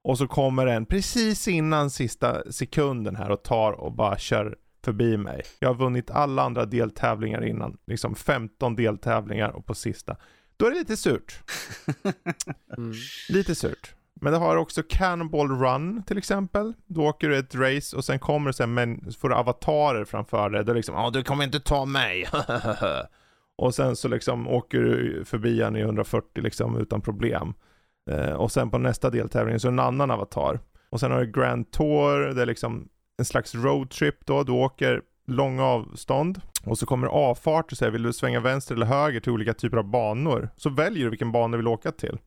Och 0.04 0.18
så 0.18 0.28
kommer 0.28 0.68
en 0.68 0.86
precis 0.86 1.48
innan 1.48 1.90
sista 1.90 2.52
sekunden 2.52 3.16
här 3.16 3.32
och 3.32 3.44
tar 3.44 3.72
och 3.72 3.92
bara 3.92 4.18
kör 4.18 4.56
förbi 4.84 5.18
mig. 5.18 5.42
Jag 5.60 5.70
har 5.70 5.76
vunnit 5.76 6.12
alla 6.12 6.44
andra 6.44 6.66
deltävlingar 6.66 7.46
innan, 7.46 7.78
liksom 7.88 8.16
15 8.16 8.76
deltävlingar 8.76 9.50
och 9.50 9.66
på 9.66 9.74
sista. 9.74 10.16
Då 10.58 10.66
är 10.66 10.72
det 10.72 10.78
lite 10.78 10.98
surt. 10.98 11.40
Mm. 12.78 12.94
Lite 13.30 13.56
surt. 13.56 13.96
Men 14.22 14.34
det 14.34 14.40
har 14.40 14.56
också 14.56 14.84
Cannonball 14.90 15.50
Run 15.50 16.04
till 16.04 16.18
exempel. 16.18 16.74
Då 16.88 17.02
åker 17.02 17.30
du 17.30 17.38
ett 17.38 17.56
race 17.56 17.98
och 17.98 18.06
sen 18.06 18.20
kommer 18.20 18.50
det 18.50 18.54
sen 18.54 18.74
men 18.74 19.12
får 19.20 19.30
du 19.30 19.36
avatarer 19.36 20.06
framför 20.06 20.50
dig. 20.50 20.66
Då 20.66 20.74
liksom, 20.74 20.96
ja 20.96 21.10
du 21.10 21.24
kommer 21.24 21.44
inte 21.44 21.60
ta 21.60 21.86
mig. 21.86 22.28
och 23.58 23.76
sen 23.76 23.96
så 23.96 24.08
liksom 24.08 24.48
åker 24.48 24.80
du 24.80 25.26
förbi 25.26 25.62
en 25.62 25.76
i 25.76 25.80
140 25.80 26.44
liksom 26.44 26.78
utan 26.78 27.02
problem. 27.02 27.54
Eh, 28.12 28.34
och 28.34 28.52
sen 28.52 28.70
på 28.70 28.78
nästa 28.78 29.10
deltävling 29.10 29.60
så 29.60 29.68
är 29.68 29.72
det 29.72 29.76
en 29.76 29.88
annan 29.88 30.12
avatar. 30.12 30.60
Och 30.90 31.00
sen 31.00 31.12
har 31.12 31.20
du 31.20 31.32
Grand 31.32 31.72
Tour, 31.72 32.34
det 32.34 32.42
är 32.42 32.46
liksom 32.46 32.88
en 33.18 33.26
slags 33.26 33.56
roadtrip 33.56 34.26
då. 34.26 34.44
Du 34.44 34.52
åker 34.52 35.02
långa 35.28 35.64
avstånd 35.64 36.42
och 36.70 36.78
så 36.78 36.86
kommer 36.86 37.08
avfart 37.08 37.72
och 37.72 37.78
säger 37.78 37.92
vill 37.92 38.04
du 38.04 38.14
svänga 38.14 38.40
vänster 38.40 38.76
eller 38.76 38.86
höger 38.86 39.20
till 39.20 39.32
olika 39.32 39.54
typer 39.54 39.78
av 39.78 39.90
banor. 39.90 40.50
Så 40.56 40.70
väljer 40.70 41.04
du 41.04 41.10
vilken 41.10 41.32
bana 41.32 41.52
du 41.52 41.58
vill 41.58 41.68
åka 41.68 41.92
till. 41.92 42.20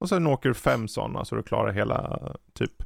Och 0.00 0.08
sen 0.08 0.26
åker 0.26 0.48
du 0.48 0.54
fem 0.54 0.88
sådana 0.88 1.24
så 1.24 1.34
du 1.34 1.42
klarar 1.42 1.72
hela 1.72 2.20
typ 2.54 2.82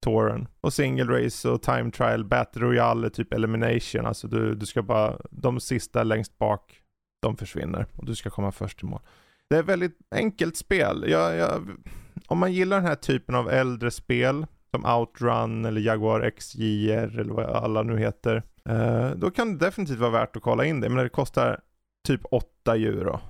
touren. 0.00 0.48
Och 0.60 0.72
single 0.72 1.24
race 1.24 1.48
och 1.48 1.62
time 1.62 1.90
trial, 1.90 2.24
battle 2.24 2.62
royale, 2.62 3.10
typ 3.10 3.32
elimination. 3.32 4.06
Alltså 4.06 4.28
du, 4.28 4.54
du 4.54 4.66
ska 4.66 4.82
bara, 4.82 5.16
de 5.30 5.60
sista 5.60 6.02
längst 6.02 6.38
bak, 6.38 6.80
de 7.22 7.36
försvinner 7.36 7.86
och 7.96 8.06
du 8.06 8.14
ska 8.14 8.30
komma 8.30 8.52
först 8.52 8.82
i 8.82 8.86
mål. 8.86 9.00
Det 9.50 9.56
är 9.56 9.60
ett 9.60 9.66
väldigt 9.66 9.98
enkelt 10.10 10.56
spel. 10.56 11.04
Jag, 11.08 11.36
jag, 11.36 11.68
om 12.26 12.38
man 12.38 12.52
gillar 12.52 12.76
den 12.76 12.86
här 12.86 12.94
typen 12.94 13.34
av 13.34 13.50
äldre 13.50 13.90
spel, 13.90 14.46
som 14.70 14.84
Outrun 14.84 15.64
eller 15.64 15.80
Jaguar 15.80 16.30
XJR 16.30 17.18
eller 17.18 17.34
vad 17.34 17.46
alla 17.46 17.82
nu 17.82 17.98
heter. 17.98 18.42
Eh, 18.68 19.10
då 19.10 19.30
kan 19.30 19.58
det 19.58 19.66
definitivt 19.66 19.98
vara 19.98 20.10
värt 20.10 20.36
att 20.36 20.42
kolla 20.42 20.64
in 20.64 20.80
det. 20.80 20.88
Men 20.88 21.04
det 21.04 21.08
kostar 21.08 21.60
typ 22.06 22.20
8 22.30 22.76
euro. 22.76 23.20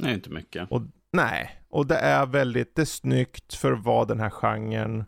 Det 0.00 0.08
är 0.08 0.14
inte 0.14 0.30
mycket. 0.30 0.70
Och, 0.70 0.82
nej, 1.12 1.60
och 1.68 1.86
det 1.86 1.96
är 1.96 2.26
väldigt, 2.26 2.74
det 2.74 2.82
är 2.82 2.86
snyggt 2.86 3.54
för 3.54 3.72
vara 3.72 4.04
den 4.04 4.20
här 4.20 4.30
genren. 4.30 5.04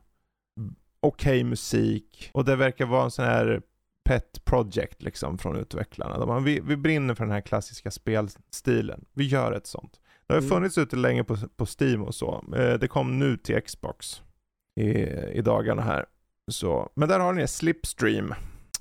Okej 1.01 1.41
okay 1.41 1.45
musik. 1.45 2.31
Och 2.35 2.45
det 2.45 2.57
verkar 2.57 2.87
vara 2.87 3.05
en 3.05 3.11
sån 3.11 3.25
här 3.25 3.63
pet 4.05 4.45
project 4.45 5.03
liksom 5.03 5.39
från 5.39 5.57
utvecklarna. 5.57 6.19
De, 6.19 6.45
vi, 6.45 6.61
vi 6.61 6.77
brinner 6.77 7.15
för 7.15 7.25
den 7.25 7.33
här 7.33 7.41
klassiska 7.41 7.91
spelstilen. 7.91 9.05
Vi 9.13 9.25
gör 9.25 9.53
ett 9.53 9.67
sånt. 9.67 10.01
Det 10.27 10.35
har 10.35 10.39
mm. 10.39 10.51
funnits 10.51 10.79
ute 10.79 10.97
länge 10.97 11.25
på, 11.25 11.37
på 11.57 11.67
Steam 11.81 12.03
och 12.03 12.15
så. 12.15 12.45
Eh, 12.57 12.75
det 12.75 12.89
kom 12.89 13.19
nu 13.19 13.37
till 13.37 13.63
Xbox 13.63 14.23
i, 14.81 14.91
i 15.33 15.43
dagarna 15.43 15.83
här. 15.83 16.07
Så, 16.51 16.91
men 16.95 17.09
där 17.09 17.21
har 17.21 17.33
ni 17.33 17.49
Slipstream. 17.49 18.35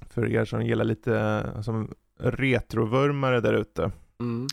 För 0.10 0.32
er 0.32 0.46
som 0.46 0.66
gillar 0.66 0.86
lite 0.86 1.64
som 1.64 1.96
retrovurmare 2.20 3.42
där 3.42 3.54
ute. 3.54 3.92
Mm. 4.20 4.48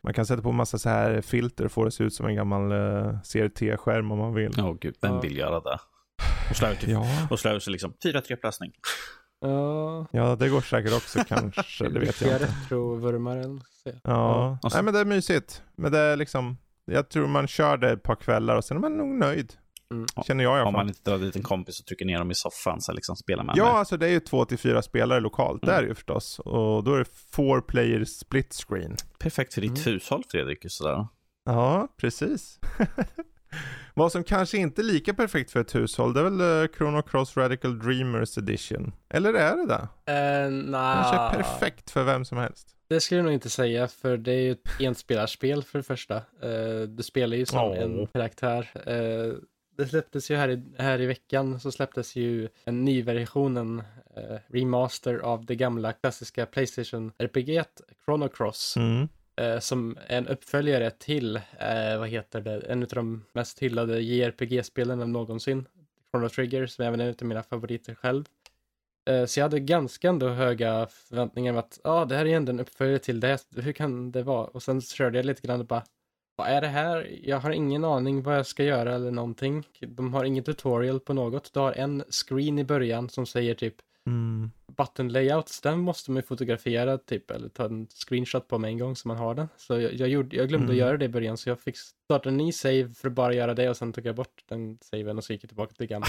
Man 0.00 0.14
kan 0.14 0.26
sätta 0.26 0.42
på 0.42 0.52
massa 0.52 0.78
så 0.78 0.88
här 0.88 1.20
filter 1.20 1.64
och 1.64 1.72
få 1.72 1.84
det 1.84 1.90
se 1.90 2.04
ut 2.04 2.14
som 2.14 2.26
en 2.26 2.34
gammal 2.34 2.72
uh, 2.72 3.08
eh, 3.08 3.20
CRT-skärm 3.22 4.12
om 4.12 4.18
man 4.18 4.34
vill. 4.34 4.54
Åh 4.58 4.70
oh, 4.70 4.76
gud, 4.80 4.94
vem 5.00 5.20
vill 5.20 5.36
göra 5.36 5.60
det? 5.60 5.78
Och 6.50 6.56
slå 6.56 6.68
ut, 6.68 6.88
ja. 6.88 7.06
och 7.30 7.40
slå 7.40 7.56
ut 7.56 7.66
liksom 7.66 7.92
4-3-plösning. 8.04 8.72
Ja. 9.40 10.06
ja, 10.10 10.36
det 10.36 10.48
går 10.48 10.60
säkert 10.60 10.92
också 10.92 11.24
kanske. 11.28 11.88
det 11.88 12.00
vet 12.00 12.20
jag 12.20 12.32
inte. 12.32 12.44
retrovurmaren. 12.44 13.60
Ja, 13.84 13.92
ja. 14.62 14.70
Nej 14.72 14.82
men 14.82 14.94
det 14.94 15.00
är 15.00 15.04
mysigt. 15.04 15.62
Men 15.76 15.92
det 15.92 15.98
är 15.98 16.16
liksom, 16.16 16.58
jag 16.84 17.08
tror 17.08 17.26
man 17.26 17.46
kör 17.46 17.76
det 17.76 17.90
ett 17.90 18.02
par 18.02 18.14
kvällar 18.14 18.56
och 18.56 18.64
sen 18.64 18.76
är 18.76 18.80
man 18.80 18.96
nog 18.96 19.08
nöjd. 19.08 19.54
Mm. 19.94 20.06
Känner 20.26 20.44
jag 20.44 20.50
i 20.50 20.60
alla 20.60 20.64
fall. 20.64 20.68
Om 20.68 20.74
man 20.74 20.88
inte 20.88 21.10
drar 21.10 21.18
dit 21.18 21.36
en 21.36 21.42
kompis 21.42 21.80
och 21.80 21.86
trycker 21.86 22.04
ner 22.04 22.18
dem 22.18 22.30
i 22.30 22.34
soffan 22.34 22.80
så 22.80 22.92
liksom 22.92 23.16
spelar 23.16 23.44
man 23.44 23.54
Ja, 23.58 23.64
med. 23.64 23.74
alltså 23.74 23.96
det 23.96 24.06
är 24.06 24.10
ju 24.10 24.20
två 24.20 24.44
till 24.44 24.58
fyra 24.58 24.82
spelare 24.82 25.20
lokalt. 25.20 25.62
Mm. 25.62 25.72
Det 25.72 25.78
är 25.78 25.82
det 25.82 25.88
ju 25.88 25.94
förstås. 25.94 26.38
Och 26.38 26.84
då 26.84 26.94
är 26.94 26.98
det 26.98 27.08
four 27.32 27.60
player 27.60 28.04
split 28.04 28.54
screen. 28.68 28.96
Perfekt 29.18 29.54
för 29.54 29.60
ditt 29.60 29.86
mm. 29.86 29.94
hushåll 29.94 30.24
Fredrik. 30.30 30.64
Sådär. 30.68 31.06
Ja, 31.44 31.88
precis. 31.96 32.58
Vad 33.94 34.12
som 34.12 34.24
kanske 34.24 34.58
inte 34.58 34.80
är 34.80 34.84
lika 34.84 35.14
perfekt 35.14 35.50
för 35.50 35.60
ett 35.60 35.74
hushåll, 35.74 36.14
det 36.14 36.20
är 36.20 36.24
väl 36.24 36.40
uh, 36.40 36.68
Chrono 36.76 37.02
Cross 37.02 37.36
Radical 37.36 37.78
Dreamers 37.78 38.38
Edition? 38.38 38.92
Eller 39.10 39.34
är 39.34 39.56
det 39.56 39.66
det? 39.66 39.88
Uh, 40.46 40.52
nah. 40.52 40.94
Kanske 40.94 41.16
är 41.16 41.42
perfekt 41.42 41.90
för 41.90 42.04
vem 42.04 42.24
som 42.24 42.38
helst. 42.38 42.68
Det 42.88 43.00
skulle 43.00 43.18
jag 43.18 43.24
nog 43.24 43.34
inte 43.34 43.50
säga, 43.50 43.88
för 43.88 44.16
det 44.16 44.32
är 44.32 44.40
ju 44.40 44.52
ett 44.52 44.80
enspelarspel 44.80 45.62
för 45.62 45.78
det 45.78 45.82
första. 45.82 46.16
Uh, 46.16 46.82
du 46.88 47.02
spelar 47.02 47.36
ju 47.36 47.46
som 47.46 47.70
oh. 47.70 47.78
en 47.78 48.06
karaktär. 48.06 48.70
Uh, 48.88 49.34
det 49.78 49.88
släpptes 49.88 50.30
ju 50.30 50.36
här 50.36 50.48
i, 50.48 50.62
här 50.78 51.00
i 51.00 51.06
veckan 51.06 51.60
så 51.60 51.72
släpptes 51.72 52.16
ju 52.16 52.48
en 52.64 52.84
ny 52.84 53.02
version, 53.02 53.56
en 53.56 53.78
uh, 53.78 54.38
remaster 54.46 55.18
av 55.18 55.44
det 55.46 55.56
gamla 55.56 55.92
klassiska 55.92 56.46
Playstation 56.46 57.12
RPG 57.18 57.62
Chrono 58.04 58.28
Cross. 58.28 58.76
Mm. 58.76 59.08
Uh, 59.40 59.58
som 59.58 59.98
en 60.06 60.28
uppföljare 60.28 60.90
till, 60.90 61.36
uh, 61.36 61.98
vad 61.98 62.08
heter 62.08 62.40
det, 62.40 62.60
en 62.60 62.82
av 62.82 62.88
de 62.88 63.24
mest 63.32 63.58
hyllade 63.58 64.00
JRPG-spelen 64.00 65.12
någonsin. 65.12 65.66
Chrono 66.10 66.28
Trigger, 66.28 66.66
som 66.66 66.84
även 66.84 67.00
är 67.00 67.04
en 67.04 67.14
av 67.20 67.26
mina 67.26 67.42
favoriter 67.42 67.94
själv. 67.94 68.24
Så 69.26 69.40
jag 69.40 69.44
hade 69.44 69.60
ganska 69.60 70.08
ändå 70.08 70.28
höga 70.28 70.86
förväntningar 70.90 71.52
om 71.52 71.58
att, 71.58 71.80
ja, 71.84 71.90
ah, 71.90 72.04
det 72.04 72.16
här 72.16 72.26
är 72.26 72.36
ändå 72.36 72.52
en 72.52 72.60
uppföljare 72.60 72.98
till 72.98 73.20
det, 73.20 73.44
hur 73.56 73.72
kan 73.72 74.12
det 74.12 74.22
vara? 74.22 74.46
Och 74.46 74.62
sen 74.62 74.80
körde 74.80 75.18
jag 75.18 75.26
lite 75.26 75.46
grann 75.46 75.60
och 75.60 75.66
bara, 75.66 75.84
vad 76.38 76.48
är 76.48 76.60
det 76.60 76.68
här? 76.68 77.18
Jag 77.22 77.40
har 77.40 77.50
ingen 77.50 77.84
aning 77.84 78.22
vad 78.22 78.36
jag 78.36 78.46
ska 78.46 78.64
göra 78.64 78.94
eller 78.94 79.10
någonting. 79.10 79.64
De 79.80 80.14
har 80.14 80.24
ingen 80.24 80.44
tutorial 80.44 81.00
på 81.00 81.12
något. 81.12 81.54
Du 81.54 81.60
har 81.60 81.72
en 81.72 82.04
screen 82.10 82.58
i 82.58 82.64
början 82.64 83.08
som 83.08 83.26
säger 83.26 83.54
typ 83.54 83.74
mm. 84.06 84.50
button 84.76 85.08
layouts. 85.08 85.60
Den 85.60 85.78
måste 85.78 86.10
man 86.10 86.16
ju 86.16 86.22
fotografera 86.22 86.98
typ 86.98 87.30
eller 87.30 87.48
ta 87.48 87.64
en 87.64 87.86
screenshot 87.86 88.48
på 88.48 88.58
med 88.58 88.68
en 88.68 88.78
gång 88.78 88.96
så 88.96 89.08
man 89.08 89.16
har 89.16 89.34
den. 89.34 89.48
Så 89.56 89.80
jag, 89.80 89.94
jag, 89.94 90.08
gjorde, 90.08 90.36
jag 90.36 90.48
glömde 90.48 90.64
mm. 90.64 90.74
att 90.74 90.78
göra 90.78 90.96
det 90.96 91.04
i 91.04 91.08
början 91.08 91.36
så 91.36 91.48
jag 91.48 91.60
fick 91.60 91.76
starta 91.76 92.28
en 92.28 92.36
ny 92.36 92.52
save 92.52 92.88
för 92.94 93.08
att 93.08 93.14
bara 93.14 93.34
göra 93.34 93.54
det 93.54 93.70
och 93.70 93.76
sen 93.76 93.92
tog 93.92 94.06
jag 94.06 94.14
bort 94.14 94.44
den 94.48 94.78
saven 94.80 95.18
och 95.18 95.24
så 95.24 95.32
gick 95.32 95.44
jag 95.44 95.48
tillbaka 95.48 95.72
till 95.72 95.86
gamla. 95.86 96.08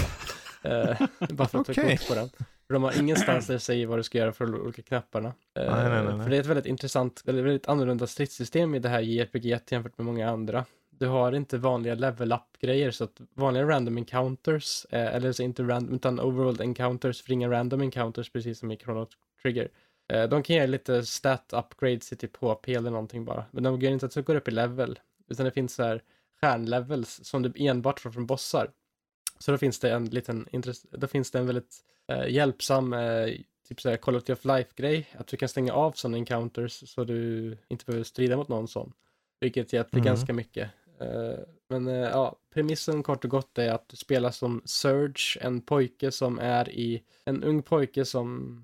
uh, 0.66 1.08
bara 1.30 1.48
för 1.48 1.60
att 1.60 1.70
okay. 1.70 1.84
ta 1.84 1.90
kort 1.90 2.08
på 2.08 2.16
den. 2.16 2.30
För 2.70 2.74
de 2.74 2.84
har 2.84 3.00
ingenstans 3.00 3.48
där 3.48 3.54
det 3.54 3.60
säger 3.60 3.88
vad 3.88 4.00
du 4.00 4.04
ska 4.04 4.18
göra 4.18 4.32
för 4.32 4.46
de 4.46 4.62
olika 4.62 4.82
knapparna. 4.82 5.34
Nej, 5.56 5.68
nej, 5.70 5.90
nej, 5.90 6.04
nej. 6.04 6.24
För 6.24 6.30
det 6.30 6.36
är 6.36 6.40
ett 6.40 6.46
väldigt 6.46 6.66
intressant, 6.66 7.22
väldigt, 7.26 7.46
väldigt 7.46 7.68
annorlunda 7.68 8.08
stridssystem 8.08 8.76
i 8.76 8.80
det 8.80 8.90
här 8.90 9.02
JRPG 9.02 9.60
jämfört 9.72 9.98
med 9.98 10.06
många 10.06 10.30
andra. 10.30 10.66
Du 10.90 11.08
har 11.08 11.32
inte 11.32 11.58
vanliga 11.58 11.96
level 11.96 12.32
up-grejer 12.32 12.92
så 12.92 13.04
att 13.04 13.22
vanliga 13.34 13.64
random 13.64 13.98
encounters, 13.98 14.86
eh, 14.90 15.16
eller 15.16 15.32
så 15.32 15.44
inte 15.44 15.64
random, 15.64 15.96
utan 15.96 16.20
overworld 16.20 16.62
encounters, 16.62 17.22
för 17.22 17.32
inga 17.32 17.50
random 17.50 17.82
encounters 17.82 18.32
precis 18.32 18.60
som 18.60 18.72
i 18.72 18.78
Chrono 18.78 19.08
Trigger. 19.42 19.70
Eh, 20.14 20.24
de 20.24 20.44
kan 20.44 20.56
ge 20.56 20.68
lite 20.68 21.06
stat 21.06 21.54
upgrades 21.54 22.14
i 22.14 22.16
typ 22.16 22.38
HP 22.38 22.68
eller 22.68 22.92
någonting 22.92 23.26
bara, 23.26 23.46
men 23.52 23.64
de 23.64 23.82
gör 23.82 23.92
inte 23.92 24.06
att 24.06 24.12
du 24.12 24.22
går 24.22 24.36
upp 24.36 24.48
i 24.48 24.52
level, 24.52 25.00
utan 25.30 25.46
det 25.46 25.52
finns 25.52 25.74
så 25.74 25.84
här 25.84 26.02
stjärnlevels 26.42 27.20
som 27.24 27.42
du 27.42 27.54
enbart 27.56 28.00
får 28.00 28.12
från 28.12 28.26
bossar. 28.26 28.72
Så 29.44 29.52
då 29.52 29.58
finns 29.58 29.80
det 29.80 29.92
en 29.92 30.06
liten, 30.06 30.48
då 30.92 31.08
finns 31.08 31.32
det 31.32 31.40
en 31.40 31.46
väldigt 31.46 31.78
eh, 32.08 32.28
hjälpsam, 32.30 32.94
eh, 32.94 33.28
typ 33.68 33.82
såhär 33.82 33.98
quality 33.98 34.34
of 34.34 34.46
life-grej. 34.46 35.08
Att 35.18 35.28
du 35.28 35.38
kan 35.38 35.50
stänga 35.50 35.74
av 35.74 35.92
sådana 35.92 36.18
encounters 36.18 36.90
så 36.90 37.04
du 37.04 37.58
inte 37.68 37.86
behöver 37.86 38.04
strida 38.04 38.38
mot 38.38 38.48
någon 38.48 38.68
sån. 38.68 38.94
Vilket 39.40 39.74
hjälper 39.74 39.98
mm. 39.98 40.06
ganska 40.06 40.34
mycket. 40.34 40.70
Eh, 41.02 41.40
men 41.70 41.88
eh, 41.88 41.94
ja, 41.94 42.40
premissen 42.54 43.04
kort 43.04 43.24
och 43.24 43.32
gott 43.32 43.58
är 43.58 43.72
att 43.72 43.90
du 43.90 43.98
spelar 43.98 44.32
som 44.32 44.62
Surge, 44.66 45.40
en 45.42 45.62
pojke 45.62 46.12
som 46.12 46.40
är 46.40 46.70
i, 46.70 47.04
en 47.26 47.44
ung 47.44 47.64
pojke 47.64 48.06
som 48.06 48.60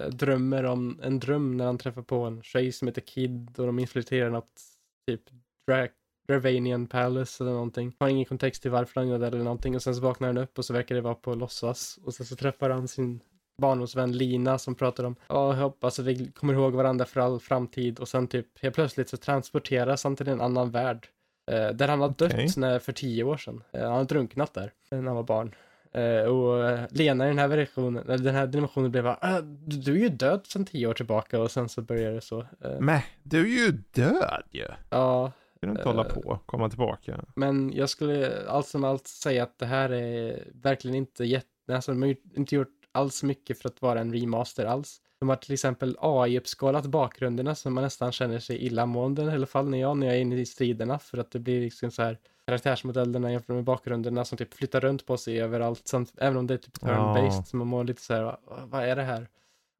eh, 0.00 0.08
drömmer 0.08 0.64
om 0.64 1.00
en 1.02 1.18
dröm 1.18 1.56
när 1.56 1.64
han 1.64 1.78
träffar 1.78 2.02
på 2.02 2.24
en 2.24 2.42
tjej 2.42 2.72
som 2.72 2.88
heter 2.88 3.00
Kid 3.00 3.58
och 3.58 3.66
de 3.66 3.78
infiltrerar 3.78 4.30
något 4.30 4.62
typ 5.06 5.22
drag 5.66 5.88
Dravanian 6.30 6.86
Palace 6.86 7.44
eller 7.44 7.52
någonting. 7.52 7.92
Har 7.98 8.08
ingen 8.08 8.24
kontext 8.24 8.62
till 8.62 8.70
varför 8.70 9.00
han 9.00 9.08
gör 9.08 9.18
det 9.18 9.26
eller 9.26 9.44
någonting 9.44 9.74
och 9.74 9.82
sen 9.82 9.94
så 9.94 10.00
vaknar 10.00 10.28
han 10.28 10.38
upp 10.38 10.58
och 10.58 10.64
så 10.64 10.72
verkar 10.72 10.94
det 10.94 11.00
vara 11.00 11.14
på 11.14 11.34
låtsas 11.34 11.98
och 12.04 12.14
sen 12.14 12.26
så 12.26 12.36
träffar 12.36 12.70
han 12.70 12.88
sin 12.88 13.20
barndomsvän 13.58 14.12
Lina 14.12 14.58
som 14.58 14.74
pratar 14.74 15.04
om 15.04 15.16
ja, 15.28 15.54
jag 15.54 15.62
hoppas 15.62 15.98
att 15.98 16.04
vi 16.04 16.32
kommer 16.32 16.54
ihåg 16.54 16.74
varandra 16.74 17.04
för 17.04 17.20
all 17.20 17.40
framtid 17.40 17.98
och 17.98 18.08
sen 18.08 18.28
typ 18.28 18.46
helt 18.62 18.74
plötsligt 18.74 19.08
så 19.08 19.16
transporteras 19.16 20.04
han 20.04 20.16
till 20.16 20.28
en 20.28 20.40
annan 20.40 20.70
värld 20.70 21.06
eh, 21.50 21.68
där 21.68 21.88
han 21.88 22.00
har 22.00 22.08
dött 22.08 22.34
okay. 22.34 22.48
när, 22.56 22.78
för 22.78 22.92
tio 22.92 23.24
år 23.24 23.36
sedan. 23.36 23.62
Eh, 23.72 23.82
han 23.82 23.92
har 23.92 24.04
drunknat 24.04 24.54
där 24.54 24.72
när 24.90 25.02
han 25.02 25.16
var 25.16 25.22
barn. 25.22 25.54
Uh, 25.96 26.22
och 26.22 26.72
uh, 26.72 26.80
Lena 26.90 27.24
i 27.24 27.28
den 27.28 27.38
här 27.38 27.48
versionen, 27.48 28.08
eller 28.08 28.24
den 28.24 28.34
här 28.34 28.46
dimensionen 28.46 28.90
blev 28.90 29.04
bara, 29.04 29.38
uh, 29.38 29.44
du, 29.66 29.92
är 29.92 29.98
ju 29.98 30.08
död 30.08 30.40
sedan 30.46 30.64
tio 30.64 30.86
år 30.86 30.94
tillbaka 30.94 31.40
och 31.40 31.50
sen 31.50 31.68
så 31.68 31.82
börjar 31.82 32.12
det 32.12 32.20
så. 32.20 32.40
Uh, 32.40 32.80
Men 32.80 33.00
du 33.22 33.40
är 33.40 33.66
ju 33.66 33.72
död 33.92 34.42
ju. 34.50 34.66
Ja, 34.90 35.32
kan 35.60 35.68
du 35.68 35.80
inte 35.80 35.88
hålla 35.88 36.04
på 36.04 36.38
komma 36.46 36.68
tillbaka. 36.68 37.24
Men 37.34 37.72
jag 37.72 37.90
skulle 37.90 38.46
allt 38.48 38.66
som 38.66 38.84
allt 38.84 39.06
säga 39.06 39.42
att 39.42 39.58
det 39.58 39.66
här 39.66 39.90
är 39.90 40.48
verkligen 40.54 40.94
inte 40.94 41.24
jätte, 41.24 41.46
alltså 41.74 41.92
de 41.92 42.02
har 42.02 42.16
inte 42.34 42.54
gjort 42.54 42.80
alls 42.92 43.22
mycket 43.22 43.58
för 43.58 43.68
att 43.68 43.82
vara 43.82 44.00
en 44.00 44.12
remaster 44.12 44.66
alls. 44.66 45.00
De 45.18 45.28
har 45.28 45.36
till 45.36 45.52
exempel 45.52 45.96
AI-uppskalat 46.00 46.86
bakgrunderna 46.86 47.54
så 47.54 47.70
man 47.70 47.84
nästan 47.84 48.12
känner 48.12 48.38
sig 48.38 48.66
illamående, 48.66 49.22
i 49.22 49.30
alla 49.30 49.46
fall 49.46 49.68
när 49.68 49.78
jag, 49.78 49.96
när 49.96 50.06
jag 50.06 50.16
är 50.16 50.20
inne 50.20 50.36
i 50.36 50.46
striderna, 50.46 50.98
för 50.98 51.18
att 51.18 51.30
det 51.30 51.38
blir 51.38 51.60
liksom 51.60 51.90
så 51.90 52.02
här 52.02 52.18
karaktärsmodellerna 52.46 53.32
jämfört 53.32 53.48
med 53.48 53.64
bakgrunderna 53.64 54.24
som 54.24 54.38
typ 54.38 54.54
flyttar 54.54 54.80
runt 54.80 55.06
på 55.06 55.16
sig 55.16 55.40
överallt, 55.40 55.88
samt, 55.88 56.12
även 56.18 56.36
om 56.36 56.46
det 56.46 56.54
är 56.54 56.58
typ 56.58 56.76
turn-based, 56.78 57.36
ja. 57.36 57.42
så 57.42 57.56
man 57.56 57.66
mår 57.66 57.84
lite 57.84 58.02
så 58.02 58.14
här, 58.14 58.36
vad 58.64 58.84
är 58.84 58.96
det 58.96 59.02
här? 59.02 59.28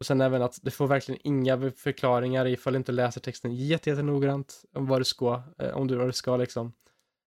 Och 0.00 0.06
sen 0.06 0.20
även 0.20 0.42
att 0.42 0.58
du 0.62 0.70
får 0.70 0.86
verkligen 0.86 1.20
inga 1.24 1.70
förklaringar 1.70 2.46
ifall 2.46 2.72
du 2.72 2.76
inte 2.76 2.92
läser 2.92 3.20
texten 3.20 3.54
jättenoggrant 3.54 4.64
om 4.72 4.86
vad 4.86 5.00
du 5.00 5.04
ska, 5.04 5.42
eh, 5.58 5.76
om 5.76 5.86
du, 5.86 5.96
vad 5.96 6.08
du 6.08 6.12
ska 6.12 6.36
liksom. 6.36 6.72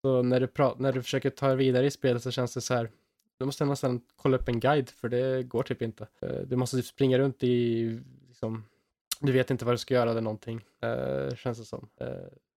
Så 0.02 0.22
när 0.22 0.40
du, 0.40 0.46
pra- 0.46 0.76
när 0.80 0.92
du 0.94 1.02
försöker 1.04 1.30
ta 1.30 1.48
dig 1.48 1.56
vidare 1.58 1.86
i 1.86 1.92
spelet 1.92 2.24
så 2.24 2.32
känns 2.32 2.54
det 2.54 2.62
så 2.62 2.74
här, 2.74 2.90
du 3.40 3.46
måste 3.46 3.66
nästan 3.66 4.02
kolla 4.16 4.38
upp 4.38 4.48
en 4.48 4.60
guide 4.60 4.90
för 4.90 5.10
det 5.10 5.44
går 5.44 5.64
typ 5.64 5.82
inte. 5.82 6.08
Eh, 6.22 6.36
Du 6.42 6.56
måste 6.56 6.78
typ 6.78 6.86
springa 6.86 7.20
runt 7.20 7.44
i, 7.44 8.00
liksom, 8.28 8.64
du 9.20 9.32
vet 9.32 9.52
inte 9.52 9.66
vad 9.66 9.74
du 9.74 9.78
ska 9.78 9.94
göra 9.94 10.12
eller 10.12 10.22
någonting, 10.22 10.62
eh, 10.84 11.36
känns 11.36 11.58
det 11.60 11.66
som. 11.66 11.90
Eh, 12.02 12.08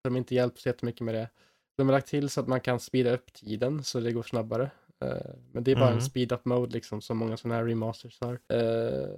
de 0.03 0.17
inte 0.17 0.35
hjälpt 0.35 0.59
så 0.59 0.69
jättemycket 0.69 1.01
med 1.01 1.15
det. 1.15 1.29
De 1.77 1.89
har 1.89 1.93
lagt 1.95 2.09
till 2.09 2.29
så 2.31 2.41
att 2.41 2.49
man 2.49 2.61
kan 2.61 2.81
speeda 2.81 3.11
upp 3.15 3.33
tiden 3.33 3.85
så 3.85 4.01
det 4.01 4.13
går 4.13 4.23
snabbare. 4.23 4.71
Eh, 5.05 5.31
men 5.53 5.65
det 5.65 5.71
är 5.71 5.77
bara 5.77 5.85
Mm. 5.87 5.95
en 5.99 6.03
speed 6.05 6.33
up 6.33 6.45
mode 6.45 6.73
liksom 6.73 7.01
som 7.01 7.17
många 7.19 7.37
sådana 7.37 7.55
här 7.55 7.65
remasters 7.65 8.21
har. 8.21 8.39
Eh, 8.49 9.09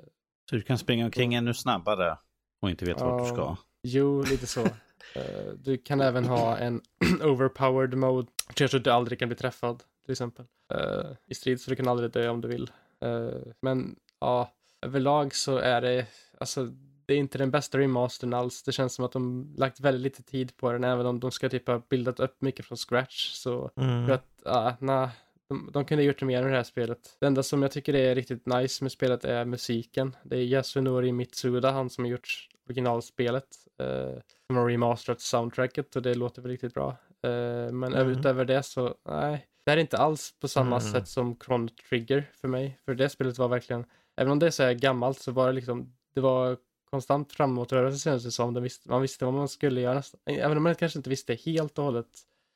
Så 0.51 0.57
du 0.57 0.63
kan 0.63 0.79
springa 0.79 1.05
omkring 1.05 1.35
ännu 1.35 1.55
snabbare 1.55 2.19
och 2.61 2.71
inte 2.71 2.85
veta 2.85 3.05
vart 3.05 3.23
du 3.23 3.29
Ja. 3.29 3.35
ska. 3.35 3.57
Jo, 3.83 4.23
lite 4.23 4.47
så. 4.47 4.67
Eh, 5.15 5.53
du 5.59 5.77
kan 5.79 6.01
även 6.01 6.25
ha 6.25 6.57
en 6.59 6.81
overpowered 7.23 7.95
mode. 7.95 8.29
Så 8.71 8.77
att 8.77 8.85
du 8.85 8.91
aldrig 8.91 9.19
kan 9.19 9.29
bli 9.29 9.37
träffad, 9.37 9.83
till 10.05 10.13
exempel. 10.13 10.45
Eh, 10.75 11.11
I 11.27 11.35
strid, 11.35 11.61
så 11.61 11.71
du 11.71 11.77
kan 11.77 11.89
aldrig 11.89 12.11
dö 12.13 12.29
om 12.29 12.41
du 12.41 12.49
vill. 12.49 12.71
Eh, 13.01 13.41
men 13.61 13.97
ja, 14.21 14.53
överlag 14.83 15.35
så 15.35 15.57
är 15.59 15.81
det, 15.81 16.07
alltså, 16.39 16.65
det 17.07 17.15
är 17.15 17.19
inte 17.19 17.39
den 17.39 17.51
bästa 17.51 17.79
remastern 17.79 18.35
alls. 18.35 18.63
Det 18.63 18.73
känns 18.73 18.95
som 18.95 19.05
att 19.05 19.13
de 19.13 19.55
lagt 19.59 19.81
väldigt 19.81 20.03
lite 20.03 20.23
tid 20.31 20.57
på 20.57 20.73
den, 20.73 20.85
även 20.85 21.07
om 21.07 21.21
de 21.21 21.31
ska 21.31 21.49
typ 21.49 21.67
ha 21.67 21.83
bildat 21.89 22.21
upp 22.21 22.37
mycket 22.43 22.67
från 22.67 22.79
scratch. 22.79 23.31
Så 23.33 23.71
Mm. 23.77 24.11
att, 24.13 24.27
ja, 24.45 24.77
nej, 24.81 25.09
de, 25.49 25.71
de 25.73 25.85
kunde 25.85 26.05
gjort 26.05 26.19
det 26.19 26.27
mer 26.27 26.43
med 26.43 26.53
det 26.53 26.57
här 26.57 26.65
spelet. 26.65 27.17
Det 27.21 27.27
enda 27.27 27.43
som 27.43 27.63
jag 27.63 27.71
tycker 27.73 27.95
är 27.95 28.15
riktigt 28.15 28.47
nice 28.47 28.85
med 28.85 28.93
spelet 28.93 29.25
är 29.25 29.45
musiken. 29.45 30.17
Det 30.23 30.37
är 30.37 30.41
Yasunori 30.43 31.13
Mitsuda, 31.13 31.71
han 31.71 31.91
som 31.91 32.05
har 32.05 32.11
gjort 32.11 32.49
originalspelet. 32.67 33.47
Eh, 33.81 34.21
som 34.47 34.57
har 34.57 34.69
remasterat 34.69 35.21
soundtracket 35.21 35.97
och 35.97 36.03
det 36.03 36.15
låter 36.15 36.43
väl 36.43 36.51
riktigt 36.51 36.75
bra. 36.75 36.89
Eh, 37.23 37.73
men 37.73 37.85
Mm. 37.95 38.09
utöver 38.09 38.45
det 38.45 38.63
så, 38.63 38.95
nej. 39.09 39.47
Det 39.65 39.71
här 39.71 39.77
är 39.77 39.81
inte 39.81 39.97
alls 39.99 40.35
på 40.41 40.49
samma 40.49 40.77
Mm. 40.81 40.93
sätt 40.93 41.09
som 41.09 41.37
Chrono 41.45 41.69
Trigger 41.89 42.31
för 42.41 42.49
mig. 42.49 42.81
För 42.85 42.95
det 42.95 43.09
spelet 43.09 43.39
var 43.39 43.49
verkligen, 43.49 43.85
även 44.17 44.33
om 44.33 44.39
det 44.39 44.47
är 44.47 44.51
så 44.51 44.63
här 44.63 44.73
gammalt 44.73 45.19
så 45.19 45.33
var 45.33 45.47
det 45.47 45.53
liksom, 45.53 45.93
det 46.15 46.21
var 46.21 46.57
konstant 46.91 47.33
framåtrörelse 47.33 47.99
kändes 47.99 48.25
det 48.25 48.31
som. 48.31 48.63
Visste, 48.63 48.89
man 48.91 49.03
visste 49.03 49.25
vad 49.25 49.35
man 49.35 49.49
skulle 49.49 49.81
göra. 49.81 50.03
Även 50.27 50.57
om 50.57 50.63
man 50.63 50.75
kanske 50.75 50.99
inte 50.99 51.11
visste 51.11 51.35
helt 51.35 51.79
och 51.79 51.85
hållet 51.85 52.07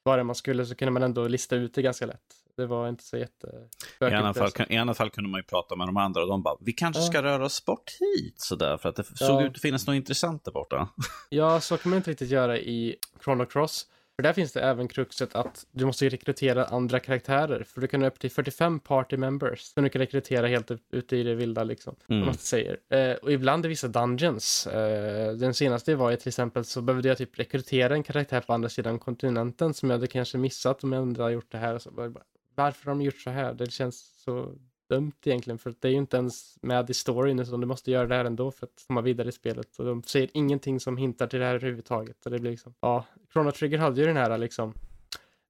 vad 0.03 0.19
det 0.19 0.25
man 0.25 0.35
skulle 0.35 0.67
så 0.67 0.75
kunde 0.75 0.93
man 0.93 1.03
ändå 1.03 1.29
lista 1.29 1.57
ut 1.57 1.75
det 1.75 1.83
ganska 1.83 2.07
lätt. 2.07 2.42
Det 2.57 2.67
var 2.67 2.89
inte 2.89 3.05
så 3.05 3.17
jätte... 3.17 3.69
I 4.01 4.05
annat, 4.05 4.37
fall, 4.37 4.51
I 4.69 4.77
annat 4.77 4.97
fall 4.97 5.11
kunde 5.11 5.31
man 5.31 5.39
ju 5.39 5.45
prata 5.45 5.77
med 5.77 5.89
de 5.89 5.97
andra 5.97 6.23
och 6.23 6.29
de 6.29 6.43
bara, 6.43 6.57
vi 6.61 6.73
kanske 6.73 7.03
Ja. 7.03 7.07
ska 7.07 7.23
röra 7.23 7.45
oss 7.45 7.65
bort 7.65 7.91
hit 8.01 8.35
sådär 8.41 8.77
för 8.77 8.89
att 8.89 8.97
det 8.97 9.05
Ja. 9.21 9.27
såg 9.27 9.43
ut 9.43 9.51
att 9.57 9.61
finnas 9.63 9.87
något 9.87 9.95
intressant 9.95 10.45
där 10.45 10.53
borta. 10.53 10.89
Ja, 11.29 11.61
så 11.61 11.77
kan 11.77 11.91
man 11.91 11.97
inte 11.97 12.11
riktigt 12.11 12.31
göra 12.31 12.59
i 12.59 12.97
Chrono 13.25 13.45
Cross. 13.47 13.87
För 14.17 14.23
där 14.23 14.33
finns 14.33 14.53
det 14.53 14.61
även 14.61 14.89
kruxet 14.89 15.35
att 15.35 15.67
du 15.71 15.85
måste 15.87 16.09
rekrytera 16.09 16.65
andra 16.65 17.01
karaktärer. 17.01 17.65
För 17.65 17.81
du 17.81 17.87
kan 17.87 18.01
ha 18.03 18.09
upp 18.09 18.19
till 18.19 18.31
45 18.31 18.81
party 18.81 19.17
members 19.17 19.61
som 19.61 19.83
du 19.85 19.89
kan 19.91 20.01
rekrytera 20.01 20.47
helt 20.47 20.71
ut- 20.71 20.89
ute 20.93 21.17
i 21.17 21.23
det 21.23 21.35
vilda 21.35 21.65
liksom. 21.65 21.97
Mm. 22.09 22.25
Man 22.25 22.35
säger. 22.35 22.77
Eh, 22.91 23.13
och 23.15 23.33
ibland 23.33 23.65
i 23.67 23.69
vissa 23.69 23.89
dungeons. 23.89 24.67
Eh, 24.67 25.33
den 25.33 25.55
senaste 25.55 25.95
var 25.95 26.11
ju 26.11 26.17
till 26.17 26.29
exempel 26.29 26.65
så 26.65 26.83
behövde 26.83 27.09
jag 27.09 27.19
typ 27.19 27.39
rekrytera 27.39 27.95
en 27.95 28.03
karaktär 28.03 28.41
på 28.41 28.53
andra 28.53 28.69
sidan 28.69 28.99
kontinenten 28.99 29.75
som 29.75 29.91
jag 29.91 29.97
hade 29.97 30.07
kanske 30.07 30.39
missat 30.39 30.85
om 30.85 30.93
jag 30.93 31.03
inte 31.03 31.23
hade 31.23 31.35
gjort 31.35 31.53
det 31.53 31.59
här. 31.59 31.75
Och 31.75 31.83
så 31.83 31.91
bara, 31.91 32.13
varför 32.55 32.85
har 32.85 32.93
de 32.93 33.03
gjort 33.03 33.21
så 33.21 33.31
här? 33.31 33.55
Det 33.55 33.71
känns 33.71 34.23
så 34.25 34.55
dumt 34.89 35.13
egentligen 35.25 35.59
för 35.59 35.71
att 35.71 35.81
det 35.81 35.89
är 35.89 35.93
ju 35.93 35.99
inte 35.99 36.17
ens 36.17 36.59
med 36.63 36.91
i 36.91 36.95
storyn 36.95 37.39
utan 37.39 37.61
du 37.61 37.67
måste 37.67 37.91
göra 37.91 38.07
det 38.07 38.15
här 38.15 38.25
ändå 38.25 38.51
för 38.51 38.67
att 38.67 38.85
komma 38.87 39.01
vidare 39.01 39.29
i 39.29 39.33
spelet 39.33 39.79
och 39.79 39.85
de 39.85 40.03
säger 40.03 40.29
ingenting 40.35 40.81
som 40.81 40.97
hintar 40.97 41.27
till 41.27 41.39
det 41.39 41.47
här 41.47 41.55
överhuvudtaget 41.55 42.25
och 42.25 42.31
det 42.31 42.39
blir 42.39 42.51
liksom, 42.51 42.75
ja, 42.81 43.05
Chrono 43.33 43.51
Trigger 43.51 43.79
hade 43.79 44.01
ju 44.01 44.07
den 44.07 44.17
här 44.17 44.39
liksom 44.39 44.75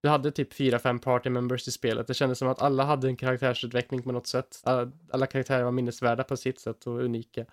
du 0.02 0.08
hade 0.08 0.30
typ 0.30 0.52
fyra, 0.52 0.78
fem 0.78 0.98
party 0.98 1.30
members 1.30 1.68
i 1.68 1.70
spelet. 1.70 2.06
Det 2.06 2.14
kändes 2.14 2.38
som 2.38 2.48
att 2.48 2.62
alla 2.62 2.84
hade 2.84 3.08
en 3.08 3.16
karaktärsutveckling 3.16 4.02
på 4.02 4.12
något 4.12 4.26
sätt. 4.26 4.60
Alla, 4.64 4.92
alla 5.10 5.26
karaktärer 5.26 5.64
var 5.64 5.70
minnesvärda 5.70 6.24
på 6.24 6.36
sitt 6.36 6.60
sätt 6.60 6.86
och 6.86 7.04
unika. 7.04 7.44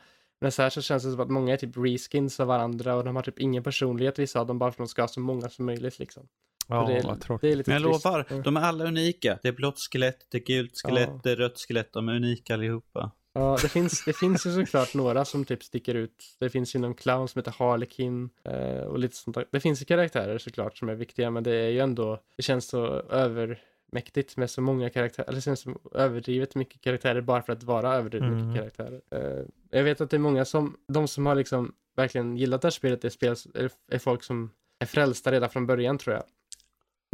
Men 0.42 0.52
så 0.52 0.62
här 0.62 0.70
så 0.70 0.82
känns 0.82 1.04
det 1.04 1.12
som 1.12 1.20
att 1.20 1.30
många 1.30 1.54
är 1.54 1.58
typ 1.58 1.78
reskins 1.78 2.40
av 2.40 2.48
varandra 2.48 2.96
och 2.96 3.04
de 3.04 3.16
har 3.16 3.24
typ 3.24 3.40
ingen 3.40 3.64
personlighet 3.64 4.20
vissa 4.20 4.40
av 4.40 4.48
dem 4.48 4.60
bara 4.60 4.72
för 4.72 4.84
att 4.84 4.88
de 4.88 4.92
ska 4.92 5.02
ha 5.02 5.08
så 5.08 5.20
många 5.20 5.50
som 5.50 5.66
möjligt 5.66 6.00
liksom. 6.00 6.28
Ja, 6.70 6.88
det 6.88 6.98
är- 6.98 7.04
vad 7.04 7.22
tråkigt. 7.22 7.42
Det 7.42 7.52
är 7.52 7.56
lite 7.56 7.72
Men 7.72 7.82
jag 7.82 7.92
trist. 7.92 8.06
lovar, 8.06 8.44
de 8.44 8.58
är 8.58 8.62
alla 8.62 8.86
unika. 8.86 9.40
Det 9.42 9.48
är 9.48 9.52
blått 9.52 9.80
skelett, 9.92 10.18
det 10.32 10.38
är 10.38 10.42
gult 10.42 10.72
skelett, 10.86 11.10
Ja. 11.14 11.20
det 11.24 11.32
är 11.32 11.36
rött 11.36 11.60
skelett. 11.60 11.94
De 11.94 12.10
är 12.10 12.16
unika 12.16 12.54
allihopa. 12.54 13.12
Ja, 13.34 13.58
det 13.62 13.70
finns, 13.70 14.06
det 14.06 14.14
finns 14.14 14.46
ju 14.46 14.52
såklart 14.52 14.94
några 14.94 15.26
som 15.26 15.46
typ 15.46 15.64
sticker 15.64 15.96
ut. 15.96 16.36
Det 16.40 16.50
finns 16.50 16.76
ju 16.76 16.80
någon 16.80 16.94
clown 16.94 17.28
som 17.28 17.40
heter 17.40 17.54
Harlequin 17.60 18.30
eh, 18.44 18.82
och 18.84 19.00
lite 19.00 19.16
sånt 19.16 19.36
där. 19.36 19.46
Det 19.52 19.60
finns 19.60 19.82
ju 19.82 19.86
karaktärer 19.86 20.38
såklart 20.38 20.78
som 20.78 20.90
är 20.90 20.96
viktiga, 20.96 21.30
men 21.32 21.44
det 21.44 21.52
är 21.56 21.70
ju 21.70 21.80
ändå, 21.80 22.20
det 22.38 22.44
känns 22.44 22.68
så 22.68 22.86
övermäktigt 23.10 24.38
med 24.38 24.50
så 24.50 24.62
många 24.62 24.90
karaktärer, 24.90 25.28
eller 25.28 25.36
det 25.36 25.42
känns 25.42 25.60
som 25.60 25.78
överdrivet 25.92 26.56
mycket 26.56 26.82
karaktärer 26.82 27.22
bara 27.22 27.42
för 27.42 27.54
att 27.54 27.64
vara 27.64 27.96
överdrivet 27.96 28.28
Mm. 28.30 28.48
mycket 28.48 28.62
karaktärer. 28.62 29.02
Eh, 29.12 29.46
jag 29.70 29.84
vet 29.84 30.02
att 30.02 30.10
det 30.10 30.18
är 30.18 30.20
många 30.20 30.46
som, 30.46 30.78
de 30.88 31.08
som 31.08 31.26
har 31.26 31.36
liksom 31.36 31.74
verkligen 31.96 32.38
gillat 32.38 32.62
det 32.62 32.66
här 32.66 32.72
spelet, 32.72 33.06
är, 33.06 33.10
spel, 33.10 33.36
är, 33.54 33.72
är 33.92 34.00
folk 34.00 34.24
som 34.24 34.52
är 34.80 34.86
frälsta 34.86 35.32
redan 35.32 35.50
från 35.50 35.68
början 35.68 35.98
tror 35.98 36.16
jag. 36.16 36.24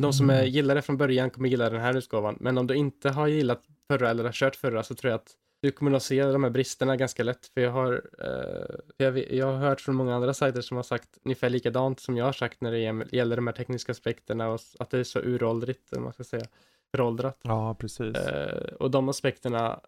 De 0.01 0.13
som 0.13 0.30
Mm. 0.30 0.45
gillar 0.45 0.76
det 0.76 0.81
från 0.81 0.97
början 0.97 1.30
kommer 1.30 1.49
gilla 1.49 1.69
den 1.69 1.81
här 1.81 1.97
utgåvan, 1.97 2.38
men 2.39 2.57
om 2.57 2.67
du 2.67 2.73
inte 2.76 3.09
har 3.09 3.27
gillat 3.27 3.63
förra 3.88 4.09
eller 4.09 4.23
har 4.23 4.31
kört 4.31 4.55
förra 4.55 4.84
så 4.84 4.95
tror 4.95 5.11
jag 5.11 5.17
att 5.17 5.31
du 5.61 5.72
kommer 5.72 5.91
nog 5.91 6.01
se 6.01 6.23
de 6.26 6.43
här 6.43 6.49
bristerna 6.51 6.95
ganska 6.95 7.23
lätt. 7.23 7.45
För 7.53 7.61
jag 7.61 7.72
har, 7.72 8.01
eh, 8.19 8.76
jag, 8.97 9.34
jag 9.34 9.45
har 9.45 9.57
hört 9.57 9.81
från 9.81 9.95
många 9.95 10.15
andra 10.15 10.34
sajter 10.34 10.61
som 10.61 10.77
har 10.77 10.84
sagt 10.84 11.09
ungefär 11.26 11.49
likadant 11.49 11.99
som 11.99 12.17
jag 12.17 12.26
har 12.26 12.34
sagt 12.34 12.61
när 12.61 12.72
det 12.72 13.07
gäller 13.17 13.35
de 13.35 13.47
här 13.47 13.53
tekniska 13.53 13.91
aspekterna 13.91 14.49
och 14.49 14.59
att 14.80 14.89
det 14.89 14.99
är 14.99 15.03
så 15.03 15.19
uråldrigt, 15.19 15.91
eller 15.91 16.01
man 16.01 16.13
ska 16.13 16.23
säga, 16.23 16.45
föråldrat. 16.91 17.39
Ja, 17.41 17.76
precis. 17.80 18.15
Eh, 18.15 18.73
och 18.80 18.91
de 18.91 19.09
aspekterna 19.09 19.80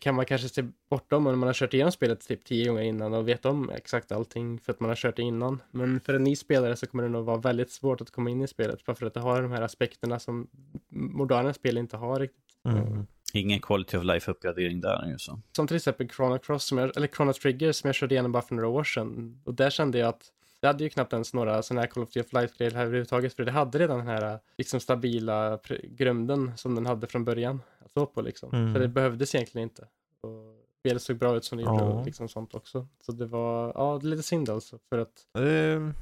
kan 0.00 0.14
man 0.14 0.26
kanske 0.26 0.48
se 0.48 0.64
bortom 0.90 1.26
om 1.26 1.38
man 1.38 1.46
har 1.46 1.54
kört 1.54 1.74
igenom 1.74 1.92
spelet 1.92 2.28
typ 2.28 2.44
tio 2.44 2.68
gånger 2.68 2.82
innan 2.82 3.14
och 3.14 3.28
vet 3.28 3.44
om 3.44 3.70
exakt 3.70 4.12
allting 4.12 4.58
för 4.58 4.72
att 4.72 4.80
man 4.80 4.90
har 4.90 4.96
kört 4.96 5.16
det 5.16 5.22
innan. 5.22 5.62
Men 5.70 6.00
för 6.00 6.14
en 6.14 6.24
ny 6.24 6.36
spelare 6.36 6.76
så 6.76 6.86
kommer 6.86 7.02
det 7.02 7.08
nog 7.08 7.24
vara 7.24 7.36
väldigt 7.36 7.70
svårt 7.70 8.00
att 8.00 8.10
komma 8.10 8.30
in 8.30 8.42
i 8.42 8.48
spelet 8.48 8.84
bara 8.84 8.96
för 8.96 9.06
att 9.06 9.14
det 9.14 9.20
har 9.20 9.42
de 9.42 9.52
här 9.52 9.62
aspekterna 9.62 10.18
som 10.18 10.48
moderna 10.90 11.54
spel 11.54 11.78
inte 11.78 11.96
har 11.96 12.20
riktigt. 12.20 12.54
Mm. 12.64 13.06
Ingen 13.32 13.60
quality 13.60 13.96
of 13.96 14.04
life-uppgradering 14.04 14.80
där 14.80 15.06
ju 15.06 15.18
så. 15.18 15.40
Som 15.56 15.66
till 15.66 15.76
exempel 15.76 16.08
Chrono 16.08 16.38
Cross, 16.38 16.64
som 16.64 16.78
jag, 16.78 16.96
eller 16.96 17.06
Chrono 17.06 17.32
Trigger 17.32 17.72
som 17.72 17.88
jag 17.88 17.94
körde 17.94 18.14
igenom 18.14 18.32
bara 18.32 18.42
för 18.42 18.54
några 18.54 18.68
år 18.68 18.84
sedan. 18.84 19.40
Och 19.44 19.54
där 19.54 19.70
kände 19.70 19.98
jag 19.98 20.08
att 20.08 20.32
det 20.60 20.66
hade 20.66 20.84
ju 20.84 20.90
knappt 20.90 21.12
ens 21.12 21.34
några 21.34 21.62
sådana 21.62 21.80
här 21.80 21.88
Call 21.88 22.02
of 22.02 22.10
Duty 22.10 22.28
Life-grejer 22.38 22.70
här 22.74 22.82
överhuvudtaget, 22.82 23.34
för 23.34 23.44
det 23.44 23.52
hade 23.52 23.78
redan 23.78 23.98
den 23.98 24.06
här 24.06 24.38
liksom 24.58 24.80
stabila 24.80 25.58
grunden 25.82 26.52
som 26.56 26.74
den 26.74 26.86
hade 26.86 27.06
från 27.06 27.24
början 27.24 27.62
att 27.84 27.90
stå 27.90 28.06
på 28.06 28.22
liksom. 28.22 28.50
Mm. 28.54 28.74
Så 28.74 28.80
det 28.80 28.88
behövdes 28.88 29.34
egentligen 29.34 29.62
inte. 29.68 29.82
Och 30.20 30.56
spelet 30.80 31.02
såg 31.02 31.16
bra 31.16 31.36
ut 31.36 31.44
som 31.44 31.58
det 31.58 31.64
gjorde 31.64 31.84
Ja. 31.84 31.90
och 31.92 32.06
liksom 32.06 32.28
sånt 32.28 32.54
också. 32.54 32.86
Så 33.06 33.12
det 33.12 33.26
var, 33.26 33.72
ja, 33.74 33.98
det 34.02 34.06
är 34.06 34.10
lite 34.10 34.22
synd 34.22 34.50
alltså, 34.50 34.78
för 34.88 34.98
att 34.98 35.26
Eh, 35.38 35.42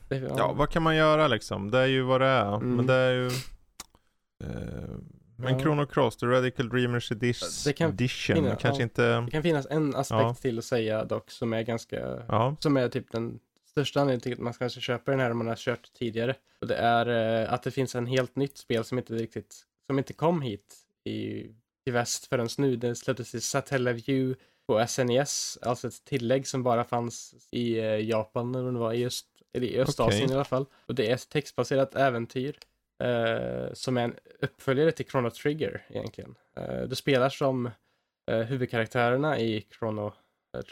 det, 0.08 0.32
ja, 0.36 0.52
vad 0.52 0.70
kan 0.70 0.82
man 0.82 0.96
göra 0.96 1.28
liksom? 1.28 1.70
Det 1.70 1.78
är 1.78 1.86
ju 1.86 2.02
vad 2.02 2.20
det 2.20 2.26
är. 2.26 2.54
Mm. 2.56 2.76
Men 2.76 2.86
det 2.86 2.94
är 2.94 3.12
ju... 3.12 3.26
Eh, 4.44 4.88
men 5.36 5.52
Ja. 5.52 5.60
Chrono 5.60 5.86
Cross, 5.86 6.16
The 6.16 6.26
Radical 6.26 6.68
Dreamers 6.68 7.12
Edition, 7.12 7.48
Det 7.64 7.72
kan 7.72 7.90
edition 7.90 8.36
finna- 8.36 8.56
kanske 8.56 8.80
ja. 8.80 8.84
inte... 8.84 9.20
det 9.20 9.30
kan 9.30 9.42
finnas 9.42 9.66
en 9.70 9.94
aspekt 9.94 10.20
Ja. 10.20 10.34
till 10.34 10.58
att 10.58 10.64
säga 10.64 11.04
dock 11.04 11.30
som 11.30 11.52
är 11.52 11.62
ganska 11.62 12.22
Ja. 12.28 12.56
som 12.60 12.76
är 12.76 12.88
typ 12.88 13.12
den 13.12 13.38
största 13.78 14.00
anledningen 14.00 14.20
till 14.20 14.32
att 14.32 14.38
man 14.38 14.52
kanske 14.52 14.80
köper 14.80 15.12
den 15.12 15.20
här 15.20 15.30
om 15.30 15.38
man 15.38 15.46
har 15.46 15.56
kört 15.56 15.92
tidigare. 15.92 16.34
Och 16.60 16.66
det 16.66 16.76
är 16.76 17.06
eh, 17.42 17.52
att 17.52 17.62
det 17.62 17.70
finns 17.70 17.94
en 17.94 18.06
helt 18.06 18.36
nytt 18.36 18.58
spel 18.58 18.84
som 18.84 18.98
inte 18.98 19.14
riktigt, 19.14 19.56
som 19.86 19.98
inte 19.98 20.12
kom 20.12 20.42
hit 20.42 20.76
i, 21.04 21.46
i 21.84 21.90
väst 21.90 22.26
förrän 22.26 22.48
nu. 22.58 22.76
Det 22.76 22.94
släpptes 22.94 23.34
i 23.34 23.40
Satellaview 23.40 24.40
på 24.66 24.86
SNES, 24.86 25.58
alltså 25.62 25.88
ett 25.88 26.04
tillägg 26.04 26.46
som 26.46 26.62
bara 26.62 26.84
fanns 26.84 27.34
i 27.50 27.78
eh, 27.78 27.84
Japan 27.84 28.54
eller 28.54 28.72
det 28.72 28.78
var, 28.78 28.92
i, 28.92 29.06
öst, 29.06 29.26
eller 29.52 29.66
i 29.66 29.80
Östasien 29.80 30.24
Okej. 30.24 30.32
i 30.32 30.34
alla 30.34 30.44
fall. 30.44 30.66
Och 30.86 30.94
det 30.94 31.10
är 31.10 31.14
ett 31.14 31.28
textbaserat 31.28 31.94
äventyr 31.94 32.58
eh, 33.02 33.72
som 33.72 33.96
är 33.96 34.04
en 34.04 34.14
uppföljare 34.40 34.92
till 34.92 35.06
Chrono 35.06 35.30
Trigger 35.30 35.86
egentligen. 35.88 36.34
Eh, 36.56 36.82
du 36.82 36.94
spelar 36.94 37.28
som 37.28 37.70
eh, 38.30 38.38
huvudkaraktärerna 38.38 39.38
i 39.38 39.66
Chrono 39.78 40.12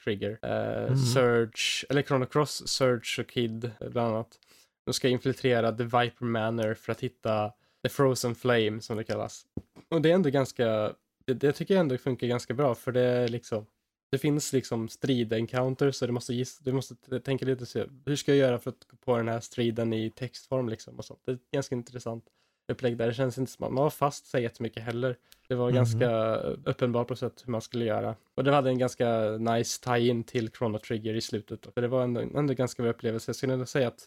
Trigger. 0.04 0.38
Eh, 0.42 0.86
Mhm. 0.86 0.96
Surge, 0.96 1.86
eller 1.88 2.02
Chrono 2.02 2.26
Cross, 2.26 2.68
Surge 2.68 3.20
och 3.22 3.28
Kid 3.28 3.64
eh, 3.80 3.88
bland 3.88 4.14
annat. 4.14 4.38
De 4.86 4.92
ska 4.94 5.08
infiltrera 5.08 5.72
The 5.72 5.84
Viper 5.84 6.24
Manor 6.24 6.74
för 6.74 6.92
att 6.92 7.00
hitta 7.00 7.52
The 7.82 7.88
Frozen 7.88 8.34
Flame 8.34 8.80
som 8.80 8.96
det 8.96 9.04
kallas. 9.04 9.46
Och 9.88 10.02
det 10.02 10.10
är 10.10 10.14
ändå 10.14 10.30
ganska, 10.30 10.94
det, 11.26 11.34
det 11.34 11.52
tycker 11.52 11.74
jag 11.74 11.80
ändå 11.80 11.98
funkar 11.98 12.26
ganska 12.26 12.54
bra 12.54 12.74
för 12.74 12.92
det 12.92 13.00
är 13.00 13.28
liksom 13.28 13.66
det 14.10 14.18
finns 14.18 14.52
liksom 14.52 14.88
strid-encounters 14.88 15.92
så 15.92 16.06
du 16.06 16.12
måste, 16.12 16.34
giss, 16.34 16.58
du 16.58 16.72
måste 16.72 17.20
tänka 17.20 17.44
lite 17.46 17.66
så 17.66 17.84
hur 18.06 18.16
ska 18.16 18.34
jag 18.34 18.38
göra 18.38 18.58
för 18.58 18.70
att 18.70 18.84
gå 18.90 18.96
på 18.96 19.16
den 19.16 19.28
här 19.28 19.40
striden 19.40 19.92
i 19.92 20.10
textform 20.10 20.68
liksom 20.68 20.98
och 20.98 21.04
sånt. 21.04 21.20
Det 21.24 21.32
är 21.32 21.38
ganska 21.52 21.74
intressant 21.74 22.24
upplägg 22.68 22.96
där. 22.96 23.06
Det 23.06 23.14
känns 23.14 23.38
inte 23.38 23.52
som 23.52 23.64
att 23.66 23.72
man 23.72 23.82
var 23.82 23.90
fast 23.90 24.26
sig 24.26 24.42
jättemycket 24.42 24.82
heller. 24.82 25.16
Det 25.48 25.54
var 25.54 25.66
Mhm. 25.68 25.74
ganska 25.76 26.36
uppenbart 26.64 27.08
på 27.08 27.16
sätt 27.16 27.42
hur 27.46 27.50
man 27.52 27.60
skulle 27.60 27.84
göra. 27.84 28.16
Och 28.34 28.44
det 28.44 28.52
hade 28.52 28.70
en 28.70 28.78
ganska 28.78 29.30
nice 29.30 29.80
tie-in 29.84 30.24
till 30.24 30.50
Chrono 30.50 30.78
Trigger 30.78 31.14
i 31.14 31.20
slutet. 31.20 31.62
Då. 31.62 31.70
För 31.70 31.80
det 31.82 31.88
var 31.88 32.02
ändå, 32.04 32.20
ändå 32.20 32.54
ganska 32.54 32.82
bra 32.82 32.90
upplevelse. 32.90 33.28
Jag 33.28 33.36
skulle 33.36 33.52
ändå 33.52 33.66
säga 33.66 33.88
att 33.88 34.00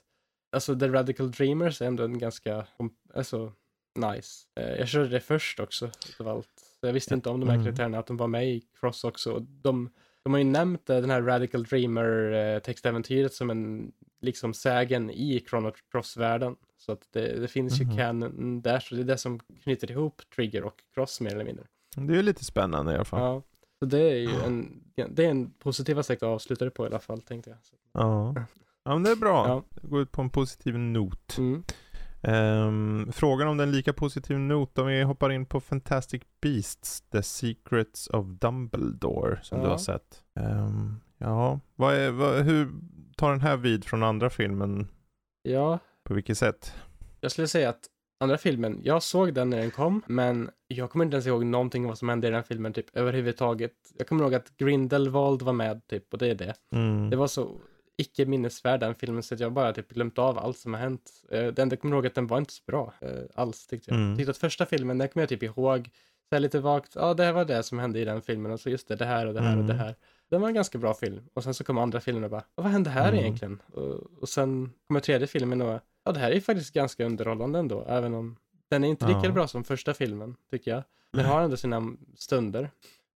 alltså 0.52 0.80
The 0.80 0.88
Radical 0.88 1.32
Dreamers 1.32 1.82
är 1.82 1.86
ändå 1.86 2.04
en 2.04 2.18
ganska, 2.20 2.66
alltså 3.14 3.52
nice. 4.00 4.46
Eh, 4.60 4.70
jag 4.76 4.88
körde 4.88 5.08
det 5.10 5.20
först 5.20 5.60
också, 5.60 5.92
utav 6.10 6.28
allt. 6.28 6.50
Jag 6.82 6.94
visste 6.94 7.14
inte 7.14 7.30
om 7.30 7.40
de 7.40 7.50
här 7.50 7.56
Mm. 7.56 7.66
karaktärerna, 7.66 8.00
att 8.00 8.08
de 8.08 8.18
var 8.18 8.28
med 8.28 8.48
i 8.50 8.64
Cross 8.80 9.04
också. 9.04 9.40
De, 9.40 9.90
de 10.24 10.34
har 10.34 10.38
ju 10.38 10.44
nämnt 10.46 10.90
eh, 10.90 10.98
den 11.02 11.10
här 11.10 11.22
Radical 11.22 11.64
Dreamer 11.64 12.32
eh, 12.32 12.60
textäventyret 12.60 13.34
som 13.34 13.50
en 13.50 13.92
liksom 14.22 14.54
sägen 14.54 15.10
i 15.10 15.46
Chrono 15.50 15.72
Cross-världen. 15.92 16.56
Så 16.80 16.92
att 16.92 17.08
det, 17.12 17.40
det 17.40 17.48
finns 17.48 17.80
Mhm. 17.82 17.90
ju 17.92 17.98
canon 17.98 18.62
där, 18.62 18.80
så 18.80 18.96
det 18.96 19.02
är 19.02 19.06
det 19.06 19.18
som 19.18 19.40
knyter 19.40 19.92
ihop 19.92 20.22
Trigger 20.36 20.64
och 20.64 20.80
Cross 20.94 21.22
mer 21.22 21.34
eller 21.36 21.46
mindre. 21.46 21.66
Det 21.96 22.14
är 22.14 22.18
ju 22.18 22.24
lite 22.24 22.46
spännande 22.46 22.92
i 22.92 22.96
alla 22.96 23.06
fall. 23.06 23.20
Ja. 23.22 23.42
Så 23.80 23.86
det 23.86 24.00
är 24.12 24.16
ju 24.16 24.36
en, 24.46 24.84
det 25.10 25.26
är 25.26 25.30
en 25.30 25.52
positiv 25.52 26.00
aspekt 26.00 26.24
att 26.24 26.30
avsluta 26.30 26.66
det 26.66 26.72
på 26.72 26.84
i 26.84 26.88
alla 26.88 27.00
fall, 27.00 27.22
tänkte 27.22 27.50
jag. 27.50 27.60
Så, 27.64 27.76
Ja. 27.94 28.36
Ja 28.84 28.94
men 28.94 29.04
det 29.04 29.12
är 29.12 29.16
bra. 29.16 29.48
Ja. 29.48 29.64
Går 29.82 30.02
ut 30.02 30.12
på 30.12 30.22
en 30.22 30.30
positiv 30.30 30.78
not. 30.80 31.38
mm. 31.38 31.64
Ehm, 32.22 33.12
frågan 33.12 33.48
om 33.48 33.58
den 33.58 33.72
lika 33.72 33.94
positiv 33.94 34.40
not 34.40 34.78
om 34.78 34.88
vi 34.88 35.04
hoppar 35.04 35.30
in 35.32 35.46
på 35.46 35.60
Fantastic 35.62 36.22
Beasts, 36.42 37.02
The 37.02 37.24
Secrets 37.24 38.08
of 38.08 38.26
Dumbledore 38.28 39.40
som 39.44 39.60
du 39.60 39.66
Ja. 39.66 39.70
har 39.72 39.78
sett. 39.78 40.24
Ehm, 40.36 40.96
ja, 41.18 41.60
vad 41.76 41.96
är, 41.96 42.12
vad, 42.12 42.42
hur 42.44 42.72
tar 43.18 43.32
den 43.32 43.42
här 43.42 43.58
vid 43.58 43.86
från 43.86 44.04
andra 44.04 44.30
filmen? 44.30 44.88
Ja, 45.42 45.80
På 46.10 46.14
vilket 46.16 46.38
sätt? 46.38 46.74
Jag 47.22 47.32
skulle 47.32 47.48
säga 47.48 47.70
att 47.70 47.80
andra 48.20 48.38
filmen, 48.38 48.80
jag 48.84 49.04
såg 49.04 49.34
den 49.34 49.50
när 49.50 49.58
den 49.58 49.72
kom, 49.72 50.02
men 50.08 50.50
jag 50.68 50.90
kommer 50.92 51.06
inte 51.06 51.16
ens 51.16 51.28
ihåg 51.28 51.46
någonting 51.46 51.88
vad 51.88 51.98
som 51.98 52.10
hände 52.10 52.28
i 52.28 52.32
den 52.32 52.44
filmen 52.44 52.74
typ 52.74 52.86
överhuvudtaget. 52.98 53.72
Jag 53.98 54.08
kommer 54.08 54.24
ihåg 54.24 54.34
att 54.34 54.58
Grindelwald 54.58 55.42
var 55.42 55.54
med 55.54 55.88
typ, 55.88 56.14
och 56.14 56.20
det 56.20 56.28
är 56.28 56.36
det. 56.36 56.54
Mm. 56.72 57.10
Det 57.10 57.16
var 57.16 57.28
så 57.28 57.52
icke 57.98 58.26
minnesvärd 58.26 58.80
den 58.80 58.96
filmen 58.96 59.24
så 59.24 59.34
att 59.34 59.40
jag 59.40 59.54
bara 59.54 59.74
typ 59.74 59.90
glömt 59.94 60.18
av 60.20 60.38
allt 60.40 60.58
som 60.58 60.74
har 60.74 60.82
hänt. 60.82 61.12
Eh, 61.32 61.48
Det 61.48 61.62
enda 61.62 61.74
jag 61.74 61.82
kommer 61.82 61.96
ihåg 61.96 62.08
att 62.08 62.16
den 62.16 62.28
var 62.28 62.38
inte 62.38 62.54
så 62.54 62.64
bra 62.68 62.94
eh, 63.02 63.10
alls 63.36 63.68
tyckte 63.68 63.92
jag. 63.92 64.00
Mm. 64.00 64.18
Tyckte 64.18 64.32
att 64.32 64.38
första 64.38 64.66
filmen, 64.66 64.98
den 64.98 65.08
kommer 65.08 65.22
jag 65.22 65.30
typ 65.30 65.44
ihåg 65.44 65.90
så 66.30 66.36
här 66.36 66.40
lite 66.40 66.60
vagt, 66.60 66.92
ja 66.96 67.14
det 67.14 67.24
här 67.24 67.34
var 67.34 67.46
det 67.46 67.64
som 67.64 67.80
hände 67.80 68.00
i 68.00 68.06
den 68.06 68.22
filmen 68.22 68.52
och 68.52 68.60
så 68.60 68.70
just 68.70 68.88
det, 68.88 68.96
det 68.96 69.06
här 69.06 69.26
och 69.28 69.34
det 69.34 69.42
här 69.42 69.58
och 69.58 69.64
det 69.64 69.74
Mm. 69.74 69.86
här. 69.86 69.96
Den 70.30 70.42
var 70.42 70.48
en 70.48 70.54
ganska 70.56 70.78
bra 70.78 70.94
film. 70.94 71.22
Och 71.34 71.44
sen 71.44 71.54
så 71.54 71.64
kom 71.64 71.78
andra 71.78 72.00
filmen 72.00 72.24
och 72.24 72.30
bara, 72.30 72.44
vad 72.56 72.66
hände 72.66 72.90
här 72.90 73.08
Mm. 73.12 73.20
egentligen? 73.20 73.62
Och, 73.74 74.00
och 74.22 74.30
sen 74.30 74.72
kommer 74.88 75.00
tredje 75.00 75.28
filmen 75.28 75.62
och, 75.62 75.80
ja 76.06 76.12
det 76.12 76.20
här 76.20 76.32
är 76.32 76.40
faktiskt 76.40 76.74
ganska 76.74 77.06
underhållande 77.06 77.60
ändå, 77.60 77.86
även 77.88 78.14
om 78.14 78.36
den 78.70 78.84
är 78.84 78.88
inte 78.88 79.08
lika 79.08 79.20
Ja. 79.24 79.32
bra 79.32 79.48
som 79.48 79.64
första 79.64 79.94
filmen, 79.94 80.36
tycker 80.52 80.72
jag. 80.72 80.84
Den 81.14 81.26
har 81.26 81.42
ändå 81.42 81.58
sina 81.58 81.94
stunder. 82.16 82.70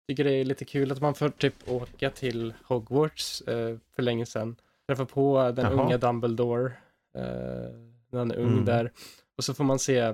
Tycker 0.07 0.23
det 0.23 0.31
är 0.31 0.45
lite 0.45 0.65
kul 0.65 0.91
att 0.91 1.01
man 1.01 1.13
får 1.13 1.29
typ 1.29 1.53
åka 1.69 2.09
till 2.09 2.53
Hogwarts 2.63 3.41
eh, 3.41 3.77
för 3.95 4.01
länge 4.03 4.25
sedan. 4.25 4.55
Träffa 4.87 5.05
på 5.05 5.51
den 5.55 5.65
Jaha. 5.65 5.85
unga 5.85 5.97
Dumbledore. 5.97 6.65
Eh, 7.15 7.21
när 8.09 8.19
han 8.19 8.31
är 8.31 8.35
ung 8.35 8.51
Mm. 8.53 8.65
där. 8.65 8.91
Och 9.37 9.43
så 9.43 9.53
får 9.53 9.63
man 9.63 9.79
se 9.79 10.13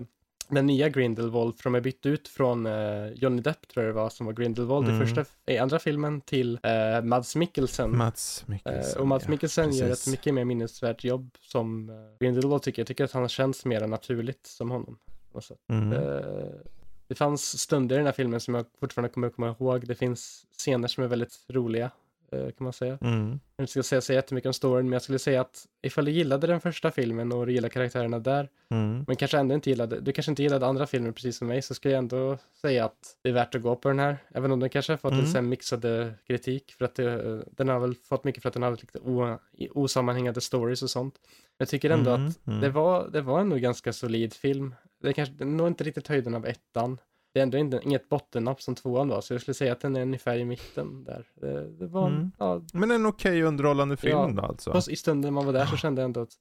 den 0.56 0.66
nya 0.66 0.90
Grindelwald, 0.90 1.58
för 1.58 1.64
de 1.64 1.76
är 1.76 1.82
bytt 1.82 2.06
ut 2.06 2.28
från 2.28 2.66
eh, 2.66 3.08
Johnny 3.14 3.42
Depp 3.42 3.68
tror 3.68 3.86
jag 3.86 3.96
det 3.96 4.02
var, 4.02 4.10
som 4.10 4.26
var 4.26 4.34
Grindelwald 4.34 4.88
Mm. 4.90 5.02
i 5.02 5.06
första, 5.06 5.26
i 5.46 5.58
andra 5.58 5.80
filmen 5.80 6.22
till 6.22 6.60
eh, 6.64 7.04
Mads 7.04 7.36
Mikkelsen. 7.36 7.98
Mats 7.98 8.44
Mikkelsen. 8.48 8.96
Eh, 8.96 9.02
och 9.02 9.08
Mads 9.08 9.26
ja, 9.26 9.32
Mikkelsen 9.32 9.72
gör 9.72 9.86
ett 9.86 9.92
precis. 9.92 10.12
mycket 10.12 10.34
mer 10.34 10.46
minnesvärt 10.46 11.04
jobb 11.04 11.38
som 11.42 11.90
eh, 11.90 11.96
Grindelwald 12.20 12.62
tycker. 12.62 12.82
Jag 12.82 12.88
tycker 12.88 13.04
att 13.04 13.12
han 13.12 13.30
känns 13.30 13.66
mer 13.66 13.88
naturligt 13.88 14.46
som 14.48 14.72
honom. 14.72 14.98
sätt. 15.42 15.58
Mm. 15.70 15.94
Eh, 15.94 16.46
det 17.08 17.16
fanns 17.16 17.60
stunder 17.60 17.96
i 17.96 17.98
den 17.98 18.06
här 18.06 18.14
filmen 18.14 18.40
som 18.40 18.54
jag 18.56 18.66
fortfarande 18.80 19.10
kommer 19.14 19.28
att 19.28 19.36
komma 19.36 19.56
ihåg. 19.60 19.88
Det 19.88 19.96
finns 19.96 20.46
scener 20.58 20.88
som 20.88 21.04
är 21.04 21.08
väldigt 21.08 21.46
roliga, 21.50 21.86
eh, 21.86 21.92
kan 22.31 22.64
man 22.64 22.73
säga. 22.73 22.97
Mm. 23.01 23.39
Jag 23.57 23.64
inte 23.64 23.72
ska 23.72 23.84
säga 23.84 24.01
så 24.01 24.14
jättemycket 24.14 24.47
om 24.47 24.53
storyn, 24.53 24.85
men 24.85 24.93
jag 24.93 25.01
skulle 25.01 25.19
säga 25.19 25.41
att 25.41 25.65
ifall 25.81 26.06
du 26.06 26.11
gillade 26.11 26.47
den 26.47 26.61
första 26.61 26.91
filmen 26.91 27.31
och 27.31 27.45
du 27.45 27.53
gillar 27.53 27.69
karaktärerna 27.69 28.19
där, 28.19 28.49
Mm. 28.72 29.03
men 29.07 29.15
kanske 29.15 29.38
ändå 29.38 29.56
inte 29.56 29.69
gillade, 29.69 29.99
du 29.99 30.11
kanske 30.11 30.31
inte 30.31 30.43
gillade 30.43 30.65
andra 30.68 30.88
filmer 30.88 31.11
precis 31.11 31.38
som 31.38 31.47
mig, 31.47 31.61
så 31.61 31.73
skulle 31.73 31.93
jag 31.93 31.97
ändå 31.99 32.38
säga 32.61 32.85
att 32.85 33.15
det 33.22 33.30
är 33.30 33.34
värt 33.34 33.56
att 33.56 33.61
gå 33.61 33.76
på 33.76 33.88
den 33.89 33.99
här. 33.99 34.18
Även 34.34 34.51
om 34.51 34.60
den 34.60 34.69
kanske 34.69 34.93
har 34.93 34.97
fått 34.97 35.11
Mm. 35.14 35.26
lite 35.26 35.41
mixade 35.41 36.14
kritik, 36.27 36.72
för 36.77 36.85
att 36.85 36.95
det, 36.95 37.43
den 37.51 37.69
har 37.69 37.80
väl 37.80 37.95
fått 37.95 38.23
mycket 38.23 38.41
för 38.41 38.49
att 38.49 38.53
den 38.53 38.64
har 38.64 38.72
lite 38.72 38.99
o, 38.99 39.38
osammanhängande 39.72 40.41
stories 40.41 40.84
och 40.84 40.89
sånt. 40.89 41.15
Jag 41.57 41.68
tycker 41.68 41.89
ändå 41.89 42.11
Mm, 42.11 42.27
att 42.27 42.47
mm. 42.47 42.61
det 42.61 42.69
var, 42.69 43.10
det 43.10 43.22
var 43.22 43.39
ändå 43.39 43.56
en 43.56 43.61
ganska 43.61 43.93
solid 43.93 44.34
film. 44.34 44.76
Det 45.01 45.14
kanske 45.14 45.35
det 45.35 45.45
nog 45.45 45.68
inte 45.68 45.84
riktigt 45.84 46.07
höjden 46.07 46.35
av 46.35 46.45
ettan. 46.45 46.97
Det 47.34 47.39
är 47.39 47.43
ändå 47.43 47.57
inte, 47.57 47.80
inget 47.84 48.10
bottennapp 48.10 48.61
som 48.61 48.76
tvåan 48.76 49.07
var, 49.10 49.22
så 49.22 49.34
jag 49.34 49.41
skulle 49.41 49.56
säga 49.56 49.72
att 49.72 49.81
den 49.81 49.95
är 49.95 50.01
ungefär 50.01 50.38
i 50.38 50.45
mitten 50.45 51.03
där. 51.03 51.26
Det, 51.35 51.69
det 51.80 51.88
var, 51.88 52.07
Mm. 52.07 52.31
ja, 52.39 52.61
Men 52.73 52.91
en 52.91 53.06
okej 53.06 53.43
underhållande 53.43 53.97
film 53.97 54.18
Ja, 54.18 54.31
då 54.35 54.41
alltså? 54.41 54.91
i 54.91 54.95
stunden 54.95 55.34
man 55.34 55.45
var 55.45 55.53
där 55.53 55.65
så 55.65 55.77
kände 55.77 56.01
jag 56.01 56.06
ändå 56.06 56.22
att 56.22 56.31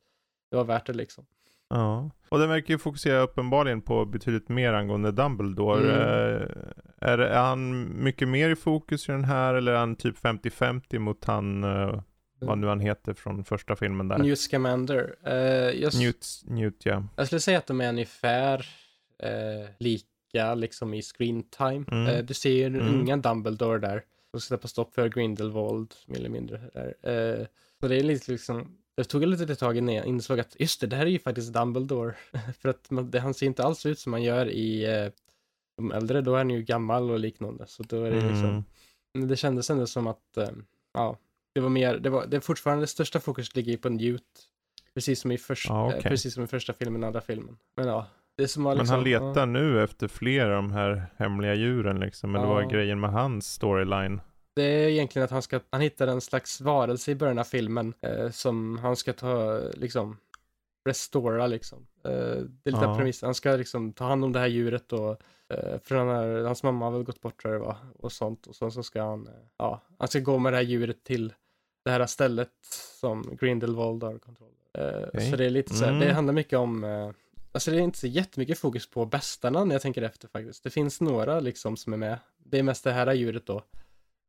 det 0.51 0.57
var 0.57 0.65
värt 0.65 0.87
det 0.87 0.93
liksom. 0.93 1.27
Ja. 1.71 2.11
Och 2.29 2.39
den 2.39 2.49
verkar 2.49 2.75
ju 2.75 2.79
fokusera 2.79 3.21
uppenbarligen 3.21 3.83
på 3.83 4.05
betydligt 4.05 4.49
mer 4.49 4.73
angående 4.73 5.13
Dumbledore. 5.13 5.81
Mm. 5.81 6.43
Eh, 6.43 6.49
är, 7.01 7.19
är 7.19 7.41
han 7.43 7.89
mycket 8.05 8.29
mer 8.29 8.51
i 8.51 8.57
fokus 8.57 9.09
i 9.09 9.13
den 9.13 9.25
här 9.25 9.55
eller 9.55 9.73
är 9.73 9.77
han 9.79 9.97
typ 9.97 10.19
50-50 10.19 10.99
mot 10.99 11.25
han, 11.25 11.65
eh, 11.65 12.01
vad 12.41 12.59
nu 12.59 12.67
han 12.67 12.81
heter 12.81 13.15
från 13.15 13.45
första 13.45 13.77
filmen 13.77 14.09
där? 14.09 14.19
Newt 14.19 14.39
Scamander. 14.39 15.15
Eh, 15.25 15.35
jag, 15.83 15.95
Newt, 15.99 16.27
Newt 16.45 16.87
ja. 16.87 17.05
jag 17.17 17.27
skulle 17.27 17.41
säga 17.41 17.59
att 17.59 17.67
de 17.67 17.81
är 17.81 17.89
ungefär 17.89 18.67
eh, 19.23 19.71
lika 19.79 20.05
liksom 20.33 20.95
i 20.95 21.03
screen 21.03 21.43
time. 21.43 21.85
Mm. 21.91 22.07
Eh, 22.07 22.25
du 22.25 22.35
ser 22.35 22.51
ju 22.51 22.65
Mm. 22.67 22.81
unga 23.01 23.17
Dumbledore 23.17 23.79
där. 23.79 24.05
Och 24.33 24.43
sätta 24.43 24.69
stopp 24.69 24.95
för 24.95 25.09
Grindelwald, 25.09 25.95
mer 26.07 26.17
eller 26.17 26.29
mindre. 26.29 26.61
Där. 26.75 26.95
Eh, 27.41 27.47
så 27.81 27.89
det 27.89 27.97
är 27.97 28.03
lite 28.03 28.33
liksom, 28.33 28.77
det 28.97 29.05
tog 29.05 29.23
ett 29.23 29.29
litet 29.29 29.59
tag 29.59 29.77
innan 29.77 29.95
jag 29.95 30.07
insåg 30.07 30.41
att 30.41 30.57
just 30.61 30.81
det, 30.81 30.87
det 30.87 30.97
här 30.97 31.07
är 31.07 31.11
ju 31.11 31.19
faktiskt 31.19 31.53
Dumbledore. 31.53 32.15
för 32.61 32.69
att 32.69 32.91
man, 32.91 33.11
det, 33.11 33.21
han 33.21 33.35
ser 33.35 33.47
inte 33.47 33.63
alls 33.65 33.87
ut 33.87 33.99
som 33.99 34.11
man 34.11 34.23
gör 34.23 34.49
i 34.49 34.85
eh, 34.85 35.13
de 35.77 35.93
äldre, 35.93 36.21
då 36.21 36.33
är 36.35 36.39
han 36.39 36.51
ju 36.51 36.63
gammal 36.63 37.11
och 37.11 37.19
liknande. 37.19 37.65
Så 37.67 37.83
då 37.83 38.05
är 38.05 38.11
det 38.11 38.17
liksom, 38.21 38.45
Mm. 38.45 38.65
men 39.15 39.29
det 39.29 39.37
kändes 39.37 39.71
ändå 39.71 39.87
som 39.87 40.07
att, 40.07 40.39
ja, 40.95 41.19
det 41.55 41.61
var 41.61 41.69
mer, 41.69 41.99
det 41.99 42.11
var, 42.11 42.27
det 42.27 42.41
fortfarande 42.41 42.83
det 42.83 42.87
största 42.87 43.21
fokus 43.21 43.55
ligger 43.57 43.73
ju 43.73 43.79
på 43.79 43.89
Newt. 43.89 44.23
Precis 44.95 45.21
som 45.21 45.33
i, 45.33 45.39
först, 45.39 45.69
Ja, 45.69 45.83
eh, 45.93 45.99
okej. 45.99 46.11
precis 46.11 46.35
som 46.35 46.45
i 46.45 46.47
första 46.47 46.73
filmen 46.73 47.05
andra 47.05 47.21
filmen. 47.21 47.59
Men 47.77 47.89
ja, 47.89 48.07
det 48.39 48.43
är 48.45 48.47
som 48.47 48.65
var 48.65 48.71
Men 48.71 48.79
liksom, 48.79 48.95
han 48.95 49.05
letar 49.05 49.41
ja, 49.41 49.45
nu 49.47 49.83
efter 49.83 50.09
fler 50.09 50.47
av 50.51 50.63
de 50.63 50.73
här 50.73 51.07
hemliga 51.17 51.55
djuren 51.55 52.01
liksom. 52.01 52.35
Eller 52.35 52.47
vad 52.47 52.59
är 52.59 52.63
Ja. 52.63 52.69
grejen 52.69 53.01
med 53.01 53.11
hans 53.11 53.53
storyline? 53.53 54.21
det 54.57 54.63
är 54.63 54.89
egentligen 54.89 55.25
att 55.25 55.31
han 55.31 55.43
ska, 55.43 55.61
han 55.71 55.81
hittar 55.81 56.07
en 56.07 56.21
slags 56.21 56.61
varelse 56.61 57.11
i 57.11 57.15
början 57.15 57.39
av 57.39 57.45
filmen 57.45 57.95
eh, 58.01 58.31
som 58.31 58.79
han 58.79 58.97
ska 58.97 59.13
ta, 59.13 59.61
liksom, 59.75 60.17
restora 60.89 61.47
liksom. 61.47 61.87
Eh, 62.05 62.11
det 62.11 62.71
är 62.71 62.71
lite 62.71 62.85
Ja. 62.85 62.97
premiss, 62.97 63.23
han 63.23 63.35
ska 63.35 63.51
liksom 63.57 63.93
ta 63.93 64.05
hand 64.05 64.25
om 64.25 64.33
det 64.33 64.39
här 64.39 64.47
djuret 64.47 64.93
och 64.93 65.11
eh, 65.49 65.79
för 65.85 65.95
han 65.95 66.09
har, 66.09 66.45
hans 66.45 66.63
mamma 66.63 66.85
har 66.85 66.93
väl 66.93 67.03
gått 67.03 67.21
bort 67.21 67.43
tror 67.43 67.55
jag 67.55 67.63
det 67.63 67.67
var 67.67 67.77
och 67.99 68.13
sånt 68.13 68.47
och 68.47 68.57
sen 68.57 68.71
så 68.71 68.83
ska 68.83 69.03
han, 69.03 69.27
eh, 69.27 69.33
ja, 69.59 69.83
han 69.99 70.09
ska 70.09 70.19
gå 70.21 70.39
med 70.39 70.53
det 70.53 70.57
här 70.57 70.65
djuret 70.65 71.05
till 71.05 71.33
det 71.85 71.91
här 71.91 72.07
stället 72.07 72.51
som 73.01 73.37
Grindelwald 73.41 74.03
har 74.03 74.19
kontroll 74.19 74.49
över. 74.75 75.09
Okej. 75.15 75.31
Så 75.31 75.37
det 75.37 75.47
är 75.47 75.51
lite 75.51 75.75
så 75.75 75.85
här, 75.85 75.93
Mm. 75.93 76.07
det 76.09 76.13
handlar 76.15 76.35
mycket 76.35 76.59
om 76.59 76.85
eh, 76.85 77.11
Alltså 77.53 77.71
det 77.71 77.77
är 77.77 77.81
inte 77.81 77.99
så 77.99 78.07
jättemycket 78.07 78.59
fokus 78.59 78.91
på 78.91 79.07
bästarna 79.07 79.65
när 79.65 79.75
jag 79.75 79.83
tänker 79.83 80.03
efter 80.03 80.29
faktiskt. 80.29 80.65
Det 80.65 80.71
finns 80.71 81.01
några 81.01 81.41
liksom 81.41 81.77
som 81.77 81.93
är 81.93 81.97
med. 81.97 82.19
Det 82.39 82.59
är 82.59 82.63
mest 82.63 82.85
det 82.85 82.93
här 82.93 83.15
djuret 83.15 83.47
då. 83.47 83.65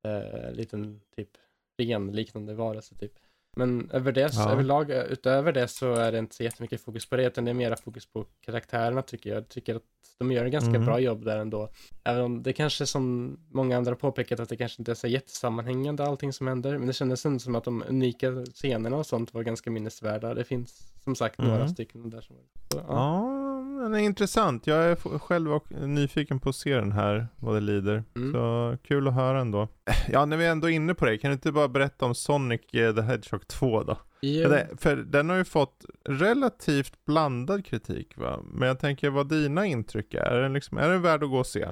Eh, 0.03 0.51
liten 0.51 1.01
typ 1.15 1.29
ren 1.77 2.11
liknande 2.11 2.53
varelse 2.53 2.95
typ. 2.95 3.13
Men 3.57 3.91
över 3.91 4.11
det, 4.11 4.29
Ja. 4.33 4.49
överlag, 4.51 4.91
utöver 4.91 5.51
det 5.51 5.67
så 5.67 5.93
är 5.93 6.11
det 6.11 6.17
inte 6.19 6.35
så 6.35 6.43
jättemycket 6.43 6.81
fokus 6.81 7.09
på 7.09 7.15
det, 7.15 7.23
utan 7.27 7.45
det 7.45 7.51
är 7.51 7.55
mera 7.55 7.75
fokus 7.77 8.05
på 8.05 8.25
karaktärerna 8.41 9.01
tycker 9.01 9.29
jag. 9.29 9.37
Jag 9.37 9.49
tycker 9.49 9.75
att 9.75 9.81
de 10.19 10.31
gör 10.31 10.45
en 10.45 10.51
ganska 10.51 10.69
Mm. 10.69 10.85
bra 10.85 10.99
jobb 10.99 11.25
där 11.25 11.37
ändå. 11.37 11.69
Även 12.03 12.23
om 12.23 12.43
det 12.43 12.53
kanske 12.53 12.85
som 12.85 13.37
många 13.51 13.77
andra 13.77 13.91
har 13.91 13.95
påpekat 13.95 14.39
att 14.39 14.49
det 14.49 14.57
kanske 14.57 14.81
inte 14.81 14.91
är 14.91 14.95
så 14.95 15.07
jättesammanhängande 15.07 16.03
allting 16.03 16.33
som 16.33 16.47
händer. 16.47 16.77
Men 16.77 16.87
det 16.87 16.93
kändes 16.93 17.25
ändå 17.25 17.39
som 17.39 17.55
att 17.55 17.63
de 17.63 17.83
unika 17.87 18.45
scenerna 18.45 18.97
och 18.97 19.05
sånt 19.05 19.33
var 19.33 19.43
ganska 19.43 19.71
minnesvärda. 19.71 20.33
Det 20.33 20.43
finns 20.43 20.93
som 21.03 21.15
sagt 21.15 21.37
några 21.39 21.55
Mm. 21.55 21.69
stycken 21.69 22.09
där 22.09 22.21
som 22.21 22.35
så, 22.71 22.77
ja. 22.77 22.83
Ja, 22.87 23.38
men 23.79 23.91
det 23.91 24.01
är 24.01 24.03
intressant. 24.03 24.67
Jag 24.67 24.83
är 24.83 25.19
själv 25.19 25.53
och 25.53 25.71
nyfiken 25.71 26.39
på 26.39 26.49
att 26.49 26.55
se 26.55 26.75
den 26.75 26.91
här, 26.91 27.27
vad 27.35 27.55
det 27.55 27.59
lider. 27.59 28.03
Mm. 28.15 28.33
Så 28.33 28.77
kul 28.83 29.07
att 29.07 29.13
höra 29.13 29.39
ändå. 29.39 29.67
Ja, 30.11 30.25
när 30.25 30.37
vi 30.37 30.45
ändå 30.45 30.69
är 30.69 30.73
inne 30.73 30.93
på 30.93 31.05
det, 31.05 31.17
kan 31.17 31.29
du 31.29 31.33
inte 31.33 31.51
bara 31.51 31.67
berätta 31.67 32.05
om 32.05 32.15
Sonic 32.15 32.61
eh, 32.73 32.95
the 32.95 33.01
Hedgehog 33.01 33.47
2 33.47 33.83
då? 33.83 33.97
Jo. 34.21 34.49
För, 34.77 34.95
den 34.95 35.29
har 35.29 35.37
ju 35.37 35.43
fått 35.43 35.85
relativt 36.03 37.05
blandad 37.05 37.65
kritik 37.65 38.17
va? 38.17 38.39
Men 38.43 38.67
jag 38.67 38.79
tänker 38.79 39.09
vad 39.09 39.29
dina 39.29 39.65
intryck 39.65 40.13
är. 40.13 40.19
Är 40.19 40.41
den, 40.41 40.53
liksom, 40.53 40.77
är 40.77 40.89
den 40.89 41.01
värd 41.01 41.23
att 41.23 41.29
gå 41.29 41.37
och 41.37 41.47
se? 41.47 41.67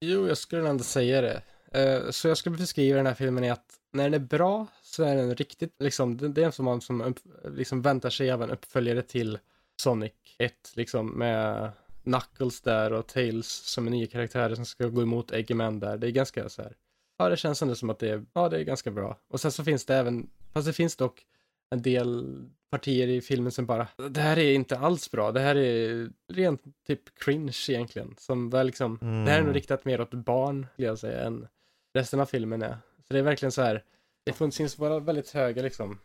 Jo, 0.00 0.28
jag 0.28 0.38
skulle 0.38 0.68
ändå 0.68 0.84
säga 0.84 1.20
det. 1.20 1.42
Eh, 1.72 2.10
så 2.10 2.28
jag 2.28 2.36
skulle 2.36 2.56
beskriva 2.56 2.96
den 2.96 3.06
här 3.06 3.14
filmen 3.14 3.44
i 3.44 3.50
att 3.50 3.66
när 3.92 4.04
den 4.04 4.14
är 4.14 4.26
bra 4.26 4.66
så 4.82 5.02
är 5.04 5.16
den 5.16 5.34
riktigt, 5.34 5.74
liksom, 5.78 6.16
det, 6.16 6.28
det 6.28 6.42
är 6.42 6.46
en 6.46 6.52
som 6.52 6.64
man 6.64 6.80
som 6.80 7.14
liksom 7.44 7.82
väntar 7.82 8.10
sig 8.10 8.30
av 8.30 8.42
en 8.42 8.50
uppföljare 8.50 9.02
till 9.02 9.38
Sonic 9.80 10.12
1, 10.38 10.52
liksom 10.74 11.06
med 11.18 11.70
Knuckles 12.04 12.60
där 12.60 12.92
och 12.92 13.06
Tails 13.06 13.46
som 13.48 13.86
är 13.86 13.90
nya 13.90 14.06
karaktärer 14.06 14.54
som 14.54 14.64
ska 14.66 14.86
gå 14.88 15.02
emot 15.02 15.32
Eggman 15.32 15.80
där. 15.80 15.96
Det 15.98 16.06
är 16.06 16.10
ganska 16.10 16.48
så 16.48 16.62
här, 16.62 16.76
ja 17.18 17.28
det 17.28 17.36
känns 17.36 17.62
ändå 17.62 17.74
som 17.74 17.90
att 17.90 17.98
det 17.98 18.08
är, 18.10 18.24
ja 18.32 18.48
det 18.48 18.58
är 18.58 18.62
ganska 18.62 18.90
bra. 18.90 19.18
Och 19.28 19.40
sen 19.40 19.52
så 19.52 19.64
finns 19.64 19.84
det 19.86 19.94
även, 19.96 20.30
fast 20.52 20.66
det 20.66 20.72
finns 20.72 20.96
dock 20.96 21.26
en 21.70 21.82
del 21.82 22.38
partier 22.70 23.08
i 23.08 23.20
filmen 23.20 23.52
som 23.52 23.66
bara, 23.66 23.88
det 24.10 24.20
här 24.20 24.38
är 24.38 24.52
inte 24.52 24.78
alls 24.78 25.10
bra, 25.10 25.32
det 25.32 25.40
här 25.40 25.56
är 25.56 26.10
rent 26.32 26.62
typ 26.86 27.18
cringe 27.18 27.56
egentligen. 27.68 28.14
Som 28.18 28.50
var 28.50 28.64
liksom, 28.64 28.98
Mm. 29.02 29.24
det 29.24 29.30
här 29.30 29.38
är 29.38 29.44
nog 29.44 29.56
riktat 29.56 29.84
mer 29.84 30.00
åt 30.00 30.10
barn, 30.14 30.66
skulle 30.72 30.88
jag 30.88 30.98
säga, 30.98 31.20
än 31.24 31.48
resten 31.94 32.20
av 32.20 32.26
filmen 32.26 32.62
är. 32.62 32.78
Så 33.08 33.12
det 33.12 33.18
är 33.18 33.22
verkligen 33.22 33.52
så 33.52 33.62
här, 33.62 33.84
det 34.24 34.32
finns- 34.32 34.56
finns 34.56 34.76
bara 34.76 34.98
väldigt 35.00 35.30
höga 35.30 35.62
liksom 35.62 35.98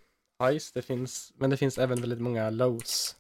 highs, 0.44 0.72
det 0.72 0.82
finns, 0.82 1.34
men 1.36 1.50
det 1.50 1.58
finns 1.58 1.78
även 1.78 2.02
väldigt 2.02 2.22
många 2.22 2.50
lows. 2.50 3.16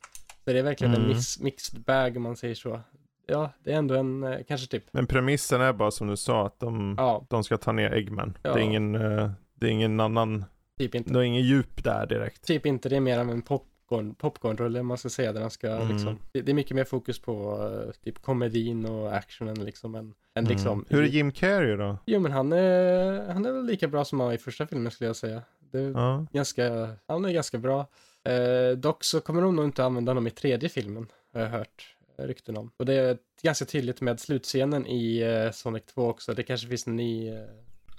Så 0.45 0.51
det 0.53 0.59
är 0.59 0.63
verkligen 0.63 0.93
en 0.93 1.01
Mm. 1.01 1.09
mix, 1.15 1.39
mixed 1.39 1.81
bag 1.81 2.17
om 2.17 2.23
man 2.23 2.35
säger 2.35 2.55
så. 2.55 2.79
Ja, 3.27 3.51
det 3.63 3.71
är 3.73 3.77
ändå 3.77 3.95
en, 3.95 4.23
eh, 4.23 4.39
kanske 4.47 4.67
typ, 4.67 4.83
Men 4.91 5.07
premissen 5.07 5.61
är 5.61 5.73
bara 5.73 5.91
som 5.91 6.07
du 6.07 6.17
sa 6.17 6.45
att 6.45 6.59
de, 6.59 6.95
ja, 6.97 7.25
de 7.29 7.43
ska 7.43 7.57
ta 7.57 7.71
ner 7.71 7.93
Eggman. 7.93 8.37
Ja. 8.43 8.53
Det 8.53 8.59
är 8.59 8.63
ingen, 8.63 8.95
eh, 8.95 9.31
det 9.53 9.65
är 9.65 9.69
ingen 9.69 9.99
annan, 9.99 10.45
typ 10.79 10.95
inte. 10.95 11.13
det 11.13 11.19
är 11.19 11.23
ingen 11.23 11.41
djup 11.43 11.83
där 11.83 12.05
direkt. 12.07 12.45
Typ 12.47 12.65
inte, 12.65 12.89
det 12.89 12.95
är 12.95 12.99
mer 12.99 13.19
av 13.19 13.29
en 13.29 13.41
popcorn, 13.41 14.15
popcornrulle 14.15 14.83
man 14.83 14.97
ska 14.97 15.09
säga, 15.09 15.33
där 15.33 15.49
ska 15.49 15.67
Mm. 15.69 15.87
liksom, 15.87 16.17
det, 16.31 16.41
det 16.41 16.51
är 16.51 16.53
mycket 16.53 16.75
mer 16.75 16.83
fokus 16.83 17.19
på 17.21 17.61
eh, 17.87 17.91
typ 18.03 18.21
komedin 18.21 18.85
och 18.85 19.15
actionen 19.15 19.65
liksom, 19.65 19.95
än, 19.95 20.13
än 20.35 20.45
liksom. 20.45 20.71
Mm. 20.73 20.85
Hur 20.89 21.03
är 21.03 21.07
Jim 21.07 21.31
Carrey 21.31 21.75
då? 21.75 21.97
Jo 22.05 22.19
men 22.19 22.31
han 22.31 22.53
är, 22.53 23.33
han 23.33 23.45
är 23.45 23.51
väl 23.51 23.65
lika 23.65 23.87
bra 23.87 24.05
som 24.05 24.19
han 24.19 24.27
var 24.27 24.33
i 24.33 24.37
första 24.37 24.67
filmen 24.67 24.91
skulle 24.91 25.07
jag 25.07 25.15
säga. 25.15 25.41
Det 25.71 25.79
är 25.79 25.91
Ja. 25.91 26.25
ganska, 26.31 26.89
han 27.07 27.25
är 27.25 27.31
ganska 27.33 27.57
bra. 27.57 27.85
Eh, 28.23 28.77
dock 28.77 29.03
så 29.03 29.21
kommer 29.21 29.41
de 29.41 29.55
nog 29.55 29.65
inte 29.65 29.83
använda 29.83 30.09
honom 30.09 30.27
i 30.27 30.31
tredje 30.31 30.69
filmen, 30.69 31.07
har 31.33 31.41
jag 31.41 31.49
hört 31.49 31.95
eh, 32.17 32.23
rykten 32.25 32.57
om. 32.57 32.71
Och 32.77 32.85
det 32.85 32.93
är 32.93 33.17
ganska 33.43 33.65
tydligt 33.65 34.01
med 34.01 34.19
slutscenen 34.19 34.87
i 34.87 35.19
eh, 35.19 35.51
Sonic 35.51 35.83
2 35.85 36.07
också, 36.09 36.33
det 36.33 36.43
kanske 36.43 36.67
finns 36.67 36.87
en 36.87 36.95
ny 36.95 37.29
eh, 37.29 37.45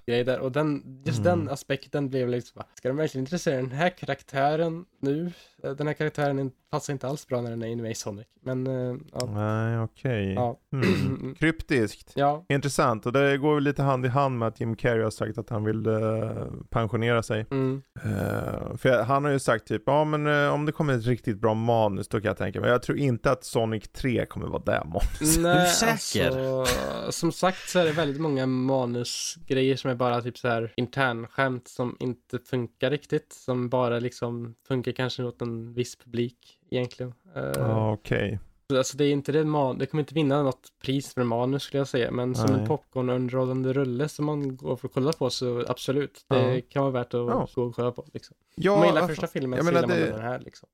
grej 0.07 0.25
där. 0.25 0.39
Och 0.41 0.53
den, 0.53 1.03
just 1.07 1.19
Mm. 1.27 1.39
den 1.39 1.49
aspekten 1.49 2.11
blev 2.11 2.29
liksom, 2.29 2.63
ska 2.75 2.89
de 2.89 2.97
verkligen 2.97 3.23
intressera 3.23 3.57
den 3.57 3.73
här 3.73 3.91
karaktären 3.91 4.85
nu? 5.01 5.33
Eh, 5.63 5.71
Den 5.73 5.87
här 5.87 5.95
karaktären 5.95 6.39
in- 6.39 6.53
passar 6.73 6.93
inte 6.93 7.09
alls 7.09 7.27
bra 7.27 7.41
när 7.41 7.51
den 7.51 7.63
är 7.63 7.67
inne 7.67 7.91
i 7.91 7.95
Sonic. 7.95 8.27
Men, 8.43 8.67
eh, 8.67 8.97
ja. 9.13 9.27
Nej, 9.27 9.79
okej. 9.79 10.33
ja. 10.35 10.59
Mm. 10.73 11.35
Kryptiskt. 11.39 12.13
ja. 12.15 12.45
Intressant 12.49 13.07
och 13.07 13.13
det 13.13 13.39
går 13.39 13.55
väl 13.55 13.65
lite 13.65 13.83
hand 13.83 14.07
i 14.07 14.09
hand 14.09 14.39
med 14.39 14.49
att 14.49 14.61
Jim 14.61 14.77
Carrey 14.77 15.03
har 15.03 15.11
sagt 15.11 15.39
att 15.39 15.51
han 15.51 15.65
vill 15.65 15.87
eh, 15.87 16.47
pensionera 16.71 17.23
sig. 17.23 17.47
Mm. 17.51 17.83
Eh, 17.97 18.77
för 18.77 18.89
jag, 18.89 19.05
han 19.05 19.25
har 19.25 19.31
ju 19.31 19.39
sagt 19.39 19.67
typ, 19.67 19.83
ja 19.87 20.05
men 20.05 20.51
om 20.51 20.67
det 20.67 20.73
kommer 20.73 20.95
ett 20.99 21.07
riktigt 21.07 21.41
bra 21.41 21.55
manus 21.55 22.09
då 22.09 22.21
kan 22.21 22.29
jag 22.29 22.37
tänka 22.37 22.61
mig. 22.61 22.71
Jag 22.71 22.83
tror 22.83 22.99
inte 22.99 23.31
att 23.31 23.45
Sonic 23.45 23.89
3 23.89 24.27
kommer 24.27 24.47
vara 24.47 24.63
det 24.63 24.83
manus. 24.85 25.39
Nej, 25.39 25.69
säker? 25.69 26.27
alltså, 26.27 27.13
som 27.13 27.33
sagt 27.33 27.69
så 27.69 27.79
är 27.79 27.85
det 27.85 27.93
väldigt 27.93 28.21
många 28.21 28.47
manusgrejer 28.47 29.77
som 29.77 29.91
är 29.91 29.95
bara 29.95 30.23
typ 30.23 30.39
så 30.39 30.49
här 30.49 30.73
internskämt 30.77 31.69
som 31.69 31.97
inte 32.01 32.39
funkar 32.39 32.91
riktigt. 32.91 33.33
Som 33.33 33.69
bara 33.69 33.99
liksom 33.99 34.55
funkar 34.69 34.93
kanske 34.93 35.25
åt 35.25 35.43
en 35.43 35.75
viss 35.75 35.97
publik 35.97 36.59
egentligen. 36.77 37.15
Eh, 37.37 37.43
Ja, 37.57 37.93
okej. 37.93 38.39
Alltså 38.77 38.97
det 38.97 39.05
är 39.05 39.13
inte 39.13 39.33
det 39.33 39.45
man, 39.45 39.79
det 39.79 39.87
kommer 39.87 40.03
inte 40.03 40.15
vinna 40.15 40.43
något 40.43 40.69
pris 40.85 41.15
för 41.15 41.23
manus 41.25 41.63
skulle 41.63 41.81
jag 41.81 41.89
säga. 41.89 42.11
Men 42.11 42.35
som 42.35 42.51
Nej. 42.51 42.61
en 42.61 42.67
popcornunderhållande 42.69 43.73
rulle 43.73 44.09
som 44.09 44.25
man 44.25 44.57
går 44.57 44.77
för 44.77 44.89
att 44.89 44.95
kolla 44.95 45.13
på 45.13 45.31
så 45.31 45.65
absolut. 45.69 46.25
Det 46.29 46.55
Ja. 46.55 46.61
kan 46.69 46.83
vara 46.83 46.93
värt 46.93 47.07
att 47.15 47.21
Ja. 47.21 47.49
gå 47.55 47.63
och 47.63 47.75
kolla 47.75 47.93
på. 47.93 48.05
Liksom. 48.13 48.37
Ja, 48.55 48.73
Om 48.73 48.79
man 48.79 48.87
gillar 48.89 49.01
alltså, 49.01 49.15
första 49.15 49.27
filmen 49.27 49.57
jag 49.57 49.65
så 49.67 49.71
gillar 49.73 49.89
man 49.89 49.97
det- 49.97 50.07
den 50.11 50.21
här 50.21 50.39
liksom. 50.39 50.69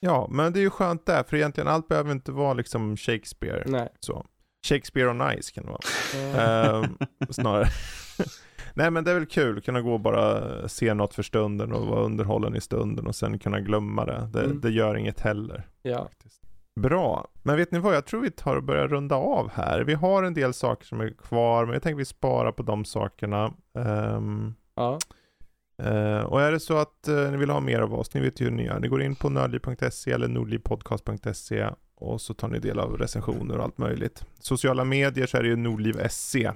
ja, 0.00 0.28
men 0.30 0.52
det 0.52 0.58
är 0.58 0.62
ju 0.62 0.70
skönt 0.70 1.06
där, 1.06 1.22
för 1.22 1.36
egentligen 1.36 1.68
allt 1.68 1.88
behöver 1.88 2.12
inte 2.12 2.32
vara 2.32 2.54
liksom 2.54 2.96
Shakespeare. 2.96 3.64
Nej. 3.66 3.88
Så. 4.00 4.26
Shakespeare 4.66 5.08
on 5.10 5.40
Ice 5.42 5.50
kan 5.50 5.64
det 5.64 5.70
vara. 5.70 5.80
Eh, 6.14 6.74
Ehm, 6.84 6.98
snarare. 7.30 7.66
Nej 8.74 8.90
men 8.90 9.04
det 9.04 9.10
är 9.10 9.14
väl 9.14 9.26
kul, 9.26 9.60
kunna 9.60 9.80
gå 9.80 9.92
och 9.92 10.00
bara 10.00 10.68
se 10.68 10.94
något 10.94 11.14
för 11.14 11.22
stunden 11.22 11.72
och 11.72 11.86
vara 11.86 12.00
underhållen 12.00 12.56
i 12.56 12.60
stunden 12.60 13.06
och 13.06 13.16
sen 13.16 13.38
kunna 13.38 13.60
glömma 13.60 14.04
det. 14.04 14.28
Det, 14.32 14.44
Mm. 14.44 14.60
det 14.60 14.70
gör 14.70 14.96
inget 14.96 15.20
heller. 15.20 15.66
ja. 15.82 15.98
faktiskt. 16.02 16.42
Bra, 16.80 17.28
men 17.42 17.56
vet 17.56 17.72
ni 17.72 17.78
vad? 17.78 17.94
Jag 17.94 18.06
tror 18.06 18.20
vi 18.20 18.30
tar 18.30 18.56
och 18.56 18.62
börjar 18.62 18.88
runda 18.88 19.14
av 19.16 19.50
här. 19.50 19.80
Vi 19.80 19.94
har 19.94 20.22
en 20.22 20.34
del 20.34 20.54
saker 20.54 20.86
som 20.86 21.00
är 21.00 21.10
kvar, 21.10 21.64
men 21.64 21.72
jag 21.72 21.82
tänker 21.82 21.96
vi 21.96 22.04
sparar 22.04 22.52
på 22.52 22.62
de 22.62 22.84
sakerna. 22.84 23.52
Ehm, 23.78 24.54
Ja. 24.74 24.98
eh, 25.82 26.18
och 26.20 26.42
är 26.42 26.52
det 26.52 26.60
så 26.60 26.76
att 26.76 27.08
eh, 27.08 27.30
ni 27.30 27.36
vill 27.36 27.50
ha 27.50 27.60
mer 27.60 27.80
av 27.80 27.94
oss, 27.94 28.14
ni 28.14 28.20
vet 28.20 28.40
ju 28.40 28.44
hur 28.44 28.52
ni 28.52 28.64
gör. 28.64 28.80
Ni 28.80 28.88
går 28.88 29.02
in 29.02 29.14
på 29.16 29.28
nördliv.se 29.30 30.10
eller 30.12 30.28
nordlivpodcast.se 30.28 31.68
och 31.94 32.20
så 32.20 32.34
tar 32.34 32.48
ni 32.48 32.58
del 32.58 32.78
av 32.78 32.98
recensioner 32.98 33.58
och 33.58 33.64
allt 33.64 33.78
möjligt. 33.78 34.24
Sociala 34.40 34.84
medier 34.84 35.26
så 35.26 35.36
är 35.36 35.42
det 35.42 35.48
ju 35.48 35.56
nordliv.se 35.56 36.52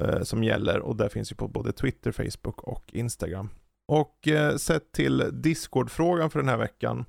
eh, 0.00 0.22
som 0.22 0.44
gäller 0.44 0.80
och 0.80 0.96
det 0.96 1.08
finns 1.08 1.32
ju 1.32 1.36
på 1.36 1.48
både 1.48 1.72
Twitter, 1.72 2.12
Facebook 2.12 2.62
och 2.62 2.84
Instagram. 2.92 3.48
Och 3.88 4.28
eh, 4.28 4.56
sett 4.56 4.92
till 4.92 5.30
Discord-frågan 5.32 6.30
för 6.30 6.38
den 6.38 6.48
här 6.48 6.56
veckan 6.56 7.04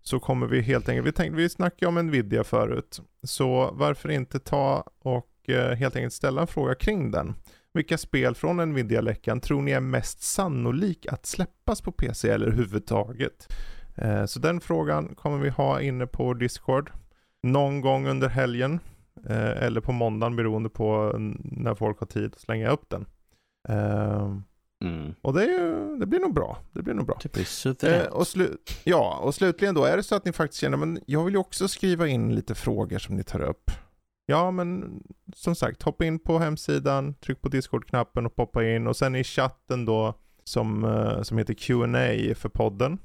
så 0.00 0.20
kommer 0.20 0.46
vi 0.46 0.60
helt 0.60 0.88
enkelt, 0.88 1.06
vi, 1.06 1.12
tänkte, 1.12 1.36
vi 1.36 1.48
snackade 1.48 1.88
om 1.88 2.06
Nvidia 2.06 2.44
förut, 2.44 3.00
så 3.22 3.70
varför 3.72 4.10
inte 4.10 4.38
ta 4.38 4.84
och 4.98 5.34
eh, 5.48 5.74
helt 5.74 5.96
enkelt 5.96 6.14
ställa 6.14 6.40
en 6.40 6.46
fråga 6.46 6.74
kring 6.74 7.10
den. 7.10 7.34
Vilka 7.72 7.98
spel 7.98 8.34
från 8.34 8.56
Nvidia-läckan 8.72 9.40
tror 9.40 9.62
ni 9.62 9.70
är 9.70 9.80
mest 9.80 10.22
sannolik 10.22 11.06
att 11.06 11.26
släppas 11.26 11.80
på 11.80 11.92
PC 11.92 12.30
eller 12.30 12.46
överhuvudtaget? 12.46 13.48
Eh, 13.94 14.24
så 14.24 14.38
den 14.38 14.60
frågan 14.60 15.14
kommer 15.14 15.38
vi 15.38 15.48
ha 15.48 15.80
inne 15.80 16.06
på 16.06 16.34
Discord 16.34 16.90
någon 17.42 17.80
gång 17.80 18.06
under 18.06 18.28
helgen 18.28 18.80
eller 19.26 19.80
på 19.80 19.92
måndagen 19.92 20.36
beroende 20.36 20.68
på 20.68 21.12
när 21.42 21.74
folk 21.74 21.98
har 22.00 22.06
tid 22.06 22.32
att 22.34 22.40
slänga 22.40 22.70
upp 22.70 22.88
den. 22.90 23.06
Eh, 23.68 24.36
Mm. 24.84 25.14
och 25.22 25.34
det, 25.34 25.42
är 25.44 25.48
ju, 25.48 25.96
det 25.98 26.06
blir 26.06 26.20
nog 26.20 26.34
bra. 26.34 26.58
Det 26.72 26.82
blir 26.82 26.94
nog 26.94 27.06
bra. 27.06 27.18
Det 27.22 27.32
blir 27.32 27.42
Eh, 27.42 27.46
suveränt. 27.46 28.08
och, 28.12 28.22
slu- 28.22 28.56
ja, 28.84 29.18
och 29.22 29.34
slutligen 29.34 29.74
då, 29.74 29.84
är 29.84 29.96
det 29.96 30.02
så 30.02 30.14
att 30.14 30.24
ni 30.24 30.32
faktiskt 30.32 30.60
känner, 30.60 30.76
men 30.76 31.00
jag 31.06 31.24
vill 31.24 31.34
ju 31.34 31.38
också 31.40 31.68
skriva 31.68 32.06
in 32.08 32.34
lite 32.34 32.54
frågor 32.54 32.98
som 32.98 33.16
ni 33.16 33.22
tar 33.24 33.40
upp. 33.40 33.70
Ja, 34.26 34.50
men 34.50 35.00
som 35.34 35.54
sagt, 35.54 35.82
hoppa 35.82 36.04
in 36.04 36.18
på 36.18 36.38
hemsidan, 36.38 37.14
tryck 37.14 37.40
på 37.42 37.48
Discord-knappen 37.48 38.26
och 38.26 38.36
poppa 38.36 38.64
in 38.64 38.86
och 38.86 38.96
sen 38.96 39.14
i 39.14 39.24
chatten 39.24 39.84
då 39.84 40.14
som, 40.44 40.84
eh, 40.84 41.22
som 41.22 41.38
heter 41.38 41.54
Q&A 41.54 42.34
för 42.34 42.48
podden. 42.48 42.98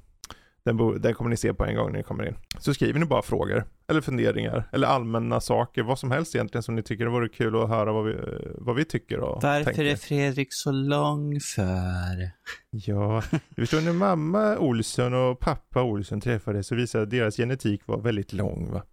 Den, 0.66 0.78
bo- 0.78 0.94
den 0.98 1.14
kommer 1.14 1.30
ni 1.30 1.38
se 1.38 1.54
på 1.54 1.66
en 1.66 1.76
gång 1.76 1.92
när 1.92 1.98
ni 1.98 2.04
kommer 2.04 2.28
in. 2.28 2.36
Så 2.60 2.74
skriver 2.74 3.00
ni 3.00 3.06
bara 3.06 3.22
frågor, 3.22 3.64
eller 3.88 4.02
funderingar, 4.02 4.70
eller 4.72 4.88
allmänna 4.88 5.42
saker, 5.42 5.84
vad 5.84 6.00
som 6.00 6.12
helst 6.12 6.36
egentligen 6.36 6.64
som 6.64 6.76
ni 6.76 6.84
tycker 6.84 7.04
det 7.06 7.12
vore 7.12 7.30
kul 7.30 7.56
att 7.64 7.70
höra 7.70 7.92
vad 7.94 8.06
vi, 8.06 8.12
eh, 8.14 8.20
vad 8.58 8.76
vi 8.76 8.86
tycker 8.86 9.20
och 9.20 9.44
Varför 9.44 9.64
tänker. 9.64 9.86
är 9.86 9.96
Fredrik 9.96 10.48
så 10.52 10.72
lång 10.72 11.40
för? 11.40 12.32
Ja, 12.70 13.24
du 13.50 13.62
förstår 13.62 13.82
när 13.82 13.94
mamma 13.94 14.58
Olsson 14.58 15.14
och 15.14 15.40
pappa 15.40 15.82
Olsson 15.84 16.22
träffades 16.22 16.68
så 16.68 16.76
visade 16.76 17.04
att 17.04 17.10
deras 17.10 17.38
genetik 17.38 17.82
var 17.88 18.02
väldigt 18.02 18.34
lång 18.34 18.72
va. 18.72 18.84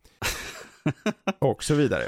Och 1.38 1.62
så 1.64 1.74
vidare. 1.74 2.02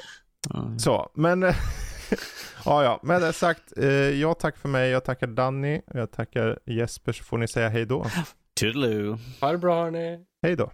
Så, 0.79 1.11
men 1.15 1.43
ja, 2.65 2.85
ja, 2.85 3.01
med 3.03 3.21
det 3.23 3.33
sagt, 3.33 3.79
eh, 3.79 3.87
jag 3.91 4.39
tackar 4.39 4.59
för 4.59 4.69
mig, 4.69 4.91
jag 4.91 5.05
tackar 5.05 5.27
Danny, 5.27 5.81
jag 5.95 6.11
tackar 6.11 6.59
Jesper 6.67 7.13
så 7.13 7.25
får 7.25 7.39
ni 7.39 7.49
säga 7.49 7.69
hej 7.69 7.87
då. 7.87 8.07
Toodaloo. 8.63 9.19
Ha 9.41 9.53
det 9.53 9.59
bra 9.59 9.85
hörni. 9.85 10.19
Hej 10.43 10.57
då. 10.57 10.71